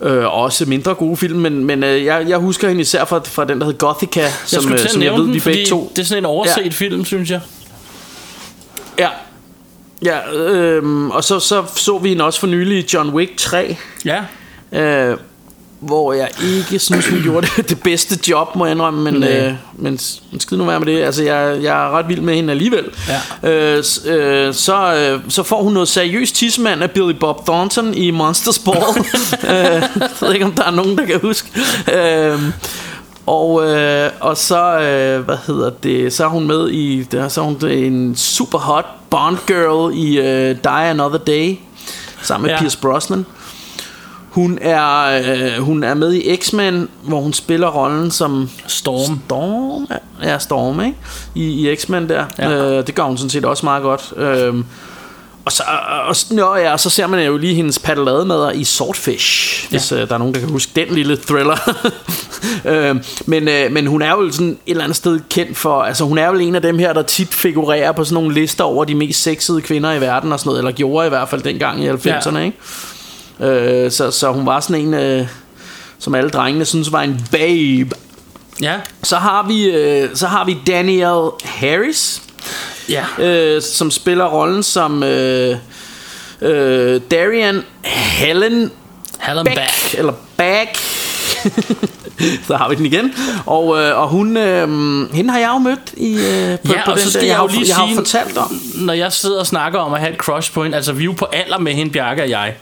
Øh, 0.02 0.34
også 0.34 0.66
mindre 0.66 0.94
gode 0.94 1.18
film, 1.18 1.40
men, 1.40 1.66
men 1.66 1.84
øh, 1.84 2.06
jeg, 2.06 2.26
jeg 2.30 2.38
husker 2.38 2.68
hende 2.68 2.82
især 2.82 3.06
fra, 3.06 3.20
fra 3.26 3.46
den, 3.46 3.60
der 3.60 3.66
hed 3.66 3.78
Gothica, 3.78 4.22
Jeg 4.22 4.32
som, 4.46 4.72
øh, 4.72 4.78
til 4.80 4.86
at 4.86 4.92
som 4.92 5.02
jeg 5.04 5.14
ved, 5.14 5.24
den, 5.24 5.34
vi 5.34 5.40
begge 5.40 5.66
to... 5.66 5.92
det 5.96 6.02
er 6.02 6.06
sådan 6.06 6.22
en 6.22 6.26
overset 6.26 6.66
Ja. 6.66 6.70
film, 6.70 7.06
synes 7.06 7.30
jeg. 7.32 7.42
Ja, 9.00 9.10
ja 10.06 10.34
øh, 10.34 11.08
og 11.08 11.24
så, 11.24 11.40
så 11.40 11.64
så 11.76 11.98
vi 11.98 12.10
hende 12.10 12.24
også 12.26 12.40
for 12.40 12.48
nylig 12.48 12.78
i 12.78 12.88
John 12.94 13.10
Wick 13.10 13.32
3, 13.38 13.78
Ja. 14.06 14.22
øh, 14.82 15.18
hvor 15.80 16.14
jeg 16.14 16.30
ikke 16.44 16.80
synes, 16.80 17.08
hun 17.08 17.22
gjorde 17.24 17.48
det, 17.58 17.70
det 17.70 17.82
bedste 17.82 18.20
job, 18.30 18.56
må 18.56 18.66
jeg 18.66 18.72
indrømme, 18.72 19.12
men, 19.12 19.24
øh, 19.24 19.54
men, 19.74 20.00
men 20.32 20.40
skid 20.40 20.58
nu 20.58 20.66
være 20.66 20.80
med 20.80 20.88
det. 20.88 21.02
Altså, 21.04 21.24
jeg, 21.24 21.64
jeg 21.64 21.86
er 21.86 21.90
ret 21.98 22.10
vild 22.10 22.22
med 22.22 22.36
hende 22.36 22.52
alligevel. 22.52 22.86
Ja. 23.44 23.50
Øh, 23.50 23.84
øh, 24.06 24.54
så, 24.54 24.96
øh, 24.96 25.22
så 25.30 25.44
får 25.44 25.64
hun 25.64 25.74
noget 25.74 25.88
seriøst 25.88 26.36
tissemand 26.36 26.84
af 26.84 26.92
Billy 26.92 27.14
Bob 27.14 27.46
Thornton 27.46 27.94
i 27.94 28.12
Monsters 28.12 28.60
Ball. 28.60 28.78
øh, 29.44 29.50
jeg 29.52 30.10
ved 30.22 30.34
ikke, 30.34 30.46
om 30.46 30.52
der 30.52 30.64
er 30.64 30.72
nogen, 30.72 30.98
der 30.98 31.06
kan 31.06 31.20
huske. 31.22 31.50
Øh, 31.94 32.40
og, 33.26 33.68
øh, 33.68 34.12
og 34.20 34.38
så, 34.38 34.80
øh, 34.80 35.26
hvad 35.26 35.38
hedder 35.48 35.70
det, 35.70 36.14
så 36.14 36.24
er 36.24 36.28
hun 36.28 36.48
med 36.48 36.70
i, 36.70 37.04
der, 37.04 37.28
så 37.28 37.42
er 37.42 37.46
hun 37.46 37.66
en 37.66 38.16
super 38.16 38.58
hot 38.58 38.86
Bond 39.10 39.38
girl 39.48 39.98
i 39.98 40.18
øh, 40.18 40.56
Die 40.64 40.90
Another 40.90 41.18
Day, 41.18 41.56
sammen 42.22 42.48
med 42.48 42.56
ja. 42.56 42.60
Pierce 42.60 42.78
Brosnan. 42.78 43.26
Hun 44.36 44.58
er, 44.62 45.04
øh, 45.58 45.64
hun 45.64 45.84
er 45.84 45.94
med 45.94 46.14
i 46.14 46.36
X-Men, 46.36 46.90
hvor 47.04 47.20
hun 47.22 47.34
spiller 47.34 47.68
rollen 47.68 48.12
som 48.12 48.50
Storm. 48.68 49.20
Storm, 49.26 49.88
ja, 50.24 50.40
Storm, 50.40 50.82
ikke? 50.82 50.98
I, 51.36 51.72
i 51.72 51.76
X-Men 51.76 52.10
der. 52.10 52.26
Ja. 52.40 52.52
Øh, 52.52 52.88
det 52.88 52.96
gør 52.96 53.04
hun 53.04 53.18
sådan 53.18 53.30
set 53.30 53.46
også 53.46 53.66
meget 53.66 53.84
godt. 53.84 54.14
Øhm, 54.18 54.66
og 55.46 55.52
så, 55.52 55.64
og, 56.08 56.16
og, 56.50 56.60
ja, 56.60 56.72
og 56.72 56.80
så 56.80 56.90
ser 56.90 57.08
man 57.08 57.26
jo 57.26 57.38
lige 57.38 57.56
hendes 57.56 57.80
paddelademader 57.80 58.52
i 58.52 58.64
Swordfish, 58.64 59.64
ja. 59.64 59.78
hvis 59.78 59.92
øh, 59.92 60.08
der 60.08 60.14
er 60.14 60.18
nogen, 60.18 60.34
der 60.34 60.40
kan 60.40 60.50
huske 60.50 60.72
den 60.76 60.88
lille 60.96 61.18
thriller. 61.18 61.58
øhm, 62.72 63.04
men, 63.26 63.48
øh, 63.48 63.72
men 63.72 63.88
hun 63.88 64.02
er 64.02 64.12
jo 64.12 64.32
sådan 64.32 64.48
et 64.48 64.58
eller 64.68 64.84
andet 64.84 64.98
sted 64.98 65.20
kendt 65.30 65.58
for, 65.58 65.82
altså 65.82 66.04
hun 66.04 66.18
er 66.18 66.28
jo 66.28 66.34
en 66.34 66.56
af 66.56 66.62
dem 66.62 66.80
her, 66.80 66.94
der 66.94 67.02
tit 67.02 67.34
figurerer 67.34 67.92
på 67.92 68.04
sådan 68.04 68.14
nogle 68.14 68.34
lister 68.34 68.64
over 68.64 68.86
de 68.86 68.96
mest 68.96 69.22
sexede 69.24 69.62
kvinder 69.62 69.94
i 69.94 70.02
verden 70.02 70.32
og 70.32 70.40
sådan 70.40 70.50
noget, 70.50 70.60
eller 70.60 70.72
gjorde 70.72 71.06
i 71.06 71.10
hvert 71.10 71.30
fald 71.30 71.42
dengang 71.42 71.84
i 71.84 71.90
90'erne, 71.90 72.38
Ja. 72.38 72.44
ikke? 72.44 72.58
Øh, 73.40 73.92
så, 73.92 74.12
så 74.12 74.32
hun 74.32 74.46
var 74.46 74.60
sådan 74.60 74.82
en, 74.88 74.94
øh, 74.94 75.28
som 76.00 76.16
alle 76.16 76.30
drengene 76.30 76.66
synes 76.66 76.92
var 76.92 77.02
en 77.02 77.22
babe. 77.32 77.96
Ja. 78.62 78.76
Så 79.04 79.16
har 79.18 79.44
vi, 79.48 79.64
øh, 79.66 80.10
så 80.14 80.28
har 80.28 80.46
vi 80.46 80.58
Danielle 80.68 81.30
Harris, 81.44 82.22
Ja. 82.90 83.04
øh, 83.20 83.62
som 83.62 83.92
spiller 83.92 84.26
rollen 84.26 84.64
som 84.64 85.04
øh, 85.04 85.58
øh, 86.42 87.02
Darian 87.12 87.64
Helen 87.84 88.72
Helen 89.20 89.46
Beck, 89.46 89.56
Back. 89.58 89.96
eller 89.98 90.14
Back. 90.38 90.78
så 92.48 92.56
har 92.58 92.70
vi 92.70 92.76
den 92.76 92.86
igen. 92.86 93.14
Og, 93.46 93.82
øh, 93.82 94.00
og 94.02 94.08
hun, 94.08 94.38
øh, 94.38 94.68
hende 95.14 95.32
har 95.32 95.40
jeg 95.40 95.50
jo 95.54 95.58
mødt 95.58 95.94
i, 95.98 96.14
øh, 96.14 96.20
på, 96.66 96.74
Ja, 96.74 96.86
på 96.86 96.92
og 96.92 96.98
den 96.98 97.04
så 97.06 97.12
skal 97.12 97.22
der, 97.22 97.28
jeg 97.28 97.34
jeg, 97.34 97.38
jo 97.44 97.48
har, 97.48 97.56
lige 97.60 97.66
jeg 97.70 97.76
har 97.76 97.86
sige- 97.88 97.96
fortalt 97.96 98.38
om. 98.38 98.52
Når 98.76 98.94
jeg 98.94 99.12
sidder 99.14 99.40
og 99.40 99.48
snakker 99.48 99.80
om 99.80 99.94
at 99.94 100.00
have 100.00 100.12
et 100.14 100.18
crush 100.18 100.54
på 100.54 100.64
hende, 100.64 100.76
altså 100.78 100.94
vi 100.94 101.02
er 101.04 101.06
jo 101.06 101.12
på 101.12 101.26
alder 101.26 101.58
med 101.60 101.74
hende, 101.74 101.92
Bjarke 101.92 102.24
og 102.24 102.30
jeg. 102.30 102.54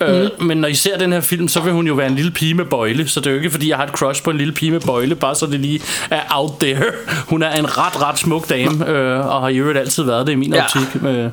Mm. 0.00 0.06
Øh, 0.06 0.30
men 0.40 0.56
når 0.58 0.68
I 0.68 0.74
ser 0.74 0.98
den 0.98 1.12
her 1.12 1.20
film, 1.20 1.48
så 1.48 1.60
vil 1.60 1.72
hun 1.72 1.86
jo 1.86 1.94
være 1.94 2.06
en 2.06 2.14
lille 2.16 2.30
pige 2.30 2.54
med 2.54 2.64
bøjle, 2.64 3.08
så 3.08 3.20
det 3.20 3.26
er 3.26 3.30
jo 3.30 3.36
ikke 3.36 3.50
fordi, 3.50 3.68
jeg 3.68 3.76
har 3.76 3.84
et 3.84 3.90
crush 3.92 4.22
på 4.22 4.30
en 4.30 4.36
lille 4.38 4.52
pige 4.52 4.70
med 4.70 4.80
bøjle, 4.80 5.14
bare 5.14 5.34
så 5.34 5.46
det 5.46 5.60
lige 5.60 5.80
er 6.10 6.20
out 6.30 6.50
there. 6.60 6.84
Hun 7.28 7.42
er 7.42 7.50
en 7.52 7.78
ret, 7.78 8.02
ret 8.02 8.18
smuk 8.18 8.48
dame, 8.48 8.88
øh, 8.88 9.26
og 9.26 9.40
har 9.40 9.48
i 9.48 9.56
øvrigt 9.56 9.78
altid 9.78 10.02
været 10.02 10.26
det 10.26 10.32
i 10.32 10.36
min 10.36 10.54
Ja. 10.54 10.62
optik. 10.64 11.02
Øh, 11.06 11.28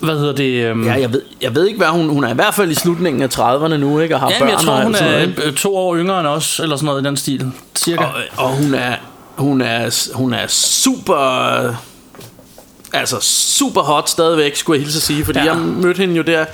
hvad 0.00 0.18
hedder 0.18 0.32
det? 0.32 0.44
Øh, 0.64 0.86
Ja, 0.86 0.92
jeg 1.00 1.12
ved, 1.12 1.22
jeg 1.42 1.54
ved 1.54 1.66
ikke, 1.66 1.76
hvad 1.78 1.88
hun... 1.88 2.08
Hun 2.08 2.24
er 2.24 2.28
i 2.30 2.34
hvert 2.34 2.54
fald 2.54 2.70
i 2.70 2.74
slutningen 2.74 3.22
af 3.22 3.38
30'erne 3.38 3.76
nu, 3.76 3.98
ikke? 4.00 4.14
Og 4.14 4.20
har 4.20 4.30
Ja, 4.30 4.38
børn 4.38 4.48
jeg 4.48 4.58
tror, 4.58 4.80
hun 4.82 4.94
er 4.94 5.02
noget, 5.10 5.40
øh, 5.44 5.52
to 5.54 5.76
år 5.76 5.96
yngre 5.96 6.20
end 6.20 6.28
os, 6.28 6.60
eller 6.60 6.76
sådan 6.76 6.86
noget 6.86 7.02
i 7.02 7.04
den 7.04 7.16
stil. 7.16 7.46
Cirka. 7.76 8.04
og, 8.04 8.10
og 8.36 8.48
hun 8.48 8.74
er 8.74 8.94
hun 9.36 9.60
er 9.60 10.10
hun 10.14 10.32
er 10.34 10.46
super 10.48 11.14
altså 12.92 13.16
super 13.56 13.80
hot 13.80 14.08
stadigvæk 14.08 14.56
skulle 14.56 14.76
jeg 14.78 14.84
hilse 14.84 14.98
at 14.98 15.02
sige 15.02 15.24
fordi 15.24 15.38
Ja. 15.38 15.44
jeg 15.44 15.56
mødte 15.56 15.98
hende 15.98 16.14
jo 16.16 16.22
der 16.22 16.44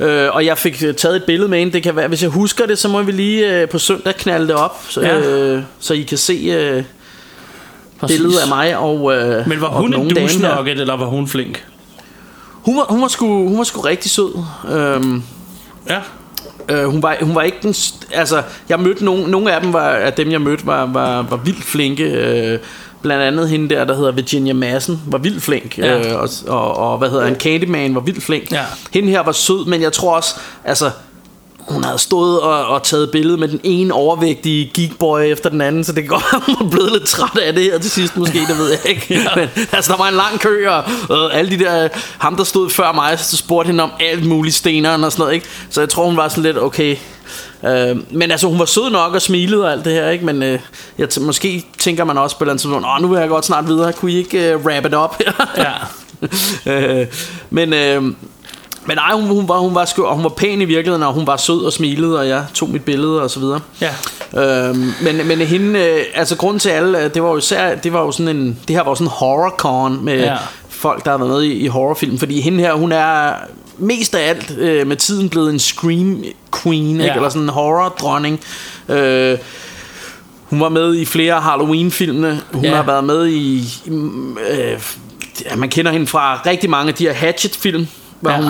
øh, 0.00 0.28
og 0.34 0.44
jeg 0.46 0.58
fik 0.58 0.82
øh, 0.86 0.94
taget 0.94 1.16
et 1.16 1.24
billede 1.24 1.48
med 1.48 1.58
hende 1.58 1.72
det 1.72 1.82
kan 1.82 1.96
være 1.96 2.08
hvis 2.08 2.22
jeg 2.22 2.30
husker 2.30 2.66
det 2.66 2.78
så 2.78 2.88
må 2.88 3.02
vi 3.02 3.12
lige 3.12 3.60
øh, 3.60 3.68
på 3.68 3.78
søndag 3.78 4.14
knalde 4.16 4.46
det 4.48 4.54
op 4.56 4.76
så, 4.88 5.00
Ja. 5.00 5.18
øh, 5.18 5.62
så 5.80 5.94
I 5.94 6.02
kan 6.02 6.18
se 6.18 6.32
øh, 6.32 6.84
Præcis. 8.00 8.16
billedet 8.16 8.38
af 8.42 8.48
mig 8.48 8.76
og 8.76 9.14
øh, 9.16 9.48
Men 9.48 9.60
var 9.60 9.68
hun 9.68 9.94
en 9.94 10.10
douche-nugget, 10.16 10.80
eller 10.80 10.96
var 10.96 11.06
hun 11.06 11.28
flink? 11.28 11.64
Hun 12.66 12.76
var, 12.76 12.86
hun 12.88 13.02
var 13.02 13.08
sgu 13.08 13.26
hun 13.26 13.58
var 13.58 13.64
sgu 13.64 13.80
rigtig 13.80 14.10
sød 14.10 14.32
øhm, 14.68 15.22
Ja. 15.88 16.00
Øh, 16.68 16.84
hun, 16.84 17.02
var, 17.02 17.16
hun 17.22 17.34
var 17.34 17.42
ikke 17.42 17.58
den... 17.62 17.74
Altså, 18.12 18.42
jeg 18.68 18.80
mødte 18.80 19.04
nogle... 19.04 19.30
Nogle 19.30 19.52
af 19.52 19.60
dem, 19.60 19.72
var, 19.72 19.88
af 19.88 20.12
dem 20.12 20.30
jeg 20.30 20.40
mødte, 20.40 20.66
var, 20.66 20.86
var, 20.86 21.22
var 21.22 21.36
vildt 21.36 21.64
flinke. 21.64 22.04
Øh, 22.04 22.58
blandt 23.02 23.24
andet 23.24 23.48
hende 23.48 23.74
der, 23.74 23.84
der 23.84 23.96
hedder 23.96 24.12
Virginia 24.12 24.52
Madsen, 24.52 25.02
var 25.06 25.18
vildt 25.18 25.42
flink. 25.42 25.78
Ja. 25.78 25.98
Øh, 25.98 26.20
og, 26.20 26.28
og, 26.46 26.76
og, 26.76 26.98
hvad 26.98 27.10
hedder 27.10 27.24
han? 27.24 27.34
Candyman 27.34 27.94
var 27.94 28.00
vildt 28.00 28.22
flink. 28.22 28.52
Ja. 28.52 28.64
Hende 28.92 29.08
her 29.10 29.20
var 29.20 29.32
sød, 29.32 29.66
men 29.66 29.82
jeg 29.82 29.92
tror 29.92 30.16
også... 30.16 30.34
Altså, 30.64 30.90
hun 31.68 31.84
havde 31.84 31.98
stået 31.98 32.40
og, 32.40 32.66
og 32.66 32.82
taget 32.82 33.10
billede 33.10 33.36
med 33.36 33.48
den 33.48 33.60
ene 33.62 33.94
overvægtige 33.94 34.70
geekboy 34.74 35.20
efter 35.20 35.50
den 35.50 35.60
anden, 35.60 35.84
så 35.84 35.92
det 35.92 36.02
kan 36.02 36.08
godt 36.08 36.24
være, 36.32 36.42
hun 36.46 36.56
var 36.60 36.70
blevet 36.70 36.92
lidt 36.92 37.04
træt 37.04 37.38
af 37.42 37.54
det 37.54 37.62
her 37.62 37.78
til 37.78 37.90
sidst 37.90 38.16
måske, 38.16 38.38
det 38.38 38.58
ved 38.58 38.70
jeg 38.70 38.80
ikke. 38.84 39.06
ja. 39.14 39.28
Men 39.36 39.48
altså, 39.72 39.92
der 39.92 39.98
var 39.98 40.08
en 40.08 40.14
lang 40.14 40.40
kø, 40.40 40.68
og 40.68 40.84
øh, 41.10 41.38
alle 41.38 41.50
de 41.50 41.64
der, 41.64 41.88
ham 42.18 42.36
der 42.36 42.44
stod 42.44 42.70
før 42.70 42.92
mig, 42.92 43.18
så 43.18 43.36
spurgte 43.36 43.66
hende 43.66 43.82
om 43.82 43.90
alt 44.00 44.26
muligt 44.26 44.56
steneren 44.56 45.04
og 45.04 45.12
sådan 45.12 45.22
noget, 45.22 45.34
ikke? 45.34 45.46
Så 45.70 45.80
jeg 45.80 45.88
tror, 45.88 46.04
hun 46.06 46.16
var 46.16 46.28
sådan 46.28 46.42
lidt, 46.42 46.58
okay, 46.58 46.96
Øh, 47.64 47.96
men 48.10 48.30
altså 48.30 48.48
hun 48.48 48.58
var 48.58 48.64
sød 48.64 48.90
nok 48.90 49.14
og 49.14 49.22
smilede 49.22 49.64
og 49.64 49.72
alt 49.72 49.84
det 49.84 49.92
her 49.92 50.10
ikke? 50.10 50.24
Men 50.24 50.42
øh, 50.42 50.58
jeg 50.98 51.08
t- 51.12 51.20
måske 51.20 51.64
tænker 51.78 52.04
man 52.04 52.18
også 52.18 52.38
på 52.38 52.44
et 52.44 52.46
eller 52.46 52.52
andet 52.52 52.60
tidspunkt 52.60 52.86
Åh 52.86 53.02
nu 53.02 53.08
vil 53.08 53.20
jeg 53.20 53.28
godt 53.28 53.44
snart 53.44 53.68
videre 53.68 53.92
Kunne 53.92 54.12
I 54.12 54.16
ikke 54.16 54.52
øh, 54.52 54.64
wrap 54.64 54.86
it 54.86 54.94
up? 54.94 55.16
Ja. 56.66 57.00
øh, 57.00 57.06
men 57.50 57.72
øh, 57.72 58.02
men 58.86 58.96
nej, 58.96 59.12
hun, 59.20 59.24
hun, 59.26 59.48
var, 59.48 59.58
hun 59.58 59.74
var 59.74 59.84
sgu, 59.84 60.02
og 60.04 60.14
hun 60.14 60.22
var 60.24 60.30
pæn 60.30 60.60
i 60.62 60.64
virkeligheden, 60.64 61.02
og 61.02 61.12
hun 61.12 61.26
var 61.26 61.36
sød 61.36 61.64
og 61.64 61.72
smilede, 61.72 62.18
og 62.18 62.28
jeg 62.28 62.44
tog 62.54 62.70
mit 62.70 62.84
billede 62.84 63.22
og 63.22 63.30
så 63.30 63.40
videre. 63.40 63.60
Ja. 63.80 63.94
Øhm, 64.68 64.92
men, 65.02 65.26
men 65.28 65.38
hende, 65.38 65.80
øh, 65.80 66.00
altså 66.14 66.36
grunden 66.36 66.58
til 66.60 66.68
alle, 66.68 67.04
øh, 67.04 67.14
det 67.14 67.22
var 67.22 67.28
jo 67.30 67.36
især, 67.36 67.74
det 67.74 67.92
var 67.92 68.00
jo 68.00 68.12
sådan 68.12 68.36
en, 68.36 68.58
det 68.68 68.76
her 68.76 68.82
var 68.82 68.90
jo 68.90 68.94
sådan 68.94 69.06
en 69.06 69.12
horrorcon 69.12 70.04
med 70.04 70.18
Ja. 70.20 70.36
folk, 70.68 71.04
der 71.04 71.10
har 71.10 71.18
været 71.18 71.30
med 71.30 71.42
i, 71.42 71.52
i 71.52 71.66
horrorfilm, 71.66 72.18
fordi 72.18 72.40
hende 72.40 72.58
her, 72.58 72.72
hun 72.74 72.92
er 72.92 73.32
mest 73.78 74.14
af 74.14 74.28
alt 74.28 74.58
øh, 74.58 74.86
med 74.86 74.96
tiden 74.96 75.28
blevet 75.28 75.50
en 75.52 75.58
scream 75.58 76.24
queen, 76.62 76.90
ikke? 76.90 77.04
Ja. 77.04 77.14
eller 77.14 77.28
sådan 77.28 77.42
en 77.42 77.48
horror 77.48 77.88
dronning. 77.88 78.40
Øh, 78.88 79.38
hun 80.42 80.60
var 80.60 80.68
med 80.68 80.94
i 80.96 81.04
flere 81.04 81.40
Halloween-filmene. 81.40 82.40
Hun 82.52 82.64
Ja. 82.64 82.74
har 82.74 82.82
været 82.82 83.04
med 83.04 83.26
i... 83.26 83.56
i 83.56 83.90
øh, 84.50 84.80
man 85.56 85.68
kender 85.68 85.92
hende 85.92 86.06
fra 86.06 86.40
rigtig 86.46 86.70
mange 86.70 86.88
af 86.88 86.94
de 86.94 87.04
her 87.04 87.12
Hatchet-film, 87.12 87.88
var 88.26 88.32
Ja. 88.32 88.40
hun 88.40 88.48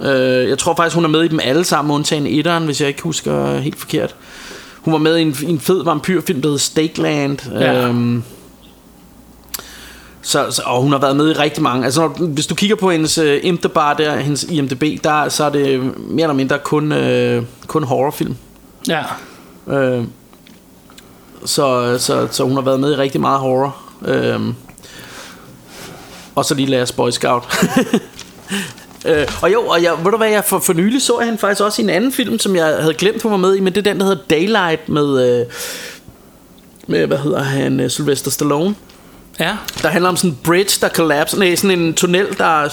med. 0.00 0.12
Øh, 0.42 0.48
jeg 0.48 0.58
tror 0.58 0.74
faktisk, 0.74 0.94
hun 0.94 1.04
er 1.04 1.08
med 1.08 1.22
i 1.22 1.28
dem 1.28 1.40
alle 1.42 1.64
sammen, 1.64 1.94
undtagen 1.94 2.26
etteren, 2.26 2.64
hvis 2.64 2.80
jeg 2.80 2.88
ikke 2.88 3.02
husker 3.02 3.58
helt 3.58 3.78
forkert. 3.78 4.14
Hun 4.80 4.92
var 4.92 4.98
med 4.98 5.16
i 5.16 5.22
en, 5.22 5.36
i 5.42 5.50
en 5.50 5.60
fed 5.60 5.84
vampyrfilm, 5.84 6.42
der 6.42 6.48
hedder 6.48 6.58
Stakeland. 6.58 7.38
Ja. 7.52 7.86
Øhm, 7.86 8.22
så, 10.22 10.46
så, 10.50 10.62
og 10.66 10.82
hun 10.82 10.92
har 10.92 10.98
været 10.98 11.16
med 11.16 11.30
i 11.30 11.32
rigtig 11.32 11.62
mange. 11.62 11.84
Altså, 11.84 12.00
når, 12.00 12.26
hvis 12.26 12.46
du 12.46 12.54
kigger 12.54 12.76
på 12.76 12.90
hendes 12.90 13.18
uh, 13.18 13.24
IMDb, 13.42 13.74
der, 13.74 14.16
hendes 14.16 14.44
IMDb, 14.44 15.04
der, 15.04 15.28
så 15.28 15.44
er 15.44 15.50
det 15.50 15.80
mere 15.96 16.22
eller 16.22 16.34
mindre 16.34 16.58
kun, 16.58 16.92
uh, 16.92 17.44
kun 17.66 17.84
horrorfilm. 17.84 18.36
Ja. 18.88 19.02
Øh, 19.68 20.04
så, 21.44 21.96
så, 21.98 22.28
så 22.30 22.44
hun 22.44 22.52
har 22.54 22.60
været 22.62 22.80
med 22.80 22.92
i 22.92 22.96
rigtig 22.96 23.20
meget 23.20 23.38
horror. 23.40 23.76
Øh, 24.04 24.40
og 26.34 26.44
så 26.44 26.54
lige 26.54 26.70
Last 26.70 26.96
Boy 26.96 27.10
Scout. 27.10 27.42
øh, 29.06 29.26
og 29.42 29.52
jo, 29.52 29.66
og 29.66 29.82
jeg, 29.82 29.92
ved 30.04 30.10
du 30.10 30.16
hvad, 30.16 30.28
jeg 30.28 30.44
for, 30.44 30.58
for 30.58 30.72
nylig 30.72 31.02
så 31.02 31.18
jeg 31.18 31.26
hende 31.26 31.38
faktisk 31.38 31.62
også 31.62 31.82
i 31.82 31.84
en 31.84 31.90
anden 31.90 32.12
film, 32.12 32.38
som 32.38 32.56
jeg 32.56 32.66
havde 32.66 32.94
glemt, 32.94 33.22
hun 33.22 33.32
var 33.32 33.38
med 33.38 33.56
i, 33.56 33.60
men 33.60 33.74
det 33.74 33.86
er 33.86 33.92
den, 33.92 34.00
der 34.00 34.06
hedder 34.06 34.22
Daylight 34.30 34.88
med, 34.88 35.40
øh, 35.40 35.46
med 36.86 37.06
hvad 37.06 37.18
hedder 37.18 37.42
han, 37.42 37.80
øh, 37.80 37.90
Sylvester 37.90 38.30
Stallone. 38.30 38.74
Ja. 39.40 39.56
Der 39.82 39.88
handler 39.88 40.08
om 40.08 40.16
sådan 40.16 40.30
en 40.30 40.38
bridge, 40.44 40.78
der 40.80 40.88
kollapser. 40.88 41.38
Nej, 41.38 41.54
sådan 41.54 41.78
en 41.78 41.94
tunnel, 41.94 42.26
der 42.38 42.68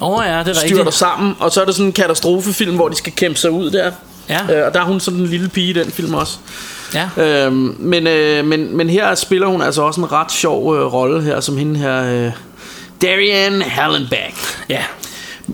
oh, 0.00 0.24
ja, 0.26 0.38
det 0.38 0.48
er 0.48 0.52
styrter 0.52 0.76
rigtigt. 0.76 0.94
sammen. 0.94 1.34
Og 1.38 1.52
så 1.52 1.60
er 1.60 1.64
der 1.64 1.72
sådan 1.72 1.86
en 1.86 1.92
katastrofefilm, 1.92 2.74
hvor 2.74 2.88
de 2.88 2.96
skal 2.96 3.12
kæmpe 3.12 3.38
sig 3.38 3.50
ud 3.50 3.70
der. 3.70 3.92
Ja. 4.28 4.58
Øh, 4.58 4.66
og 4.66 4.74
der 4.74 4.80
er 4.80 4.84
hun 4.84 5.00
sådan 5.00 5.20
en 5.20 5.26
lille 5.26 5.48
pige 5.48 5.70
i 5.70 5.72
den 5.72 5.90
film 5.90 6.14
også. 6.14 6.38
Ja. 6.94 7.08
Øhm, 7.16 7.76
men, 7.78 8.06
øh, 8.06 8.44
men, 8.44 8.76
men 8.76 8.90
her 8.90 9.14
spiller 9.14 9.46
hun 9.46 9.62
altså 9.62 9.82
også 9.82 10.00
en 10.00 10.12
ret 10.12 10.32
sjov 10.32 10.76
øh, 10.76 10.92
rolle 10.92 11.22
her, 11.22 11.40
som 11.40 11.56
hende 11.56 11.80
her, 11.80 12.24
øh, 12.26 12.32
Darian 13.02 13.62
Hallenbeck. 13.62 14.34
Ja. 14.68 14.82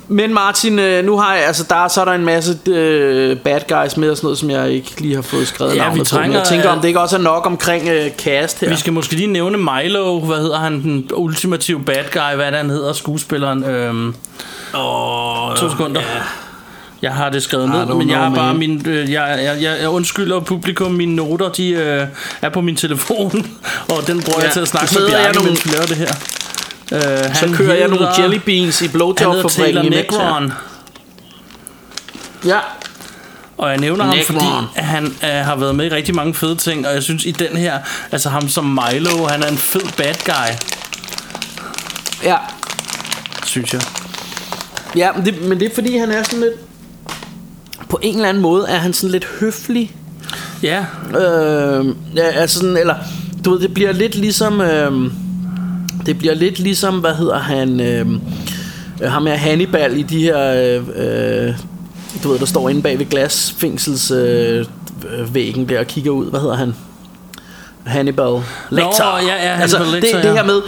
Men 0.08 0.34
Martin, 0.34 0.78
øh, 0.78 1.04
nu 1.04 1.16
har 1.18 1.34
jeg, 1.34 1.46
altså 1.46 1.64
der, 1.68 1.88
så 1.88 2.00
er 2.00 2.04
der 2.04 2.12
en 2.12 2.24
masse 2.24 2.58
øh, 2.66 3.36
bad 3.36 3.60
guys 3.68 3.96
med 3.96 4.10
og 4.10 4.16
sådan 4.16 4.26
noget, 4.26 4.38
som 4.38 4.50
jeg 4.50 4.70
ikke 4.70 5.00
lige 5.00 5.14
har 5.14 5.22
fået 5.22 5.48
skrevet 5.48 5.70
Ja, 5.70 5.74
vi 5.74 5.78
navnet 5.80 5.94
på. 5.94 5.98
Men 5.98 6.04
trænger, 6.06 6.38
jeg 6.38 6.46
tænker, 6.48 6.68
om 6.68 6.76
øh, 6.76 6.82
det 6.82 6.88
ikke 6.88 7.00
også 7.00 7.16
er 7.16 7.20
nok 7.20 7.46
omkring 7.46 7.88
øh, 7.88 8.10
cast 8.18 8.60
her. 8.60 8.68
Vi 8.68 8.76
skal 8.76 8.92
måske 8.92 9.14
lige 9.14 9.26
nævne 9.26 9.58
Milo, 9.58 10.20
hvad 10.20 10.36
hedder 10.36 10.58
han, 10.58 10.82
den 10.82 11.10
ultimative 11.14 11.80
bad 11.82 12.04
guy, 12.12 12.34
hvad 12.36 12.46
er 12.46 12.50
det, 12.50 12.58
han 12.58 12.70
hedder, 12.70 12.92
skuespilleren. 12.92 13.64
Øhm, 13.64 14.14
Åh, 14.74 15.56
to 15.56 15.70
sekunder. 15.70 16.00
Jeg 17.02 17.12
har 17.14 17.30
det 17.30 17.42
skrevet 17.42 17.68
ned, 17.68 17.86
men 17.94 18.10
jeg 18.10 18.18
har 18.18 18.34
bare 18.34 18.54
man. 18.54 18.58
min... 18.58 18.82
Øh, 18.86 19.12
jeg, 19.12 19.38
jeg, 19.44 19.62
jeg, 19.62 19.78
jeg 19.80 19.88
undskylder 19.88 20.40
publikum, 20.40 20.92
mine 20.92 21.16
noter, 21.16 21.48
de 21.48 21.68
øh, 21.70 22.06
er 22.42 22.48
på 22.48 22.60
min 22.60 22.76
telefon, 22.76 23.46
og 23.92 24.06
den 24.06 24.22
bruger 24.22 24.38
ja, 24.38 24.44
jeg 24.44 24.44
Ja, 24.46 24.52
til 24.52 24.60
at 24.60 24.68
snakke 24.68 24.94
med 24.98 25.08
Bjarke, 25.10 25.34
nogle- 25.34 25.50
mens 25.50 25.64
vi 25.66 25.70
laver 25.70 25.86
det 25.86 25.96
her. 25.96 26.14
Øh, 26.92 27.00
Så 27.34 27.50
kører 27.56 27.74
jeg 27.74 27.88
nogle 27.88 28.08
jelly 28.22 28.38
beans 28.46 28.82
i 28.82 28.88
blowjob-fabrikken 28.88 29.82
her. 29.82 29.90
Negron, 29.90 30.52
Ja, 32.44 32.58
og 33.58 33.70
jeg 33.70 33.78
nævner 33.78 34.04
ham, 34.04 34.14
Negron. 34.16 34.24
fordi 34.40 34.46
han 34.80 35.04
øh, 35.06 35.30
har 35.30 35.56
været 35.56 35.74
med 35.74 35.86
i 35.86 35.88
rigtig 35.88 36.14
mange 36.14 36.34
fede 36.34 36.56
ting, 36.56 36.86
og 36.86 36.94
jeg 36.94 37.02
synes 37.02 37.24
i 37.24 37.30
den 37.30 37.56
her, 37.56 37.78
altså 38.12 38.28
ham 38.28 38.48
som 38.48 38.64
Milo, 38.64 39.26
han 39.26 39.42
er 39.42 39.46
en 39.48 39.56
fed 39.58 39.80
bad 39.96 40.14
guy, 40.24 40.54
ja. 42.24 42.36
synes 43.46 43.72
jeg. 43.72 43.80
Ja, 44.96 45.12
men 45.12 45.24
det, 45.26 45.42
men 45.42 45.60
det 45.60 45.70
er 45.70 45.74
fordi, 45.74 45.96
han 45.96 46.10
er 46.10 46.22
sådan 46.22 46.40
lidt... 46.40 46.54
På 47.88 47.98
en 48.02 48.14
eller 48.16 48.28
anden 48.28 48.42
måde 48.42 48.66
er 48.68 48.76
han 48.78 48.92
sådan 48.92 49.10
lidt 49.10 49.26
høflig. 49.40 49.96
Ja, 50.62 50.84
Øh, 51.18 51.86
ja, 52.16 52.22
altså 52.22 52.58
sådan, 52.58 52.76
eller... 52.76 52.94
Du 53.44 53.50
ved, 53.50 53.60
det 53.60 53.74
bliver 53.74 53.92
lidt 53.92 54.14
ligesom... 54.14 54.60
Øh, 54.60 55.10
det 56.08 56.18
bliver 56.18 56.34
lidt 56.34 56.58
ligesom, 56.58 56.98
hvad 56.98 57.14
hedder 57.14 57.38
han... 57.38 57.80
Øh, 57.80 58.06
øh, 59.02 59.10
ham 59.10 59.26
her 59.26 59.36
Hannibal 59.36 59.96
i 59.96 60.02
de 60.02 60.22
her... 60.22 60.38
Øh, 60.38 60.82
øh, 61.48 61.54
du 62.22 62.28
ved, 62.28 62.38
der 62.38 62.46
står 62.46 62.68
inde 62.68 62.82
bag 62.82 62.98
ved 62.98 63.06
glasfængsels 63.06 64.10
øh, 64.10 64.64
øh, 65.10 65.34
der 65.68 65.80
og 65.80 65.86
kigger 65.86 66.10
ud. 66.10 66.30
Hvad 66.30 66.40
hedder 66.40 66.56
han? 66.56 66.74
Hannibal 67.86 68.42
Lecter. 68.70 69.04
ja, 69.18 69.34
ja, 69.34 69.54
Hannibal 69.54 69.62
altså, 69.62 69.78
Lecter, 69.78 70.00
det, 70.00 70.22
det 70.22 70.28
ja. 70.28 70.34
her 70.34 70.44
med... 70.44 70.62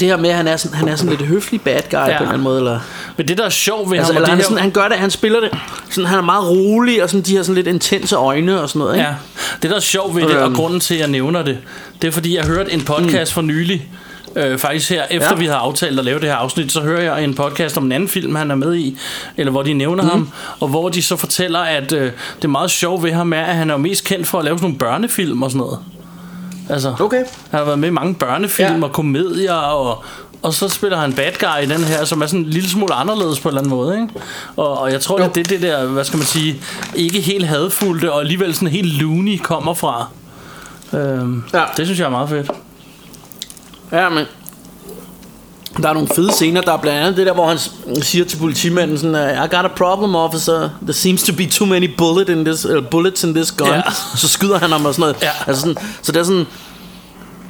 Det 0.00 0.08
her 0.08 0.16
med, 0.16 0.30
at 0.30 0.36
han 0.36 0.48
er 0.48 0.56
sådan, 0.56 0.76
han 0.78 0.88
er 0.88 0.96
sådan 0.96 1.10
lidt 1.10 1.22
høflig 1.22 1.60
bad 1.60 1.82
guy 1.90 1.96
ja. 1.98 2.04
på 2.04 2.10
en 2.10 2.12
eller 2.14 2.28
anden 2.28 2.42
måde, 2.42 2.58
eller... 2.58 2.80
men 3.16 3.28
det 3.28 3.38
der 3.38 3.44
er 3.44 3.50
sjovt 3.50 3.90
ved 3.90 3.98
Altså, 3.98 4.12
ham, 4.12 4.16
eller 4.22 4.26
det 4.26 4.30
han, 4.30 4.38
er 4.38 4.42
her, 4.42 4.48
sådan, 4.48 4.62
han 4.62 4.70
gør 4.70 4.88
det, 4.88 4.96
han 4.96 5.10
spiller 5.10 5.40
det 5.40 5.50
sådan, 5.90 6.08
Han 6.08 6.18
er 6.18 6.22
meget 6.22 6.48
rolig 6.50 7.02
Og 7.02 7.10
sådan, 7.10 7.22
de 7.22 7.36
har 7.36 7.42
sådan 7.42 7.54
lidt 7.54 7.66
intense 7.66 8.16
øjne 8.16 8.60
Og 8.60 8.68
sådan 8.68 8.78
noget 8.78 8.94
ikke? 8.94 9.08
Ja, 9.08 9.14
det 9.62 9.70
der 9.70 9.76
er 9.76 9.80
sjovt 9.80 10.16
ved 10.16 10.22
det, 10.22 10.36
og 10.36 10.46
Øhm. 10.46 10.54
grunden 10.54 10.80
til, 10.80 10.94
at 10.94 11.00
jeg 11.00 11.08
nævner 11.08 11.42
det, 11.42 11.58
det 12.02 12.08
er 12.08 12.12
fordi, 12.12 12.36
jeg 12.36 12.44
hørte 12.44 12.72
en 12.72 12.84
podcast 12.84 13.32
for 13.32 13.42
nylig, 13.42 13.88
øh, 14.36 14.58
faktisk 14.58 14.90
her, 14.90 15.02
efter 15.10 15.28
Ja. 15.30 15.34
vi 15.34 15.44
havde 15.44 15.58
aftalt 15.58 15.98
at 15.98 16.04
lave 16.04 16.20
det 16.20 16.28
her 16.28 16.34
afsnit, 16.36 16.72
så 16.72 16.80
hører 16.80 17.02
jeg 17.02 17.24
en 17.24 17.34
podcast 17.34 17.76
om 17.76 17.84
en 17.84 17.92
anden 17.92 18.08
film, 18.08 18.34
han 18.34 18.50
er 18.50 18.54
med 18.54 18.74
i, 18.76 18.98
eller 19.36 19.50
hvor 19.50 19.62
de 19.62 19.72
nævner 19.72 20.02
mm. 20.02 20.08
ham, 20.08 20.30
og 20.60 20.68
hvor 20.68 20.88
de 20.88 21.02
så 21.02 21.16
fortæller, 21.16 21.58
at 21.60 21.92
øh, 21.92 22.12
det 22.42 22.50
meget 22.50 22.70
sjovt 22.70 23.02
ved 23.02 23.12
ham 23.12 23.32
er, 23.32 23.42
at 23.42 23.54
han 23.56 23.70
er 23.70 23.76
mest 23.76 24.04
kendt 24.04 24.26
for 24.26 24.38
at 24.38 24.44
lave 24.44 24.58
sådan 24.58 24.64
nogle 24.64 24.78
børnefilm 24.78 25.42
og 25.42 25.50
sådan 25.50 25.58
noget. 25.58 25.78
Altså, 26.68 26.94
Okay. 27.00 27.24
han 27.50 27.58
har 27.58 27.64
været 27.64 27.78
med 27.78 27.88
i 27.88 27.92
mange 27.92 28.14
børnefilm 28.14 28.76
Ja. 28.78 28.82
og 28.82 28.92
komedier, 28.92 29.52
og, 29.52 30.04
og 30.42 30.54
så 30.54 30.68
spiller 30.68 30.98
han 30.98 31.12
bad 31.12 31.32
guy 31.40 31.62
i 31.64 31.66
den 31.66 31.84
her, 31.84 32.04
som 32.04 32.22
er 32.22 32.26
sådan 32.26 32.40
en 32.40 32.46
lille 32.50 32.68
smule 32.68 32.94
anderledes 32.94 33.40
på 33.40 33.48
en 33.48 33.50
eller 33.50 33.60
anden 33.60 33.70
måde. 33.70 33.94
Ikke? 34.00 34.08
Og, 34.56 34.78
og 34.78 34.92
jeg 34.92 35.00
tror, 35.00 35.18
Jo. 35.18 35.24
at 35.24 35.34
det 35.34 35.48
det 35.50 35.62
der, 35.62 35.86
hvad 35.86 36.04
skal 36.04 36.16
man 36.16 36.26
sige, 36.26 36.60
ikke 36.94 37.20
helt 37.20 37.46
hadfulde, 37.46 38.12
og 38.12 38.20
alligevel 38.20 38.54
sådan 38.54 38.68
helt 38.68 38.92
loony 39.02 39.38
kommer 39.42 39.74
fra. 39.74 40.06
Øhm, 40.92 41.42
Ja. 41.54 41.62
Det 41.76 41.86
synes 41.86 41.98
jeg 42.00 42.06
er 42.06 42.10
meget 42.10 42.28
fedt. 42.28 42.50
Ja, 43.92 44.08
men 44.08 44.24
der 45.82 45.88
er 45.88 45.92
nogle 45.92 46.08
fede 46.14 46.32
scener 46.32 46.60
Der 46.60 46.72
er 46.72 46.76
blandt 46.76 47.00
andet 47.00 47.16
det 47.16 47.26
der 47.26 47.32
Hvor 47.34 47.48
han 47.48 47.58
siger 48.02 48.24
til 48.24 48.36
politimanden 48.36 48.98
sådan, 48.98 49.34
I 49.44 49.56
got 49.56 49.64
a 49.64 49.68
problem 49.68 50.14
officer 50.16 50.68
There 50.82 50.92
seems 50.92 51.22
to 51.22 51.32
be 51.32 51.46
too 51.46 51.66
many 51.66 51.90
bullet 51.98 52.28
in 52.28 52.44
this, 52.44 52.64
uh, 52.66 52.84
bullets 52.90 53.24
in 53.24 53.34
this 53.34 53.52
gun 53.52 53.68
Ja. 53.68 53.82
Så 54.16 54.28
skyder 54.28 54.58
han 54.58 54.70
ham 54.70 54.86
og 54.86 54.94
sådan 54.94 55.00
noget 55.00 55.16
Ja. 55.22 55.30
altså 55.46 55.60
sådan, 55.60 55.76
Så 56.02 56.12
det 56.12 56.20
er 56.20 56.24
sådan 56.24 56.46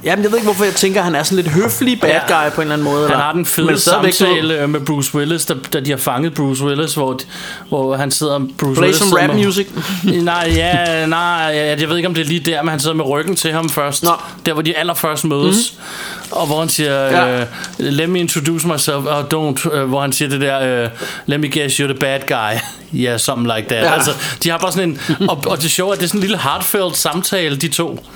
Jamen 0.05 0.23
jeg 0.23 0.31
ved 0.33 0.39
ikke 0.39 0.47
hvorfor 0.47 0.65
jeg 0.65 0.75
tænker 0.75 1.01
at 1.01 1.05
Han 1.05 1.15
er 1.15 1.23
sådan 1.23 1.37
lidt 1.45 1.49
høflig 1.55 2.01
bad 2.01 2.11
Ja. 2.11 2.19
guy 2.45 2.51
På 2.55 2.61
en 2.61 2.63
eller 2.63 2.73
anden 2.75 2.85
måde 2.85 3.01
Han 3.03 3.11
eller, 3.11 3.25
har 3.25 3.33
den 3.33 3.47
fede 3.47 3.79
så- 3.79 3.91
samtale 3.91 4.61
øh, 4.61 4.69
med 4.71 4.81
Bruce 4.81 5.15
Willis, 5.15 5.47
da, 5.47 5.55
da 5.73 5.81
de 5.81 5.91
har 5.91 5.97
fanget 5.99 6.35
Bruce 6.35 6.65
Willis, 6.65 6.95
hvor, 6.95 7.13
de, 7.13 7.25
hvor 7.69 7.97
han 7.97 8.11
sidder... 8.11 8.39
Bruce 8.39 8.55
Play 8.59 8.83
Willis 8.83 8.97
some 8.97 9.21
rap 9.23 9.35
med- 9.35 9.45
music 9.45 9.67
nej, 10.05 10.53
ja, 10.57 11.07
nej, 11.07 11.19
jeg, 11.55 11.81
jeg 11.81 11.89
ved 11.89 11.97
ikke 11.97 12.09
om 12.09 12.15
det 12.15 12.21
er 12.21 12.25
lige 12.29 12.41
der, 12.41 12.63
men 12.63 12.69
han 12.71 12.81
sidder 12.81 12.97
med 12.97 13.05
ryggen 13.09 13.37
til 13.37 13.53
ham 13.53 13.69
først. 13.69 14.03
Nå. 14.03 14.11
Der 14.47 14.53
hvor 14.53 14.63
de 14.63 14.77
allerførst 14.77 15.25
mødes. 15.25 15.73
Mm-hmm. 15.73 16.33
Og 16.41 16.47
hvor 16.47 16.59
han 16.61 16.69
siger, 16.69 16.95
Ja. 17.05 17.41
øh, 17.41 17.47
let 17.79 18.09
me 18.11 18.21
introduce 18.21 18.69
myself, 18.69 18.97
oh, 19.07 19.25
don't, 19.35 19.75
øh, 19.77 19.85
hvor 19.89 20.01
han 20.01 20.13
siger 20.13 20.29
det 20.29 20.41
der, 20.41 20.89
let 21.27 21.41
me 21.41 21.49
guess, 21.49 21.81
you're 21.81 21.85
the 21.85 21.95
bad 21.95 22.21
guy. 22.29 22.59
yeah, 23.01 23.19
something 23.19 23.57
like 23.57 23.69
that. 23.69 23.85
Ja. 23.85 23.93
Altså, 23.95 24.11
de 24.43 24.51
har 24.51 24.59
bare 24.59 24.73
sådan 24.73 24.89
en, 24.89 25.01
og, 25.31 25.43
og 25.47 25.63
det 25.63 25.71
sjove 25.71 25.89
er, 25.91 25.93
at 25.93 25.99
det 25.99 26.05
er 26.05 26.09
sådan 26.09 26.19
en 26.19 26.23
lille 26.23 26.39
heartfelt 26.39 26.97
samtale, 26.97 27.57
de 27.57 27.69
to. 27.69 28.07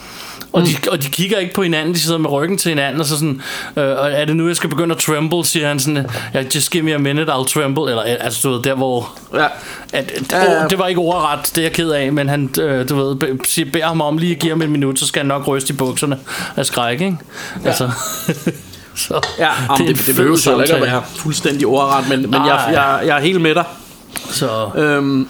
Og 0.52 0.62
de, 0.62 0.68
og 0.90 1.02
de 1.02 1.08
kigger 1.08 1.38
ikke 1.38 1.54
på 1.54 1.62
hinanden, 1.62 1.94
de 1.94 1.98
sidder 2.00 2.18
med 2.18 2.30
ryggen 2.30 2.58
til 2.58 2.68
hinanden, 2.68 3.00
og 3.00 3.06
så 3.06 3.14
sådan, 3.18 3.40
øh, 3.76 3.84
er 4.00 4.24
det 4.24 4.36
nu, 4.36 4.46
jeg 4.46 4.56
skal 4.56 4.70
begynde 4.70 4.94
at 4.94 5.00
tremble, 5.00 5.44
siger 5.44 5.68
han 5.68 5.80
sådan, 5.80 6.06
ja, 6.34 6.42
just 6.54 6.70
give 6.70 6.82
me 6.82 6.94
a 6.94 6.98
minute, 6.98 7.32
I'll 7.32 7.52
tremble, 7.52 7.82
eller 7.90 8.02
altså, 8.02 8.48
du 8.48 8.54
ved, 8.54 8.62
der 8.62 8.74
hvor, 8.74 9.18
Ja. 9.34 9.44
at, 9.44 9.50
at, 9.92 10.22
Ja, 10.32 10.52
ja. 10.52 10.64
oh, 10.64 10.70
det 10.70 10.78
var 10.78 10.86
ikke 10.86 11.00
ordret, 11.00 11.38
det 11.54 11.58
er 11.58 11.62
jeg 11.62 11.72
ked 11.72 11.90
af, 11.90 12.12
men 12.12 12.28
han, 12.28 12.50
øh, 12.60 12.88
du 12.88 12.96
ved, 12.96 13.16
be- 13.16 13.38
siger, 13.44 13.70
beder 13.72 13.86
ham 13.86 14.00
om 14.00 14.18
lige 14.18 14.32
at 14.34 14.38
give 14.38 14.50
ham 14.52 14.62
en 14.62 14.70
minut, 14.70 14.98
så 14.98 15.06
skal 15.06 15.20
han 15.20 15.26
nok 15.26 15.48
ryste 15.48 15.72
i 15.74 15.76
bukserne 15.76 16.18
af 16.56 16.66
skræk, 16.66 17.00
ikke? 17.00 17.16
Ja. 17.64 17.68
Altså, 17.68 17.90
så, 18.94 19.20
Ja, 19.38 19.48
det, 19.78 19.88
det, 19.96 20.06
det 20.06 20.16
behøver 20.16 20.36
så 20.36 20.60
ikke 20.60 20.74
at 20.74 20.82
være 20.82 21.02
fuldstændig 21.16 21.66
ordret, 21.66 22.08
men, 22.08 22.20
men 22.20 22.30
Nej. 22.30 22.42
jeg, 22.46 22.68
jeg, 22.72 23.00
jeg 23.06 23.16
er 23.16 23.20
helt 23.20 23.40
med 23.40 23.54
dig. 23.54 23.64
Så, 24.30 24.68
Øhm, 24.76 25.28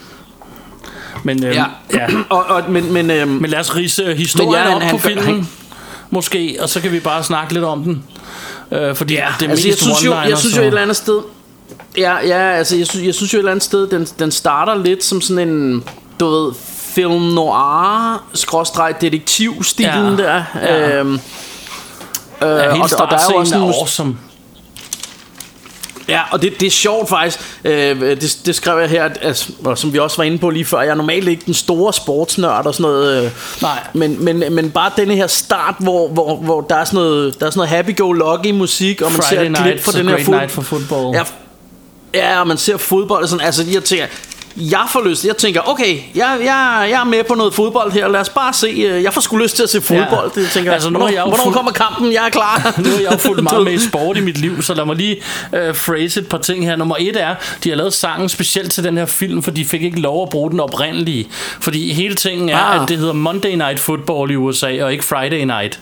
men, 1.23 1.45
øh, 1.45 1.55
ja. 1.55 1.65
ja. 1.95 2.07
og, 2.31 2.45
og, 2.45 2.63
men, 2.69 2.93
men, 2.93 3.11
øhm, 3.11 3.31
Men 3.31 3.51
lad 3.51 3.59
os 3.61 3.77
rise 3.77 4.15
historien 4.15 4.51
Men 4.51 4.71
ja, 4.71 4.75
op 4.77 4.83
han- 4.83 4.91
på 4.91 4.99
filmen, 4.99 5.25
han- 5.25 5.49
måske, 6.11 6.57
og 6.61 6.69
så 6.69 6.81
kan 6.81 6.93
vi 6.93 7.01
bare 7.01 7.25
snakke 7.25 7.53
lidt 7.53 7.65
om 7.65 7.83
den. 7.83 8.05
Øh, 8.73 8.95
fordi 8.97 9.15
Ja, 9.15 9.27
det 9.41 9.47
er 9.47 9.51
altså 9.51 9.69
jeg 9.69 9.77
synes, 9.77 10.05
jo, 10.05 10.15
jeg 10.15 10.39
synes 10.39 10.57
jo 10.57 10.63
et 10.63 10.67
eller 10.67 10.83
andet 10.83 10.97
sted 10.97 11.21
Ja, 11.97 12.17
ja 12.27 12.39
altså 12.39 12.77
jeg 12.77 12.87
synes, 12.87 13.07
jeg 13.07 13.15
synes 13.15 13.33
jo 13.35 13.37
et 13.39 13.41
eller 13.41 13.51
andet 13.53 13.65
sted 13.65 13.87
Den, 13.89 14.05
den 14.19 14.31
starter 14.31 14.75
lidt 14.75 15.05
som 15.05 15.21
sådan 15.21 15.49
en 15.49 15.85
Du 16.21 16.27
ved 16.31 16.53
Film 16.95 17.13
noir 17.23 18.23
Skråstreg 18.35 18.95
detektivstilen 19.01 20.19
Ja. 20.19 20.25
der 20.25 20.43
Ja. 20.63 20.99
Øhm, 20.99 21.13
øh, 21.15 21.21
Ja, 22.43 22.47
og, 22.49 22.81
og 22.83 22.91
der 22.91 23.17
er 23.17 23.21
jo 23.33 23.37
også 23.39 23.55
er 23.55 23.59
en, 23.59 23.65
awesome. 23.65 24.17
Ja, 26.09 26.21
og 26.31 26.43
det, 26.43 26.61
det 26.61 26.67
er 26.67 26.71
sjovt 26.71 27.09
faktisk 27.09 27.39
øh, 27.65 28.01
det, 28.01 28.39
det 28.47 28.55
skrev 28.55 28.79
jeg 28.79 28.89
her 28.89 29.05
at, 29.05 29.19
altså, 29.23 29.53
og 29.65 29.79
Som 29.79 29.93
vi 29.93 29.99
også 29.99 30.17
var 30.17 30.25
inde 30.25 30.39
på 30.39 30.51
lige 30.51 30.65
før 30.65 30.81
Jeg 30.81 30.91
er 30.91 30.95
normalt 30.95 31.29
ikke 31.29 31.43
den 31.47 31.55
store 31.55 31.93
sportsnørd 31.93 32.67
og 32.67 32.75
sådan 32.75 32.83
noget 32.83 33.25
øh, 33.25 33.31
Nej. 33.63 33.79
men, 33.95 34.25
men, 34.25 34.45
men 34.55 34.71
bare 34.71 34.91
denne 34.97 35.15
her 35.15 35.27
start 35.27 35.75
Hvor, 35.79 36.09
hvor, 36.09 36.37
hvor 36.37 36.61
der 36.61 36.77
er 36.77 36.85
sådan 36.85 36.97
noget 36.97 37.41
Der 37.41 37.47
er 37.47 37.51
sådan 37.51 37.59
noget 37.59 37.69
happy-go-lucky 37.71 38.53
musik 38.53 39.03
Og 39.03 39.13
man 39.13 39.23
Friday 39.23 39.45
ser 39.45 39.51
et 39.51 39.57
klip 39.57 39.85
fra 39.85 39.93
a 39.95 39.99
den 39.99 40.09
her 40.09 40.17
fod- 40.19 40.31
night 40.31 40.51
for 40.51 40.63
football. 40.63 41.15
Ja, 41.17 41.23
ja, 42.15 42.41
og 42.41 42.47
man 42.47 42.59
ser 42.59 42.77
fodbold 42.77 43.23
og 43.23 43.29
sådan, 43.29 43.47
altså 43.47 43.65
jeg 43.73 43.85
tænker, 43.85 44.07
jeg 44.57 44.85
får 44.93 45.09
lyst, 45.09 45.25
jeg 45.25 45.37
tænker, 45.37 45.61
okay, 45.71 45.99
jeg, 46.15 46.37
jeg, 46.41 46.87
jeg 46.91 47.01
er 47.01 47.05
med 47.05 47.25
på 47.25 47.35
noget 47.35 47.55
fodbold 47.55 47.93
her, 47.93 48.09
lad 48.09 48.21
os 48.21 48.29
bare 48.29 48.53
se, 48.53 48.67
øh, 48.67 49.03
jeg 49.03 49.13
får 49.13 49.21
sgu 49.21 49.37
lyst 49.37 49.57
til 49.57 49.63
at 49.63 49.71
se 49.71 49.81
fodbold, 49.81 50.31
Ja. 50.37 50.41
det 50.41 50.51
tænker 50.51 50.73
Altså, 50.73 50.91
nu 50.91 50.99
hvornår, 50.99 51.13
jeg 51.15 51.23
hvornår 51.23 51.45
fuld- 51.45 51.55
kommer 51.55 51.73
kampen, 51.73 52.13
jeg 52.13 52.27
er 52.27 52.31
klar. 52.31 52.73
Nu 52.85 52.91
har 52.91 52.99
jeg 53.01 53.13
jo 53.13 53.17
fulgt 53.17 53.43
meget 53.43 53.65
med 53.65 53.73
i 53.73 53.79
sport 53.89 54.17
i 54.17 54.21
mit 54.21 54.39
liv, 54.39 54.63
så 54.63 54.75
lad 54.75 54.85
mig 54.85 54.97
lige 54.97 55.17
øh, 55.55 55.75
phrase 55.75 56.21
et 56.21 56.29
par 56.29 56.39
ting 56.39 56.65
her. 56.65 56.77
Nummer 56.77 56.97
et 56.99 57.23
er, 57.23 57.35
de 57.65 57.69
har 57.69 57.77
lavet 57.77 57.93
sangen 57.93 58.29
specielt 58.29 58.73
til 58.73 58.85
den 58.85 58.97
her 58.99 59.07
film, 59.07 59.43
for 59.43 59.51
de 59.51 59.65
fik 59.65 59.83
ikke 59.83 60.01
lov 60.01 60.23
at 60.23 60.29
bruge 60.29 60.51
den 60.51 60.61
oprindelige. 60.61 61.29
Fordi 61.61 61.93
hele 61.93 62.15
tingen 62.15 62.49
er, 62.49 62.59
Ah. 62.59 62.83
at 62.83 62.89
det 62.89 62.99
hedder 62.99 63.13
Monday 63.13 63.55
Night 63.55 63.81
Football 63.81 64.31
i 64.31 64.37
USA, 64.37 64.85
og 64.85 64.93
ikke 64.93 65.05
Friday 65.05 65.45
Night. 65.45 65.81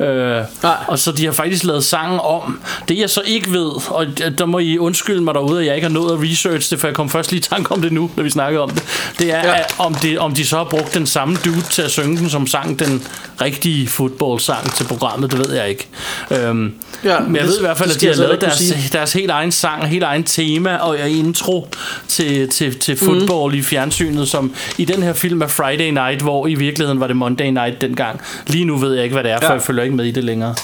Øh, 0.00 0.36
Ah. 0.38 0.44
og 0.88 0.98
så 0.98 1.12
de 1.12 1.24
har 1.24 1.32
faktisk 1.32 1.64
lavet 1.64 1.84
sangen 1.84 2.20
om. 2.22 2.60
Det 2.88 2.98
jeg 2.98 3.10
så 3.10 3.22
ikke 3.26 3.52
ved, 3.52 3.70
og 3.90 4.06
d- 4.20 4.28
der 4.28 4.44
må 4.46 4.58
I 4.58 4.78
undskylde 4.78 5.20
mig 5.22 5.34
derude, 5.34 5.60
at 5.60 5.66
jeg 5.66 5.74
ikke 5.74 5.86
har 5.86 5.94
nået 5.94 6.12
at 6.12 6.18
research 6.30 6.70
det, 6.70 6.80
for 6.80 6.86
jeg 6.88 6.94
kom 6.94 7.10
først 7.10 7.30
lige 7.32 7.38
i 7.38 7.42
tanke 7.42 7.72
om 7.72 7.82
det 7.82 7.92
nu, 7.92 8.07
når 8.16 8.22
vi 8.24 8.30
snakkede 8.30 8.62
om 8.62 8.70
det. 8.70 8.82
Det 9.18 9.32
er, 9.34 9.38
Ja. 9.46 9.56
ja. 9.56 9.62
om, 9.78 9.94
det, 9.94 10.18
om 10.18 10.34
de 10.34 10.46
så 10.46 10.56
har 10.56 10.64
brugt 10.64 10.94
den 10.94 11.06
samme 11.06 11.36
dude 11.44 11.60
til 11.70 11.82
at 11.82 11.90
synge 11.90 12.16
den, 12.16 12.30
som 12.30 12.46
sang 12.46 12.78
den 12.78 13.02
rigtige 13.40 13.88
fodboldsang 13.88 14.74
til 14.74 14.84
programmet, 14.84 15.30
det 15.32 15.38
ved 15.38 15.52
jeg 15.54 15.68
ikke. 15.68 15.88
Øhm, 16.30 16.74
Ja, 17.04 17.20
men 17.20 17.36
jeg 17.36 17.42
det- 17.44 17.50
ved 17.50 17.58
i 17.58 17.60
hvert 17.60 17.78
fald, 17.78 17.90
at 17.90 18.00
de 18.00 18.06
har 18.06 18.14
lavet 18.14 18.40
deres, 18.40 18.62
deres 18.92 19.12
helt 19.12 19.30
egen 19.30 19.52
sang, 19.52 19.86
helt 19.88 20.02
egen 20.04 20.24
tema 20.24 20.76
og 20.76 21.08
intro 21.10 21.68
til, 22.08 22.48
til, 22.48 22.78
til 22.78 22.96
fodbold 22.96 23.52
mm. 23.52 23.58
i 23.58 23.62
fjernsynet, 23.62 24.28
som 24.28 24.52
i 24.78 24.84
den 24.84 25.02
her 25.02 25.12
film 25.12 25.42
er 25.42 25.46
Friday 25.46 25.90
Night, 25.90 26.22
hvor 26.22 26.46
i 26.46 26.54
virkeligheden 26.54 27.00
var 27.00 27.06
det 27.06 27.16
Monday 27.16 27.46
Night 27.50 27.80
dengang. 27.80 28.20
Lige 28.46 28.64
nu 28.64 28.76
ved 28.76 28.94
jeg 28.94 29.04
ikke, 29.04 29.14
hvad 29.14 29.24
det 29.24 29.32
er, 29.32 29.38
for 29.40 29.46
Ja. 29.46 29.52
jeg 29.52 29.62
følger 29.62 29.82
ikke 29.82 29.96
med 29.96 30.04
i 30.04 30.10
det 30.10 30.24
længere. 30.24 30.54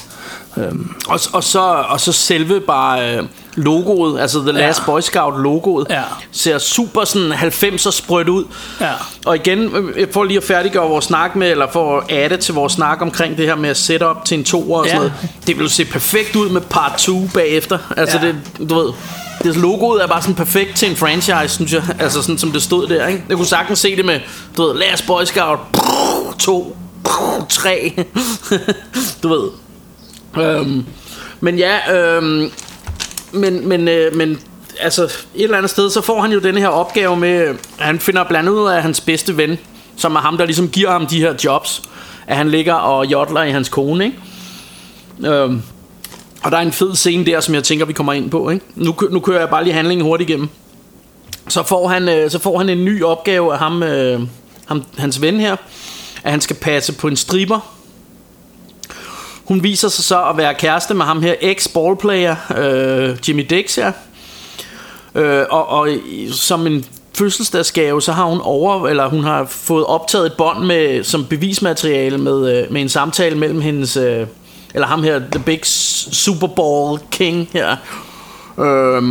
og, 1.08 1.20
og, 1.32 1.44
så, 1.44 1.60
og 1.88 2.00
så 2.00 2.12
selve 2.12 2.60
bare 2.60 3.16
øh, 3.16 3.22
logoet, 3.56 4.20
altså 4.20 4.40
The 4.40 4.52
Last 4.52 4.80
Ja. 4.80 4.84
Boy 4.86 5.00
Scout 5.00 5.42
logoet, 5.42 5.86
Ja. 5.90 6.02
ser 6.32 6.58
super 6.58 7.04
sådan 7.04 7.32
90'er 7.32 7.90
sprødt 7.90 8.28
ud. 8.28 8.44
Ja. 8.80 8.90
Og 9.26 9.36
igen, 9.36 9.60
øh, 9.76 10.06
for 10.12 10.24
lige 10.24 10.36
at 10.36 10.44
færdiggøre 10.44 10.88
vores 10.88 11.04
snak 11.04 11.36
med, 11.36 11.50
eller 11.50 11.66
for 11.72 11.98
at 11.98 12.04
adde 12.08 12.36
til 12.36 12.54
vores 12.54 12.72
snak 12.72 13.02
omkring 13.02 13.36
det 13.36 13.46
her 13.46 13.54
med 13.54 13.70
at 13.70 13.76
sætte 13.76 14.04
op 14.06 14.24
til 14.24 14.38
en 14.38 14.44
toer 14.44 14.78
og 14.78 14.86
sådan 14.86 15.02
Ja. 15.02 15.08
noget. 15.08 15.12
Det 15.46 15.58
vil 15.58 15.70
se 15.70 15.84
perfekt 15.84 16.36
ud 16.36 16.48
med 16.48 16.60
part 16.60 16.92
2 16.98 17.28
bagefter. 17.34 17.78
Altså 17.96 18.18
Ja. 18.22 18.26
det, 18.26 18.68
du 18.70 18.74
ved, 18.74 18.92
det 19.42 19.56
logoet 19.56 20.02
er 20.02 20.06
bare 20.06 20.22
sådan 20.22 20.34
perfekt 20.34 20.76
til 20.76 20.90
en 20.90 20.96
franchise, 20.96 21.48
synes 21.54 21.72
jeg. 21.72 21.82
Altså 21.98 22.22
sådan 22.22 22.38
som 22.38 22.50
det 22.52 22.62
stod 22.62 22.86
der, 22.86 23.06
ikke? 23.06 23.24
Jeg 23.28 23.36
kunne 23.36 23.46
sagtens 23.46 23.78
se 23.78 23.96
det 23.96 24.04
med, 24.04 24.20
du 24.56 24.62
ved, 24.62 24.74
Last 24.74 25.06
Boy 25.06 25.24
Scout 25.24 25.58
2, 26.38 26.76
3. 27.48 28.04
du 29.22 29.28
ved. 29.28 29.48
Øhm, 30.44 30.84
men 31.40 31.58
ja, 31.58 31.94
øhm, 31.96 32.50
men, 33.34 33.68
men, 33.68 33.88
øh, 33.88 34.16
men 34.16 34.40
altså, 34.80 35.02
et 35.04 35.20
eller 35.34 35.56
andet 35.56 35.70
sted, 35.70 35.90
så 35.90 36.00
får 36.00 36.20
han 36.20 36.32
jo 36.32 36.38
den 36.38 36.56
her 36.56 36.68
opgave 36.68 37.16
med, 37.16 37.30
at 37.30 37.56
han 37.78 38.00
finder 38.00 38.24
blandt 38.24 38.48
andet 38.48 38.62
ud 38.62 38.68
af 38.68 38.82
hans 38.82 39.00
bedste 39.00 39.36
ven, 39.36 39.58
som 39.96 40.16
er 40.16 40.20
ham, 40.20 40.36
der 40.36 40.44
ligesom 40.44 40.68
giver 40.68 40.90
ham 40.90 41.06
de 41.06 41.20
her 41.20 41.34
jobs, 41.44 41.82
at 42.26 42.36
han 42.36 42.50
ligger 42.50 42.74
og 42.74 43.06
jodler 43.06 43.42
i 43.42 43.50
hans 43.50 43.68
kone, 43.68 44.04
ikke? 44.04 45.32
Øhm, 45.32 45.62
og 46.42 46.50
der 46.50 46.56
er 46.56 46.62
en 46.62 46.72
fed 46.72 46.94
scene 46.94 47.26
der, 47.26 47.40
som 47.40 47.54
jeg 47.54 47.64
tænker, 47.64 47.86
vi 47.86 47.92
kommer 47.92 48.12
ind 48.12 48.30
på, 48.30 48.50
ikke? 48.50 48.64
Nu, 48.74 48.94
nu 49.10 49.20
kører 49.20 49.38
jeg 49.38 49.48
bare 49.48 49.64
lige 49.64 49.74
handlingen 49.74 50.06
hurtigt 50.06 50.30
igennem. 50.30 50.48
Så 51.48 51.62
får 51.62 51.88
han, 51.88 52.08
øh, 52.08 52.30
så 52.30 52.38
får 52.38 52.58
han 52.58 52.68
en 52.68 52.84
ny 52.84 53.02
opgave 53.02 53.52
af 53.52 53.58
ham, 53.58 53.82
øh, 53.82 54.20
ham, 54.66 54.84
hans 54.98 55.20
ven 55.20 55.40
her, 55.40 55.56
at 56.24 56.30
han 56.30 56.40
skal 56.40 56.56
passe 56.56 56.92
på 56.92 57.08
en 57.08 57.16
stripper, 57.16 57.74
hun 59.44 59.62
viser 59.62 59.88
sig 59.88 60.04
så 60.04 60.22
at 60.22 60.36
være 60.36 60.54
kæreste 60.54 60.94
med 60.94 61.04
ham 61.04 61.22
her 61.22 61.34
ex-ballplayer, 61.40 62.36
øh, 62.58 63.16
Jimmy 63.28 63.46
Dix 63.50 63.74
her. 63.74 63.92
Øh, 65.14 65.44
og, 65.50 65.68
og 65.68 65.88
som 66.32 66.66
en 66.66 66.84
fødselsdagsgave, 67.14 68.02
så 68.02 68.12
har 68.12 68.24
hun 68.24 68.40
over, 68.42 68.88
eller 68.88 69.08
hun 69.08 69.24
har 69.24 69.44
fået 69.44 69.84
optaget 69.86 70.26
et 70.26 70.32
bånd 70.38 70.64
med, 70.64 71.04
som 71.04 71.24
bevismateriale 71.24 72.18
med, 72.18 72.58
øh, 72.58 72.72
med 72.72 72.82
en 72.82 72.88
samtale 72.88 73.38
mellem 73.38 73.60
hendes, 73.60 73.96
øh, 73.96 74.26
eller 74.74 74.86
ham 74.86 75.02
her, 75.02 75.18
The 75.18 75.42
Big 75.46 75.60
Super 76.12 76.46
Bowl 76.46 77.00
King 77.10 77.48
her. 77.52 77.76
Øh, 78.58 79.02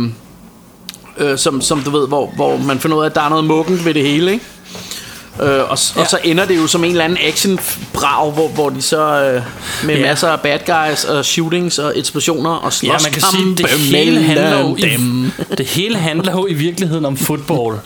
øh, 1.18 1.38
som, 1.38 1.60
som 1.60 1.80
du 1.80 1.90
ved, 1.90 2.08
hvor, 2.08 2.32
hvor 2.36 2.56
man 2.56 2.78
finder 2.78 2.96
ud 2.96 3.02
af, 3.02 3.06
at 3.06 3.14
der 3.14 3.20
er 3.20 3.28
noget 3.28 3.44
mukken 3.44 3.84
ved 3.84 3.94
det 3.94 4.02
hele, 4.02 4.32
ikke? 4.32 4.44
Øh, 5.42 5.46
og, 5.48 5.56
ja. 5.96 6.00
og 6.00 6.06
så 6.08 6.18
ender 6.24 6.44
det 6.44 6.56
jo 6.56 6.66
som 6.66 6.84
en 6.84 6.90
eller 6.90 7.04
anden 7.04 7.18
action 7.28 7.58
brag 7.92 8.30
hvor, 8.30 8.48
hvor 8.48 8.68
de 8.70 8.82
så 8.82 9.00
øh, 9.22 9.42
med 9.84 9.94
Ja. 9.96 10.02
masser 10.06 10.28
af 10.28 10.40
bad 10.40 10.58
guys 10.66 11.04
og 11.04 11.24
shootings 11.24 11.78
og 11.78 11.98
eksplosioner 11.98 12.50
og 12.50 12.82
Ja, 12.82 12.88
man 12.92 13.12
kan 13.12 13.22
sige, 13.32 13.56
det 13.56 13.66
hele, 13.68 14.22
handler 14.22 14.60
jo 14.60 14.76
i, 14.76 14.80
det 15.58 15.66
hele 15.66 15.96
handler 15.96 16.32
jo 16.32 16.46
i 16.46 16.52
virkeligheden 16.54 17.04
om 17.04 17.16
fodbold. 17.26 17.78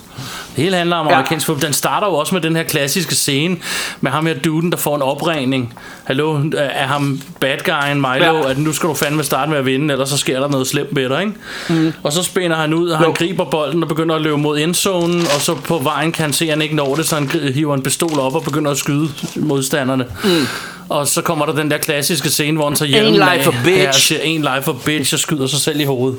Det 0.58 0.64
hele 0.64 0.76
handler 0.76 0.96
om 0.96 1.06
Ja. 1.06 1.12
amerikansk 1.14 1.46
fodbold. 1.46 1.64
Den 1.64 1.72
starter 1.72 2.06
jo 2.06 2.14
også 2.14 2.34
med 2.34 2.42
den 2.42 2.56
her 2.56 2.62
klassiske 2.62 3.14
scene 3.14 3.56
med 4.00 4.10
ham 4.10 4.26
her 4.26 4.34
duden, 4.34 4.70
der 4.72 4.78
får 4.78 4.96
en 4.96 5.02
opregning. 5.02 5.74
Hallo, 6.04 6.40
er 6.56 6.86
ham 6.86 7.20
bad 7.40 7.56
guyen 7.64 8.00
Milo, 8.00 8.36
ja. 8.36 8.50
At 8.50 8.58
nu 8.58 8.72
skal 8.72 8.88
du 8.88 8.94
fandme 8.94 9.24
starte 9.24 9.50
med 9.50 9.58
at 9.58 9.66
vinde, 9.66 9.92
ellers 9.92 10.08
så 10.08 10.16
sker 10.16 10.40
der 10.40 10.48
noget 10.48 10.66
slemt 10.66 10.92
med 10.92 11.08
dig, 11.08 11.20
ikke? 11.20 11.32
Mm. 11.68 11.92
Og 12.02 12.12
så 12.12 12.22
spænder 12.22 12.56
han 12.56 12.74
ud, 12.74 12.88
og 12.88 12.98
han 12.98 13.06
Jo. 13.06 13.12
griber 13.12 13.44
bolden 13.44 13.82
og 13.82 13.88
begynder 13.88 14.14
at 14.14 14.20
løbe 14.22 14.38
mod 14.38 14.58
endzonen, 14.58 15.20
og 15.20 15.40
så 15.40 15.54
på 15.54 15.78
vejen 15.78 16.12
kan 16.12 16.22
han 16.22 16.32
se, 16.32 16.44
at 16.44 16.50
han 16.50 16.62
ikke 16.62 16.76
når 16.76 16.94
det, 16.94 17.08
så 17.08 17.14
han 17.14 17.30
hiver 17.54 17.74
en 17.74 17.82
pistol 17.82 18.18
op 18.20 18.34
og 18.34 18.42
begynder 18.42 18.70
at 18.70 18.78
skyde 18.78 19.08
modstanderne. 19.36 20.04
Mm. 20.24 20.46
Og 20.88 21.06
så 21.08 21.22
kommer 21.22 21.46
der 21.46 21.52
den 21.52 21.70
der 21.70 21.78
klassiske 21.78 22.30
scene, 22.30 22.56
hvor 22.56 22.68
han 22.68 22.76
tager 22.76 22.88
hjelmen 22.88 23.12
life 23.14 23.26
af. 23.26 23.46
a 23.48 23.50
bitch. 23.64 23.78
Ja, 23.82 23.92
siger 23.92 24.20
en 24.20 24.40
life 24.40 24.62
for 24.62 24.72
bitch 24.84 25.14
og 25.14 25.20
skyder 25.20 25.46
sig 25.46 25.60
selv 25.60 25.80
i 25.80 25.84
hovedet. 25.84 26.18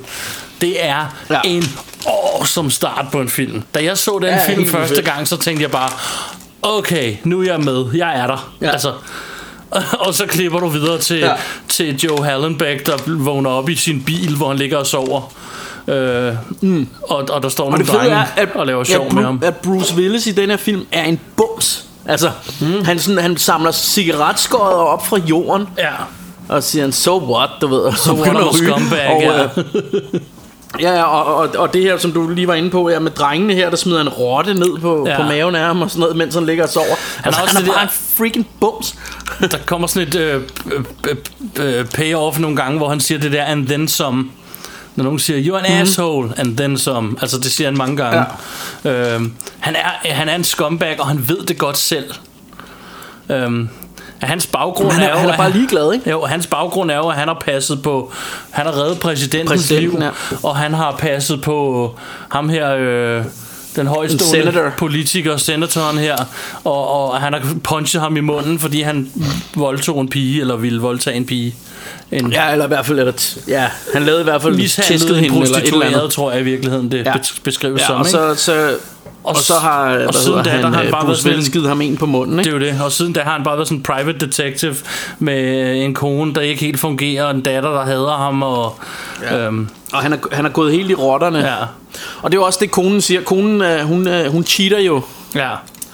Det 0.62 0.86
er 0.86 1.06
ja. 1.30 1.36
Ja. 1.36 1.42
en 1.46 1.64
awesome 2.08 2.72
start 2.72 3.06
på 3.12 3.22
en 3.22 3.30
film. 3.30 3.64
Da 3.76 3.84
jeg 3.84 3.98
så 3.98 4.20
den 4.22 4.24
Ja, 4.30 4.36
ja, 4.36 4.48
film 4.56 4.68
første 4.68 4.96
fedt. 4.96 5.06
gang, 5.06 5.28
så 5.28 5.38
tænkte 5.38 5.64
jeg 5.64 5.72
bare, 5.72 5.90
okay, 6.62 7.16
nu 7.24 7.42
er 7.42 7.46
jeg 7.46 7.60
med. 7.60 7.86
Jeg 7.96 8.20
er 8.20 8.28
der. 8.28 8.52
Ja. 8.62 8.70
Altså, 8.72 8.94
og 10.06 10.14
så 10.14 10.26
klipper 10.26 10.60
du 10.60 10.68
videre 10.68 10.98
til, 11.00 11.18
ja. 11.18 11.28
Ja. 11.28 11.36
til 11.70 11.98
Joe 11.98 12.26
Hallenbeck, 12.26 12.86
der 12.86 12.98
vågner 13.08 13.50
op 13.50 13.70
i 13.70 13.76
sin 13.76 14.04
bil, 14.04 14.36
hvor 14.36 14.48
han 14.48 14.58
ligger 14.58 14.78
og 14.78 14.86
sover. 14.88 15.34
Øh, 15.88 16.34
mm. 16.62 16.88
og, 17.04 17.26
og 17.32 17.44
der 17.44 17.50
står 17.50 17.66
Og 17.66 17.72
nogle 17.72 17.86
drenge 17.86 18.16
er, 18.16 18.26
at, 18.36 18.50
og 18.56 18.66
laver 18.68 18.84
sjov 18.84 19.14
med 19.14 19.24
ham. 19.24 19.42
At 19.44 19.56
Bruce 19.56 19.96
Willis 19.96 20.28
i 20.28 20.32
den 20.32 20.50
her 20.50 20.58
film 20.58 20.86
er 20.92 21.04
en 21.04 21.20
bums. 21.38 21.86
Altså, 22.06 22.32
mm. 22.62 22.86
han, 22.86 23.00
sådan, 23.00 23.22
han 23.22 23.38
samler 23.38 23.72
cigaretskåret 23.72 24.74
op 24.76 25.08
fra 25.08 25.18
jorden, 25.18 25.68
Ja. 25.78 25.92
og 26.50 26.64
siger 26.64 26.84
han, 26.84 26.92
so 26.92 27.34
what, 27.36 27.50
du 27.62 27.68
ved, 27.68 27.94
så 27.94 28.14
what, 28.14 28.36
I'm 28.38 28.50
a 28.50 28.54
scumbag, 28.54 29.08
og, 29.10 29.22
ja. 29.22 29.48
øh, 30.76 30.82
Ja, 30.82 30.92
ja, 30.92 31.04
og, 31.04 31.36
og, 31.36 31.50
og 31.58 31.74
det 31.74 31.82
her, 31.82 31.98
som 31.98 32.12
du 32.12 32.30
lige 32.30 32.48
var 32.48 32.54
inde 32.54 32.70
på, 32.70 32.90
ja, 32.90 33.00
med 33.00 33.12
drengene 33.12 33.54
her, 33.54 33.70
der 33.70 33.78
smider 33.78 34.02
en 34.02 34.10
rotte 34.10 34.54
ned 34.54 34.80
på, 34.80 35.08
Ja. 35.08 35.18
på 35.18 35.24
maven 35.24 35.56
af 35.56 35.62
ham 35.62 35.82
og 35.82 35.90
sådan 35.90 36.00
noget, 36.00 36.16
mens 36.16 36.36
han 36.36 36.46
ligger 36.46 36.64
og 36.64 36.70
sover. 36.70 36.86
Han, 36.88 37.26
altså, 37.26 37.42
også 37.42 37.58
han 37.58 37.68
er 37.70 37.74
bare 37.74 37.84
en 37.84 37.90
freaking 38.18 38.48
bums. 38.60 38.96
Der 39.52 39.58
kommer 39.66 39.88
sådan 39.88 40.08
et 40.08 40.16
øh, 40.16 40.42
øh, 41.08 41.16
øh, 41.80 41.86
payoff 41.86 42.40
nogle 42.40 42.56
gange, 42.56 42.78
hvor 42.78 42.90
han 42.90 43.00
siger 43.00 43.20
det 43.20 43.32
der, 43.32 43.44
and 43.44 43.68
then 43.68 43.88
some. 43.88 44.26
Når 44.96 45.04
nogen 45.04 45.20
siger, 45.20 45.54
you're 45.54 45.66
an 45.66 45.76
mm. 45.76 45.82
asshole, 45.82 46.30
and 46.38 46.58
then 46.58 46.78
some. 46.78 47.16
Altså, 47.22 47.38
det 47.38 47.52
siger 47.52 47.68
han 47.68 47.78
mange 47.78 47.98
gange. 47.98 48.26
Ja. 48.84 49.14
Øhm, 49.16 49.34
han, 49.60 49.76
er, 49.76 50.14
han 50.14 50.30
er 50.30 50.36
en 50.36 50.44
scumbag, 50.44 51.00
og 51.00 51.08
han 51.08 51.30
ved 51.30 51.46
det 51.46 51.58
godt 51.58 51.78
selv. 51.78 52.14
Øhm, 53.30 53.70
hans 54.22 54.48
baggrund 54.48 54.92
Han 54.92 55.02
er- 55.04 55.08
er, 55.08 55.12
jo, 55.12 55.18
han 55.18 55.30
er 55.30 55.38
bare 55.38 55.52
ligeglad, 55.52 55.94
ikke? 55.94 56.10
Jo, 56.10 56.26
hans 56.26 56.48
baggrund 56.48 56.92
er 56.92 56.96
jo, 56.96 57.08
at 57.10 57.16
han 57.16 57.28
har 57.28 57.42
passet 57.46 57.82
på... 57.82 58.12
Han 58.50 58.66
har 58.66 58.78
reddet 58.78 59.00
præsidentens 59.00 59.52
Præsidenten, 59.62 60.00
liv, 60.00 60.06
ja. 60.32 60.38
og 60.44 60.56
han 60.56 60.74
har 60.74 60.96
passet 61.00 61.42
på 61.42 61.96
ham 62.30 62.50
her... 62.50 62.76
Øh, 62.80 63.24
den 63.76 63.88
højstående 63.88 64.26
senator. 64.52 64.72
politiker, 64.78 65.38
senatoren 65.38 65.98
her, 65.98 66.16
og, 66.64 66.88
og 67.12 67.22
han 67.22 67.34
har 67.34 67.42
punchet 67.64 68.02
ham 68.02 68.18
i 68.18 68.20
munden, 68.20 68.60
fordi 68.60 68.82
han 68.82 69.12
voldtog 69.56 70.02
en 70.02 70.10
pige, 70.10 70.42
eller 70.42 70.56
ville 70.56 70.82
voldtage 70.82 71.18
en 71.18 71.26
pige. 71.26 71.56
En 72.12 72.32
Ja, 72.32 72.52
eller 72.52 72.66
i 72.66 72.68
hvert 72.68 72.86
fald, 72.86 73.00
eller 73.00 73.36
ja, 73.48 73.68
han 73.94 74.04
lavede 74.04 74.22
i 74.22 74.24
hvert 74.24 74.42
fald 74.42 74.56
mishandlet 74.56 75.00
tæsket 75.02 75.18
en 75.18 75.24
hende, 75.24 75.38
eller 75.42 75.58
et 75.58 75.64
eller 75.64 75.72
prostitueret, 75.72 75.94
andet. 75.96 76.12
tror 76.12 76.32
jeg 76.32 76.42
i 76.42 76.44
virkeligheden, 76.44 76.92
det 76.92 77.06
ja. 77.06 77.14
beskrives 77.44 77.82
Ja, 77.82 77.86
som. 77.88 77.96
og 77.96 78.02
ikke? 78.02 78.10
så, 78.12 78.36
så, 78.36 78.76
og, 79.24 79.30
Og 79.30 79.36
så 79.38 79.54
har 79.54 80.06
og 80.08 80.14
siden 80.14 80.44
da, 80.44 80.50
han, 80.50 80.62
der 80.64 80.68
har 80.70 80.78
han 80.78 80.86
øh, 80.86 80.92
bare 80.92 81.02
været 81.02 81.08
Bruce 81.08 81.22
sådan 81.22 81.40
en- 81.40 81.46
givet 81.52 81.68
ham 81.68 81.82
en 81.82 81.98
på 81.98 82.06
munden, 82.06 82.40
ikke? 82.40 82.52
Det 82.52 82.64
er 82.64 82.68
jo 82.68 82.74
det. 82.74 82.82
Og 82.86 82.92
siden 82.92 83.14
da 83.14 83.22
har 83.22 83.32
han 83.32 83.44
bare 83.44 83.56
været 83.58 83.68
sådan 83.68 83.78
en 83.78 83.84
private 83.84 84.26
detective 84.26 84.76
med 85.20 85.76
en 85.86 85.94
kone, 85.94 86.34
der 86.36 86.42
ikke 86.42 86.62
helt 86.62 86.80
fungerer, 86.80 87.24
og 87.24 87.32
en 87.32 87.42
datter, 87.42 87.70
der 87.70 87.86
hader 87.86 88.18
ham. 88.18 88.44
Og, 88.44 88.80
ja. 89.22 89.38
øhm, 89.38 89.70
Og 89.94 90.00
han 90.00 90.14
er, 90.14 90.18
han 90.32 90.46
er 90.46 90.50
gået 90.50 90.72
helt 90.74 90.92
i 90.92 90.96
rotterne. 90.96 91.40
Ja. 91.40 91.56
Og 92.22 92.32
det 92.32 92.38
er 92.38 92.42
jo 92.42 92.46
også 92.46 92.60
det, 92.62 92.72
konen 92.72 93.02
siger. 93.02 93.22
Konen, 93.22 93.62
øh, 93.62 93.80
hun, 93.80 94.08
øh, 94.08 94.32
hun 94.32 94.44
cheater 94.44 94.80
jo 94.80 95.02
ja. 95.36 95.50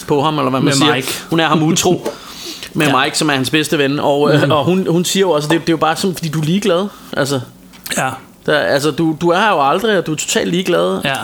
på 0.08 0.22
ham, 0.22 0.38
eller 0.38 0.50
hvad 0.50 0.60
man 0.60 0.64
Med 0.66 0.74
siger. 0.74 0.94
Mike. 0.96 1.14
Hun 1.30 1.40
er 1.40 1.48
ham 1.48 1.64
utro. 1.64 2.08
Med 2.74 2.88
Ja. 2.88 3.04
Mike, 3.04 3.18
som 3.18 3.30
er 3.30 3.34
hans 3.34 3.50
bedste 3.50 3.78
ven. 3.78 4.00
Og, 4.00 4.34
øh, 4.34 4.50
og 4.50 4.66
hun, 4.66 4.88
hun 4.90 5.06
siger 5.06 5.22
jo 5.22 5.32
også, 5.32 5.48
det, 5.50 5.62
det 5.62 5.70
er 5.70 5.74
jo 5.74 5.78
bare 5.78 5.96
sådan, 5.96 6.16
fordi 6.16 6.30
du 6.30 6.40
er 6.40 6.44
ligeglad. 6.46 6.88
Altså, 7.18 7.40
ja. 7.98 8.10
der, 8.46 8.60
altså 8.60 8.92
du, 8.92 9.16
du 9.22 9.30
er 9.30 9.40
her 9.40 9.50
jo 9.50 9.70
aldrig, 9.70 9.98
og 9.98 10.06
du 10.06 10.12
er 10.12 10.16
totalt 10.16 10.50
ligeglad. 10.52 11.02
ja. 11.06 11.16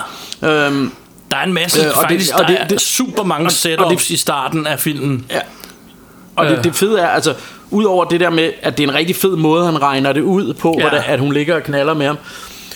Øhm, 0.66 0.92
Der 1.32 1.38
er 1.38 1.44
en 1.44 1.52
masse, 1.52 1.80
Øh, 1.80 1.86
og 1.86 1.92
det- 1.94 2.00
faktisk, 2.10 2.34
og 2.34 2.40
der 2.40 2.46
det- 2.46 2.60
er 2.60 2.66
det- 2.66 2.80
super 2.80 3.22
mange 3.24 3.42
og- 3.42 3.46
og 3.46 3.52
setups 3.52 4.04
det- 4.06 4.10
i 4.10 4.16
starten 4.16 4.66
af 4.66 4.80
filmen. 4.80 5.26
Ja. 5.30 5.40
Og 6.36 6.46
det, 6.46 6.58
Øh. 6.58 6.64
det 6.64 6.74
fede 6.74 7.00
er, 7.00 7.06
altså, 7.08 7.34
udover 7.70 8.04
det 8.04 8.20
der 8.20 8.30
med, 8.30 8.50
at 8.62 8.78
det 8.78 8.84
er 8.84 8.88
en 8.88 8.94
rigtig 8.94 9.16
fed 9.16 9.36
måde, 9.36 9.64
han 9.66 9.82
regner 9.82 10.12
det 10.12 10.20
ud 10.20 10.54
på, 10.54 10.74
ja. 10.78 10.80
hvordan, 10.88 11.02
at 11.06 11.18
hun 11.18 11.32
ligger 11.32 11.54
og 11.54 11.62
knaller 11.62 11.94
med 11.94 12.06
ham, 12.06 12.16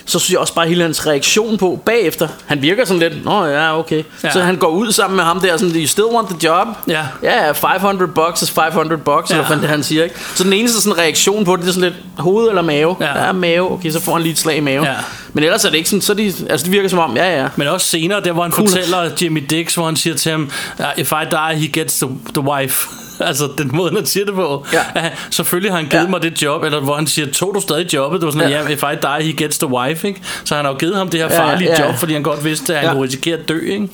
så 0.07 0.19
synes 0.19 0.33
jeg 0.33 0.39
også 0.41 0.55
bare 0.55 0.69
hele 0.69 0.83
hans 0.83 1.07
reaktion 1.07 1.59
på 1.59 1.81
bagefter. 1.87 2.29
Han 2.47 2.63
virker 2.63 2.85
sådan 2.85 2.99
lidt, 3.01 3.25
nå 3.25 3.45
ja, 3.45 3.79
okay. 3.79 4.03
Ja. 4.25 4.31
Så 4.31 4.41
han 4.41 4.57
går 4.57 4.69
ud 4.69 4.93
sammen 4.93 5.17
med 5.17 5.25
ham 5.25 5.41
der, 5.41 5.57
sådan, 5.57 5.75
you 5.77 5.87
still 5.87 6.07
want 6.07 6.29
the 6.29 6.39
job? 6.49 6.67
Ja. 6.89 7.03
Ja, 7.23 7.53
500 7.53 8.13
bucks 8.13 8.43
is 8.43 8.51
500 8.51 9.03
bucks, 9.03 9.31
Ja. 9.31 9.35
eller 9.35 9.47
hvad 9.47 9.57
det 9.57 9.69
han 9.69 9.83
siger, 9.83 10.05
ikke? 10.05 10.15
Så 10.35 10.45
den 10.45 10.53
eneste 10.53 10.81
sådan 10.81 10.99
reaktion 10.99 11.45
på 11.45 11.57
det, 11.57 11.63
det 11.63 11.69
er 11.69 11.73
sådan 11.75 11.89
lidt 11.93 12.03
hoved 12.19 12.49
eller 12.49 12.63
mave. 12.63 12.97
Ja. 13.01 13.27
Ja, 13.27 13.33
mave, 13.33 13.73
okay, 13.73 13.91
så 13.91 14.01
får 14.01 14.13
han 14.13 14.23
lige 14.23 14.33
et 14.33 14.39
slag 14.39 14.57
i 14.57 14.61
maven. 14.61 14.85
Ja. 14.85 14.95
Men 15.33 15.45
ellers 15.45 15.65
er 15.65 15.71
det 15.71 15.77
ikke 15.77 15.89
sådan, 15.91 16.03
så 16.03 16.15
de, 16.15 16.33
altså 16.51 16.65
det 16.65 16.73
virker 16.73 16.89
som 16.89 16.99
om, 16.99 17.17
ja, 17.17 17.41
ja. 17.43 17.49
Men 17.57 17.69
også 17.69 17.87
senere, 17.87 18.21
der 18.21 18.33
hvor 18.33 18.43
han 18.43 18.53
Cool. 18.53 18.69
fortæller 18.69 19.11
Jimmy 19.23 19.45
Dix, 19.51 19.75
hvor 19.75 19.85
han 19.87 19.97
siger 19.97 20.17
til 20.17 20.33
ham, 20.33 20.51
"Uh, 20.79 20.85
if 20.97 21.13
I 21.13 21.25
die, 21.31 21.55
he 21.61 21.67
gets 21.81 21.95
the, 21.99 22.09
the 22.35 22.43
wife. 22.43 22.87
altså 23.31 23.49
den 23.59 23.71
måde, 23.75 23.95
han 23.95 24.07
siger 24.07 24.27
det 24.27 24.35
på. 24.35 24.67
Ja. 24.73 24.81
Han- 25.01 25.11
selvfølgelig 25.31 25.73
har 25.73 25.77
han 25.79 25.89
givet 25.89 26.03
Ja. 26.05 26.09
mig 26.09 26.23
det 26.23 26.43
job, 26.43 26.63
eller 26.63 26.81
hvor 26.81 26.95
han 26.97 27.07
siger, 27.07 27.33
tog 27.33 27.55
du 27.55 27.61
stadig 27.61 27.95
jobbet? 27.95 28.21
Det 28.21 28.27
var 28.27 28.33
sådan, 28.33 28.49
ja. 28.49 28.57
Ja. 28.57 28.63
yeah, 28.63 28.73
if 28.73 28.83
I 28.83 28.97
die, 29.03 29.27
he 29.33 29.33
gets 29.45 29.59
the 29.59 29.67
wife. 29.69 30.09
Ikke? 30.09 30.23
Så 30.45 30.55
han 30.57 30.65
har 30.65 30.73
jo 30.73 30.79
givet 30.79 30.97
ham 30.97 31.09
det 31.09 31.21
her 31.21 31.27
Ja, 31.35 31.41
farlige 31.41 31.71
ja. 31.71 31.87
job, 31.87 31.95
fordi 31.95 32.13
han 32.13 32.23
godt 32.23 32.45
vidste, 32.45 32.75
at 32.75 32.81
han 32.81 32.89
Ja. 32.89 32.93
kunne 32.95 33.05
risikere 33.05 33.39
at 33.39 33.49
dø. 33.49 33.59
Ikke? 33.61 33.89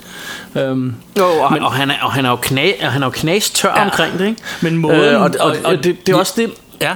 Um, 0.71 0.95
Jo, 1.19 1.25
og, 1.27 1.53
men, 1.53 1.63
og, 1.63 1.73
han 1.73 1.91
er, 1.91 1.95
og 2.03 2.13
han 2.13 2.25
er 2.27 2.31
jo 2.31 2.37
knæ, 2.37 2.73
og 2.83 2.93
han 2.93 3.03
er 3.03 3.07
jo 3.07 3.11
knastør 3.11 3.69
Ja. 3.69 3.79
ja. 3.79 3.85
omkring 3.85 4.19
det, 4.19 4.27
ikke? 4.27 4.43
Men 4.61 4.77
måden- 4.77 5.01
Øh, 5.01 5.23
og, 5.23 5.31
og, 5.41 5.51
og- 5.51 5.57
og, 5.65 5.85
det, 5.85 6.07
det 6.07 6.13
er 6.13 6.17
også 6.19 6.33
det... 6.37 6.51
ja. 6.81 6.93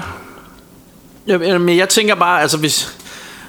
Ja, 1.28 1.38
men 1.58 1.76
jeg 1.78 1.88
tænker 1.88 2.14
bare, 2.14 2.40
altså 2.42 2.58
hvis... 2.58 2.96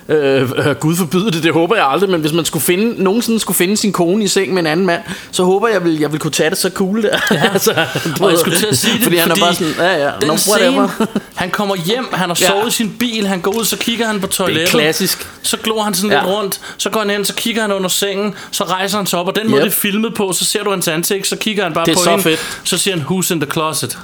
Øh, 0.10 0.49
øh, 0.55 0.76
Gud 0.76 0.95
forbyde 0.95 1.32
det, 1.32 1.43
det 1.43 1.53
håber 1.53 1.76
jeg 1.76 1.86
aldrig, 1.88 2.10
men 2.10 2.22
hvis 2.22 2.34
man 2.34 2.45
skulle 2.45 2.64
finde, 2.64 3.03
nogensinde 3.03 3.39
skulle 3.39 3.58
finde 3.58 3.78
sin 3.78 3.91
kone 3.91 4.24
i 4.24 4.28
seng 4.28 4.53
med 4.53 4.60
en 4.62 4.68
anden 4.68 4.86
mand, 4.86 5.01
så 5.32 5.43
håber 5.43 5.68
jeg, 5.68 5.84
vil, 5.84 5.99
jeg 5.99 6.12
vil 6.12 6.20
kunne 6.20 6.32
tage 6.32 6.49
det 6.49 6.58
så 6.58 6.70
cool 6.70 7.03
der. 7.03 7.18
Ja. 7.32 7.49
altså, 7.53 7.74
du 8.18 8.24
Og 8.26 8.32
jeg 8.32 8.39
skulle 8.39 8.58
til 8.58 8.66
at 8.66 8.78
sige 8.78 8.93
det, 8.93 9.03
fordi 9.03 9.16
han 9.18 9.32
er 9.32 9.36
bare 9.36 9.53
sådan, 9.55 9.74
ja, 9.78 10.05
ja, 10.05 10.12
den 10.22 10.28
no, 10.28 10.36
scene, 10.38 10.89
han 11.36 11.49
kommer 11.49 11.76
hjem, 11.76 12.05
han 12.14 12.30
har 12.30 12.38
Ja. 12.41 12.47
sovet 12.47 12.68
i 12.68 12.72
sin 12.76 12.95
bil, 12.99 13.28
han 13.28 13.41
går 13.41 13.51
ud, 13.60 13.66
så 13.66 13.78
kigger 13.78 14.08
han 14.08 14.20
på 14.22 14.28
toilettet. 14.28 14.70
klassisk. 14.70 15.28
Så 15.41 15.58
glor 15.64 15.82
han 15.82 15.93
sådan 15.93 16.12
Ja. 16.12 16.18
lidt 16.20 16.28
rundt, 16.30 16.60
så 16.78 16.89
går 16.89 16.99
han 16.99 17.10
ind, 17.10 17.26
så 17.26 17.34
kigger 17.36 17.62
han 17.62 17.72
under 17.72 17.89
sengen, 17.89 18.34
så 18.51 18.64
rejser 18.64 18.97
han 18.97 19.05
sig 19.08 19.20
op, 19.20 19.28
og 19.28 19.36
den 19.36 19.49
måde 19.49 19.62
Yep. 19.62 19.66
det 19.66 19.72
er 19.78 19.80
filmet 19.82 20.14
på, 20.14 20.34
så 20.34 20.45
ser 20.45 20.64
du 20.64 20.70
hans 20.72 20.88
ansigt, 20.88 21.28
så 21.28 21.36
kigger 21.36 21.64
han 21.64 21.74
bare 21.74 21.86
Det 21.86 21.91
er 21.91 21.95
på 21.95 22.03
så 22.03 22.10
hende, 22.10 22.24
fedt. 22.24 22.39
så 22.64 22.78
siger 22.78 22.97
han, 22.97 23.05
who's 23.12 23.34
in 23.34 23.41
the 23.41 23.51
closet? 23.51 23.97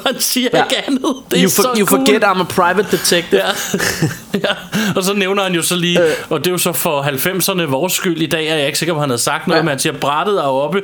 Han 0.06 0.20
siger 0.20 0.48
Ja. 0.52 0.62
ikke 0.64 0.86
andet. 0.86 1.14
Det 1.30 1.38
er 1.38 1.42
You, 1.44 1.50
så 1.50 1.62
for, 1.62 1.74
you 1.78 1.86
cool. 1.86 2.00
forget 2.06 2.22
I'm 2.24 2.40
a 2.40 2.44
private 2.44 2.88
detective. 2.96 3.40
Ja. 3.44 3.48
ja. 4.48 4.54
Og 4.96 5.04
så 5.04 5.12
nævner 5.14 5.42
han 5.42 5.54
jo 5.54 5.62
så 5.62 5.76
lige, 5.76 6.00
øh. 6.02 6.10
og 6.30 6.38
det 6.38 6.46
er 6.46 6.50
jo 6.50 6.58
så 6.58 6.72
for 6.72 7.02
90'erne 7.02 7.62
vores 7.70 7.92
skyld 7.92 8.22
i 8.22 8.26
dag, 8.26 8.46
er 8.48 8.54
jeg 8.56 8.66
ikke 8.66 8.78
sikker 8.78 8.94
på, 8.94 9.00
han 9.00 9.08
havde 9.10 9.22
sagt 9.22 9.46
noget, 9.46 9.58
Ja. 9.58 9.62
men 9.62 9.68
han 9.68 9.78
siger, 9.78 9.92
brættet 9.92 10.38
er 10.38 10.42
oppe, 10.42 10.82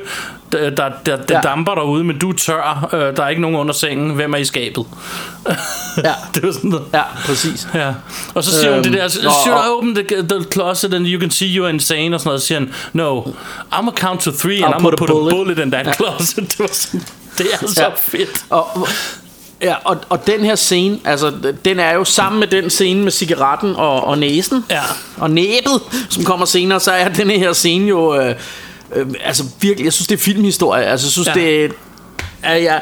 der, 0.51 0.69
der, 0.69 0.89
der, 1.05 1.15
der 1.15 1.35
Ja. 1.35 1.41
damper 1.41 1.75
derude, 1.75 2.03
men 2.03 2.19
du 2.19 2.29
er 2.29 2.33
tør, 2.35 2.89
øh, 2.93 2.99
der 3.15 3.23
er 3.23 3.29
ikke 3.29 3.41
nogen 3.41 3.57
under 3.57 3.73
sengen, 3.73 4.09
hvem 4.15 4.33
er 4.33 4.37
i 4.37 4.45
skabet? 4.45 4.85
Ja. 6.03 6.13
det 6.35 6.43
var 6.43 6.51
sådan 6.51 6.69
noget. 6.69 6.85
Ja, 6.93 7.01
præcis. 7.25 7.67
Ja. 7.73 7.93
Og 8.33 8.43
så 8.43 8.51
siger 8.51 8.67
øhm, 8.67 8.75
hun 8.75 8.83
det 8.83 8.93
der, 8.93 9.03
Øhm, 9.03 9.09
should 9.09 9.57
og- 9.59 9.65
I 9.65 9.69
open 9.77 9.95
the, 9.95 10.03
the 10.29 10.43
closet 10.51 10.93
and 10.93 11.05
you 11.07 11.21
can 11.21 11.31
see 11.31 11.47
you're 11.47 11.67
insane, 11.67 12.15
og 12.15 12.19
sådan 12.19 12.29
noget, 12.29 12.41
så 12.41 12.47
siger 12.47 12.59
han, 12.59 12.73
no, 12.93 13.21
I'm 13.73 13.95
count 13.95 14.21
to 14.21 14.31
three, 14.31 14.55
and 14.65 14.73
I'll 14.73 14.77
I'm 14.77 14.81
gonna 14.83 14.95
put 14.95 14.97
put, 14.97 15.09
a 15.09 15.13
a 15.13 15.15
bullet, 15.15 15.33
bullet." 15.35 15.59
in 15.59 15.71
that 15.71 15.87
Ja. 15.87 15.93
closet. 15.93 16.35
Det, 16.51 16.59
var 16.59 16.69
sådan, 16.71 17.03
det 17.37 17.45
er 17.61 17.67
så 17.67 17.81
Ja. 17.81 17.89
fedt. 17.97 18.45
Og, 18.49 18.87
ja, 19.61 19.75
og, 19.85 19.97
og 20.09 20.27
den 20.27 20.39
her 20.45 20.55
scene, 20.55 20.99
altså, 21.05 21.31
den 21.65 21.79
er 21.79 21.91
jo 21.93 22.03
sammen 22.03 22.39
med 22.39 22.47
den 22.47 22.69
scene 22.69 23.03
med 23.03 23.11
cigaretten 23.11 23.75
og, 23.75 24.03
og 24.03 24.17
næsen. 24.17 24.65
Ja. 24.69 24.81
Og 25.17 25.31
næbet, 25.31 25.81
som 26.09 26.23
kommer 26.23 26.45
senere, 26.45 26.79
så 26.79 26.91
er 26.91 27.09
den 27.09 27.29
her 27.29 27.53
scene 27.53 27.87
jo... 27.87 28.15
Øh, 28.21 28.35
øh, 28.95 29.05
altså 29.23 29.43
virkelig, 29.61 29.85
jeg 29.85 29.93
synes, 29.93 30.07
det 30.07 30.15
er 30.19 30.21
filmhistorie. 30.23 30.85
Altså, 30.85 31.05
jeg 31.07 31.11
synes, 31.11 31.27
Ja. 31.27 31.33
det 31.33 31.65
er... 32.43 32.53
Jeg, 32.55 32.81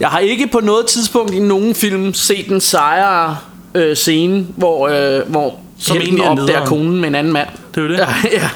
jeg 0.00 0.08
har 0.08 0.18
ikke 0.18 0.46
på 0.46 0.60
noget 0.60 0.86
tidspunkt 0.86 1.34
i 1.34 1.38
nogen 1.38 1.74
film 1.74 2.14
set 2.14 2.48
en 2.48 2.60
sejre 2.60 3.36
øh, 3.74 3.96
scene, 3.96 4.46
hvor, 4.56 4.88
øh, 4.88 5.30
hvor 5.30 5.58
Som 5.78 5.96
helten 5.96 6.18
er 6.20 6.28
opdager 6.28 6.46
nederen. 6.46 6.66
konen 6.68 7.00
med 7.00 7.08
en 7.08 7.14
anden 7.14 7.32
mand. 7.32 7.48
Det 7.74 7.80
er 7.80 7.84
jo 7.84 7.88
det. 7.90 7.98
Ja, 7.98 8.08
ja. 8.32 8.50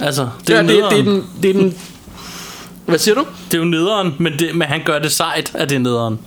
Altså, 0.00 0.22
det 0.40 0.48
Det 0.48 0.56
er, 0.56 0.62
det, 0.62 0.68
det, 0.90 0.98
er 0.98 1.02
den, 1.02 1.24
det 1.42 1.50
er 1.50 1.54
den... 1.54 1.74
Hvad 2.88 2.98
siger 2.98 3.14
du? 3.14 3.24
det 3.50 3.54
er 3.54 3.58
jo 3.58 3.64
nederen, 3.64 4.14
men, 4.18 4.32
det, 4.38 4.54
men 4.54 4.68
han 4.68 4.80
gør 4.84 4.98
det 4.98 5.12
sejt, 5.12 5.50
at 5.54 5.70
det 5.70 5.76
er 5.76 5.80
nederen. 5.80 6.18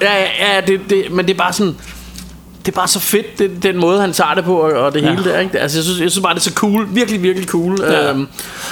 Ja, 0.00 0.14
ja, 0.14 0.54
ja 0.54 0.60
det, 0.60 0.80
det, 0.90 1.04
men 1.10 1.26
det 1.26 1.34
er 1.34 1.38
bare 1.38 1.52
sådan... 1.52 1.76
Det 2.66 2.68
er 2.72 2.76
bare 2.76 2.88
så 2.88 3.00
fedt, 3.00 3.38
det, 3.38 3.62
den 3.62 3.76
måde, 3.76 4.00
han 4.00 4.12
tager 4.12 4.34
det 4.34 4.44
på, 4.44 4.56
og, 4.56 4.72
og 4.72 4.94
det 4.94 5.02
Ja. 5.02 5.10
hele 5.10 5.24
der, 5.24 5.38
ikke? 5.38 5.58
Altså, 5.60 5.78
jeg 5.78 5.84
synes, 5.84 6.00
jeg 6.00 6.10
synes 6.10 6.22
bare, 6.22 6.34
det 6.34 6.40
er 6.40 6.42
så 6.44 6.52
cool. 6.54 6.86
Virkelig, 6.94 7.22
virkelig 7.22 7.48
cool. 7.48 7.78
Ja. 7.82 8.10
Øhm, 8.10 8.20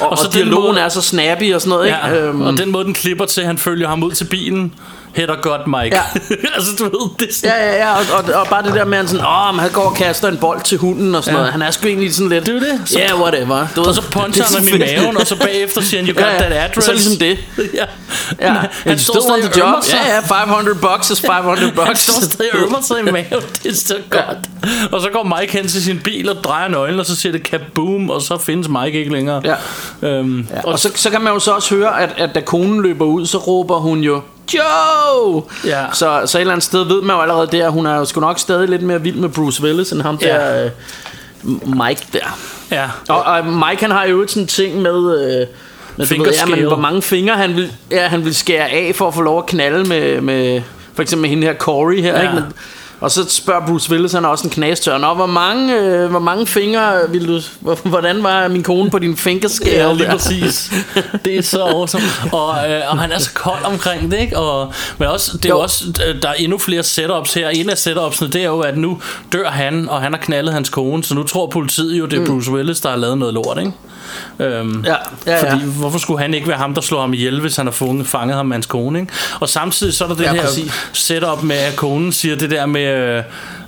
og, 0.01 0.07
og, 0.07 0.11
Og 0.11 0.19
så 0.19 0.25
den 0.25 0.33
dialogen 0.33 0.67
måde- 0.75 0.81
er 0.81 0.89
så 0.89 1.03
snappy 1.03 1.55
og 1.55 1.61
sådan 1.61 1.71
noget, 1.71 1.89
Ja, 1.89 2.07
ikke? 2.07 2.21
Øhm, 2.27 2.41
og 2.41 2.57
den 2.59 2.71
måde, 2.71 2.85
den 2.85 2.95
klipper 2.95 3.25
til, 3.25 3.45
han 3.45 3.59
følger 3.59 3.89
ham 3.89 4.03
ud 4.03 4.13
til 4.13 4.25
bilen, 4.25 4.75
hætter 5.15 5.37
godt, 5.43 5.61
Mike. 5.67 5.97
Ja. 5.97 6.03
altså, 6.57 6.71
du 6.79 6.85
ved, 6.85 7.11
det 7.21 7.29
er 7.29 7.35
sådan, 7.35 7.51
Ja, 7.57 7.67
ja, 7.73 7.77
ja, 7.77 7.93
og, 7.95 8.05
og, 8.13 8.35
og 8.41 8.47
bare 8.49 8.63
det 8.63 8.75
der 8.75 8.85
med, 8.85 8.99
at 8.99 9.05
han 9.05 9.09
sådan, 9.09 9.59
han 9.61 9.71
går 9.71 9.83
og 9.83 9.95
kaster 9.97 10.29
en 10.29 10.37
bold 10.37 10.61
til 10.61 10.79
hunden 10.79 11.15
og 11.15 11.25
sådan 11.25 11.35
Ja. 11.35 11.39
noget. 11.41 11.53
Han 11.53 11.63
er 11.63 11.71
sgu 11.71 11.87
egentlig 11.87 12.15
sådan 12.15 12.29
lidt, 12.29 12.47
Det 12.47 12.57
er 12.57 12.61
det. 12.61 12.95
Ja, 12.95 13.01
yeah, 13.11 13.21
whatever. 13.23 13.67
Du 13.77 13.83
og 13.85 13.95
så 13.95 14.03
puncher 14.03 14.45
er 14.45 14.49
han 14.59 14.69
ham 14.69 14.75
i 14.77 14.79
maven, 15.01 15.17
og 15.17 15.27
så 15.27 15.37
bagefter 15.39 15.81
siger 15.81 16.01
han, 16.03 16.09
you 16.11 16.15
got 16.17 16.27
Ja, 16.27 16.33
ja. 16.33 16.39
that 16.39 16.53
address. 16.53 16.77
Og 16.77 16.83
så 16.83 16.93
ligesom 16.93 17.17
det. 17.19 17.39
ja. 17.79 17.85
Ja, 18.41 18.53
han 18.53 18.69
han 18.87 18.99
står 18.99 19.21
stadig 19.21 19.45
og 19.51 19.59
job. 19.59 19.85
sig. 19.85 19.99
Ja, 20.09 20.15
ja, 20.15 20.45
500 20.45 20.77
bucks 20.79 21.11
is 21.11 21.21
500 21.21 21.57
Han 21.67 21.75
bucks. 21.87 22.01
står 22.01 22.21
stadig 22.23 22.55
og 22.55 22.59
ømmer 22.61 22.81
sig 22.83 23.01
i 23.01 23.03
maven. 23.03 23.43
Det 23.63 23.71
er 23.73 23.75
så 23.75 23.97
godt. 24.11 24.39
Og 24.93 25.01
så 25.01 25.09
går 25.13 25.37
Mike 25.41 25.53
hen 25.53 25.69
til 25.69 25.83
sin 25.85 25.99
bil 25.99 26.29
og 26.31 26.45
drejer 26.45 26.69
nøglen, 26.69 27.01
og 27.01 27.07
så 27.07 27.17
siger 27.17 27.33
det 27.33 27.43
kaboom, 27.43 28.11
og 28.11 28.23
så 28.23 28.39
findes 28.39 28.69
Mike 28.69 28.99
ikke 28.99 29.13
længere. 29.13 29.43
Ja. 30.03 30.09
Øhm, 30.09 30.47
Ja, 30.51 30.61
og 30.65 30.79
så, 30.79 30.91
så 30.95 31.11
kan 31.11 31.21
man 31.21 31.33
jo 31.33 31.39
så 31.39 31.51
også 31.53 31.75
høre, 31.75 32.03
at, 32.03 32.11
at 32.17 32.31
da 32.35 32.41
konen 32.41 32.83
løber 32.83 33.05
ud, 33.05 33.27
så 33.27 33.39
råber 33.39 33.77
hun 33.79 34.01
jo, 34.01 34.21
Joe! 34.55 35.43
Ja. 35.65 35.85
Så, 35.93 36.23
så 36.27 36.39
et 36.39 36.41
eller 36.41 36.53
andet 36.53 36.65
sted 36.65 36.85
ved 36.85 37.03
man 37.03 37.17
jo 37.17 37.23
allerede 37.23 37.49
der, 37.53 37.69
hun 37.69 37.87
er 37.87 37.97
jo 37.97 38.05
sgu 38.05 38.21
nok 38.21 38.39
stadig 38.39 38.69
lidt 38.69 38.83
mere 38.83 39.03
vild 39.03 39.17
med 39.17 39.29
Bruce 39.29 39.63
Willis, 39.63 39.93
end 39.93 40.03
ham 40.03 40.19
Ja. 40.23 40.29
der 40.29 40.65
øh, 40.65 40.71
Mike 41.87 42.07
der. 42.13 42.39
ja. 42.71 42.89
Og, 43.09 43.23
og 43.23 43.47
Mike 43.47 43.81
han 43.83 43.91
har 43.91 44.05
jo 44.05 44.27
sådan 44.27 44.43
en 44.43 44.47
ting 44.47 44.83
med... 44.83 44.91
Øh, 45.41 45.47
med 45.97 46.07
du 46.07 46.23
ved, 46.23 46.33
ja, 46.33 46.47
men, 46.47 46.65
hvor 46.67 46.77
mange 46.77 47.03
fingre 47.03 47.35
han 47.37 47.57
vil, 47.57 47.73
ja, 47.91 48.07
han 48.09 48.25
vil 48.25 48.35
skære 48.35 48.69
af 48.71 48.93
for 48.95 49.09
at 49.09 49.15
få 49.15 49.23
lov 49.23 49.39
at 49.39 49.47
knalde 49.47 49.89
med, 49.89 50.21
med 50.21 50.63
for 50.95 51.03
eksempel 51.03 51.23
med 51.23 51.31
hende 51.31 51.47
her 51.47 51.55
Corey 51.55 52.01
her, 52.03 52.15
Ja. 52.17 52.23
ikke? 52.23 52.35
Men, 52.35 52.45
og 53.01 53.11
så 53.11 53.25
spørger 53.29 53.67
Bruce 53.67 53.91
Willis, 53.93 54.13
han 54.13 54.25
er 54.25 54.29
også 54.29 54.45
en 54.45 54.51
knastør. 54.51 54.99
Nå, 54.99 55.15
hvor 55.15 55.27
mange, 55.27 55.77
øh, 55.77 56.11
hvor 56.11 56.19
mange 56.19 56.47
fingre 56.47 56.93
vil 57.09 57.29
du... 57.29 57.41
hvor- 57.61 57.79
Hvordan 57.89 58.23
var 58.23 58.49
min 58.49 58.63
kone 58.63 58.91
på 58.91 58.99
din 58.99 59.17
fingerskale? 59.17 59.77
Ja, 59.89 59.93
lige 59.93 60.09
præcis. 60.11 60.71
Det 61.25 61.37
er 61.37 61.43
så 61.43 61.63
awesome. 61.65 62.05
Og, 62.33 62.71
øh, 62.71 62.81
og 62.91 62.99
han 62.99 63.13
er 63.13 63.19
så 63.19 63.31
kold 63.35 63.65
omkring 63.65 64.11
det, 64.11 64.19
ikke? 64.21 64.39
Og, 64.39 64.73
men 64.99 65.09
også, 65.09 65.37
det 65.37 65.45
er 65.45 65.49
jo 65.49 65.55
Jo. 65.57 65.63
også, 65.63 65.85
der 66.23 66.29
er 66.29 66.33
endnu 66.35 66.59
flere 66.59 66.83
setups 66.83 67.35
her. 67.35 67.49
En 67.49 67.71
af 67.71 67.79
setupsene, 67.79 68.31
det 68.31 68.41
er 68.41 68.47
jo, 68.47 68.61
at 68.61 68.77
nu 68.77 69.01
dør 69.33 69.51
han, 69.51 69.89
og 69.89 70.01
han 70.01 70.13
har 70.13 70.21
knaldet 70.21 70.55
hans 70.55 70.69
kone, 70.69 71.05
så 71.05 71.15
nu 71.15 71.23
tror 71.23 71.47
politiet 71.47 71.99
jo, 71.99 72.07
det 72.07 72.19
er 72.23 72.27
Bruce 72.27 72.51
Willis, 72.51 72.81
der 72.81 72.89
har 72.91 72.97
lavet 72.97 73.19
noget 73.19 73.35
lort, 73.35 73.59
ikke? 73.59 73.73
Øhm, 74.39 74.85
Ja, 74.85 74.95
ja, 75.27 75.33
ja. 75.33 75.53
Fordi 75.53 75.63
hvorfor 75.65 75.99
skulle 75.99 76.21
han 76.21 76.35
ikke 76.35 76.49
være 76.49 76.57
ham, 76.57 76.75
der 76.75 76.81
slår 76.81 77.01
ham 77.01 77.15
ihjel, 77.15 77.41
hvis 77.41 77.57
han 77.57 77.67
har 77.67 77.73
fundet, 77.73 78.07
fanget 78.07 78.37
ham 78.37 78.47
med 78.47 78.55
hans 78.57 78.67
kone, 78.67 79.01
ikke? 79.01 79.13
Og 79.41 79.49
samtidig 79.49 79.95
så 79.95 80.05
er 80.05 80.09
der 80.09 80.15
det 80.15 80.25
Ja, 80.25 80.33
her 80.33 80.43
præcis. 80.43 80.73
setup 80.93 81.43
med, 81.43 81.57
at 81.57 81.77
konen 81.77 82.13
siger 82.13 82.37
det 82.37 82.51
der 82.51 82.67
med, 82.67 82.81
øh, 82.91 83.23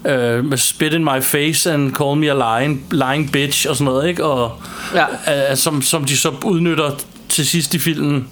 øh, 0.04 0.44
med 0.44 0.58
spit 0.58 0.92
in 0.92 1.04
my 1.04 1.22
face 1.22 1.72
and 1.72 1.92
call 1.94 2.16
me 2.16 2.30
a 2.30 2.60
lying, 2.60 2.86
lying 2.90 3.32
bitch 3.32 3.66
og 3.68 3.76
sådan 3.76 3.84
noget, 3.84 4.08
ikke? 4.08 4.24
Og, 4.24 4.60
Ja. 4.94 5.50
øh, 5.50 5.56
som, 5.56 5.82
som 5.82 6.04
de 6.04 6.16
så 6.16 6.32
udnytter 6.44 6.90
til 7.28 7.46
sidst 7.46 7.74
i 7.74 7.78
filmen, 7.78 8.28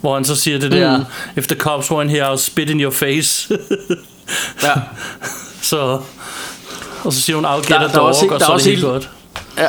hvor 0.00 0.14
han 0.14 0.24
så 0.24 0.36
siger 0.36 0.58
det 0.58 0.72
der, 0.72 0.96
Mm. 0.98 1.04
if 1.36 1.46
the 1.46 1.56
cops 1.56 1.90
were 1.90 2.02
in 2.04 2.10
here, 2.10 2.32
I'll 2.32 2.36
spit 2.36 2.70
in 2.70 2.80
your 2.80 2.92
face. 2.92 3.54
Ja. 4.62 4.72
så, 5.70 6.00
og 7.04 7.12
så 7.12 7.20
siger 7.20 7.36
hun, 7.36 7.44
I'll 7.46 7.56
get 7.60 7.68
Der- 7.68 7.78
a 7.78 7.82
der 7.82 7.92
dog, 7.92 8.06
også- 8.06 8.26
og 8.26 8.40
der 8.40 8.46
så 8.46 8.52
er 8.52 8.56
det 8.56 8.66
helt- 8.66 8.82
godt. 8.84 9.10
Ja, 9.58 9.68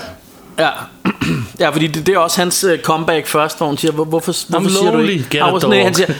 ja. 0.60 0.70
Ja, 1.60 1.70
fordi 1.70 1.88
det, 1.88 2.08
det 2.08 2.16
er 2.16 2.20
også 2.20 2.42
hans 2.42 2.64
uh, 2.64 2.72
comeback 2.84 3.28
først, 3.28 3.58
hvor 3.58 3.68
hun 3.68 3.78
siger, 3.78 3.92
"Hvor- 3.92 4.06
hvorfor, 4.06 4.34
hvorfor 4.50 4.70
siger 4.70 4.92
du 4.92 4.98
lonely, 4.98 5.10
ikke? 5.12 5.26
get 5.30 5.42
a 5.42 5.50
I 5.50 5.54
was, 5.54 5.62
dog." 5.62 5.70
nej, 5.70 5.84
han 5.84 5.94
siger, 5.94 6.10
I, 6.12 6.14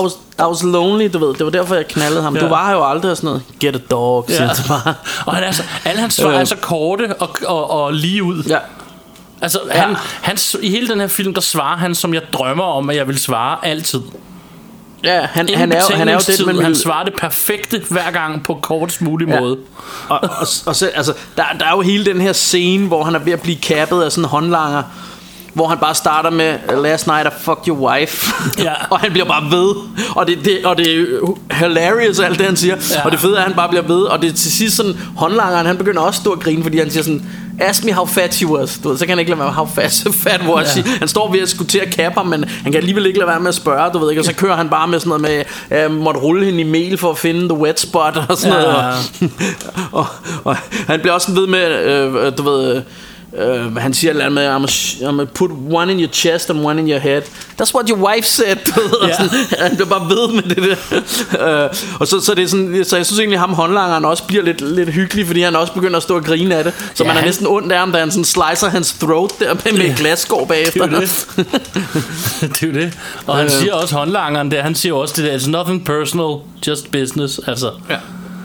I, 0.00 0.02
was, 0.02 0.12
I 0.38 0.42
was 0.42 0.62
lonely, 0.62 1.10
du 1.12 1.18
ved, 1.18 1.34
det 1.34 1.44
var 1.44 1.50
derfor, 1.50 1.74
jeg 1.74 1.86
knaldede 1.88 2.22
ham. 2.22 2.36
Ja. 2.36 2.40
Du 2.42 2.46
var 2.48 2.66
her 2.66 2.72
jo 2.74 2.90
aldrig 2.90 3.10
og 3.10 3.16
sådan 3.16 3.26
noget. 3.28 3.42
Get 3.60 3.76
a 3.76 3.78
dog, 3.90 4.24
siger 4.28 4.42
Ja. 4.42 4.54
så 4.54 4.68
bare. 4.68 4.94
og 5.26 5.34
han 5.34 5.44
er 5.44 5.50
så, 5.52 5.62
alle 5.84 6.00
hans 6.00 6.14
svar 6.14 6.30
Øh. 6.30 6.40
er 6.40 6.44
så 6.44 6.56
korte 6.56 7.14
og, 7.20 7.30
og, 7.46 7.70
og 7.70 7.92
lige 7.92 8.22
ud. 8.22 8.42
Ja, 8.42 8.58
Altså, 9.42 9.58
Ja. 9.74 9.80
han, 9.80 9.96
han, 10.22 10.38
i 10.62 10.70
hele 10.70 10.88
den 10.88 11.00
her 11.00 11.06
film, 11.06 11.34
der 11.34 11.40
svarer 11.40 11.76
han, 11.76 11.94
som 11.94 12.14
jeg 12.14 12.22
drømmer 12.32 12.64
om, 12.64 12.90
at 12.90 12.96
jeg 12.96 13.08
vil 13.08 13.18
svare 13.18 13.58
altid. 13.66 14.00
Ja 15.04 15.20
han, 15.26 15.48
Ingen 15.48 15.58
han, 15.58 15.72
er, 15.72 15.82
jo- 15.90 15.96
han 15.96 16.08
er 16.08 16.12
jo 16.12 16.18
den, 16.38 16.46
man 16.46 16.56
Han 16.56 16.66
vil, 16.66 16.76
svarer 16.80 17.04
det 17.04 17.14
perfekte 17.18 17.82
hver 17.90 18.10
gang 18.10 18.44
på 18.44 18.58
kortest 18.62 19.02
mulig 19.02 19.28
Ja. 19.28 19.40
måde. 19.40 19.58
og, 20.08 20.20
og, 20.22 20.46
og 20.66 20.76
så, 20.76 20.86
altså, 20.94 21.12
der, 21.36 21.42
der 21.58 21.64
er 21.66 21.70
jo 21.70 21.80
hele 21.80 22.04
den 22.04 22.20
her 22.20 22.32
scene, 22.32 22.86
hvor 22.86 23.04
han 23.04 23.14
er 23.14 23.18
ved 23.18 23.32
at 23.32 23.40
blive 23.42 23.56
kappet 23.56 24.02
af 24.02 24.12
sådan 24.12 24.24
en 24.24 24.28
håndlanger, 24.28 24.82
hvor 25.54 25.66
han 25.68 25.78
bare 25.78 25.94
starter 25.94 26.30
med 26.30 26.58
Last 26.82 27.06
night 27.06 27.26
I 27.26 27.30
fucked 27.40 27.68
your 27.68 27.76
wife 27.90 28.26
Ja. 28.64 28.72
Og 28.90 28.98
han 29.00 29.12
bliver 29.12 29.26
bare 29.26 29.50
ved 29.50 29.74
Og 30.16 30.26
det, 30.26 30.38
det, 30.44 30.64
og 30.64 30.78
det 30.78 30.86
er 31.00 31.06
hilarious 31.54 32.18
alt 32.18 32.38
det 32.38 32.46
han 32.46 32.56
siger 32.56 32.76
Ja. 32.94 33.04
Og 33.04 33.10
det 33.12 33.20
fede 33.20 33.34
er 33.34 33.38
at 33.38 33.44
han 33.44 33.54
bare 33.54 33.68
bliver 33.68 33.82
ved 33.82 34.02
Og 34.02 34.22
det 34.22 34.30
er 34.30 34.34
til 34.34 34.52
sidst 34.52 34.76
sådan 34.76 34.94
Håndlangeren 35.16 35.66
han 35.66 35.76
begynder 35.76 36.02
også 36.02 36.18
at 36.18 36.22
stå 36.22 36.30
og 36.32 36.40
grine 36.40 36.62
Fordi 36.62 36.78
han 36.78 36.90
siger 36.90 37.02
sådan 37.02 37.22
Ask 37.60 37.84
me 37.84 37.92
how 37.92 38.04
fat 38.06 38.34
she 38.34 38.46
was 38.46 38.78
du 38.84 38.88
ved, 38.88 38.98
Så 38.98 39.04
kan 39.06 39.10
han 39.10 39.18
ikke 39.18 39.30
lade 39.30 39.38
være 39.38 39.48
med 39.48 39.54
How 39.54 39.66
fat, 39.66 40.04
fat 40.24 40.40
was 40.48 40.76
Ja. 40.76 40.82
she 40.82 40.90
Han 40.98 41.08
står 41.08 41.32
ved 41.32 41.40
at 41.40 41.48
skulle 41.48 41.68
til 41.68 41.78
at 41.78 41.90
kappe 41.90 42.18
ham 42.20 42.26
Men 42.26 42.44
han 42.62 42.72
kan 42.72 42.76
alligevel 42.80 43.06
ikke 43.06 43.18
lade 43.18 43.28
være 43.28 43.40
med 43.40 43.48
at 43.48 43.54
spørge 43.54 43.92
du 43.92 43.98
ved 43.98 44.10
ikke? 44.10 44.20
Og 44.20 44.24
så 44.24 44.34
kører 44.34 44.56
han 44.56 44.68
bare 44.68 44.88
med 44.88 45.00
sådan 45.00 45.08
noget 45.08 45.22
med 45.70 45.78
Jeg 45.78 45.90
måtte 45.90 46.20
rulle 46.20 46.44
hende 46.44 46.60
i 46.60 46.64
mel 46.64 46.98
for 46.98 47.10
at 47.10 47.18
finde 47.18 47.48
the 47.48 47.58
wet 47.58 47.80
spot 47.80 48.24
Og 48.28 48.36
sådan 48.38 48.56
Ja. 48.56 48.62
noget 48.62 48.94
og, 49.92 50.06
og 50.44 50.56
han 50.86 51.00
bliver 51.00 51.12
også 51.14 51.26
sådan 51.26 51.40
ved 51.40 51.46
med, 51.48 51.82
øh, 51.84 52.32
du 52.38 52.42
ved, 52.42 52.82
øh, 53.40 53.76
han 53.76 53.94
siger 53.94 54.26
et 54.26 54.32
med, 54.32 54.56
I'm 54.56 55.04
gonna 55.04 55.24
put 55.24 55.50
one 55.70 55.92
in 55.92 56.00
your 56.00 56.08
chest 56.12 56.50
and 56.50 56.66
one 56.66 56.80
in 56.80 56.88
your 56.90 56.98
head. 56.98 57.22
That's 57.60 57.74
what 57.74 57.88
your 57.88 57.98
wife 58.08 58.26
said. 58.26 58.56
Sådan, 58.66 59.30
han 59.68 59.76
bliver 59.76 59.88
bare 59.88 60.08
ved 60.10 60.28
med 60.34 60.42
det 60.42 60.56
der. 61.36 61.64
øh, 61.64 61.70
og 62.00 62.06
så, 62.08 62.20
så, 62.20 62.34
det 62.34 62.44
er 62.44 62.48
sådan, 62.48 62.84
så 62.84 62.96
jeg 62.96 63.06
synes 63.06 63.18
egentlig, 63.20 63.36
at 63.36 63.40
ham 63.40 63.52
håndlangeren 63.54 64.04
også 64.04 64.22
bliver 64.24 64.42
lidt, 64.44 64.60
lidt 64.60 64.88
hyggelig, 64.92 65.26
fordi 65.26 65.40
han 65.40 65.56
også 65.56 65.72
begynder 65.72 65.96
at 65.96 66.02
stå 66.02 66.16
og 66.16 66.24
grine 66.24 66.54
af 66.56 66.64
det. 66.64 66.72
Så 66.94 67.04
Ja, 67.04 67.08
man 67.08 67.16
er 67.16 67.20
han- 67.20 67.28
næsten 67.28 67.46
ondt 67.46 67.72
af 67.72 67.78
ham, 67.78 67.92
da 67.92 67.98
han 67.98 68.10
sådan 68.10 68.24
slicer 68.24 68.68
hans 68.68 68.92
throat 68.92 69.30
der 69.40 69.54
med, 69.54 69.72
med 69.72 69.86
et 69.90 69.96
glasskår 69.96 70.44
bagefter. 70.44 70.86
Det 70.86 70.94
er 70.94 71.00
det. 71.00 71.26
det 72.60 72.62
er 72.68 72.72
det. 72.72 72.92
Og 73.26 73.36
han 73.36 73.44
Øh. 73.44 73.50
siger 73.50 73.74
også 73.74 73.94
håndlangeren 73.94 74.50
der, 74.50 74.62
han 74.62 74.74
siger 74.74 74.94
også 74.94 75.14
det 75.22 75.24
der, 75.32 75.38
it's 75.38 75.50
nothing 75.50 75.84
personal, 75.84 76.36
just 76.66 76.90
business. 76.92 77.40
Altså, 77.46 77.70
ja. 77.90 77.96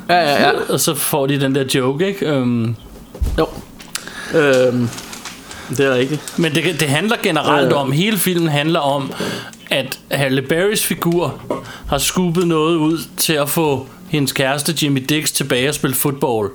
Ja, 0.09 0.15
ja, 0.31 0.43
ja. 0.47 0.51
og 0.69 0.80
så 0.80 0.95
får 0.95 1.27
de 1.27 1.41
den 1.41 1.55
der 1.55 1.63
joke, 1.76 2.07
ikke? 2.07 2.38
Um, 2.38 2.76
Jo. 3.39 3.47
Øhm, 4.34 4.89
det 5.69 5.80
er 5.85 5.93
rigtigt. 5.95 6.34
Men 6.39 6.55
det, 6.55 6.80
det 6.80 6.89
handler 6.89 7.15
generelt 7.23 7.72
Øh. 7.72 7.80
om, 7.81 7.91
hele 7.91 8.18
filmen 8.18 8.49
handler 8.49 8.80
om, 8.80 9.11
at 9.72 9.99
Halle 10.11 10.41
Berrys 10.41 10.85
figur 10.85 11.41
har 11.89 11.97
skubbet 11.97 12.47
noget 12.47 12.76
ud 12.76 12.97
til 13.18 13.34
at 13.34 13.49
få 13.49 13.88
hendes 14.10 14.31
kæreste 14.31 14.76
Jimmy 14.84 15.05
Dix 15.10 15.31
tilbage 15.31 15.69
og 15.69 15.76
spille 15.76 15.95
fodbold. 15.95 16.51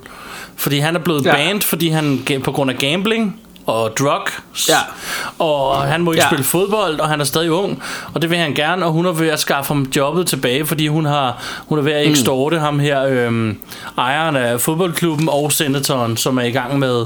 Fordi 0.55 0.79
han 0.79 0.95
er 0.95 0.99
blevet 0.99 1.25
Ja. 1.25 1.33
banned, 1.35 1.61
fordi 1.61 1.89
han 1.89 2.23
på 2.43 2.51
grund 2.51 2.71
af 2.71 2.77
gambling 2.77 3.39
og 3.65 3.97
drugs. 3.99 4.69
Ja. 4.69 4.75
Og 5.45 5.81
han 5.81 6.01
må 6.01 6.11
ikke 6.11 6.23
Ja. 6.23 6.27
spille 6.29 6.43
fodbold, 6.43 6.99
og 6.99 7.09
han 7.09 7.19
er 7.21 7.25
stadig 7.25 7.51
ung. 7.51 7.83
Og 8.13 8.21
det 8.21 8.29
vil 8.29 8.37
han 8.37 8.53
gerne, 8.53 8.85
og 8.85 8.91
hun 8.91 9.05
er 9.05 9.11
ved 9.11 9.27
at 9.27 9.39
skaffe 9.39 9.73
ham 9.73 9.87
jobbet 9.95 10.27
tilbage, 10.27 10.65
fordi 10.65 10.87
hun, 10.87 11.05
har, 11.05 11.43
hun 11.67 11.77
er 11.79 11.83
ved 11.83 11.91
at 11.91 12.05
Mm. 12.05 12.11
ekstorte 12.11 12.59
ham 12.59 12.79
her, 12.79 13.03
øhm, 13.05 13.57
ejeren 13.97 14.35
af 14.35 14.61
fodboldklubben 14.61 15.29
og 15.29 15.51
senatoren, 15.51 16.17
som 16.17 16.37
er 16.37 16.43
i 16.43 16.51
gang 16.51 16.79
med 16.79 17.05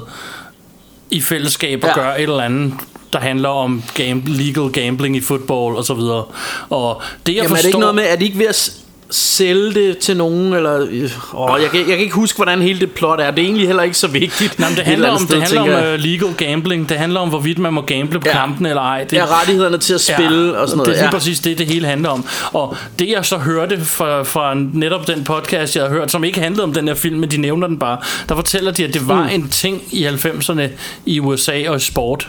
i 1.13 1.21
fællesskab 1.21 1.83
at 1.83 1.89
Ja. 1.89 1.95
gøre 2.01 2.17
et 2.17 2.23
eller 2.23 2.41
andet 2.43 2.73
der 3.13 3.19
handler 3.19 3.49
om 3.49 3.83
game, 3.93 4.21
legal 4.25 4.69
gambling 4.71 5.15
i 5.15 5.21
fodbold 5.21 5.75
og 5.77 5.83
så 5.85 5.93
videre. 5.93 6.23
Og 6.69 7.01
det 7.25 7.35
jeg 7.35 7.43
Jamen 7.43 7.45
er 7.45 7.49
forstår 7.49 7.61
det 7.61 7.67
ikke 7.67 7.79
noget 7.79 7.95
med, 7.95 8.03
at 8.03 8.19
de 8.19 8.25
ikke 8.25 8.39
ved 8.39 8.45
at 8.47 8.71
sælge 9.13 9.73
det 9.73 9.97
til 9.97 10.17
nogen, 10.17 10.53
eller... 10.53 10.87
Øh, 10.89 11.09
åh, 11.33 11.61
jeg, 11.61 11.69
kan, 11.69 11.79
jeg 11.79 11.87
kan 11.87 11.99
ikke 11.99 12.15
huske, 12.15 12.35
hvordan 12.35 12.61
hele 12.61 12.79
det 12.79 12.91
plot 12.91 13.19
er. 13.19 13.31
Det 13.31 13.39
er 13.39 13.45
egentlig 13.45 13.67
heller 13.67 13.83
ikke 13.83 13.97
så 13.97 14.07
vigtigt. 14.07 14.59
Nej, 14.59 14.69
men 14.69 14.77
det 14.77 14.85
handler 14.85 15.09
om, 15.09 15.17
sted, 15.19 15.35
det 15.35 15.43
handler 15.43 15.87
om 15.87 15.93
uh, 15.93 15.99
legal 15.99 16.33
gambling. 16.37 16.89
Det 16.89 16.97
handler 16.97 17.19
om, 17.19 17.29
hvorvidt 17.29 17.57
man 17.59 17.73
må 17.73 17.81
gamble 17.81 18.19
på 18.19 18.27
Ja. 18.27 18.31
kampen 18.31 18.65
eller 18.65 18.81
ej. 18.81 19.03
Det, 19.03 19.17
Ja, 19.17 19.25
rettighederne 19.25 19.77
til 19.77 19.93
at 19.93 20.01
spille 20.01 20.57
og 20.57 20.67
sådan 20.67 20.77
noget. 20.77 20.87
Det 20.87 20.93
er 20.93 21.01
lige 21.01 21.05
ja. 21.05 21.11
præcis 21.11 21.39
det, 21.39 21.57
det 21.57 21.67
hele 21.67 21.87
handler 21.87 22.09
om. 22.09 22.25
Og 22.53 22.77
det, 22.99 23.09
jeg 23.09 23.25
så 23.25 23.37
hørte 23.37 23.85
fra, 23.85 24.23
fra 24.23 24.53
netop 24.73 25.07
den 25.07 25.23
podcast, 25.23 25.75
jeg 25.75 25.83
har 25.83 25.89
hørt, 25.89 26.11
som 26.11 26.23
ikke 26.23 26.39
handlede 26.39 26.63
om 26.63 26.73
den 26.73 26.87
her 26.87 26.95
film, 26.95 27.19
men 27.19 27.31
de 27.31 27.37
nævner 27.37 27.67
den 27.67 27.79
bare, 27.79 27.97
der 28.29 28.35
fortæller 28.35 28.71
de, 28.71 28.83
at 28.83 28.93
det 28.93 29.07
var 29.07 29.23
mm. 29.23 29.29
en 29.33 29.49
ting 29.49 29.81
i 29.91 30.07
90'erne 30.07 30.61
i 31.05 31.19
USA 31.19 31.69
og 31.69 31.75
i 31.75 31.79
sport. 31.79 32.27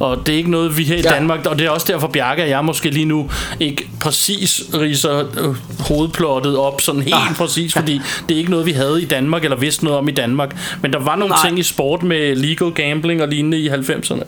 Og 0.00 0.26
det 0.26 0.32
er 0.32 0.36
ikke 0.36 0.50
noget, 0.50 0.76
vi 0.76 0.84
her 0.84 0.96
i 0.96 1.00
Ja. 1.04 1.10
Danmark, 1.10 1.46
og 1.46 1.58
det 1.58 1.66
er 1.66 1.70
også 1.70 1.86
derfor, 1.92 2.06
Bjarke 2.08 2.42
og 2.42 2.48
jeg 2.48 2.64
måske 2.64 2.90
lige 2.90 3.04
nu 3.04 3.30
ikke 3.60 3.88
præcis 4.00 4.62
riser 4.74 5.18
øh, 5.18 5.54
hovedplottet 5.80 6.56
op 6.56 6.80
sådan 6.80 7.02
helt 7.02 7.14
Ah. 7.14 7.34
præcis, 7.36 7.72
fordi 7.72 8.00
det 8.28 8.34
er 8.34 8.38
ikke 8.38 8.50
noget, 8.50 8.66
vi 8.66 8.72
havde 8.72 9.02
i 9.02 9.04
Danmark, 9.04 9.44
eller 9.44 9.56
vidste 9.56 9.84
noget 9.84 9.98
om 9.98 10.08
i 10.08 10.12
Danmark. 10.12 10.56
Men 10.82 10.92
der 10.92 10.98
var 10.98 11.16
nogle 11.16 11.34
Nej. 11.34 11.46
ting 11.46 11.58
i 11.58 11.62
sport 11.62 12.02
med 12.02 12.36
legal 12.36 12.70
gambling 12.70 13.22
og 13.22 13.28
lignende 13.28 13.58
i 13.58 13.68
90'erne. 13.68 14.24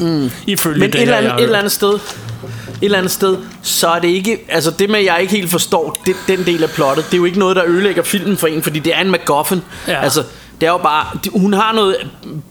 Mm. 0.00 0.30
Ifølge 0.46 0.80
Men 0.80 0.90
det, 0.92 0.94
et 0.98 1.02
eller, 1.02 1.16
andet, 1.16 1.32
et 1.34 1.42
eller 1.42 1.58
andet 1.58 1.72
sted 1.72 1.92
et 1.92 2.00
eller 2.82 2.98
andet 2.98 3.12
sted, 3.12 3.36
så 3.62 3.88
er 3.88 3.98
det 3.98 4.08
ikke 4.08 4.38
Altså 4.48 4.70
det 4.70 4.90
med 4.90 4.98
at 4.98 5.04
jeg 5.04 5.18
ikke 5.20 5.32
helt 5.32 5.50
forstår 5.50 6.02
det, 6.06 6.14
Den 6.28 6.46
del 6.46 6.62
af 6.62 6.70
plottet 6.70 7.04
Det 7.06 7.12
er 7.12 7.16
jo 7.18 7.24
ikke 7.24 7.38
noget 7.38 7.56
der 7.56 7.62
ødelægger 7.66 8.02
filmen 8.02 8.36
for 8.36 8.46
en 8.46 8.62
Fordi 8.62 8.78
det 8.78 8.94
er 8.96 9.00
en 9.00 9.10
MacGuffin 9.10 9.60
Ja. 9.88 10.02
Altså 10.02 10.22
det 10.60 10.66
er 10.66 10.70
jo 10.70 10.78
bare 10.78 11.06
de- 11.24 11.30
Hun 11.30 11.52
har 11.52 11.72
noget 11.72 11.96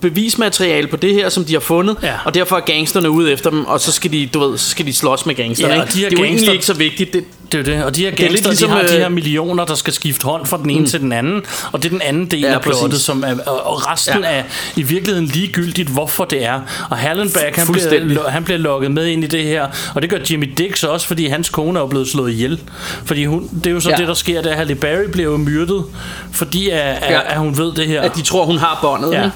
bevismateriale 0.02 0.88
på 0.88 0.96
det 0.98 1.14
her 1.14 1.30
Som 1.30 1.46
de 1.46 1.54
har 1.54 1.60
fundet 1.60 1.98
Ja. 2.04 2.14
Og 2.26 2.34
derfor 2.34 2.56
er 2.56 2.60
gangsterne 2.60 3.10
ude 3.10 3.32
efter 3.32 3.50
dem 3.50 3.66
Og 3.66 3.80
så 3.82 3.92
skal 3.92 4.12
de, 4.12 4.26
du 4.34 4.40
ved, 4.40 4.58
så 4.58 4.70
skal 4.70 4.86
de 4.86 4.94
slås 4.94 5.26
med 5.26 5.36
gangsterne 5.36 5.74
Ja, 5.74 5.82
og 5.82 5.88
de 5.88 5.94
Det 5.94 6.06
er 6.06 6.10
jo 6.10 6.10
gangster- 6.10 6.26
egentlig 6.26 6.54
ikke 6.54 6.66
så 6.66 6.74
vigtigt 6.74 7.14
det, 7.14 7.24
Det 7.52 7.68
er 7.70 7.72
jo 7.74 7.78
det. 7.78 7.86
Og 7.86 7.96
de 7.96 8.02
her 8.02 8.12
er 8.12 8.16
gangster, 8.16 8.50
ligesom, 8.50 8.70
de 8.70 8.76
har 8.76 8.82
de 8.88 8.94
øh, 8.94 9.00
her 9.00 9.10
millioner, 9.10 9.66
der 9.66 9.76
skal 9.76 9.94
skifte 9.94 10.24
hånd 10.24 10.46
fra 10.46 10.58
den 10.58 10.70
ene 10.70 10.80
mm. 10.80 10.86
til 10.86 11.00
den 11.00 11.12
anden. 11.12 11.42
Og 11.72 11.84
det 11.84 11.86
er 11.86 11.90
den 11.90 12.02
anden 12.02 12.26
del 12.26 12.40
Ja, 12.40 12.54
af 12.54 12.62
plottet, 12.62 13.02
som 13.02 13.24
er, 13.28 13.42
og 13.50 13.92
resten 13.92 14.20
Ja. 14.24 14.30
er 14.40 14.44
i 14.76 14.82
virkeligheden 14.84 15.26
ligegyldigt, 15.28 15.90
hvorfor 15.90 16.26
det 16.26 16.46
er. 16.46 16.62
Og 16.90 16.98
Hallenberg, 16.98 17.54
han 17.56 18.08
bliver, 18.08 18.30
han 18.30 18.44
bliver 18.44 18.58
lukket 18.58 18.92
med 18.92 19.06
ind 19.08 19.24
i 19.24 19.28
det 19.28 19.44
her. 19.44 19.68
Og 19.96 20.02
det 20.02 20.10
gør 20.10 20.18
Jimmy 20.32 20.54
Dix 20.58 20.84
også, 20.84 21.08
fordi 21.08 21.26
hans 21.28 21.50
kone 21.50 21.80
er 21.80 21.88
blevet 21.88 22.08
slået 22.08 22.32
ihjel. 22.32 22.60
Fordi 23.06 23.26
hun, 23.26 23.50
det 23.54 23.68
er 23.68 23.72
jo 23.72 23.80
så 23.80 23.90
Ja. 23.90 23.96
det, 23.96 24.08
der 24.08 24.14
sker, 24.14 24.42
da 24.42 24.54
Halle 24.54 24.76
Berry 24.76 25.10
bliver 25.12 25.32
jo 25.32 25.38
myrdet, 25.38 25.84
fordi 26.32 26.70
at, 26.70 26.78
Ja. 26.80 27.12
ja. 27.14 27.20
at 27.34 27.38
hun 27.38 27.58
ved 27.58 27.74
det 27.74 27.88
her. 27.88 28.02
At 28.02 28.16
de 28.16 28.22
tror 28.22 28.46
hun 28.46 28.58
har 28.58 28.80
båndet 28.82 29.12
Ja. 29.14 29.30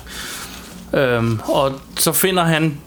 Øhm, 0.99 1.39
og 1.43 1.71
så 1.97 2.11
finder 2.11 2.43
han 2.43 2.77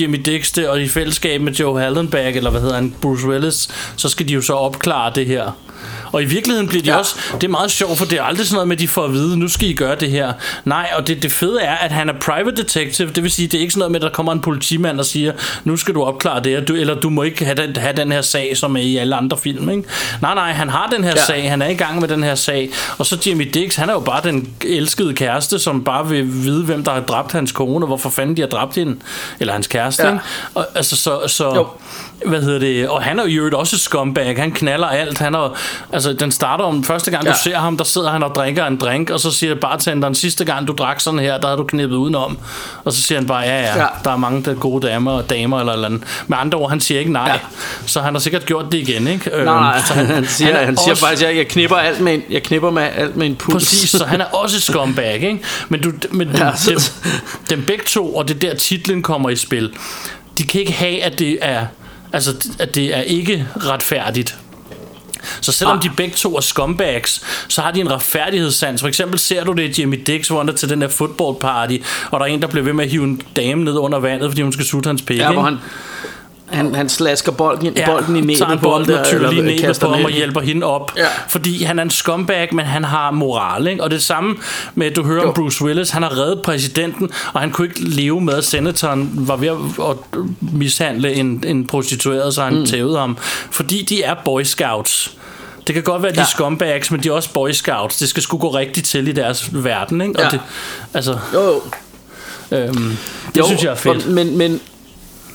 Jimmy 0.00 0.18
Dix 0.24 0.52
der, 0.52 0.68
og 0.68 0.82
i 0.82 0.88
fællesskab 0.88 1.40
med 1.40 1.52
Joe 1.52 1.80
Hallenberg, 1.80 2.36
eller 2.36 2.50
hvad 2.50 2.60
hedder 2.60 2.74
han, 2.74 2.94
Bruce 3.02 3.26
Willis, 3.26 3.68
så 3.96 4.08
skal 4.08 4.28
de 4.28 4.32
jo 4.32 4.40
så 4.40 4.52
opklare 4.52 5.12
det 5.14 5.26
her. 5.26 5.52
Og 6.12 6.22
i 6.22 6.24
virkeligheden 6.24 6.68
bliver 6.68 6.82
de 6.82 6.90
Ja. 6.90 6.96
også 6.96 7.16
Det 7.34 7.44
er 7.44 7.48
meget 7.48 7.70
sjovt, 7.70 7.98
for 7.98 8.04
det 8.04 8.18
er 8.18 8.22
aldrig 8.22 8.46
sådan 8.46 8.54
noget 8.54 8.68
med, 8.68 8.76
at 8.76 8.80
de 8.80 8.88
får 8.88 9.04
at 9.04 9.12
vide 9.12 9.38
Nu 9.38 9.48
skal 9.48 9.68
I 9.68 9.72
gøre 9.72 9.94
det 9.94 10.10
her 10.10 10.32
Nej, 10.64 10.90
og 10.96 11.06
det, 11.06 11.22
det 11.22 11.32
fede 11.32 11.60
er, 11.62 11.74
at 11.74 11.90
han 11.92 12.08
er 12.08 12.12
private 12.20 12.56
detective 12.62 13.10
Det 13.14 13.22
vil 13.22 13.30
sige, 13.30 13.48
det 13.48 13.54
er 13.58 13.60
ikke 13.60 13.72
sådan 13.72 13.78
noget 13.78 13.92
med, 13.92 14.00
at 14.00 14.04
der 14.04 14.10
kommer 14.10 14.32
en 14.32 14.40
politimand 14.40 14.98
og 14.98 15.04
siger 15.06 15.32
Nu 15.64 15.76
skal 15.76 15.94
du 15.94 16.02
opklare 16.02 16.40
det 16.44 16.68
du, 16.68 16.74
Eller 16.74 16.94
du 16.94 17.10
må 17.10 17.22
ikke 17.22 17.44
have 17.44 17.54
den, 17.66 17.76
have 17.76 17.96
den 17.96 18.12
her 18.12 18.22
sag, 18.22 18.56
som 18.56 18.76
er 18.76 18.80
i 18.80 18.96
alle 18.96 19.16
andre 19.16 19.38
film 19.38 19.70
ikke? 19.70 19.84
Nej, 20.22 20.34
nej, 20.34 20.52
han 20.52 20.68
har 20.68 20.88
den 20.94 21.04
her 21.04 21.10
ja. 21.16 21.24
sag 21.26 21.50
Han 21.50 21.62
er 21.62 21.68
i 21.68 21.74
gang 21.74 22.00
med 22.00 22.08
den 22.08 22.22
her 22.22 22.34
sag 22.34 22.70
Og 22.98 23.06
så 23.06 23.18
Jimmy 23.26 23.50
Dix, 23.54 23.74
han 23.76 23.88
er 23.88 23.92
jo 23.92 24.00
bare 24.00 24.20
den 24.24 24.48
elskede 24.66 25.14
kæreste 25.14 25.58
Som 25.58 25.84
bare 25.84 26.08
vil 26.08 26.32
vide, 26.42 26.64
hvem 26.64 26.84
der 26.84 26.92
har 26.92 27.00
dræbt 27.00 27.32
hans 27.32 27.52
kone 27.52 27.84
Og 27.84 27.86
hvorfor 27.86 28.10
fanden 28.10 28.36
de 28.36 28.40
har 28.42 28.48
dræbt 28.48 28.74
hende 28.74 28.96
Eller 29.40 29.52
hans 29.52 29.66
kæreste 29.66 30.02
Ja. 30.02 30.08
ikke? 30.12 30.24
Og, 30.54 30.66
altså, 30.74 30.96
så, 30.96 31.20
så 31.26 31.54
Jo. 31.54 31.66
Hvad 32.26 32.42
hedder 32.42 32.58
det, 32.58 32.88
og 32.88 33.02
han 33.02 33.18
er 33.18 33.26
jo 33.26 33.50
også 33.58 33.78
scumbag, 33.78 34.36
han 34.38 34.52
knaller 34.52 34.86
alt, 34.86 35.18
han 35.18 35.34
er, 35.34 35.56
altså 35.92 36.12
den 36.12 36.32
starter 36.32 36.64
om, 36.64 36.84
første 36.84 37.10
gang 37.10 37.24
Ja. 37.24 37.30
du 37.32 37.36
ser 37.44 37.56
ham, 37.58 37.76
der 37.76 37.84
sidder 37.84 38.10
han 38.10 38.22
og 38.22 38.34
drikker 38.34 38.66
en 38.66 38.76
drink, 38.76 39.10
og 39.10 39.20
så 39.20 39.30
siger 39.30 39.54
bartenderen, 39.54 40.14
sidste 40.14 40.44
gang 40.44 40.68
du 40.68 40.72
drak 40.78 41.00
sådan 41.00 41.18
her, 41.20 41.38
der 41.38 41.46
havde 41.46 41.58
du 41.58 41.64
knippet 41.64 41.96
udenom, 41.96 42.38
og 42.84 42.92
så 42.92 43.02
siger 43.02 43.18
han 43.18 43.26
bare, 43.26 43.40
ja 43.40 43.60
ja, 43.60 43.78
Ja. 43.78 43.86
der 44.04 44.10
er 44.10 44.16
mange 44.16 44.42
der 44.44 44.54
gode 44.54 44.86
damer, 44.86 45.12
og 45.12 45.30
damer 45.30 45.60
eller 45.60 45.72
eller 45.72 45.86
andet. 45.86 46.02
Med 46.26 46.38
andre 46.40 46.58
ord, 46.58 46.70
han 46.70 46.80
siger 46.80 47.00
ikke 47.00 47.12
nej, 47.12 47.28
Ja. 47.32 47.38
så 47.86 48.00
han 48.00 48.14
har 48.14 48.20
sikkert 48.20 48.46
gjort 48.46 48.64
det 48.72 48.78
igen, 48.88 49.06
ikke? 49.08 49.30
Øhm, 49.34 49.44
Nej, 49.44 49.54
nej, 49.60 49.80
så 49.86 49.94
han, 49.94 50.06
han 50.06 50.26
siger, 50.26 50.56
han, 50.56 50.64
han 50.64 50.76
siger 50.76 50.90
også- 50.90 51.04
faktisk, 51.04 51.22
at 51.22 51.28
jeg, 51.28 51.36
jeg 51.36 51.48
knipper 51.48 51.76
alt 51.76 52.00
med 52.00 52.14
en, 52.14 52.22
jeg 52.30 52.42
knipper 52.42 52.70
med 52.70 52.82
alt 52.96 53.16
med 53.16 53.26
en 53.26 53.36
puls. 53.36 53.54
Præcis, 53.64 53.90
så 53.90 54.04
han 54.04 54.20
er 54.20 54.24
også 54.24 54.60
scumbag, 54.60 55.14
ikke? 55.14 55.40
Men, 55.68 55.80
du, 55.82 55.92
men 56.10 56.28
Ja, 56.38 56.50
så- 56.56 56.70
dem, 56.70 56.78
dem 57.50 57.64
begge 57.66 57.84
to, 57.84 58.14
og 58.16 58.28
det 58.28 58.44
er 58.44 58.50
der 58.50 58.56
titlen 58.56 59.02
kommer 59.02 59.30
i 59.30 59.36
spil, 59.36 59.70
de 60.38 60.42
kan 60.46 60.60
ikke 60.60 60.72
have, 60.72 61.02
at 61.02 61.18
det 61.18 61.38
er, 61.40 61.66
altså, 62.12 62.48
at 62.58 62.74
det 62.74 62.96
er 62.96 63.00
ikke 63.00 63.46
retfærdigt. 63.56 64.36
Så 65.40 65.52
selvom 65.52 65.76
Ah. 65.76 65.82
de 65.82 65.90
begge 65.96 66.14
to 66.16 66.36
er 66.36 66.40
scumbags, 66.40 67.22
så 67.48 67.60
har 67.60 67.70
de 67.70 67.80
en 67.80 67.90
retfærdighedssans. 67.90 68.80
For 68.80 68.88
eksempel 68.88 69.18
ser 69.18 69.44
du 69.44 69.52
det 69.52 69.78
i 69.78 69.80
Jimmy 69.80 70.02
Dix, 70.06 70.28
hvor 70.28 70.38
han 70.38 70.48
er 70.48 70.52
til 70.52 70.68
den 70.68 70.80
der 70.80 70.88
football 70.88 71.36
party, 71.40 71.76
og 72.10 72.20
der 72.20 72.26
er 72.26 72.30
en, 72.30 72.42
der 72.42 72.48
bliver 72.48 72.64
ved 72.64 72.72
med 72.72 72.84
at 72.84 72.90
hive 72.90 73.04
en 73.04 73.22
dame 73.36 73.64
ned 73.64 73.74
under 73.78 73.98
vandet, 73.98 74.30
fordi 74.30 74.42
hun 74.42 74.52
skal 74.52 74.64
sutte 74.66 74.86
hans 74.86 75.02
pik. 75.02 75.18
Ja, 75.18 75.32
hvor 75.32 75.42
han, 75.42 75.58
han, 76.52 76.74
han 76.74 76.88
slasker 76.88 77.32
bolden, 77.32 77.72
Ja, 77.76 77.86
bolden 77.86 78.16
i 78.16 78.20
næbet 78.20 78.38
tager 78.38 78.56
bolden 78.56 78.94
og 78.94 79.06
tyller 79.06 79.30
lige 79.30 79.58
kaster 79.58 79.86
på 79.86 79.92
ham 79.92 80.04
og 80.04 80.10
hjælper 80.10 80.40
hende 80.40 80.66
op. 80.66 80.92
Ja. 80.96 81.06
Fordi 81.28 81.62
han 81.64 81.78
er 81.78 81.82
en 81.82 81.90
scumbag, 81.90 82.54
men 82.54 82.64
han 82.64 82.84
har 82.84 83.10
moral. 83.10 83.66
Ikke? 83.66 83.82
Og 83.82 83.90
det 83.90 84.02
samme 84.02 84.36
med, 84.74 84.86
at 84.86 84.96
du 84.96 85.02
hører 85.04 85.22
Jo. 85.22 85.28
om 85.28 85.34
Bruce 85.34 85.64
Willis. 85.64 85.90
Han 85.90 86.02
har 86.02 86.18
reddet 86.18 86.42
præsidenten, 86.42 87.10
og 87.32 87.40
han 87.40 87.50
kunne 87.50 87.66
ikke 87.68 87.80
leve 87.84 88.20
med, 88.20 88.34
at 88.34 88.44
senatoren 88.44 89.10
var 89.14 89.36
ved 89.36 89.48
at, 89.48 89.96
mishandle 90.40 91.14
en, 91.14 91.44
en 91.46 91.66
prostitueret, 91.66 92.34
så 92.34 92.42
han 92.42 92.54
mm. 92.58 92.66
tævede 92.66 92.98
ham. 92.98 93.18
Fordi 93.50 93.82
de 93.88 94.02
er 94.02 94.14
boy 94.24 94.42
scouts. 94.42 95.16
Det 95.66 95.74
kan 95.74 95.82
godt 95.84 96.02
være, 96.02 96.08
at 96.10 96.14
de 96.16 96.20
Ja. 96.20 96.24
er 96.24 96.28
scumbags, 96.28 96.90
men 96.90 97.02
de 97.02 97.08
er 97.08 97.12
også 97.12 97.32
boy 97.32 97.50
scouts. 97.50 97.96
Det 97.96 98.08
skal 98.08 98.22
sgu 98.22 98.38
gå 98.38 98.48
rigtigt 98.54 98.86
til 98.86 99.08
i 99.08 99.12
deres 99.12 99.64
verden. 99.64 100.00
Ikke? 100.00 100.14
Ja. 100.20 100.26
Og 100.26 100.32
det, 100.32 100.40
altså, 100.94 101.18
Jo, 101.34 101.40
jo. 101.42 101.60
øhm, 102.56 102.96
det 103.34 103.40
jo, 103.40 103.46
synes 103.46 103.62
jeg 103.64 103.70
er 103.70 103.74
fedt. 103.74 104.06
Men, 104.08 104.38
men, 104.38 104.60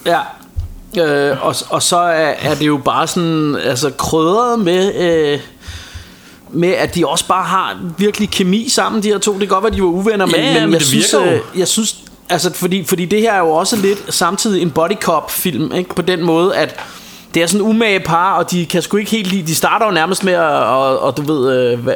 ja, 0.06 0.20
øh, 0.98 1.46
og, 1.46 1.56
og 1.70 1.84
så 1.84 1.98
er, 1.98 2.34
er 2.42 2.56
det 2.56 2.68
jo 2.68 2.78
bare 2.86 3.08
sådan, 3.08 3.56
altså 3.56 3.90
krydret 3.90 4.60
med, 4.60 4.96
øh, 4.96 5.40
med 6.50 6.70
at 6.70 6.96
de 6.96 7.08
også 7.08 7.28
bare 7.28 7.44
har 7.44 7.78
virkelig 7.98 8.30
kemi 8.30 8.70
sammen, 8.70 9.04
de 9.04 9.08
her 9.08 9.18
to. 9.18 9.32
Det 9.32 9.40
kan 9.40 9.48
godt 9.48 9.64
være, 9.64 9.74
de 9.74 9.82
var 9.82 9.88
uvenner, 9.88 10.26
men, 10.26 10.36
Ja, 10.36 10.54
men, 10.54 10.62
men 10.64 10.72
jeg 10.72 10.80
det 10.80 10.88
synes, 10.88 11.14
øh, 11.14 11.40
jeg 11.56 11.68
synes, 11.68 11.96
altså 12.30 12.54
fordi, 12.54 12.84
fordi 12.84 13.06
det 13.06 13.22
her 13.22 13.34
er 13.34 13.40
jo 13.40 13.50
også 13.50 13.76
lidt 13.76 14.14
samtidig 14.14 14.62
en 14.62 14.72
body 14.72 14.96
cop 15.02 15.32
film, 15.32 15.74
ikke? 15.74 15.96
På 15.96 16.02
den 16.02 16.24
måde, 16.24 16.56
at 16.56 16.80
det 17.34 17.44
er 17.44 17.48
sådan 17.48 17.66
en 17.66 17.70
umage 17.72 18.00
par, 18.00 18.34
og 18.34 18.52
de 18.52 18.66
kan 18.66 18.82
sgu 18.82 18.98
ikke 18.98 19.12
helt 19.12 19.28
lide, 19.28 19.48
de 19.48 19.56
starter 19.56 19.86
jo 19.86 19.92
nærmest 19.92 20.24
med 20.24 20.34
at, 20.34 20.42
og, 20.42 21.00
og 21.00 21.18
du 21.18 21.22
ved, 21.34 21.72
øh, 21.74 21.80
hvad- 21.80 21.96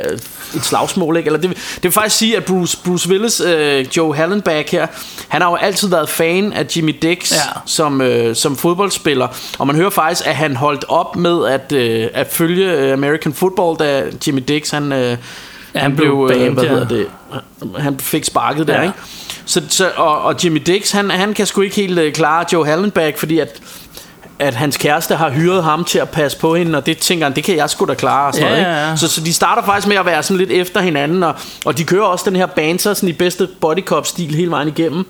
et 0.56 0.66
slagsmål, 0.66 1.18
ikke? 1.18 1.28
Eller 1.28 1.40
det, 1.40 1.50
det 1.76 1.84
vil 1.84 1.92
faktisk 1.92 2.18
sige, 2.18 2.38
at 2.38 2.46
Bruce, 2.46 2.78
Bruce 2.86 3.10
Willis, 3.10 3.40
øh, 3.40 3.86
Joe 3.98 4.16
Hallenbach 4.16 4.72
her, 4.72 4.88
han 5.28 5.42
har 5.42 5.50
jo 5.50 5.56
altid 5.56 5.88
været 5.90 6.10
fan 6.10 6.54
af 6.54 6.66
Jimmy 6.76 6.96
Dix 7.02 7.32
Ja. 7.32 7.38
som, 7.66 8.02
øh, 8.02 8.36
som 8.36 8.56
fodboldspiller, 8.58 9.28
og 9.60 9.68
man 9.68 9.76
hører 9.76 9.90
faktisk, 9.90 10.28
at 10.28 10.36
han 10.36 10.56
holdt 10.56 10.86
op 10.90 11.16
med 11.16 11.46
at, 11.48 11.72
øh, 11.72 12.08
at 12.14 12.28
følge 12.32 12.72
øh, 12.72 12.94
American 12.94 13.34
Football, 13.34 13.78
da 13.80 14.04
Jimmy 14.28 14.44
Dix, 14.48 14.70
han, 14.72 14.92
øh, 14.94 15.18
han, 15.76 15.96
blev 15.96 16.28
blev, 16.28 16.28
banned, 16.30 16.48
øh, 16.48 16.54
hvad 16.54 16.64
hedder 16.70 16.88
det, 16.88 17.08
han 17.78 18.00
fik 18.00 18.24
sparket 18.26 18.68
der, 18.68 18.76
Ja. 18.76 18.82
ikke? 18.82 18.94
Så, 19.46 19.62
så, 19.70 19.90
og, 19.96 20.22
og 20.22 20.36
Jimmy 20.44 20.62
Dix, 20.66 20.92
han, 20.92 21.10
han 21.10 21.34
kan 21.34 21.46
sgu 21.46 21.62
ikke 21.62 21.76
helt 21.76 22.00
øh, 22.00 22.14
klare 22.14 22.46
Joe 22.54 22.66
Hallenbach, 22.66 23.18
fordi 23.18 23.40
at 23.40 23.60
at 24.42 24.54
hans 24.56 24.78
kæreste 24.78 25.16
har 25.16 25.30
hyret 25.30 25.64
ham 25.64 25.84
til 25.84 26.00
at 26.00 26.10
passe 26.10 26.38
på 26.38 26.56
hende, 26.56 26.78
og 26.78 26.86
det 26.86 26.98
tænker 26.98 27.26
han, 27.26 27.36
det 27.36 27.44
kan 27.44 27.56
jeg 27.58 27.70
sgu 27.70 27.86
da 27.86 27.94
klare. 27.94 28.28
Og 28.28 28.34
sådan 28.34 28.48
Ja, 28.48 28.54
noget, 28.54 28.62
ikke? 28.76 28.90
ja. 28.90 28.96
Så, 28.96 29.08
så 29.08 29.22
de 29.22 29.34
starter 29.34 29.64
faktisk 29.64 29.88
med 29.88 29.96
at 29.96 30.06
være 30.06 30.24
sådan 30.24 30.38
lidt 30.38 30.52
efter 30.52 30.82
hinanden, 30.82 31.24
og, 31.24 31.34
og 31.66 31.78
de 31.78 31.84
kører 31.84 32.04
også 32.06 32.26
den 32.30 32.36
her 32.36 32.46
banter 32.46 32.94
sådan 32.94 33.10
i 33.10 33.14
bedste 33.14 33.48
bodycop-stil 33.62 34.36
hele 34.36 34.52
vejen 34.52 34.68
igennem 34.68 35.06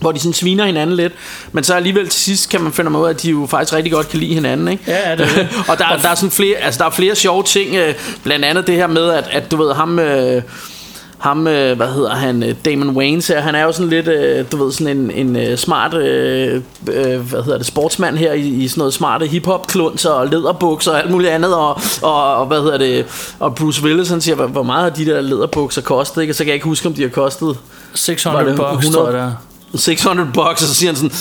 hvor 0.00 0.12
de 0.12 0.18
sådan 0.18 0.32
sviner 0.32 0.64
hinanden 0.66 0.96
lidt, 0.96 1.12
men 1.52 1.64
så 1.64 1.74
alligevel 1.74 2.08
til 2.08 2.20
sidst 2.20 2.50
kan 2.50 2.60
man 2.60 2.72
finde 2.72 2.98
ud 2.98 3.06
af, 3.06 3.10
at 3.10 3.22
de 3.22 3.30
jo 3.30 3.46
faktisk 3.50 3.72
rigtig 3.74 3.92
godt 3.92 4.08
kan 4.08 4.20
lide 4.20 4.34
hinanden, 4.34 4.68
ikke? 4.68 4.82
Ja, 4.86 5.10
ja, 5.10 5.16
det 5.16 5.26
er 5.26 5.34
det. 5.34 5.48
og 5.68 5.78
der, 5.78 5.96
der 6.02 6.08
er 6.08 6.14
sådan 6.14 6.30
flere, 6.30 6.56
altså 6.56 6.78
der 6.78 6.84
er 6.84 6.90
flere 6.90 7.14
sjove 7.14 7.42
ting, 7.42 7.74
øh, 7.74 7.94
blandt 8.24 8.44
andet 8.44 8.66
det 8.66 8.74
her 8.74 8.86
med, 8.86 9.10
at, 9.10 9.28
at 9.32 9.50
du 9.50 9.56
ved, 9.56 9.74
ham, 9.74 9.98
øh, 9.98 10.42
ham, 11.18 11.46
øh, 11.46 11.76
hvad 11.76 11.88
hedder 11.88 12.14
han, 12.14 12.42
øh, 12.42 12.54
Damon 12.64 12.96
Wayans 12.96 13.28
her, 13.28 13.40
han 13.40 13.54
er 13.54 13.62
jo 13.62 13.72
sådan 13.72 13.90
lidt, 13.90 14.08
øh, 14.08 14.44
du 14.52 14.64
ved, 14.64 14.72
sådan 14.72 14.96
en, 14.98 15.10
en 15.10 15.36
øh, 15.36 15.58
smart, 15.58 15.94
øh, 15.94 16.62
øh, 16.88 17.20
hvad 17.20 17.42
hedder 17.42 17.58
det, 17.58 17.66
sportsmand 17.66 18.16
her 18.16 18.32
i, 18.32 18.48
i 18.48 18.68
sådan 18.68 18.80
noget 18.80 18.94
smarte 18.94 19.26
hiphop 19.26 19.66
klunser 19.66 20.10
og 20.10 20.26
læderbukser 20.26 20.90
og 20.90 20.98
alt 20.98 21.10
muligt 21.10 21.30
andet, 21.30 21.54
og, 21.54 21.80
og, 22.02 22.36
og 22.36 22.46
hvad 22.46 22.62
hedder 22.62 22.78
det, 22.78 23.06
og 23.38 23.54
Bruce 23.54 23.82
Willis, 23.82 24.08
han 24.08 24.20
siger, 24.20 24.34
hvor, 24.34 24.46
hvor 24.46 24.62
meget 24.62 24.82
har 24.82 24.90
de 24.90 25.06
der 25.06 25.20
læderbukser 25.20 25.82
kostet, 25.82 26.22
ikke? 26.22 26.30
Og 26.30 26.34
så 26.34 26.44
kan 26.44 26.48
jeg 26.48 26.54
ikke 26.54 26.66
huske, 26.66 26.88
om 26.88 26.94
de 26.94 27.02
har 27.02 27.08
kostet 27.08 27.58
600 27.94 28.44
var 28.44 28.50
det 28.50 28.58
bucks, 28.58 28.86
100? 28.86 29.12
tror 29.12 29.18
jeg 29.18 29.32
der. 29.72 29.78
600 29.78 30.28
bucks, 30.34 30.62
og 30.62 30.68
så 30.68 30.74
siger 30.74 30.92
han 30.92 30.96
sådan, 30.96 31.16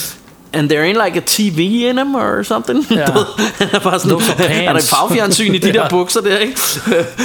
And 0.53 0.69
there 0.69 0.83
ain't 0.85 1.05
like 1.05 1.17
a 1.17 1.21
TV 1.25 1.59
in 1.89 1.95
them 1.95 2.15
or 2.15 2.43
something. 2.43 2.85
Ja. 2.91 2.95
Ved, 3.15 3.25
han 3.57 3.67
er 3.71 3.79
bare 3.79 3.99
sådan, 3.99 4.17
er 4.39 4.63
der 4.63 4.73
pants. 4.73 4.89
farfjernsyn 4.89 5.53
i 5.53 5.57
de 5.57 5.73
der 5.79 5.89
bukser 5.89 6.21
der, 6.21 6.37
ikke? 6.37 6.59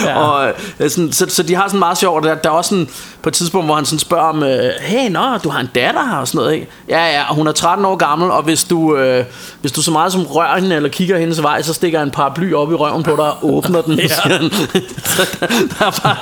Ja. 0.04 0.18
og, 0.18 0.52
øh, 0.80 0.90
sådan, 0.90 1.12
så, 1.12 1.26
så 1.28 1.42
de 1.42 1.54
har 1.54 1.66
sådan 1.68 1.78
meget 1.78 1.98
sjovt. 1.98 2.24
Der, 2.24 2.34
der 2.34 2.48
er 2.50 2.54
også 2.54 2.68
sådan, 2.68 2.88
på 3.22 3.28
et 3.28 3.34
tidspunkt, 3.34 3.66
hvor 3.66 3.74
han 3.74 3.84
sådan 3.84 3.98
spørger 3.98 4.24
om, 4.24 4.42
øh, 4.42 4.70
hey, 4.80 5.10
nå, 5.10 5.38
du 5.44 5.48
har 5.48 5.60
en 5.60 5.68
datter 5.74 6.04
her 6.08 6.16
og 6.16 6.28
sådan 6.28 6.38
noget, 6.38 6.54
ikke? 6.54 6.66
Ja, 6.88 7.06
ja, 7.06 7.22
og 7.28 7.34
hun 7.34 7.46
er 7.46 7.52
13 7.52 7.84
år 7.84 7.96
gammel, 7.96 8.30
og 8.30 8.42
hvis 8.42 8.64
du, 8.64 8.96
øh, 8.96 9.24
hvis 9.60 9.72
du 9.72 9.82
så 9.82 9.90
meget 9.90 10.12
som 10.12 10.22
rører 10.26 10.60
hende 10.60 10.76
eller 10.76 10.88
kigger 10.88 11.18
hendes 11.18 11.42
vej, 11.42 11.62
så 11.62 11.74
stikker 11.74 12.02
en 12.02 12.10
paraply 12.10 12.52
op 12.52 12.72
i 12.72 12.74
røven 12.74 13.02
på 13.02 13.10
dig 13.10 13.30
og 13.30 13.54
åbner 13.54 13.82
den, 13.82 13.98
Ja. 13.98 14.08
Så 14.08 14.28
der, 14.28 15.46
der 15.78 15.86
er 15.86 16.00
bare 16.02 16.16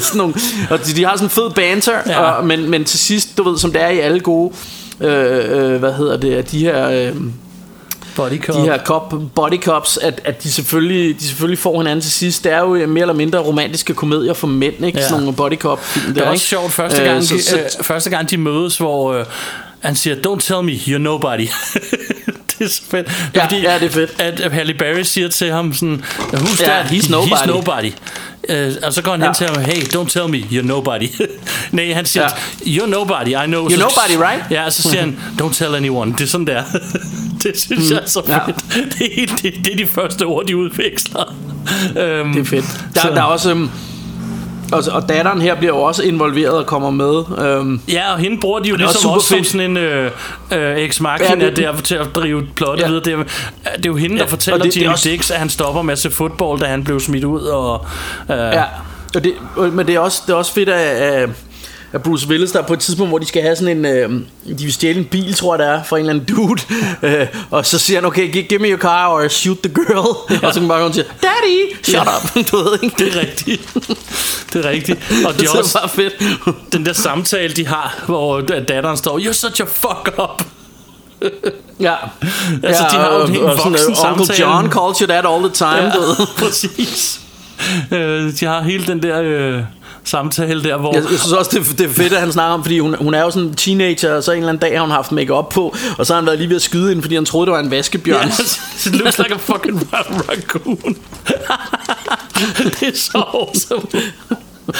sådan 0.00 0.18
nogle, 0.18 0.34
og 0.70 0.86
de, 0.86 0.92
de 0.96 1.04
har 1.04 1.16
sådan 1.16 1.26
en 1.26 1.30
fed 1.30 1.50
banter, 1.50 1.92
ja. 2.06 2.20
og, 2.20 2.46
men, 2.46 2.70
men 2.70 2.84
til 2.84 2.98
sidst, 2.98 3.38
du 3.38 3.42
ved, 3.50 3.58
som 3.58 3.72
det 3.72 3.82
er 3.82 3.88
i 3.88 3.98
alle 3.98 4.20
gode, 4.20 4.54
øh, 5.00 5.72
øh, 5.72 5.78
hvad 5.78 5.92
hedder 5.92 6.16
det, 6.16 6.50
de 6.50 6.58
her... 6.58 6.88
Øh, 6.90 7.16
Body 8.16 8.40
cop. 8.42 8.56
de 8.56 8.60
her 8.60 8.78
cop, 8.78 9.14
body 9.34 9.60
cops, 9.62 9.96
at, 10.02 10.20
at 10.24 10.42
de, 10.42 10.52
selvfølgelig, 10.52 11.20
de 11.20 11.24
selvfølgelig 11.26 11.58
får 11.58 11.78
hinanden 11.80 12.00
til 12.00 12.12
sidst. 12.12 12.44
Det 12.44 12.52
er 12.52 12.58
jo 12.60 12.86
mere 12.86 13.00
eller 13.02 13.14
mindre 13.14 13.38
romantiske 13.38 13.94
komedier 13.94 14.32
for 14.32 14.46
mænd, 14.46 14.86
ikke? 14.86 14.98
Ja. 14.98 15.08
Sådan 15.08 15.20
nogle 15.22 15.36
body 15.36 15.56
cop 15.58 15.84
film 15.84 16.14
Det 16.14 16.22
er 16.22 16.26
også 16.26 16.32
ikke? 16.32 16.44
sjovt 16.46 16.72
første 16.72 17.00
Øh, 17.02 17.04
gang, 17.08 17.24
så- 17.24 17.34
de, 17.34 17.42
så- 17.42 17.58
øh, 17.58 17.84
første 17.84 18.10
gang 18.10 18.30
de 18.30 18.36
mødes, 18.36 18.76
hvor 18.78 19.12
øh, 19.12 19.24
han 19.80 19.96
siger, 19.96 20.16
don't 20.16 20.40
tell 20.40 20.62
me, 20.62 20.72
you're 20.72 20.98
nobody. 20.98 21.46
det 22.64 22.70
er 22.70 22.74
så 22.74 22.82
fedt. 22.90 23.12
Ja, 23.34 23.46
ja, 23.72 23.78
det 23.78 23.86
er 23.86 23.90
fedt. 23.90 24.10
At, 24.20 24.40
at 24.40 24.52
Halle 24.52 24.74
Berry 24.74 25.02
siger 25.02 25.28
til 25.28 25.52
ham 25.52 25.74
sådan, 25.74 26.04
who's 26.32 26.62
Ja, 26.62 26.68
that? 26.68 26.86
he's 26.86 27.10
nobody." 27.10 27.32
He's 27.32 27.46
nobody. 27.46 27.90
Uh, 28.52 28.72
og 28.82 28.92
så 28.92 29.02
går 29.02 29.10
han 29.10 29.20
ja. 29.20 29.26
hen 29.26 29.34
Ja. 29.40 29.46
til 29.46 29.46
ham, 29.46 29.64
hey, 29.64 29.82
don't 29.82 30.08
tell 30.08 30.28
me, 30.28 30.38
you're 30.38 30.66
nobody. 30.66 31.08
Nej, 31.72 31.92
han 31.92 32.06
siger, 32.06 32.28
you're 32.66 32.86
nobody, 32.86 33.28
I 33.28 33.46
know. 33.46 33.68
You're 33.68 33.78
nobody, 33.78 34.16
right? 34.30 34.44
Ja, 34.50 34.64
og 34.64 34.72
så 34.72 34.82
siger 34.82 35.00
han, 35.00 35.18
don't 35.42 35.54
tell 35.54 35.74
anyone. 35.74 36.12
Det 36.12 36.20
er 36.20 36.26
sådan 36.26 36.46
der. 36.46 36.62
det 37.42 37.52
synes 37.60 37.90
jeg 37.90 37.98
er 38.02 38.06
så 38.06 38.20
Mm. 38.20 38.30
Ja. 38.30 38.38
fedt. 38.46 38.56
Det, 38.98 39.22
er, 39.22 39.26
det, 39.42 39.54
det 39.64 39.72
er 39.72 39.76
de 39.76 39.86
første 39.86 40.22
ord, 40.22 40.46
de 40.46 40.56
udveksler. 40.56 41.24
Um, 41.24 42.32
Det 42.32 42.40
er 42.40 42.44
fedt. 42.44 42.64
Der, 42.94 43.00
så- 43.00 43.08
der 43.08 43.16
er 43.20 43.22
også... 43.22 43.50
Øhm, 43.50 43.70
og, 44.72 44.82
og 44.92 45.08
datteren 45.08 45.40
her 45.42 45.54
bliver 45.54 45.74
jo 45.76 45.82
også 45.82 46.02
involveret 46.02 46.50
og 46.58 46.66
kommer 46.66 46.90
med. 46.90 47.46
Øhm, 47.48 47.80
Ja, 47.88 48.12
og 48.12 48.18
hende 48.18 48.40
bruger 48.40 48.58
de 48.60 48.68
jo 48.68 48.74
også 48.74 48.84
ligesom 48.84 49.10
også 49.10 49.28
som 49.28 49.44
sådan 49.44 49.70
en 49.70 49.76
øh, 49.76 50.10
øh, 50.52 50.76
ex 50.76 50.98
Ja, 50.98 51.02
machina 51.02 51.44
det- 51.46 51.56
der 51.56 51.76
til 51.76 51.94
at 51.94 52.06
drive 52.14 52.42
plottet 52.56 52.82
Ja. 52.84 52.88
videre. 52.88 53.04
Det 53.04 53.12
er, 53.12 53.16
det 53.76 53.86
er 53.86 53.90
jo 53.90 53.96
hende, 53.96 54.16
der 54.16 54.22
Ja, 54.24 54.28
fortæller 54.30 54.64
det- 54.64 54.76
Jimmy 54.76 54.88
også- 54.92 55.08
Dix, 55.08 55.30
at 55.30 55.38
han 55.38 55.48
stopper 55.48 55.82
med 55.82 55.92
at 55.92 55.98
se 55.98 56.10
fodbold, 56.10 56.60
da 56.60 56.66
han 56.66 56.84
blev 56.84 57.00
smidt 57.00 57.24
ud. 57.24 57.40
Og, 57.42 57.86
øh, 58.30 58.36
ja. 58.36 58.62
Og 59.16 59.24
det, 59.24 59.32
men 59.72 59.86
det 59.86 59.94
er 59.94 59.98
også, 59.98 60.22
det 60.26 60.32
er 60.32 60.36
også 60.36 60.52
fedt 60.52 60.68
af, 60.68 61.12
af, 61.22 61.26
af 61.94 62.02
Bruce 62.02 62.28
Willis, 62.28 62.52
der 62.52 62.58
er 62.62 62.66
på 62.66 62.72
et 62.72 62.78
tidspunkt, 62.80 63.10
hvor 63.10 63.18
de 63.18 63.26
skal 63.26 63.42
have 63.42 63.56
sådan 63.56 63.76
en... 63.78 63.84
Øh, 63.84 64.10
de 64.58 64.64
vil 64.64 64.72
stjæle 64.72 64.98
en 64.98 65.04
bil, 65.04 65.34
tror 65.34 65.54
jeg 65.54 65.66
det 65.66 65.74
er, 65.74 65.82
fra 65.82 65.96
en 65.96 66.00
eller 66.00 66.12
anden 66.22 66.36
dude. 66.36 66.62
øh, 67.20 67.26
og 67.50 67.66
så 67.66 67.78
siger 67.78 68.00
han, 68.00 68.06
okay, 68.06 68.32
give, 68.32 68.44
give 68.44 68.60
me 68.60 68.68
your 68.68 68.78
car, 68.78 69.08
or 69.08 69.28
shoot 69.28 69.58
the 69.62 69.74
girl. 69.74 70.16
Ja. 70.30 70.46
Og 70.46 70.54
så 70.54 70.60
kan 70.60 70.68
bare 70.68 70.82
og 70.82 70.94
sige, 70.94 71.04
daddy, 71.22 71.76
shut 71.82 71.94
Ja. 71.94 72.02
up. 72.02 72.34
du 72.50 72.56
ved 72.56 72.78
ikke, 72.82 72.96
Det 72.98 73.16
er 73.16 73.20
rigtigt. 73.20 73.74
Det 74.52 74.64
er 74.64 74.68
rigtigt. 74.70 74.98
Og 75.26 75.32
de 75.34 75.38
det 75.38 75.46
er 75.48 75.58
også 75.58 75.78
bare 75.80 75.88
fedt. 75.88 76.14
den 76.72 76.86
der 76.86 76.92
samtale, 76.92 77.52
de 77.54 77.66
har, 77.66 78.02
hvor 78.06 78.40
datteren 78.40 78.96
står, 78.96 79.18
you're 79.18 79.32
such 79.32 79.62
a 79.62 79.64
fuck 79.64 80.14
up. 80.22 80.42
Ja. 81.80 81.94
Altså, 82.62 82.84
de 82.90 82.96
har 82.96 83.14
jo 83.14 83.20
en 83.20 83.26
sådan, 83.26 83.42
voksen 83.42 83.74
Uncle 83.74 83.96
samtale. 83.96 84.40
John 84.40 84.70
calls 84.72 84.98
you 84.98 85.06
that 85.06 85.26
all 85.26 85.42
the 85.44 85.52
time, 85.54 85.68
Ja, 85.68 86.24
præcis. 86.38 87.20
Øh, 87.90 88.32
de 88.40 88.46
har 88.46 88.62
hele 88.62 88.86
den 88.86 89.02
der 89.02 89.20
øh, 89.22 89.60
samtale 90.04 90.64
der, 90.64 90.76
hvor... 90.76 90.94
Jeg, 90.94 91.02
jeg 91.10 91.18
synes 91.20 91.32
også, 91.32 91.50
det, 91.54 91.60
er- 91.70 91.74
det 91.76 91.90
er 91.90 91.94
fedt, 91.94 92.12
at 92.12 92.20
han 92.20 92.32
snakker 92.32 92.54
om, 92.54 92.64
fordi 92.64 92.78
hun, 92.78 92.94
hun 93.00 93.14
er 93.14 93.20
jo 93.22 93.30
sådan 93.30 93.48
en 93.48 93.54
teenager, 93.54 94.14
og 94.14 94.24
så 94.24 94.32
en 94.32 94.38
eller 94.38 94.48
anden 94.48 94.60
dag 94.60 94.72
har 94.78 94.80
hun 94.80 94.90
haft 94.90 95.12
makeup 95.12 95.48
på, 95.48 95.76
og 95.98 96.06
så 96.06 96.12
har 96.12 96.20
han 96.20 96.26
været 96.26 96.38
lige 96.38 96.48
ved 96.48 96.56
at 96.56 96.62
skyde 96.62 96.88
hende, 96.88 97.02
fordi 97.02 97.14
han 97.14 97.24
troede, 97.24 97.46
det 97.46 97.52
var 97.52 97.60
en 97.60 97.70
vaskebjørn. 97.70 98.28
Yes, 98.28 98.86
it 98.86 98.94
looks 98.96 99.18
like 99.18 99.34
a 99.34 99.36
fucking 99.36 99.88
raccoon. 99.92 100.78
det 102.80 102.88
er 102.88 102.96
så 102.98 103.18
awesome. 103.18 103.82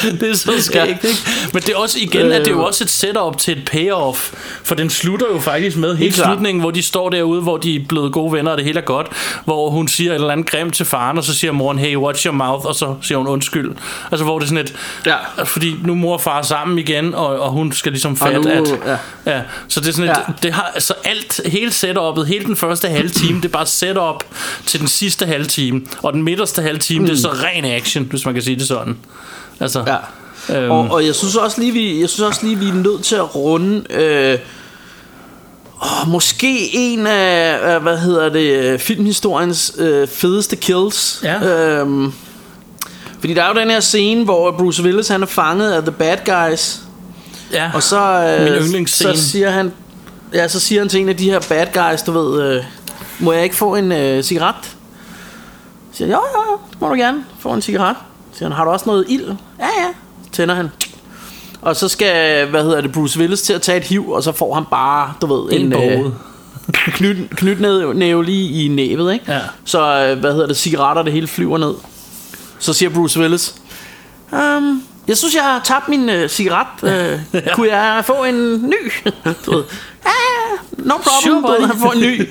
Det 0.21 0.31
er 0.31 0.35
så 0.35 0.53
skægt, 0.59 1.05
ikke? 1.05 1.19
Men 1.53 1.63
det 1.63 1.69
er 1.71 1.77
også 1.77 1.99
igen, 2.01 2.33
at 2.33 2.41
det 2.41 2.47
er 2.49 2.53
jo 2.53 2.65
også 2.65 2.85
et 2.85 2.91
setup 2.91 3.39
til 3.39 3.59
et 3.59 3.65
payoff. 3.65 4.31
For 4.65 4.75
den 4.75 4.91
slutter 4.91 5.27
jo 5.33 5.39
faktisk 5.41 5.77
med 5.77 5.97
hele 5.97 6.15
slutningen, 6.15 6.61
hvor 6.61 6.71
de 6.71 6.83
står 6.83 7.11
derude, 7.11 7.41
hvor 7.43 7.57
de 7.57 7.77
er 7.77 7.81
blevet 7.89 8.13
gode 8.13 8.33
venner, 8.33 8.51
og 8.51 8.57
det 8.57 8.65
hele 8.67 8.81
er 8.81 8.85
godt. 8.85 9.07
Hvor 9.45 9.71
hun 9.71 9.89
siger 9.89 10.11
et 10.11 10.15
eller 10.15 10.31
andet 10.31 10.47
grimt 10.47 10.75
til 10.75 10.87
faren, 10.87 11.19
og 11.19 11.25
så 11.25 11.35
siger 11.35 11.53
moren, 11.53 11.79
hey, 11.79 11.97
watch 11.97 12.27
your 12.27 12.35
mouth, 12.35 12.67
og 12.67 12.75
så 12.75 12.95
siger 13.03 13.19
hun 13.19 13.27
undskyld. 13.27 13.73
Altså, 14.11 14.25
hvor 14.25 14.39
det 14.39 14.45
er 14.47 14.49
sådan 14.49 14.65
et... 14.65 14.75
Ja. 15.07 15.45
Fordi 15.45 15.75
nu 15.85 15.95
mor 15.95 16.13
og 16.15 16.21
far 16.21 16.39
er 16.39 16.43
sammen 16.43 16.79
igen, 16.79 17.15
og, 17.15 17.27
og 17.41 17.51
hun 17.51 17.73
skal 17.73 17.93
ligesom 17.93 18.17
fatte, 18.17 18.41
nu- 18.41 18.49
at... 18.51 18.79
ja. 18.87 18.97
Ja, 19.27 19.41
så 19.69 19.81
det 19.81 19.89
er 19.89 19.93
sådan 19.93 20.11
et, 20.11 20.17
Ja. 20.17 20.33
det 20.43 20.53
har, 20.53 20.73
så 20.79 20.95
alt, 21.05 21.41
hele 21.47 21.71
setup'et, 21.71 22.25
hele 22.25 22.45
den 22.45 22.57
første 22.57 22.89
halve 22.89 23.09
time, 23.09 23.37
det 23.39 23.45
er 23.45 23.49
bare 23.53 23.67
setup 23.67 24.25
til 24.67 24.81
den 24.81 24.89
sidste 24.89 25.27
halve 25.27 25.47
time. 25.47 25.83
Og 26.03 26.13
den 26.13 26.23
midterste 26.23 26.63
halve 26.63 26.79
time, 26.79 27.01
mm. 27.01 27.07
det 27.07 27.13
er 27.13 27.19
så 27.21 27.29
ren 27.29 27.65
action, 27.65 28.05
hvis 28.11 28.25
man 28.25 28.35
kan 28.35 28.43
sige 28.43 28.57
det 28.57 28.69
sådan. 28.69 28.97
Altså, 29.61 29.85
Ja. 29.87 29.97
Øhm. 30.59 30.71
Og, 30.71 30.91
og 30.91 31.07
jeg 31.07 31.15
synes 31.15 31.37
også 31.37 31.61
lige, 31.61 31.73
vi, 31.73 32.01
jeg 32.01 32.09
synes 32.09 32.29
også 32.29 32.41
lige, 32.47 32.59
vi 32.59 32.69
er 32.69 32.73
nødt 32.75 33.05
til 33.05 33.15
at 33.17 33.35
runde... 33.35 33.85
Øh, 33.91 34.39
åh, 35.83 36.09
måske 36.09 36.71
en 36.75 37.07
af, 37.07 37.81
hvad 37.81 37.99
hedder 37.99 38.29
det, 38.29 38.81
filmhistoriens 38.81 39.73
øh, 39.79 40.09
fedeste 40.09 40.57
kills. 40.57 41.21
Ja. 41.23 41.45
Øhm, 41.81 42.13
fordi 43.21 43.35
der 43.35 43.43
er 43.43 43.49
jo 43.49 43.61
den 43.61 43.71
her 43.71 43.81
scene, 43.81 44.25
hvor 44.25 44.51
Bruce 44.51 44.83
Willis 44.83 45.09
han 45.09 45.23
er 45.23 45.27
fanget 45.27 45.73
af 45.73 45.83
The 45.83 45.91
Bad 45.93 46.17
Guys. 46.51 46.81
ja. 47.53 47.71
Og 47.75 47.83
så, 47.83 48.01
øh, 48.01 48.45
Min 48.45 48.63
yndlingsscene. 48.63 49.17
så 49.17 49.29
siger 49.31 49.51
han 49.51 49.73
Ja, 50.33 50.49
så 50.49 50.61
siger 50.61 50.81
han 50.81 50.89
til 50.89 51.01
en 51.01 51.09
af 51.09 51.17
de 51.17 51.31
her 51.31 51.41
bad 51.49 51.67
guys, 51.75 52.03
du 52.03 52.13
ved 52.13 52.43
øh, 52.57 52.65
Må 53.19 53.33
jeg 53.33 53.43
ikke 53.45 53.57
få 53.57 53.75
en 53.75 53.93
øh, 53.93 54.23
cigaret? 54.23 54.55
Så 54.63 54.69
siger 55.93 56.09
jo, 56.09 56.13
jo, 56.35 56.53
jo, 56.53 56.59
det 56.71 56.81
må 56.81 56.89
du 56.89 56.95
gerne 56.95 57.25
få 57.39 57.53
en 57.53 57.63
cigaret 57.63 57.97
siger 58.35 58.49
han, 58.49 58.57
har 58.57 58.65
du 58.65 58.71
også 58.71 58.85
noget 58.87 59.05
ild? 59.09 59.27
Ja, 59.59 59.65
ja, 59.65 59.89
tænder 60.33 60.55
han. 60.55 60.71
Og 61.63 61.77
så 61.77 61.89
skal, 61.89 62.47
hvad 62.47 62.63
hedder 62.63 62.81
det, 62.81 62.93
Bruce 62.93 63.19
Willis 63.21 63.43
til 63.43 63.53
at 63.53 63.63
tage 63.63 63.79
et 63.79 63.85
hiv 63.85 64.11
Og 64.11 64.23
så 64.23 64.33
får 64.33 64.55
han 64.55 64.65
bare, 64.71 65.13
du 65.21 65.27
ved, 65.35 65.53
En 65.53 65.61
en, 65.61 65.71
båge. 65.71 66.05
øh, 66.05 66.13
knyt, 66.99 67.17
knytnæve 67.31 68.25
lige 68.25 68.65
i 68.65 68.69
næbet, 68.69 69.13
ikke? 69.13 69.33
Ja. 69.33 69.41
Så, 69.65 69.81
øh, 69.81 70.19
hvad 70.19 70.33
hedder 70.33 70.47
det, 70.47 70.57
cigaretter, 70.57 71.03
det 71.03 71.13
hele 71.13 71.27
flyver 71.27 71.59
ned. 71.59 71.75
Så 72.59 72.73
siger 72.73 72.91
Bruce 72.91 73.21
Willis 73.21 73.55
um, 74.33 74.83
Jeg 75.09 75.17
synes, 75.17 75.35
jeg 75.35 75.43
har 75.43 75.61
tabt 75.65 75.89
min 75.89 76.09
øh, 76.09 76.29
cigaret. 76.29 76.67
Øh, 77.35 77.43
Kunne 77.55 77.69
jeg 77.77 78.05
få 78.05 78.25
en 78.25 78.63
ny? 78.71 79.11
du 79.47 79.51
ved, 79.55 79.65
ja, 80.07 80.11
no 80.77 80.95
problem. 80.97 81.43
Sure, 81.43 81.57
du 81.57 81.63
ved, 81.63 81.81
får 81.81 81.93
en 81.93 82.01
ny. 82.01 82.29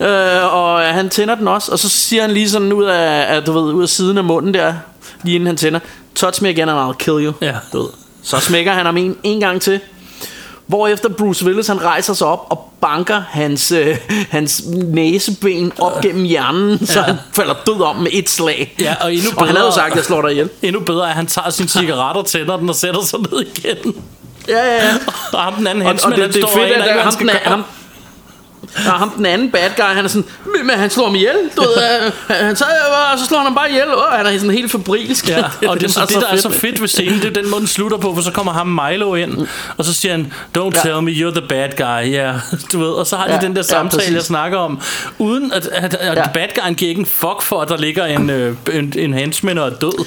Øh, 0.00 0.54
Og 0.54 0.80
øh, 0.82 0.86
han 0.94 1.08
tænder 1.08 1.34
den 1.34 1.48
også 1.48 1.72
Og 1.72 1.78
så 1.78 1.88
siger 1.88 2.22
han 2.22 2.30
lige 2.30 2.50
sådan 2.50 2.72
ud 2.72 2.84
af, 2.84 3.36
af, 3.36 3.42
du 3.42 3.52
ved, 3.52 3.72
ud 3.72 3.82
af 3.82 3.88
siden 3.88 4.18
af 4.18 4.24
munden 4.24 4.54
der 4.54 4.74
Lige 5.24 5.34
inden 5.34 5.46
han 5.46 5.56
tænder 5.56 5.80
Touch 6.14 6.42
me 6.42 6.48
again 6.48 6.68
and 6.68 6.90
I'll 6.90 6.96
kill 6.96 7.24
you 7.26 7.32
Ja. 7.40 7.54
du 7.72 7.78
ved. 7.82 7.88
Så 8.22 8.40
smækker 8.40 8.72
han 8.72 8.86
ham 8.86 8.96
en, 8.96 9.16
en 9.22 9.40
gang 9.40 9.60
til 9.60 9.80
Hvorefter 10.66 11.08
Bruce 11.08 11.44
Willis 11.46 11.66
han 11.66 11.82
rejser 11.84 12.14
sig 12.14 12.26
op 12.26 12.46
og 12.50 12.72
banker 12.80 13.22
hans, 13.30 13.72
øh, 13.72 13.96
hans 14.30 14.62
næseben 14.84 15.72
op 15.78 16.00
gennem 16.02 16.24
hjernen, 16.24 16.78
så 16.86 16.98
Ja. 17.00 17.04
han 17.06 17.16
falder 17.32 17.54
død 17.66 17.80
om 17.82 17.96
med 17.96 18.10
et 18.12 18.30
slag. 18.30 18.74
Ja, 18.80 18.94
og 19.00 19.14
endnu 19.14 19.30
og 19.36 19.46
han 19.46 19.56
havde 19.56 19.66
jo 19.66 19.70
bedre- 19.70 19.74
sagt, 19.74 19.90
at 19.90 19.96
jeg 19.96 20.04
slår 20.04 20.22
dig 20.22 20.30
ihjel. 20.30 20.48
Endnu 20.62 20.80
bedre 20.80 21.04
er, 21.04 21.08
at 21.08 21.14
han 21.14 21.26
tager 21.26 21.50
sin 21.50 21.68
cigaret 21.68 22.16
og 22.16 22.26
tænder 22.26 22.56
den 22.56 22.68
og 22.68 22.74
sætter 22.74 23.02
sig 23.02 23.18
ned 23.18 23.40
igen. 23.56 23.94
Ja, 24.48 24.58
ja, 24.66 24.74
ja. 24.74 24.94
Og 25.32 25.40
ham 25.40 25.54
den 25.54 25.66
anden 25.66 25.86
hensmand, 25.86 26.12
og 26.12 26.18
det, 26.18 26.24
han 26.24 26.32
det 26.34 26.42
står 26.42 26.48
fedt, 26.48 26.60
og 26.62 26.68
ikke, 26.68 26.80
der, 26.80 27.02
ham, 27.02 27.12
han 27.18 27.28
den, 27.28 27.36
ham. 27.44 27.64
Og 28.76 28.92
ham 28.92 29.10
den 29.10 29.26
anden 29.26 29.50
bad 29.50 29.70
guy, 29.76 29.84
han 29.84 30.04
er 30.04 30.08
sådan, 30.08 30.24
"Men- 30.64 30.78
han 30.78 30.90
slår 30.90 31.10
mig 31.10 31.16
ihjel, 31.18 31.36
du 31.56 31.60
ved, 31.62 32.06
øh, 32.06 32.12
han 32.36 32.56
så, 32.56 32.64
og 33.12 33.18
så 33.18 33.26
slår 33.26 33.38
han 33.38 33.46
ham 33.46 33.54
bare 33.54 33.70
ihjel, 33.70 33.88
og 33.94 34.04
han 34.12 34.26
er 34.26 34.38
sådan 34.38 34.50
helt 34.50 34.70
fabrilsk. 34.70 35.28
Ja, 35.28 35.42
og 35.68 35.80
det, 35.80 35.84
er 35.84 35.88
så, 35.88 35.98
bare 36.00 36.06
det, 36.06 36.16
der 36.20 36.26
er 36.28 36.36
så 36.36 36.50
fedt 36.50 36.80
ved 36.80 36.88
scenen, 36.88 37.18
det 37.20 37.24
er 37.36 37.42
den 37.42 37.50
måde, 37.50 37.60
den 37.60 37.68
slutter 37.68 37.98
på, 37.98 38.14
for 38.14 38.22
så 38.22 38.30
kommer 38.30 38.52
ham 38.52 38.66
Milo 38.90 39.14
ind, 39.14 39.46
og 39.76 39.84
så 39.84 39.94
siger 39.94 40.12
han, 40.12 40.32
don't 40.58 40.70
Ja. 40.74 40.80
tell 40.82 41.02
me 41.02 41.10
you're 41.10 41.30
the 41.40 41.48
bad 41.48 41.68
guy, 41.76 41.84
ja, 41.84 42.24
yeah. 42.24 42.34
du 42.72 42.78
ved, 42.80 42.88
og 42.88 43.06
så 43.06 43.16
har 43.16 43.26
de 43.26 43.32
Ja, 43.34 43.38
den 43.40 43.50
der 43.56 43.58
ja, 43.58 43.62
samtale, 43.62 43.98
præcis. 44.00 44.14
jeg 44.14 44.22
snakker 44.22 44.58
om, 44.58 44.80
uden 45.18 45.52
at, 45.52 45.66
at, 45.72 45.94
at 45.94 46.16
Ja. 46.18 46.28
bad 46.28 46.48
guyen 46.60 46.74
giver 46.74 46.88
ikke 46.88 46.98
en 47.00 47.06
fuck 47.06 47.42
for, 47.42 47.60
at 47.60 47.68
der 47.68 47.76
ligger 47.76 48.04
en, 48.06 48.30
øh, 48.30 48.56
en, 48.72 48.92
en 48.98 49.14
henchman 49.14 49.58
og 49.58 49.66
er 49.66 49.70
død, 49.74 50.04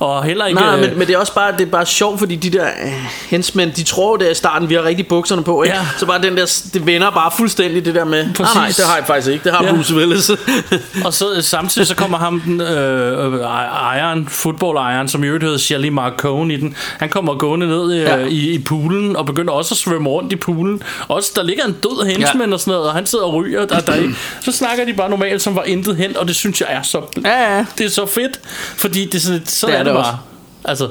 og 0.00 0.24
heller 0.24 0.46
ikke... 0.46 0.60
Nej, 0.60 0.74
øh, 0.74 0.80
men, 0.80 0.98
men 0.98 1.06
det 1.06 1.14
er 1.14 1.18
også 1.18 1.34
bare, 1.34 1.52
det 1.52 1.60
er 1.66 1.70
bare 1.70 1.86
sjovt, 1.86 2.18
fordi 2.18 2.36
de 2.36 2.50
der 2.50 2.66
øh, 2.84 2.92
hensmænd, 3.30 3.72
de 3.72 3.82
tror 3.82 4.10
jo 4.10 4.16
der 4.16 4.30
i 4.30 4.34
starten, 4.34 4.68
vi 4.68 4.74
har 4.74 4.82
rigtig 4.84 5.06
bukserne 5.06 5.44
på, 5.44 5.62
ikke? 5.62 5.76
Ja. 5.76 5.82
Så 5.98 6.06
bare 6.06 6.22
den 6.22 6.36
der, 6.36 6.62
det 6.74 6.86
vender 6.86 7.10
bare 7.10 7.30
fuldstændig 7.36 7.84
det 7.84 7.94
der 7.94 8.01
med, 8.04 8.24
nej, 8.24 8.32
Præcis. 8.34 8.54
nej, 8.54 8.66
det 8.66 8.84
har 8.84 8.96
jeg 8.96 9.06
faktisk 9.06 9.28
ikke, 9.32 9.44
det 9.44 9.52
har 9.52 9.64
Ja. 9.64 9.74
Bruce 9.74 9.94
Willis. 9.94 10.30
Og 11.06 11.14
så 11.14 11.32
øh, 11.36 11.42
samtidig 11.42 11.86
så 11.88 11.94
kommer 11.96 12.18
ham 12.18 12.40
den 12.40 12.60
øh, 12.60 13.34
øh, 13.34 13.40
ejeren, 13.40 14.28
fodboldejeren, 14.28 15.08
som 15.08 15.24
i 15.24 15.26
øvrigt 15.26 15.44
hedder 15.44 15.58
Shelly 15.58 15.88
Marcone 15.88 16.54
i 16.54 16.56
den. 16.56 16.74
Han 16.98 17.08
kommer 17.08 17.34
gående 17.34 17.66
ned 17.66 17.92
øh, 17.94 18.00
Ja. 18.00 18.16
i, 18.16 18.50
i 18.54 18.58
poolen 18.58 19.16
og 19.16 19.26
begynder 19.26 19.52
også 19.52 19.74
at 19.74 19.78
svømme 19.78 20.08
rundt 20.08 20.32
i 20.32 20.36
poolen. 20.36 20.82
Også 21.08 21.32
der 21.36 21.42
ligger 21.42 21.64
en 21.64 21.72
død 21.82 22.06
henchman 22.06 22.48
Ja. 22.48 22.54
og 22.54 22.60
sådan 22.60 22.70
noget, 22.72 22.88
og 22.88 22.94
han 22.94 23.06
sidder 23.06 23.24
og 23.24 23.34
ryger. 23.34 23.64
Der, 23.66 23.80
der, 23.80 24.08
så 24.40 24.52
snakker 24.52 24.84
de 24.84 24.92
bare 24.94 25.10
normalt, 25.10 25.42
som 25.42 25.56
var 25.56 25.62
intet 25.62 25.96
hen, 25.96 26.16
og 26.16 26.28
det 26.28 26.36
synes 26.36 26.60
jeg 26.60 26.68
er 26.70 26.82
så 26.82 27.00
ja, 27.24 27.56
ja. 27.56 27.64
det 27.78 27.86
er 27.86 27.90
så 27.90 28.06
fedt, 28.06 28.40
fordi 28.76 29.04
det 29.04 29.14
er 29.14 29.18
sådan, 29.18 29.46
så 29.46 29.66
Det 29.66 29.74
er 29.74 29.78
er 29.78 29.82
det, 29.82 29.86
det 29.86 29.94
bare. 29.94 30.04
også. 30.04 30.16
Altså, 30.64 30.88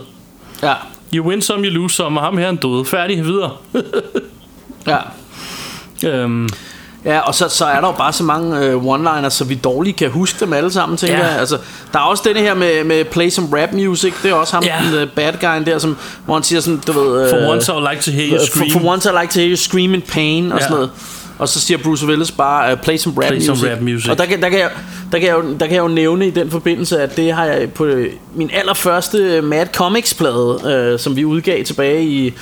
Ja, 0.63 0.73
you 1.15 1.27
win 1.27 1.41
some, 1.41 1.63
you 1.67 1.73
lose 1.73 1.95
some, 1.95 2.19
og 2.19 2.25
ham 2.25 2.37
her 2.37 2.45
er 2.45 2.49
en 2.49 2.55
død. 2.55 2.85
Færdig 2.85 3.25
videre. 3.25 3.51
ja. 4.87 4.97
øhm, 6.09 6.49
Ja, 7.05 7.19
og 7.19 7.35
så, 7.35 7.49
så 7.49 7.65
er 7.65 7.79
der 7.81 7.87
jo 7.87 7.91
bare 7.91 8.13
så 8.13 8.23
mange 8.23 8.59
øh, 8.59 8.75
one-liners, 8.85 9.29
så 9.29 9.43
vi 9.43 9.55
dårligt 9.55 9.97
kan 9.97 10.09
huske 10.09 10.39
dem 10.39 10.53
alle 10.53 10.71
sammen, 10.71 10.97
tænker 10.97 11.17
Ja. 11.17 11.27
jeg. 11.27 11.39
Altså, 11.39 11.57
der 11.93 11.99
er 11.99 12.03
også 12.03 12.23
denne 12.27 12.39
her 12.41 12.53
med, 12.53 12.83
med 12.83 13.05
play 13.05 13.29
some 13.29 13.61
rap 13.61 13.73
music, 13.73 14.13
det 14.23 14.31
er 14.31 14.35
også 14.35 14.53
ham, 14.53 14.63
Ja. 14.63 14.75
den 14.91 15.03
uh, 15.03 15.09
bad 15.15 15.33
guy 15.41 15.71
der, 15.71 15.79
som, 15.79 15.97
hvor 16.25 16.33
han 16.33 16.43
siger 16.43 16.59
sådan, 16.59 16.81
du 16.87 16.91
ved... 16.91 17.29
For 17.29 17.37
øh, 17.37 17.49
once 17.49 17.71
I 17.71 17.75
like 17.91 18.03
to 18.03 18.11
hear 18.11 18.27
you 18.31 18.37
for, 18.39 18.45
scream. 18.45 18.71
for 18.71 18.89
once 18.91 19.09
I 19.09 19.11
like 19.21 19.33
to 19.33 19.39
hear 19.39 19.49
you 19.49 19.55
scream 19.57 19.93
in 19.93 20.01
pain, 20.01 20.51
og 20.51 20.57
Ja. 20.59 20.63
sådan 20.63 20.75
noget. 20.75 20.89
Og 21.39 21.49
så 21.49 21.59
siger 21.61 21.77
Bruce 21.77 22.05
Willis 22.07 22.31
bare, 22.31 22.73
uh, 22.73 22.79
play 22.79 22.97
some 22.97 23.15
rap 23.17 23.27
Play 23.27 23.37
music. 23.37 23.57
some 23.57 23.71
rap 23.71 23.81
music. 23.81 24.09
Og 24.11 24.17
der 24.17 24.25
kan, 24.25 24.41
der, 24.41 24.49
kan 24.49 24.59
jeg, 24.59 24.69
der, 25.11 25.19
kan 25.19 25.27
jeg 25.27 25.35
jo, 25.35 25.43
der 25.59 25.65
kan 25.67 25.75
jeg 25.75 25.81
jo 25.83 25.87
nævne 25.87 26.27
i 26.27 26.29
den 26.29 26.51
forbindelse, 26.51 27.01
at 27.01 27.17
det 27.17 27.33
har 27.33 27.45
jeg 27.45 27.69
på 27.71 27.85
øh, 27.85 28.11
min 28.35 28.49
allerførste 28.53 29.41
Mad 29.41 29.65
Comics-plade, 29.73 30.59
øh, 30.75 30.99
som 30.99 31.15
vi 31.15 31.25
udgav 31.25 31.63
tilbage 31.63 32.03
i... 32.05 32.33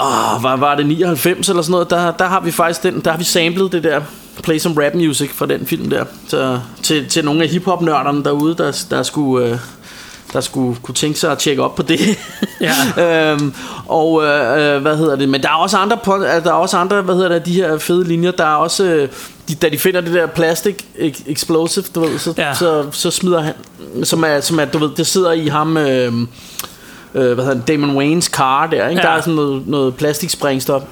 Åh, 0.00 0.42
var, 0.42 0.56
var 0.56 0.74
det 0.74 0.86
99 0.86 1.48
eller 1.48 1.62
sådan 1.62 1.70
noget 1.72 1.90
der, 1.90 2.10
der 2.10 2.24
har 2.26 2.40
vi 2.40 2.50
faktisk 2.50 2.82
den 2.82 3.00
Der 3.00 3.10
har 3.10 3.18
vi 3.18 3.24
samlet 3.24 3.72
det 3.72 3.84
der 3.84 4.00
Play 4.42 4.58
some 4.58 4.86
rap 4.86 4.94
music 4.94 5.30
fra 5.34 5.46
den 5.46 5.66
film 5.66 5.90
der 5.90 6.04
så, 6.28 6.60
til, 6.82 7.08
til 7.08 7.24
nogle 7.24 7.42
af 7.42 7.48
hiphop 7.48 7.82
nørderne 7.82 8.24
derude 8.24 8.54
Der, 8.54 8.84
der 8.90 9.02
skulle 9.02 9.46
øh, 9.46 9.58
der 10.32 10.40
skulle 10.40 10.78
kunne 10.82 10.94
tænke 10.94 11.18
sig 11.18 11.32
at 11.32 11.38
tjekke 11.38 11.62
op 11.62 11.74
på 11.74 11.82
det. 11.82 12.00
Ja. 12.60 12.72
øhm, 13.32 13.54
og 13.88 14.22
øh, 14.24 14.74
øh, 14.76 14.82
hvad 14.82 14.96
hedder 14.96 15.16
det? 15.16 15.28
Men 15.28 15.42
der 15.42 15.48
er 15.48 15.54
også 15.54 15.76
andre 15.76 15.96
på, 16.04 16.16
der 16.18 16.50
er 16.50 16.52
også 16.52 16.76
andre, 16.76 17.02
hvad 17.02 17.14
hedder 17.14 17.28
det, 17.28 17.46
de 17.46 17.52
her 17.54 17.78
fede 17.78 18.04
linjer. 18.04 18.30
Der 18.30 18.44
er 18.44 18.54
også 18.56 18.84
øh, 18.84 19.08
de, 19.48 19.54
da 19.54 19.68
de 19.68 19.78
finder 19.78 20.00
det 20.00 20.14
der 20.14 20.26
plastic 20.26 20.76
ex- 20.98 21.22
explosive, 21.26 21.84
du 21.94 22.00
ved, 22.00 22.18
så, 22.18 22.34
Ja. 22.38 22.54
så, 22.54 22.86
så 22.90 23.10
smider 23.10 23.40
han 23.40 23.54
som 24.02 24.24
er, 24.24 24.40
som 24.40 24.60
er 24.60 24.64
du 24.64 24.78
ved, 24.78 24.90
det 24.96 25.06
sidder 25.06 25.32
i 25.32 25.46
ham 25.48 25.76
øh, 25.76 26.12
øh, 27.14 27.32
hvad 27.32 27.44
hedder 27.44 27.58
det, 27.58 27.68
Damon 27.68 27.96
Waynes 27.96 28.24
car 28.24 28.66
der, 28.66 28.88
ikke? 28.88 29.02
Ja. 29.02 29.08
Der 29.08 29.14
er 29.14 29.20
sådan 29.20 29.34
noget, 29.34 29.62
noget 29.66 29.94
plastiksprængstof. 29.94 30.82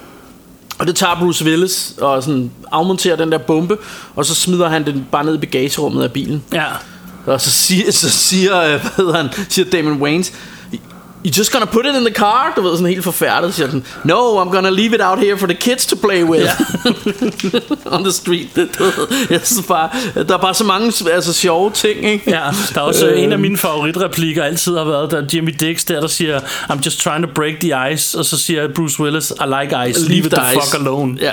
Og 0.79 0.87
det 0.87 0.97
tager 0.97 1.17
Bruce 1.21 1.45
Willis 1.45 1.95
og 2.01 2.23
sådan 2.23 2.51
afmonterer 2.73 3.17
den 3.17 3.33
der 3.33 3.39
bombe, 3.39 3.77
og 4.17 4.27
så 4.27 4.35
smider 4.35 4.69
han 4.69 4.87
den 4.87 5.07
bare 5.13 5.25
ned 5.25 5.35
i 5.35 5.39
bagagerummet 5.39 6.03
af 6.03 6.13
bilen. 6.13 6.43
Ja. 6.53 6.65
Og 7.27 7.41
så 7.41 7.51
siger, 7.51 7.93
så 7.93 8.11
siger, 8.11 8.63
øh, 8.63 8.69
hvad 8.69 8.91
hedder 8.97 9.17
han, 9.17 9.29
siger 9.49 9.71
Damon 9.71 10.03
Wayans, 10.03 10.33
You 11.25 11.31
just 11.39 11.53
gonna 11.53 11.67
put 11.67 11.87
it 11.87 11.95
in 11.97 12.05
the 12.05 12.15
car? 12.15 12.53
Du 12.57 12.63
ved, 12.63 12.73
sådan 12.73 12.87
helt 12.87 13.05
forfærdet, 13.05 13.55
siger 13.55 13.67
den. 13.71 13.85
No, 14.05 14.43
I'm 14.43 14.55
gonna 14.55 14.71
leave 14.71 14.95
it 14.95 15.01
out 15.03 15.19
here 15.19 15.39
for 15.39 15.47
the 15.47 15.57
kids 15.57 15.87
to 15.87 15.97
play 15.97 16.25
with. 16.25 16.51
On 17.95 18.03
the 18.05 18.13
street. 18.13 18.49
Det, 18.57 18.69
du 18.79 18.85
ved, 18.85 18.93
jeg 19.31 19.41
synes 19.45 19.67
bare, 19.67 19.89
der 20.15 20.35
er 20.35 20.39
bare 20.39 20.55
så 20.55 20.65
mange 20.65 20.93
altså, 21.13 21.33
sjove 21.33 21.71
ting, 21.71 22.05
ikke? 22.05 22.31
Ja, 22.31 22.41
der 22.75 22.81
er 22.81 22.85
også 22.85 23.07
øh, 23.09 23.23
en 23.23 23.33
af 23.33 23.39
mine 23.39 23.59
favoritreplikker 23.59 24.43
altid 24.45 24.77
har 24.77 24.85
været, 24.85 25.11
der 25.11 25.19
er 25.23 25.27
Jimmy 25.35 25.55
Dix 25.61 25.85
der, 25.85 26.01
der 26.01 26.09
siger, 26.09 26.41
I'm 26.41 26.79
just 26.87 27.01
trying 27.01 27.27
to 27.27 27.31
break 27.35 27.55
the 27.61 27.93
ice, 27.93 28.19
og 28.19 28.25
så 28.25 28.39
siger 28.39 28.69
Bruce 28.75 29.01
Willis, 29.03 29.31
I 29.31 29.45
like 29.63 29.77
ice, 29.91 30.09
leave, 30.09 30.27
it 30.27 30.33
the, 30.33 30.43
the 30.43 30.61
fuck 30.63 30.75
alone. 30.81 31.17
Ja, 31.21 31.33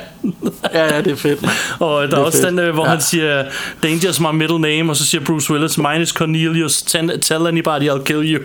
ja, 0.73 0.95
ja 0.95 1.01
det 1.01 1.11
er 1.11 1.15
fedt. 1.15 1.39
Og 1.79 2.07
der 2.07 2.17
er, 2.17 2.21
er 2.21 2.25
også 2.25 2.37
fedt. 2.41 2.49
den, 2.49 2.59
øh, 2.59 2.73
hvor 2.73 2.83
Ja. 2.85 2.89
han 2.89 3.01
siger, 3.01 3.43
Danger's 3.85 4.31
my 4.31 4.35
middle 4.35 4.59
name, 4.59 4.91
og 4.91 4.95
så 4.95 5.05
siger 5.05 5.23
Bruce 5.23 5.51
Willis, 5.53 5.77
mine 5.77 6.01
is 6.01 6.09
Cornelius, 6.09 6.81
tell, 6.81 7.19
tell 7.21 7.47
anybody 7.47 7.89
I'll 7.89 8.03
kill 8.03 8.33
you. 8.35 8.41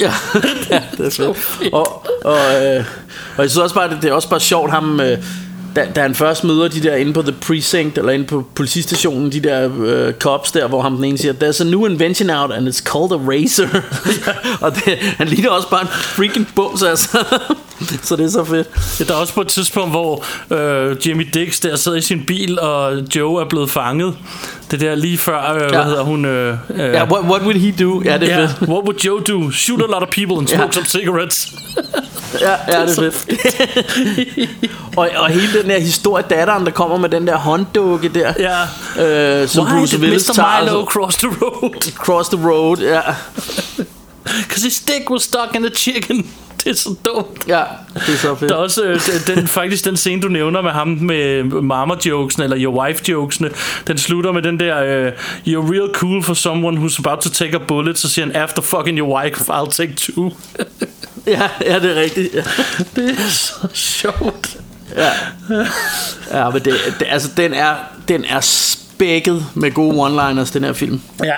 Ja, 0.00 0.12
ja 0.70 0.82
det 0.96 1.06
er 1.06 1.10
fedt. 1.34 1.72
Og, 1.72 2.06
og, 2.24 2.36
øh, 2.36 2.84
og 3.36 3.42
jeg 3.42 3.50
synes 3.50 3.56
også 3.56 3.74
bare, 3.74 3.90
det, 3.90 3.98
det 4.02 4.10
er 4.10 4.14
også 4.14 4.28
bare 4.28 4.40
sjovt, 4.40 4.70
ham... 4.70 5.00
Øh, 5.00 5.18
da, 5.76 5.86
da 5.96 6.02
han 6.02 6.14
først 6.14 6.44
møder 6.44 6.68
de 6.68 6.82
der 6.82 6.94
inde 6.94 7.12
på 7.12 7.22
The 7.22 7.32
Precinct 7.32 7.98
Eller 7.98 8.12
inde 8.12 8.26
på 8.26 8.46
politistationen 8.54 9.32
De 9.32 9.40
der 9.40 9.70
øh, 9.80 10.14
cops 10.14 10.52
der 10.52 10.68
Hvor 10.68 10.82
ham 10.82 10.96
den 10.96 11.04
ene 11.04 11.18
siger 11.18 11.32
There's 11.32 11.60
a 11.60 11.64
new 11.64 11.86
invention 11.86 12.30
out 12.30 12.52
And 12.52 12.68
it's 12.68 12.82
called 12.82 13.12
a 13.12 13.30
razor 13.30 13.68
Og 14.66 14.74
det, 14.74 14.98
han 14.98 15.28
ligner 15.28 15.50
også 15.50 15.70
bare 15.70 15.82
en 15.82 15.88
freaking 15.88 16.48
bums 16.54 16.82
altså. 16.82 17.24
Så 18.02 18.16
det 18.16 18.24
er 18.24 18.30
så 18.30 18.44
fedt 18.44 18.68
Ja, 19.00 19.04
Der 19.04 19.14
er 19.14 19.18
også 19.18 19.34
på 19.34 19.40
et 19.40 19.48
tidspunkt, 19.48 19.90
hvor 19.90 20.24
øh, 20.50 20.96
Jimmy 21.06 21.28
Dix 21.34 21.60
der 21.60 21.76
sidder 21.76 21.98
i 21.98 22.00
sin 22.00 22.24
bil, 22.26 22.60
og 22.60 22.92
Joe 23.16 23.40
er 23.42 23.48
blevet 23.48 23.70
fanget. 23.70 24.16
Det 24.70 24.80
der 24.80 24.94
lige 24.94 25.18
før, 25.18 25.54
øh, 25.54 25.60
ja. 25.60 25.68
hvad 25.68 25.84
hedder 25.84 26.02
hun? 26.02 26.24
Øh, 26.24 26.56
øh, 26.70 26.78
Ja, 26.78 27.04
what, 27.04 27.24
what 27.24 27.42
would 27.42 27.56
he 27.58 27.84
do? 27.84 28.02
Ja, 28.04 28.18
det 28.18 28.32
er 28.32 28.40
Ja, 28.40 28.46
fedt 28.46 28.56
what 28.68 28.84
would 28.84 28.98
Joe 29.00 29.20
do? 29.20 29.50
Shoot 29.50 29.80
a 29.82 29.86
lot 29.86 30.02
of 30.02 30.08
people 30.08 30.36
and 30.38 30.48
smoke 30.48 30.64
Ja. 30.64 30.72
some 30.72 30.86
cigarettes. 30.86 31.52
Ja, 32.40 32.50
ja 32.68 32.86
det 32.86 32.98
er 32.98 33.10
fedt 33.10 33.26
og, 34.96 35.10
og 35.16 35.28
hele 35.30 35.60
den 35.62 35.70
der 35.70 35.78
historie 35.80 36.24
Datteren 36.30 36.64
der 36.64 36.70
kommer 36.70 36.96
med 36.98 37.08
den 37.08 37.26
der 37.26 37.36
hånddukke 37.36 38.08
der 38.08 38.32
Ja. 38.38 39.42
øh, 39.42 39.48
Som 39.48 39.66
Why 39.66 39.78
Bruce 39.78 39.98
Willis 39.98 40.28
Mr. 40.28 40.32
tager 40.34 40.62
Milo 40.64 40.80
og 40.80 40.86
så- 40.86 40.90
cross 41.00 41.16
the 41.16 41.28
road? 41.42 41.92
Cross 41.96 42.28
the 42.28 42.48
road 42.48 42.76
Ja, 42.76 43.00
Because 44.48 44.64
his 44.64 44.80
dick 44.80 45.10
was 45.10 45.22
stuck 45.22 45.54
in 45.54 45.62
the 45.62 45.74
chicken. 45.74 46.26
Det 46.64 46.70
er 46.70 46.74
så 46.74 46.94
dumt. 47.04 47.48
ja 47.48 47.62
det 47.94 48.08
er 48.08 48.16
så 48.16 48.34
fedt 48.34 48.50
Der 48.50 48.56
er 48.56 48.60
også 48.60 48.82
øh, 48.84 49.00
den, 49.26 49.48
faktisk 49.48 49.84
den 49.84 49.96
scene, 49.96 50.22
du 50.22 50.28
nævner 50.28 50.62
med 50.62 50.70
ham 50.70 50.88
med 50.88 51.44
mama-jokesen, 51.44 52.42
eller 52.42 52.56
your 52.60 52.84
wife-jokesene, 52.84 53.50
den 53.86 53.98
slutter 53.98 54.32
med 54.32 54.42
den 54.42 54.60
der, 54.60 54.82
øh, 54.82 55.12
you're 55.46 55.72
real 55.72 55.90
cool 55.94 56.22
for 56.22 56.34
someone 56.34 56.78
who's 56.78 56.98
about 56.98 57.18
to 57.18 57.30
take 57.30 57.54
a 57.54 57.58
bullet, 57.68 57.98
så 57.98 58.08
siger 58.08 58.26
han, 58.26 58.36
after 58.36 58.62
fucking 58.62 58.98
your 58.98 59.18
wife, 59.18 59.52
I'll 59.52 59.70
take 59.70 59.94
two. 59.96 60.30
Ja, 61.26 61.48
ja 61.60 61.78
det 61.78 61.90
er 61.90 62.00
rigtigt 62.00 62.34
ja. 62.34 62.40
det 62.96 63.10
er 63.10 63.28
så 63.28 63.68
sjovt. 63.72 64.56
Ja, 64.96 65.10
ja 66.32 66.50
men 66.50 66.64
det, 66.64 66.74
det, 66.98 67.06
altså, 67.10 67.30
den 67.36 67.54
er, 67.54 67.74
den 68.08 68.24
er 68.24 68.40
spækket 68.40 69.46
med 69.54 69.70
gode 69.70 70.06
one-liners, 70.06 70.52
den 70.52 70.64
her 70.64 70.72
film. 70.72 71.00
Ja. 71.24 71.34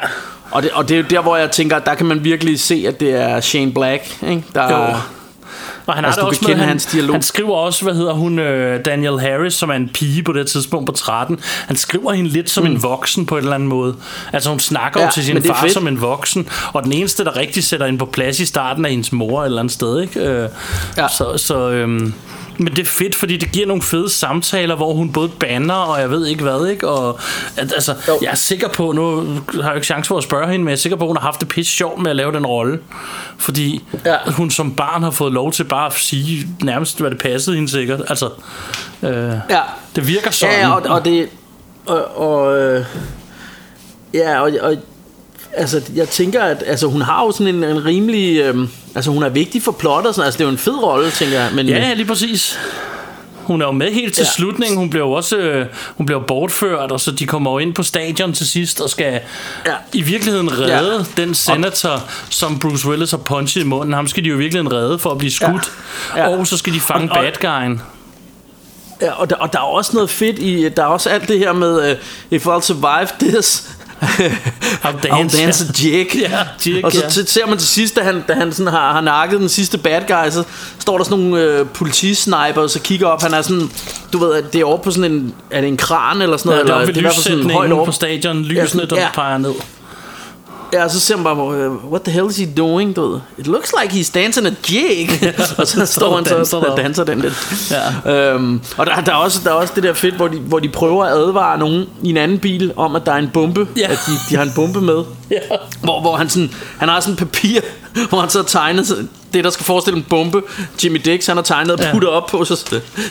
Og 0.50 0.62
det, 0.62 0.70
og 0.70 0.88
det 0.88 0.94
er 0.94 0.98
jo 0.98 1.06
der, 1.10 1.20
hvor 1.20 1.36
jeg 1.36 1.50
tænker, 1.50 1.78
der 1.78 1.94
kan 1.94 2.06
man 2.06 2.24
virkelig 2.24 2.60
se, 2.60 2.84
at 2.88 3.00
det 3.00 3.10
er 3.22 3.40
Shane 3.40 3.72
Black, 3.72 4.02
ikke? 4.28 4.44
Der, 4.54 4.72
Jo. 4.90 4.94
Og 5.86 5.94
han 5.94 6.04
Altså, 6.04 6.20
har 6.20 6.28
det 6.30 6.38
også 6.38 6.48
med, 6.48 6.56
han, 6.56 6.68
hans 6.68 6.86
dialog. 6.86 7.14
han 7.14 7.22
skriver 7.22 7.54
også, 7.56 7.82
hvad 7.84 7.94
hedder 7.94 8.12
hun, 8.12 8.38
øh, 8.38 8.84
Daniel 8.84 9.20
Harris, 9.20 9.54
som 9.54 9.70
er 9.70 9.74
en 9.74 9.90
pige 9.94 10.22
på 10.22 10.32
det 10.32 10.46
tidspunkt 10.46 10.86
på 10.86 10.92
13. 10.92 11.40
Han 11.66 11.76
skriver 11.76 12.12
hende 12.12 12.30
lidt 12.30 12.50
som 12.50 12.64
mm. 12.64 12.70
en 12.70 12.82
voksen 12.82 13.26
på 13.26 13.34
en 13.36 13.42
eller 13.42 13.54
anden 13.54 13.68
måde. 13.68 13.94
Altså 14.32 14.50
hun 14.50 14.60
snakker 14.60 15.00
ja, 15.00 15.06
jo 15.06 15.12
til 15.12 15.24
sin 15.24 15.42
far 15.42 15.60
fedt. 15.60 15.72
som 15.72 15.88
en 15.88 16.00
voksen, 16.00 16.48
og 16.72 16.84
den 16.84 16.92
eneste, 16.92 17.24
der 17.24 17.36
rigtig 17.36 17.64
sætter 17.64 17.86
hende 17.86 17.98
på 17.98 18.06
plads 18.06 18.40
i 18.40 18.46
starten, 18.46 18.84
er 18.84 18.88
hendes 18.88 19.12
mor 19.12 19.40
et 19.42 19.46
eller 19.46 19.58
andet 19.60 19.72
sted, 19.74 20.00
ikke? 20.00 20.20
Øh, 20.20 20.48
Ja. 20.96 21.08
Så, 21.08 21.32
så 21.36 21.70
øhm, 21.70 22.14
men 22.58 22.68
det 22.68 22.78
er 22.78 22.84
fedt, 22.84 23.14
fordi 23.14 23.36
det 23.36 23.52
giver 23.52 23.66
nogle 23.66 23.82
fede 23.82 24.10
samtaler, 24.10 24.76
hvor 24.76 24.94
hun 24.94 25.12
både 25.12 25.28
banner, 25.28 25.74
og 25.74 26.00
jeg 26.00 26.10
ved 26.10 26.26
ikke 26.26 26.42
hvad, 26.42 26.66
ikke? 26.66 26.88
Og 26.88 27.18
at, 27.56 27.72
altså, 27.72 27.94
Jo. 28.08 28.18
jeg 28.22 28.30
er 28.30 28.34
sikker 28.34 28.68
på, 28.68 28.92
nu 28.92 29.16
har 29.16 29.62
jeg 29.62 29.70
jo 29.70 29.74
ikke 29.74 29.86
chance 29.86 30.08
for 30.08 30.18
at 30.18 30.24
spørge 30.24 30.46
hende, 30.46 30.58
men 30.58 30.68
jeg 30.68 30.72
er 30.72 30.78
sikker 30.78 30.96
på, 30.96 31.04
at 31.04 31.08
hun 31.08 31.16
har 31.16 31.24
haft 31.24 31.40
det 31.40 31.48
pisse 31.48 31.72
sjovt 31.72 32.02
med 32.02 32.10
at 32.10 32.16
lave 32.16 32.32
den 32.32 32.46
rolle. 32.46 32.78
Fordi 33.38 33.84
Ja. 34.04 34.16
hun 34.26 34.50
som 34.50 34.74
barn 34.74 35.02
har 35.02 35.10
fået 35.10 35.32
lov 35.32 35.52
til 35.52 35.64
bare 35.64 35.86
at 35.86 35.92
sige 35.92 36.48
nærmest, 36.62 37.00
hvad 37.00 37.10
det 37.10 37.18
passede 37.18 37.56
hende 37.56 37.70
sikkert. 37.70 38.00
Altså, 38.08 38.28
øh, 39.02 39.10
ja. 39.50 39.60
det 39.96 40.08
virker 40.08 40.30
sådan. 40.30 40.54
Ja, 40.60 40.70
og, 40.74 40.82
og 40.82 41.04
det... 41.04 41.28
Og, 41.86 42.18
og, 42.18 42.58
øh, 42.58 42.84
ja, 44.14 44.40
og, 44.40 44.52
og 44.60 44.76
altså, 45.56 45.82
jeg 45.94 46.08
tænker, 46.08 46.42
at 46.42 46.62
altså, 46.66 46.86
hun 46.86 47.02
har 47.02 47.24
jo 47.24 47.32
sådan 47.32 47.54
en, 47.54 47.64
en 47.64 47.84
rimelig... 47.84 48.40
Øh, 48.40 48.68
altså, 48.94 49.10
hun 49.10 49.22
er 49.22 49.28
vigtig 49.28 49.62
for 49.62 49.72
plottet, 49.72 50.08
og 50.08 50.14
sådan, 50.14 50.26
altså, 50.26 50.38
det 50.38 50.44
er 50.44 50.48
jo 50.48 50.52
en 50.52 50.58
fed 50.58 50.82
rolle, 50.82 51.10
tænker 51.10 51.40
jeg. 51.40 51.50
Men, 51.54 51.66
Ja, 51.68 51.94
lige 51.94 52.06
præcis. 52.06 52.58
Hun 53.36 53.62
er 53.62 53.66
jo 53.66 53.72
med 53.72 53.92
helt 53.92 54.14
til 54.14 54.22
ja. 54.22 54.30
Slutningen. 54.30 54.78
Hun 54.78 54.90
bliver 54.90 55.06
jo 55.06 55.12
også 55.12 55.36
øh, 55.36 55.66
hun 55.96 56.06
bliver 56.06 56.20
bortført, 56.20 56.92
og 56.92 57.00
så 57.00 57.10
de 57.10 57.26
kommer 57.26 57.50
jo 57.52 57.58
ind 57.58 57.74
på 57.74 57.82
stadion 57.82 58.32
til 58.32 58.46
sidst 58.48 58.80
og 58.80 58.90
skal 58.90 59.20
ja. 59.66 59.72
I 59.92 60.02
virkeligheden 60.02 60.58
redde 60.58 61.06
Ja. 61.16 61.22
den 61.22 61.34
senator, 61.34 62.02
som 62.30 62.58
Bruce 62.58 62.88
Willis 62.88 63.10
har 63.10 63.18
punchet 63.18 63.62
i 63.62 63.64
munden. 63.64 63.94
Ham 63.94 64.06
skal 64.08 64.24
de 64.24 64.28
jo 64.28 64.34
i 64.34 64.38
virkeligheden 64.38 64.72
redde 64.76 64.98
for 64.98 65.10
at 65.10 65.18
blive 65.18 65.30
skudt. 65.30 65.72
Ja. 66.16 66.22
Ja. 66.22 66.28
Og 66.38 66.46
så 66.46 66.56
skal 66.56 66.72
de 66.74 66.80
fange 66.80 67.10
Og- 67.12 67.18
og- 67.18 67.24
bad 67.24 67.32
guyen. 67.60 67.80
Ja, 69.02 69.12
og, 69.12 69.30
der, 69.30 69.36
og 69.36 69.52
der 69.52 69.58
er 69.58 69.62
også 69.62 69.90
noget 69.94 70.10
fedt 70.10 70.38
i, 70.38 70.68
der 70.68 70.82
er 70.82 70.86
også 70.86 71.08
alt 71.10 71.28
det 71.28 71.38
her 71.38 71.52
med, 71.52 71.90
uh, 71.92 71.96
if 72.30 72.46
I'll 72.46 72.60
survive 72.60 73.08
this, 73.32 73.68
I'll 74.02 74.86
I'll 74.86 75.08
dance, 75.08 75.38
dance 75.38 75.64
a 75.64 75.72
jig. 75.84 76.06
Ja, 76.14 76.38
jig, 76.66 76.84
og 76.84 76.92
så 76.92 77.02
ja. 77.16 77.24
ser 77.24 77.46
man 77.46 77.58
til 77.58 77.68
sidst, 77.68 77.96
da 77.96 78.00
han, 78.00 78.24
da 78.28 78.32
han 78.32 78.52
sådan 78.52 78.72
har, 78.72 78.92
har 78.92 79.00
nakket 79.00 79.40
den 79.40 79.48
sidste 79.48 79.78
bad 79.78 80.00
guy, 80.08 80.30
så 80.30 80.42
står 80.78 80.96
der 80.98 81.04
sådan 81.04 81.18
nogle 81.24 81.42
øh, 81.42 81.66
politisniper, 81.66 82.60
og 82.62 82.70
så 82.70 82.80
kigger 82.80 83.06
op, 83.06 83.22
han 83.22 83.34
er 83.34 83.42
sådan, 83.42 83.70
du 84.12 84.18
ved, 84.18 84.42
det 84.52 84.60
er 84.60 84.64
over 84.64 84.78
på 84.78 84.90
sådan 84.90 85.12
en, 85.12 85.34
er 85.50 85.60
det 85.60 85.68
en 85.68 85.76
kran 85.76 86.22
eller 86.22 86.36
sådan 86.36 86.52
Ja, 86.58 86.64
noget? 86.64 86.66
det 86.66 86.72
er 86.72 86.76
oppe 86.76 86.86
ved 87.04 87.12
sådan 87.22 87.38
lyssætningen 87.38 87.84
på 87.86 87.92
stadion. 87.92 88.42
Lysene, 88.42 88.68
sådan- 88.68 88.88
der 88.90 89.00
ja. 89.00 89.08
peger 89.14 89.38
ned. 89.38 89.52
Ja, 90.72 90.88
så 90.88 91.00
ser 91.00 91.16
man 91.16 91.24
bare, 91.24 91.54
øh, 91.56 91.70
what 91.70 92.02
the 92.02 92.12
hell 92.12 92.26
is 92.30 92.36
he 92.36 92.46
doing? 92.56 92.96
Du 92.96 93.10
ved, 93.12 93.20
It 93.38 93.46
looks 93.46 93.72
like 93.82 93.94
he's 94.00 94.12
dancing 94.14 94.46
a 94.46 94.50
jig. 94.70 95.10
og 95.58 95.66
så 95.66 95.86
står 95.86 96.16
han 96.16 96.24
så 96.24 96.34
danser 96.36 96.56
og 96.58 96.76
danser 96.76 97.04
den 97.04 97.20
lidt. 97.20 97.66
Ja. 98.06 98.12
Øhm, 98.12 98.60
og 98.76 98.86
der, 98.86 99.00
der, 99.00 99.12
er 99.12 99.16
også, 99.16 99.40
der 99.44 99.50
er 99.50 99.54
også 99.54 99.72
det 99.76 99.82
der 99.82 99.92
fedt, 99.92 100.14
hvor 100.14 100.28
de, 100.28 100.36
hvor 100.38 100.58
de 100.58 100.68
prøver 100.68 101.04
at 101.04 101.12
advare 101.12 101.58
nogen 101.58 101.84
i 102.02 102.10
en 102.10 102.16
anden 102.16 102.38
bil 102.38 102.72
om, 102.76 102.96
at 102.96 103.06
der 103.06 103.12
er 103.12 103.16
en 103.16 103.30
bombe. 103.34 103.68
Ja. 103.76 103.84
At 103.92 103.98
de, 104.06 104.12
de 104.30 104.36
har 104.36 104.42
en 104.42 104.52
bombe 104.54 104.80
med. 104.80 105.02
Ja. 105.30 105.38
Hvor, 105.82 106.00
hvor 106.00 106.16
han, 106.16 106.28
sådan, 106.28 106.50
han 106.78 106.88
har 106.88 107.00
sådan 107.00 107.12
et 107.12 107.18
papir, 107.18 107.60
hvor 108.08 108.20
han 108.20 108.30
så 108.30 108.44
sådan- 108.48 109.08
det, 109.36 109.44
der 109.44 109.50
skal 109.50 109.64
forestille 109.66 109.96
en 109.98 110.02
bombe. 110.10 110.42
Jimmy 110.84 111.00
Dix, 111.04 111.26
han 111.26 111.36
har 111.36 111.42
tegnet 111.44 111.72
og 111.72 111.80
Ja. 111.80 111.92
puttet 111.92 112.10
op 112.10 112.26
på. 112.26 112.44
Så 112.44 112.56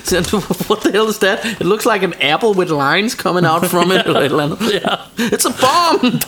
siger 0.03 0.21
han, 0.31 0.43
what 0.69 0.79
the 0.83 0.91
hell 0.91 1.09
is 1.09 1.17
that? 1.17 1.37
It 1.59 1.65
looks 1.65 1.87
like 1.93 2.05
an 2.05 2.13
apple 2.33 2.49
with 2.49 2.71
lines 2.71 3.11
coming 3.13 3.47
out 3.49 3.65
from 3.65 3.91
it. 3.91 4.01
eller 4.05 4.19
et 4.19 4.25
eller 4.25 4.43
andet. 4.43 4.57
Ja. 4.73 4.89
It's 5.25 5.47
a 5.47 5.51
bomb! 5.61 6.23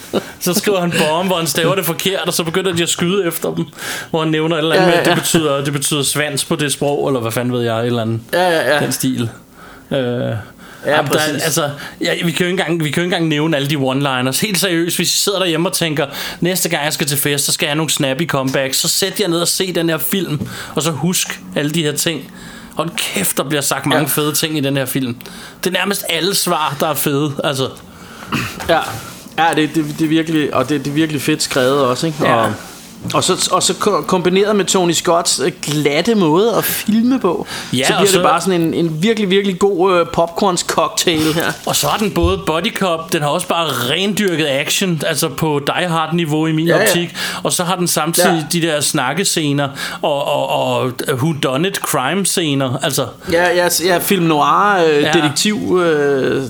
Så 0.40 0.54
skriver 0.54 0.80
han 0.80 0.92
bomb, 1.08 1.28
hvor 1.28 1.36
han 1.36 1.46
staver 1.46 1.74
det 1.74 1.84
forkert, 1.84 2.20
og 2.26 2.32
så 2.34 2.44
begynder 2.44 2.72
de 2.72 2.82
at 2.82 2.88
skyde 2.88 3.26
efter 3.26 3.54
dem. 3.54 3.64
Hvor 4.10 4.20
han 4.20 4.28
nævner 4.28 4.56
et 4.56 4.60
eller 4.60 4.74
andet 4.74 4.86
Ja, 4.86 4.92
ja, 4.92 4.98
at 5.00 5.04
det 5.04 5.10
ja. 5.10 5.14
betyder, 5.16 5.64
det 5.64 5.72
betyder 5.72 6.02
svans 6.02 6.44
på 6.44 6.56
det 6.56 6.72
sprog, 6.72 7.08
eller 7.08 7.20
hvad 7.20 7.32
fanden 7.32 7.54
ved 7.54 7.62
jeg, 7.62 7.80
et 7.80 7.86
eller 7.86 8.02
andet. 8.02 8.20
Ja, 8.32 8.50
ja, 8.50 8.74
ja. 8.74 8.80
Den 8.84 8.92
stil. 8.92 9.30
Øh, 9.90 9.98
Ja, 10.86 10.90
der, 10.90 10.96
er- 11.18 11.32
altså, 11.44 11.70
ja, 12.00 12.14
vi, 12.14 12.18
kan 12.18 12.24
jo 12.24 12.30
ikke 12.30 12.48
engang, 12.50 12.84
vi 12.84 12.90
kan 12.90 13.00
jo 13.00 13.04
ikke 13.04 13.14
engang 13.16 13.28
nævne 13.28 13.56
alle 13.56 13.70
de 13.70 13.76
one-liners. 13.76 14.40
Helt 14.40 14.58
seriøst, 14.58 14.96
hvis 14.96 15.14
I 15.14 15.16
sidder 15.18 15.38
derhjemme 15.38 15.68
og 15.68 15.72
tænker, 15.72 16.06
næste 16.40 16.68
gang 16.68 16.84
jeg 16.84 16.92
skal 16.92 17.06
til 17.06 17.18
fest, 17.18 17.44
så 17.44 17.52
skal 17.52 17.66
jeg 17.66 17.70
have 17.70 17.76
nogle 17.76 17.90
snappy 17.90 18.28
comebacks, 18.28 18.76
så 18.76 18.88
sæt 18.88 19.20
jer 19.20 19.28
ned 19.28 19.40
og 19.40 19.48
se 19.48 19.72
den 19.72 19.88
her 19.88 19.98
film, 19.98 20.48
og 20.74 20.82
så 20.82 20.90
husk 20.90 21.40
alle 21.56 21.70
de 21.70 21.82
her 21.82 21.92
ting. 21.92 22.30
Hold 22.74 22.90
kæft, 22.96 23.36
der 23.36 23.42
bliver 23.44 23.60
sagt 23.62 23.86
mange 23.86 24.02
Ja. 24.02 24.08
fede 24.22 24.32
ting 24.32 24.56
i 24.58 24.60
den 24.60 24.76
her 24.76 24.86
film. 24.86 25.16
Det 25.64 25.70
er 25.70 25.78
nærmest 25.78 26.04
alle 26.08 26.34
svar, 26.34 26.76
der 26.80 26.88
er 26.88 26.94
fede. 26.94 27.32
Altså, 27.44 27.68
Ja, 28.68 28.78
ja 29.38 29.54
det, 29.56 29.70
det, 29.74 29.84
det 29.98 30.04
er 30.04 30.08
virkelig, 30.08 30.54
og 30.54 30.68
det, 30.68 30.84
det 30.84 30.90
er 30.90 30.94
virkelig 30.94 31.22
fedt 31.22 31.42
skrevet 31.42 31.80
også, 31.84 32.06
ikke? 32.06 32.18
Ja. 32.22 32.34
Og, 32.34 32.52
og 33.14 33.24
så, 33.24 33.48
og 33.52 33.62
så 33.62 33.74
ko- 33.74 34.00
kombineret 34.06 34.56
med 34.56 34.64
Tony 34.64 34.92
Scotts 34.92 35.40
øh, 35.44 35.52
glatte 35.62 36.14
måde 36.14 36.54
at 36.56 36.64
filme 36.64 37.20
på, 37.20 37.46
Ja, 37.72 37.84
så 37.84 37.88
bliver 37.92 38.00
det 38.00 38.08
så- 38.10 38.22
bare 38.22 38.40
sådan 38.40 38.60
en, 38.62 38.74
en 38.74 39.02
virkelig, 39.02 39.30
virkelig 39.30 39.58
god 39.58 39.92
øh, 40.00 40.06
popcorns 40.12 40.60
cocktail 40.60 41.34
her. 41.34 41.52
Og 41.66 41.76
så 41.76 41.86
har 41.86 41.98
den 41.98 42.10
både 42.10 42.38
body 42.46 42.74
cop, 42.76 43.12
den 43.12 43.22
har 43.22 43.28
også 43.28 43.48
bare 43.48 43.66
rendyrket 43.66 44.46
action, 44.48 45.02
altså 45.06 45.28
på 45.28 45.60
Die 45.66 45.88
Hard 45.88 46.14
niveau 46.14 46.46
i 46.46 46.52
min 46.52 46.66
Ja, 46.66 46.76
ja, 46.76 46.82
optik. 46.82 47.16
Og 47.42 47.52
så 47.52 47.64
har 47.64 47.76
den 47.76 47.86
samtidig 47.88 48.46
Ja. 48.52 48.58
de 48.60 48.66
der 48.66 48.80
snakkescener 48.80 49.68
og, 50.02 50.24
og, 50.24 50.48
og 50.48 50.92
who 51.12 51.32
done 51.42 51.68
it 51.68 51.76
crime 51.76 52.26
scener. 52.26 52.78
Altså, 52.82 53.06
Ja, 53.32 53.48
ja, 53.56 53.68
ja 53.84 53.98
film 53.98 54.24
noir, 54.24 54.84
øh, 54.88 55.02
ja. 55.02 55.12
detektiv 55.12 55.78
øh, 55.84 56.42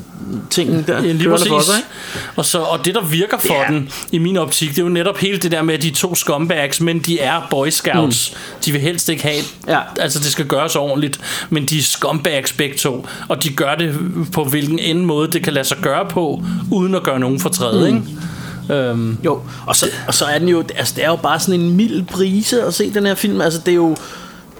tingen 0.51 0.85
der. 0.87 1.03
Ja, 1.03 1.13
lige 1.13 1.31
præcis. 1.31 1.49
for 1.49 1.61
sig, 1.61 1.77
ikke? 1.77 1.89
og, 2.37 2.45
så, 2.45 2.59
og 2.59 2.85
det, 2.85 2.95
der 2.95 3.01
virker 3.05 3.39
for 3.39 3.55
Ja. 3.55 3.75
den, 3.75 3.91
i 4.13 4.19
min 4.19 4.37
optik, 4.37 4.71
det 4.71 4.79
er 4.79 4.83
jo 4.83 4.89
netop 4.89 5.19
hele 5.19 5.39
det 5.39 5.53
der 5.53 5.63
med, 5.63 5.75
at 5.75 5.83
de 5.83 5.91
to 5.91 6.15
scumbags, 6.15 6.81
men 6.81 6.99
de 6.99 7.21
er 7.21 7.47
boy 7.51 7.69
scouts. 7.69 8.31
Mm. 8.33 8.39
De 8.65 8.73
vil 8.73 8.81
helst 8.81 9.09
ikke 9.09 9.23
have, 9.23 9.43
Ja. 9.69 9.81
altså 10.01 10.19
det 10.19 10.27
skal 10.33 10.47
gøres 10.47 10.77
ordentligt, 10.77 11.21
men 11.51 11.67
de 11.67 11.79
er 11.79 11.83
scumbags 11.83 12.53
begge 12.53 12.77
to, 12.77 13.07
og 13.29 13.43
de 13.43 13.49
gør 13.53 13.75
det 13.75 13.95
på 14.33 14.45
hvilken 14.45 14.79
end 14.79 15.01
måde, 15.05 15.33
det 15.33 15.43
kan 15.45 15.53
lade 15.53 15.65
sig 15.69 15.77
gøre 15.83 16.07
på, 16.11 16.43
uden 16.73 16.95
at 16.95 17.03
gøre 17.03 17.19
nogen 17.21 17.41
fortræd, 17.41 17.79
mm. 17.91 17.97
ikke? 17.97 18.03
Øhm, 18.71 19.19
Jo, 19.25 19.41
og 19.67 19.77
så, 19.77 19.87
og 20.07 20.15
så 20.15 20.25
er 20.25 20.39
den 20.39 20.49
jo, 20.49 20.65
altså 20.77 20.95
det 20.97 21.05
er 21.05 21.09
jo 21.09 21.17
bare 21.17 21.41
sådan 21.41 21.61
en 21.61 21.77
mild 21.77 22.03
brise 22.03 22.63
at 22.63 22.75
se 22.75 22.95
den 22.95 23.07
her 23.07 23.15
film. 23.15 23.41
Altså 23.41 23.61
det 23.67 23.73
er 23.73 23.77
jo, 23.77 23.97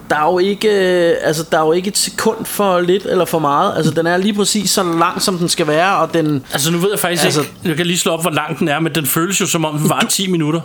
der 0.09 0.15
er 0.15 0.31
jo 0.31 0.39
ikke, 0.39 0.67
øh, 0.67 1.15
altså 1.21 1.45
der 1.51 1.57
er 1.59 1.65
jo 1.65 1.71
ikke 1.71 1.87
et 1.87 1.97
sekund 1.97 2.45
for 2.45 2.79
lidt 2.79 3.05
eller 3.05 3.25
for 3.25 3.39
meget. 3.39 3.73
Altså 3.77 3.91
den 3.91 4.07
er 4.07 4.17
lige 4.17 4.33
præcis 4.33 4.69
så 4.71 4.83
lang, 4.83 5.21
som 5.21 5.37
den 5.37 5.49
skal 5.49 5.67
være, 5.67 5.97
og 5.97 6.13
den, 6.13 6.45
altså 6.53 6.71
nu 6.71 6.77
ved 6.77 6.89
jeg 6.91 6.99
faktisk 6.99 7.25
altså, 7.25 7.39
Altså- 7.39 7.53
ikke, 7.59 7.69
jeg 7.69 7.77
kan 7.77 7.85
lige 7.87 7.97
slå 7.99 8.11
op, 8.11 8.21
hvor 8.21 8.31
lang 8.31 8.59
den 8.59 8.67
er, 8.67 8.79
men 8.79 8.95
den 8.95 9.05
føles 9.05 9.41
jo 9.41 9.45
som 9.45 9.65
om, 9.65 9.77
den 9.77 9.89
var 9.89 10.05
10 10.09 10.31
minutter. 10.31 10.61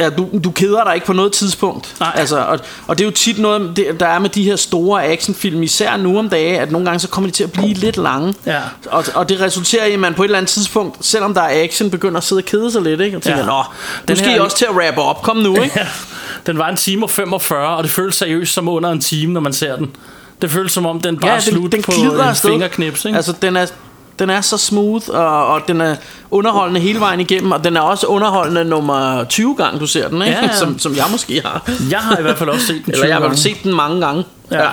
Ja, 0.00 0.10
du, 0.10 0.28
du 0.44 0.50
keder 0.50 0.84
dig 0.84 0.94
ikke 0.94 1.06
på 1.06 1.12
noget 1.12 1.32
tidspunkt. 1.32 1.94
Nej. 2.00 2.12
Altså, 2.14 2.38
og, 2.38 2.58
og 2.86 2.98
det 2.98 3.04
er 3.04 3.08
jo 3.08 3.12
tit 3.14 3.38
noget, 3.38 3.72
det, 3.76 3.86
der 4.00 4.06
er 4.06 4.18
med 4.18 4.30
de 4.30 4.42
her 4.42 4.56
store 4.56 5.04
actionfilm, 5.04 5.62
især 5.62 5.96
nu 5.96 6.18
om 6.18 6.28
dagen, 6.28 6.60
at 6.60 6.72
nogle 6.72 6.84
gange 6.86 7.00
så 7.00 7.08
kommer 7.08 7.30
de 7.30 7.36
til 7.36 7.44
at 7.44 7.52
blive 7.52 7.74
lidt 7.74 7.96
lange. 7.96 8.34
Ja. 8.46 8.60
Og, 8.90 9.04
og 9.14 9.28
det 9.28 9.40
resulterer 9.40 9.84
i, 9.86 9.92
at 9.92 9.98
man 9.98 10.14
på 10.14 10.22
et 10.22 10.26
eller 10.26 10.38
andet 10.38 10.50
tidspunkt, 10.50 10.96
selvom 11.06 11.34
der 11.34 11.40
er 11.40 11.62
action, 11.64 11.90
begynder 11.90 12.16
at 12.18 12.24
sidde 12.24 12.40
og 12.40 12.44
kede 12.44 12.70
sig 12.72 12.82
lidt, 12.82 13.00
ikke? 13.00 13.16
Og 13.16 13.22
tænker, 13.22 13.38
Ja. 13.38 13.44
ja. 13.44 13.50
nå, 13.50 13.62
Den 14.08 14.16
skal 14.16 14.28
her- 14.30 14.36
I 14.36 14.40
også 14.40 14.56
til 14.56 14.64
at 14.70 14.86
rappe 14.88 15.02
op, 15.02 15.22
kom 15.22 15.36
nu, 15.36 15.54
ikke? 15.62 15.70
Ja, 15.80 15.86
den 16.46 16.58
var 16.58 16.68
en 16.68 16.76
time 16.76 17.04
og 17.06 17.10
45, 17.10 17.76
og 17.76 17.82
det 17.82 17.92
føles 17.92 18.14
seriøst 18.16 18.52
som 18.54 18.68
under 18.68 18.90
en 18.90 19.00
time, 19.00 19.32
når 19.32 19.40
man 19.40 19.52
ser 19.52 19.76
den. 19.76 19.90
Det 20.42 20.50
føles 20.50 20.72
som 20.72 20.86
om, 20.86 21.00
den 21.00 21.18
bare 21.18 21.30
er 21.36 21.40
slut 21.40 21.70
på 21.84 21.92
en 21.92 22.34
fingerknips, 22.34 23.04
ikke? 23.04 23.16
Altså, 23.16 23.32
den 23.42 23.56
er, 23.56 23.66
den 24.20 24.30
er 24.30 24.40
så 24.40 24.56
smooth, 24.58 25.04
og, 25.08 25.46
og 25.46 25.60
den 25.68 25.80
er 25.80 25.96
underholdende 26.30 26.80
hele 26.80 27.00
vejen 27.00 27.20
igennem, 27.20 27.52
og 27.52 27.64
den 27.64 27.76
er 27.76 27.80
også 27.80 28.06
underholdende 28.06 28.64
nummer 28.64 29.24
20 29.24 29.56
gange, 29.56 29.80
du 29.80 29.86
ser 29.86 30.08
den, 30.08 30.22
ikke? 30.22 30.34
Ja, 30.38 30.44
ja. 30.44 30.54
Som, 30.56 30.78
som 30.78 30.96
jeg 30.96 31.04
måske 31.10 31.42
har. 31.44 31.70
Jeg 31.90 31.98
har 31.98 32.18
i 32.18 32.22
hvert 32.22 32.38
fald 32.38 32.50
også 32.50 32.66
set 32.66 32.74
den 32.86 32.92
20 32.92 32.94
Eller 32.94 33.06
jeg 33.06 33.14
har 33.16 33.20
gange. 33.22 33.36
set 33.36 33.56
den 33.62 33.74
mange 33.74 34.00
gange. 34.06 34.24
Ja. 34.50 34.68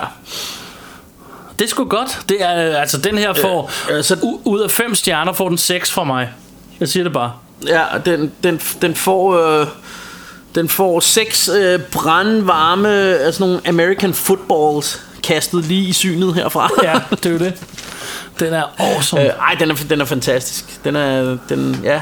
Det 1.58 1.64
er 1.64 1.68
sgu 1.68 1.84
godt. 1.84 2.18
Det 2.28 2.36
er, 2.42 2.48
altså, 2.78 2.98
den 2.98 3.18
her 3.18 3.32
får... 3.34 3.70
øh, 3.90 4.04
så- 4.04 4.14
u- 4.14 4.40
ud 4.44 4.60
af 4.60 4.70
fem 4.70 4.94
stjerner 4.94 5.32
får 5.32 5.48
den 5.48 5.58
6 5.58 5.90
fra 5.92 6.04
mig. 6.04 6.30
Jeg 6.80 6.88
siger 6.88 7.04
det 7.04 7.12
bare. 7.12 7.32
Ja, 7.66 7.82
den, 8.04 8.32
den, 8.44 8.60
den 8.82 8.94
får... 8.94 9.38
Øh, 9.60 9.66
den 10.54 10.68
får 10.68 11.00
seks 11.00 11.48
øh, 11.48 11.80
brandvarme, 11.80 12.88
altså 12.94 13.42
nogle 13.42 13.60
American 13.68 14.14
footballs 14.14 15.02
kastet 15.22 15.64
lige 15.64 15.88
i 15.88 15.92
synet 15.92 16.34
herfra. 16.34 16.70
Ja, 16.82 17.00
det 17.10 17.26
er 17.26 17.30
jo 17.30 17.38
det. 17.38 17.54
Den 18.40 18.54
er 18.54 18.62
awesome. 18.78 19.22
Øh, 19.22 19.28
ej, 19.28 19.54
den 19.58 19.70
er, 19.70 19.74
den 19.88 20.00
er 20.00 20.04
fantastisk. 20.04 20.84
Den 20.84 20.96
er, 20.96 21.36
den, 21.48 21.80
ja. 21.84 22.00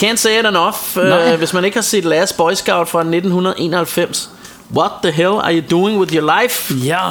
Can't 0.00 0.16
say 0.16 0.38
it 0.38 0.46
enough. 0.46 0.74
Nej. 0.96 1.32
Øh, 1.32 1.38
hvis 1.38 1.52
man 1.52 1.64
ikke 1.64 1.76
har 1.76 1.82
set 1.82 2.04
Last 2.04 2.36
Boy 2.36 2.52
Scout 2.52 2.88
fra 2.88 3.00
1991. 3.00 4.30
What 4.76 4.90
the 5.02 5.12
hell 5.12 5.28
are 5.32 5.54
you 5.54 5.62
doing 5.70 5.98
with 6.00 6.14
your 6.14 6.42
life? 6.42 6.74
ja. 6.74 7.10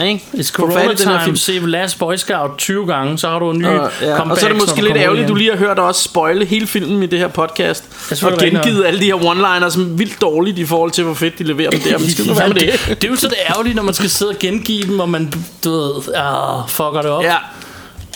Ikke? 0.00 0.24
It's 0.34 0.52
corona 0.52 0.94
time. 0.94 1.36
Se 1.36 1.58
Last 1.58 1.98
Boy 1.98 2.16
Scout 2.16 2.50
20 2.58 2.86
gange, 2.86 3.18
så 3.18 3.28
har 3.28 3.38
du 3.38 3.50
en 3.50 3.58
ny 3.58 3.66
Og, 3.66 3.90
ja. 4.00 4.16
comeback, 4.16 4.30
og 4.30 4.38
så 4.38 4.46
er 4.46 4.52
det 4.52 4.60
måske 4.60 4.82
lidt 4.82 4.96
ærgerligt, 4.96 5.28
du 5.28 5.34
lige 5.34 5.50
har 5.50 5.58
hørt 5.58 5.78
os 5.78 5.96
spoile 5.96 6.44
hele 6.44 6.66
filmen 6.66 7.02
i 7.02 7.06
det 7.06 7.18
her 7.18 7.28
podcast. 7.28 7.84
Og 8.22 8.38
gengivet 8.38 8.84
alle 8.86 9.00
de 9.00 9.04
her 9.04 9.14
one-liners 9.14 9.70
som 9.70 9.98
vildt 9.98 10.20
dårligt 10.20 10.58
i 10.58 10.66
forhold 10.66 10.90
til, 10.90 11.04
hvor 11.04 11.14
fedt 11.14 11.38
de 11.38 11.44
leverer 11.44 11.70
dem 11.70 11.80
der. 11.80 11.98
Men 11.98 12.10
skal 12.10 12.24
være 12.38 12.48
med 12.48 12.54
det? 12.54 12.72
det, 12.88 13.04
er 13.04 13.08
jo 13.08 13.16
så 13.16 13.28
det 13.28 13.36
ærgerlige, 13.50 13.74
når 13.74 13.82
man 13.82 13.94
skal 13.94 14.10
sidde 14.10 14.30
og 14.30 14.36
gengive 14.38 14.82
dem, 14.86 15.00
og 15.00 15.08
man, 15.08 15.32
du 15.64 15.70
ved, 15.70 16.14
ah, 16.14 16.68
fucker 16.68 17.02
det 17.02 17.10
op. 17.10 17.22
Ja, 17.24 17.36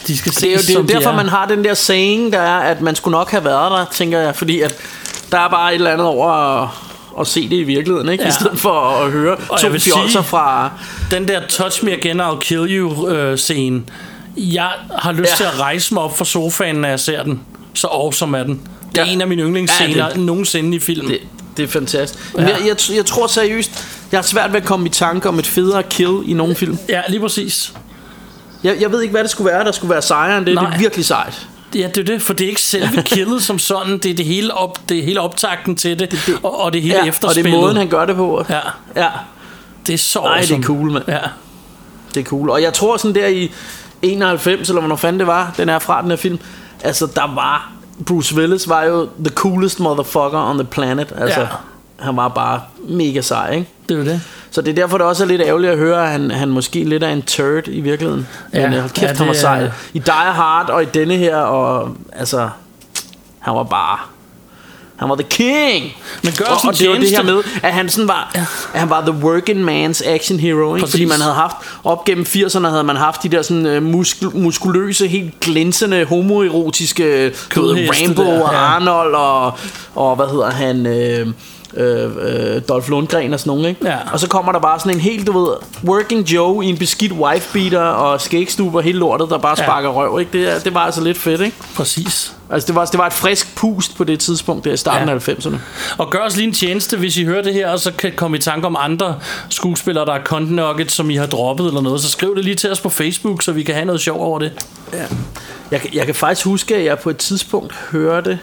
De 0.06 0.16
skal 0.18 0.32
det 0.32 0.44
er 0.44 0.52
jo, 0.52 0.58
det 0.58 0.68
er 0.68 0.72
jo 0.72 0.78
som 0.78 0.86
de 0.86 0.92
derfor, 0.92 1.10
er. 1.10 1.16
man 1.16 1.28
har 1.28 1.46
den 1.46 1.64
der 1.64 1.74
saying, 1.74 2.32
der 2.32 2.40
er, 2.40 2.58
at 2.58 2.80
man 2.80 2.94
skulle 2.94 3.12
nok 3.18 3.30
have 3.30 3.44
været 3.44 3.70
der, 3.70 3.84
tænker 3.92 4.18
jeg. 4.18 4.36
Fordi 4.36 4.60
at 4.60 4.76
der 5.32 5.38
er 5.38 5.48
bare 5.48 5.70
et 5.70 5.74
eller 5.74 5.90
andet 5.90 6.06
over 6.06 6.68
at, 7.20 7.26
se 7.26 7.48
det 7.48 7.56
i 7.56 7.62
virkeligheden, 7.62 8.08
ikke? 8.08 8.24
Ja. 8.24 8.28
I 8.30 8.32
stedet 8.32 8.58
for 8.58 8.72
at 8.80 9.10
høre 9.10 9.36
Og 9.48 9.60
to 9.60 9.68
fjolser 9.78 10.22
fra... 10.22 10.70
Den 11.10 11.28
der 11.28 11.40
Touch 11.48 11.84
Me 11.84 11.92
Again, 11.92 12.20
I'll 12.20 12.38
Kill 12.38 12.66
You 12.78 13.08
øh, 13.08 13.38
scene. 13.38 13.82
Jeg 14.36 14.68
har 14.98 15.12
lyst 15.12 15.30
Ja. 15.30 15.36
til 15.36 15.44
at 15.44 15.60
rejse 15.60 15.94
mig 15.94 16.02
op 16.02 16.18
fra 16.18 16.24
sofaen, 16.24 16.76
når 16.76 16.88
jeg 16.88 17.00
ser 17.00 17.22
den. 17.22 17.40
Så 17.74 17.86
awesome 17.86 18.38
er 18.38 18.44
den. 18.44 18.60
Det 18.94 18.98
er 19.00 19.04
Ja. 19.06 19.12
en 19.12 19.20
af 19.20 19.26
mine 19.28 19.42
yndlingsscener 19.42 20.04
Ja, 20.04 20.10
det- 20.10 20.20
nogensinde 20.20 20.76
i 20.76 20.80
filmen. 20.80 21.10
Det, 21.10 21.18
det 21.56 21.62
er 21.62 21.68
fantastisk. 21.68 22.24
Ja. 22.38 22.42
Jeg, 22.42 22.56
jeg, 22.66 22.76
jeg 22.96 23.06
tror 23.06 23.26
seriøst, 23.26 23.86
jeg 24.12 24.18
har 24.18 24.22
svært 24.22 24.52
ved 24.52 24.60
at 24.60 24.66
komme 24.66 24.86
i 24.86 24.88
tanke 24.88 25.28
om 25.28 25.38
et 25.38 25.46
federe 25.46 25.82
kill 25.82 26.18
i 26.26 26.32
nogen 26.32 26.56
film. 26.56 26.78
Ja, 26.88 27.02
lige 27.08 27.20
præcis. 27.20 27.72
Jeg, 28.64 28.76
jeg 28.80 28.92
ved 28.92 29.02
ikke, 29.02 29.12
hvad 29.12 29.22
det 29.22 29.30
skulle 29.30 29.52
være, 29.52 29.64
der 29.64 29.72
skulle 29.72 29.90
være 29.92 30.02
sejren. 30.02 30.38
Det, 30.38 30.46
det 30.46 30.54
Nej. 30.54 30.74
er 30.74 30.78
virkelig 30.78 31.04
sejt. 31.04 31.46
Ja, 31.74 31.86
det 31.94 31.96
er 31.98 32.04
det, 32.04 32.22
for 32.22 32.32
det 32.34 32.44
er 32.44 32.48
ikke 32.48 32.62
selve 32.62 33.02
killet 33.14 33.42
som 33.42 33.58
sådan, 33.58 33.98
det 33.98 34.10
er 34.10 34.14
det 34.14 34.24
hele, 34.24 34.54
op, 34.54 34.78
det 34.88 34.98
er 34.98 35.02
hele 35.02 35.20
optakten 35.20 35.76
til 35.76 35.98
det, 35.98 36.10
det, 36.10 36.18
det- 36.26 36.38
og, 36.42 36.60
og 36.60 36.72
det 36.72 36.82
hele 36.82 36.94
Ja, 36.94 37.00
og 37.00 37.04
det 37.04 37.08
efterspillet. 37.08 37.54
er 37.54 37.60
måden, 37.60 37.76
han 37.76 37.88
gør 37.88 38.04
det 38.04 38.16
på. 38.16 38.44
Ja, 38.50 38.60
ja. 38.96 39.08
det 39.86 39.92
er 39.92 39.98
så 39.98 40.20
Nej, 40.20 40.28
det 40.32 40.38
awesome. 40.40 40.58
er 40.62 40.66
cool, 40.66 40.90
mand. 40.90 41.04
Ja. 41.08 41.18
Det 42.14 42.20
er 42.20 42.24
cool. 42.24 42.50
Og 42.50 42.62
jeg 42.62 42.72
tror 42.72 42.96
sådan 42.96 43.14
der 43.14 43.26
i 43.26 43.52
91, 44.02 44.68
eller 44.68 44.80
hvornår 44.80 44.96
fanden 44.96 45.18
det 45.20 45.26
var, 45.26 45.52
den 45.56 45.68
er 45.68 45.78
fra 45.78 46.02
den 46.02 46.10
her 46.10 46.16
film. 46.16 46.38
Altså, 46.84 47.06
der 47.06 47.34
var... 47.34 47.70
Bruce 48.06 48.34
Willis 48.34 48.68
var 48.68 48.82
jo 48.84 49.08
the 49.24 49.34
coolest 49.34 49.80
motherfucker 49.80 50.50
on 50.50 50.58
the 50.58 50.64
planet. 50.64 51.12
Altså, 51.18 51.40
Ja. 51.40 51.46
han 51.98 52.16
var 52.16 52.28
bare 52.28 52.60
mega 52.88 53.20
sej, 53.20 53.50
ikke? 53.54 53.68
Det 53.88 53.94
er 53.94 53.98
jo 53.98 54.04
det. 54.04 54.20
Så 54.54 54.60
det 54.60 54.70
er 54.70 54.74
derfor, 54.74 54.98
det 54.98 55.06
også 55.06 55.24
er 55.24 55.28
lidt 55.28 55.42
ærgerligt 55.42 55.72
at 55.72 55.78
høre, 55.78 56.04
at 56.04 56.10
han, 56.10 56.30
han 56.30 56.48
måske 56.48 56.84
lidt 56.84 57.02
er 57.02 57.08
en 57.08 57.22
turd 57.22 57.68
i 57.68 57.80
virkeligheden. 57.80 58.28
Ja, 58.52 58.68
Men 58.68 58.80
hold 58.80 58.90
kæft, 58.90 59.02
ja, 59.12 59.16
han 59.16 59.26
var 59.26 59.32
sej. 59.32 59.70
I 59.94 59.98
Die 59.98 60.14
Hard 60.14 60.70
og 60.70 60.82
i 60.82 60.86
denne 60.94 61.16
her, 61.16 61.36
og 61.36 61.96
altså... 62.12 62.48
Han 63.38 63.54
var 63.54 63.62
bare... 63.62 63.98
Han 64.96 65.08
var 65.08 65.14
the 65.14 65.26
king. 65.30 65.92
Men 66.22 66.32
gør 66.38 66.44
og, 66.44 66.68
og 66.68 66.78
det 66.78 66.88
var 66.88 66.94
det 66.94 67.10
her 67.10 67.22
med, 67.22 67.42
at 67.62 67.72
han 67.72 67.88
sådan 67.88 68.08
var, 68.08 68.30
ja. 68.34 68.40
at 68.74 68.80
han 68.80 68.90
var 68.90 69.00
the 69.00 69.12
working 69.12 69.68
man's 69.68 70.08
action 70.08 70.38
hero, 70.38 70.74
ikke? 70.74 70.88
Fordi 70.88 71.04
man 71.04 71.20
havde 71.20 71.34
haft, 71.34 71.56
op 71.84 72.04
gennem 72.04 72.26
80'erne 72.28 72.68
havde 72.68 72.84
man 72.84 72.96
haft 72.96 73.22
de 73.22 73.28
der 73.28 73.42
sådan 73.42 73.76
uh, 73.76 73.82
muskul, 73.82 74.36
muskuløse, 74.36 75.08
helt 75.08 75.40
glinsende, 75.40 76.04
homoerotiske, 76.04 77.32
Rambo 77.56 78.22
der, 78.22 78.42
og 78.42 78.52
ja. 78.52 78.58
Arnold 78.58 79.14
og, 79.14 79.58
og 79.94 80.16
hvad 80.16 80.26
hedder 80.26 80.50
han, 80.50 80.86
øh, 80.86 81.26
øh, 81.76 82.10
øh, 82.56 82.62
Dolph 82.68 82.90
Lundgren 82.90 83.32
og 83.32 83.40
sådan 83.40 83.50
nogen, 83.50 83.64
ikke? 83.64 83.86
Ja. 83.88 83.96
Og 84.12 84.20
så 84.20 84.28
kommer 84.28 84.52
der 84.52 84.58
bare 84.60 84.78
sådan 84.80 84.94
en 84.94 85.00
helt, 85.00 85.26
du 85.26 85.38
ved, 85.38 85.54
working 85.84 86.22
Joe 86.30 86.64
i 86.64 86.68
en 86.68 86.78
beskidt 86.78 87.12
wifebeater 87.12 87.80
og 87.80 88.20
skægstube 88.20 88.78
og 88.78 88.82
hele 88.82 88.98
lortet, 88.98 89.30
der 89.30 89.38
bare 89.38 89.54
Ja. 89.58 89.64
sparker 89.64 89.88
røv, 89.88 90.20
ikke? 90.20 90.52
Det, 90.54 90.64
det 90.64 90.74
var 90.74 90.80
altså 90.80 91.00
lidt 91.04 91.18
fedt, 91.18 91.40
ikke? 91.40 91.56
Præcis. 91.76 92.32
Altså, 92.50 92.66
det 92.66 92.74
var, 92.74 92.84
det 92.84 92.98
var 92.98 93.06
et 93.06 93.12
frisk 93.12 93.54
pust 93.56 93.96
på 93.96 94.04
det 94.04 94.20
tidspunkt, 94.20 94.64
der 94.64 94.72
i 94.72 94.76
starten 94.76 95.08
Ja. 95.08 95.14
af 95.14 95.28
90'erne. 95.28 95.56
Og 95.98 96.10
gør 96.10 96.18
os 96.18 96.36
lige 96.36 96.46
en 96.48 96.54
tjeneste, 96.54 96.96
hvis 96.96 97.16
I 97.16 97.24
hører 97.24 97.42
det 97.42 97.54
her, 97.54 97.68
og 97.68 97.78
så 97.78 97.92
kan 97.92 98.12
komme 98.16 98.36
i 98.36 98.40
tanke 98.40 98.66
om 98.66 98.76
andre 98.78 99.16
skuespillere, 99.48 100.04
der 100.06 100.12
er 100.12 100.22
content 100.24 100.92
som 100.92 101.10
I 101.10 101.14
har 101.16 101.26
droppet 101.26 101.66
eller 101.66 101.80
noget, 101.80 102.00
så 102.00 102.10
skriv 102.10 102.36
det 102.36 102.44
lige 102.44 102.54
til 102.56 102.70
os 102.70 102.80
på 102.80 102.88
Facebook, 102.88 103.42
så 103.42 103.52
vi 103.52 103.62
kan 103.62 103.74
have 103.74 103.84
noget 103.84 104.00
sjov 104.00 104.20
over 104.20 104.38
det. 104.38 104.52
Jeg, 105.70 105.80
kan- 105.80 105.90
jeg 105.94 106.06
kan 106.06 106.14
faktisk 106.14 106.46
huske, 106.46 106.76
at 106.76 106.84
jeg 106.84 106.98
på 106.98 107.10
et 107.10 107.16
tidspunkt 107.16 107.74
hørte 107.92 108.38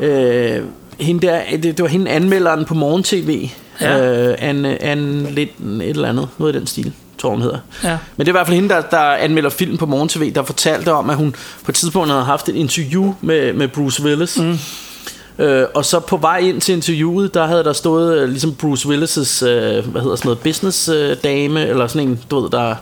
øh, 0.00 0.62
hende 1.00 1.26
der, 1.26 1.40
det, 1.52 1.62
det 1.64 1.82
var 1.82 1.88
hende 1.88 2.10
anmelderen 2.10 2.64
på 2.64 2.74
Morgen 2.74 3.02
TV. 3.02 3.48
Ja. 3.80 4.28
Øh, 4.28 4.34
Anne, 4.38 4.82
Anne 4.82 5.30
lidt, 5.30 5.50
et 5.60 5.88
eller 5.88 6.08
andet, 6.08 6.28
noget 6.38 6.54
i 6.54 6.58
den 6.58 6.66
stil, 6.66 6.92
tror 7.18 7.30
hun 7.30 7.42
hedder. 7.42 7.58
Ja. 7.84 7.98
Men 8.16 8.26
det 8.26 8.28
er 8.28 8.32
i 8.32 8.38
hvert 8.38 8.46
fald 8.46 8.54
hende, 8.54 8.68
der, 8.74 8.80
der 8.80 8.98
anmelder 8.98 9.50
film 9.50 9.76
på 9.76 9.86
Morgen 9.86 10.08
TV, 10.08 10.32
der 10.34 10.42
fortalte 10.42 10.92
om, 10.92 11.10
at 11.10 11.16
hun 11.16 11.34
på 11.64 11.70
et 11.70 11.74
tidspunkt 11.74 12.10
havde 12.10 12.24
haft 12.24 12.48
et 12.48 12.54
interview 12.54 13.14
med, 13.20 13.52
med 13.52 13.68
Bruce 13.68 14.02
Willis. 14.02 14.38
Mm. 14.38 14.58
Øh, 15.44 15.66
og 15.74 15.84
så 15.84 16.00
på 16.00 16.16
vej 16.16 16.38
ind 16.38 16.60
til 16.60 16.74
interviewet, 16.74 17.34
der 17.34 17.46
havde 17.46 17.64
der 17.64 17.72
stået 17.72 18.18
øh, 18.18 18.28
ligesom 18.28 18.54
Bruce 18.54 18.88
Willis' 18.88 19.46
øh, 19.46 19.86
hvad 19.86 20.02
hedder 20.02 20.16
sådan 20.16 20.28
noget, 20.28 20.38
business 20.38 20.88
øh, 20.88 21.16
dame, 21.24 21.66
eller 21.66 21.86
sådan 21.86 22.08
en, 22.08 22.20
du 22.30 22.40
ved, 22.40 22.50
der 22.50 22.74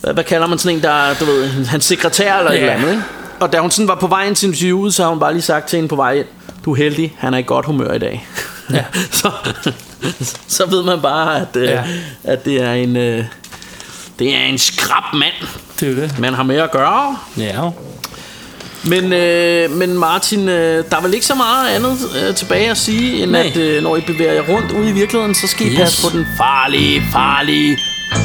hvad, 0.00 0.14
hvad 0.14 0.24
kalder 0.24 0.46
man 0.46 0.58
sådan 0.58 0.76
en, 0.76 0.82
der 0.82 0.90
er, 0.90 1.14
du 1.14 1.24
ved, 1.24 1.48
hans 1.48 1.84
sekretær 1.84 2.38
eller 2.38 2.50
et 2.50 2.54
Ja. 2.54 2.60
eller 2.60 2.72
andet, 2.74 2.90
ikke? 2.90 3.02
Og 3.40 3.52
da 3.52 3.58
hun 3.58 3.70
sådan 3.70 3.88
var 3.88 3.94
på 3.94 4.06
vej 4.06 4.26
ind 4.26 4.36
til 4.36 4.46
interviewet, 4.46 4.94
så 4.94 5.02
har 5.02 5.10
hun 5.10 5.20
bare 5.20 5.32
lige 5.32 5.42
sagt 5.42 5.68
til 5.68 5.76
hende 5.76 5.88
på 5.88 5.96
vej 5.96 6.12
ind, 6.12 6.26
du 6.64 6.72
er 6.72 6.76
heldig, 6.76 7.14
han 7.18 7.34
er 7.34 7.38
i 7.38 7.42
godt 7.46 7.66
humør 7.66 7.92
i 7.92 7.98
dag. 7.98 8.26
Ja. 8.72 8.84
så, 9.20 9.30
så 10.48 10.66
ved 10.66 10.82
man 10.82 11.00
bare, 11.00 11.40
at, 11.40 11.56
øh, 11.56 11.64
Ja. 11.64 11.82
at 12.24 12.44
det 12.44 12.62
er 12.62 12.72
en... 12.72 12.96
Øh, 12.96 13.24
det 14.18 14.34
er 14.36 14.40
en 14.44 14.58
skrab 14.58 15.14
mand, 15.14 15.32
Det 15.80 15.90
er 15.90 15.94
det. 15.94 16.18
man 16.18 16.34
har 16.34 16.42
med 16.42 16.56
at 16.56 16.70
gøre. 16.70 17.16
Ja. 17.38 17.60
Men, 18.84 19.12
øh, 19.12 19.70
men 19.70 19.98
Martin, 19.98 20.48
øh, 20.48 20.84
der 20.90 20.96
er 20.96 21.00
vel 21.02 21.14
ikke 21.14 21.26
så 21.26 21.34
meget 21.34 21.68
andet 21.68 21.98
øh, 22.28 22.34
tilbage 22.34 22.70
at 22.70 22.76
sige, 22.76 23.22
end 23.22 23.30
Nej. 23.30 23.40
at 23.46 23.56
øh, 23.56 23.82
når 23.82 23.96
I 23.96 24.00
bevæger 24.00 24.32
jer 24.32 24.42
rundt 24.48 24.72
ude 24.72 24.88
i 24.88 24.92
virkeligheden, 24.92 25.34
så 25.34 25.46
skal 25.46 25.66
I 25.66 25.70
Yes. 25.70 25.78
passe 25.78 26.02
på 26.02 26.08
den 26.18 26.26
farlige, 26.36 27.02
farlige 27.12 27.78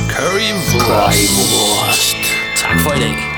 currywurst. 0.10 2.18
Tak 2.58 2.80
for 2.80 2.92
i 2.94 3.00
dag. 3.00 3.29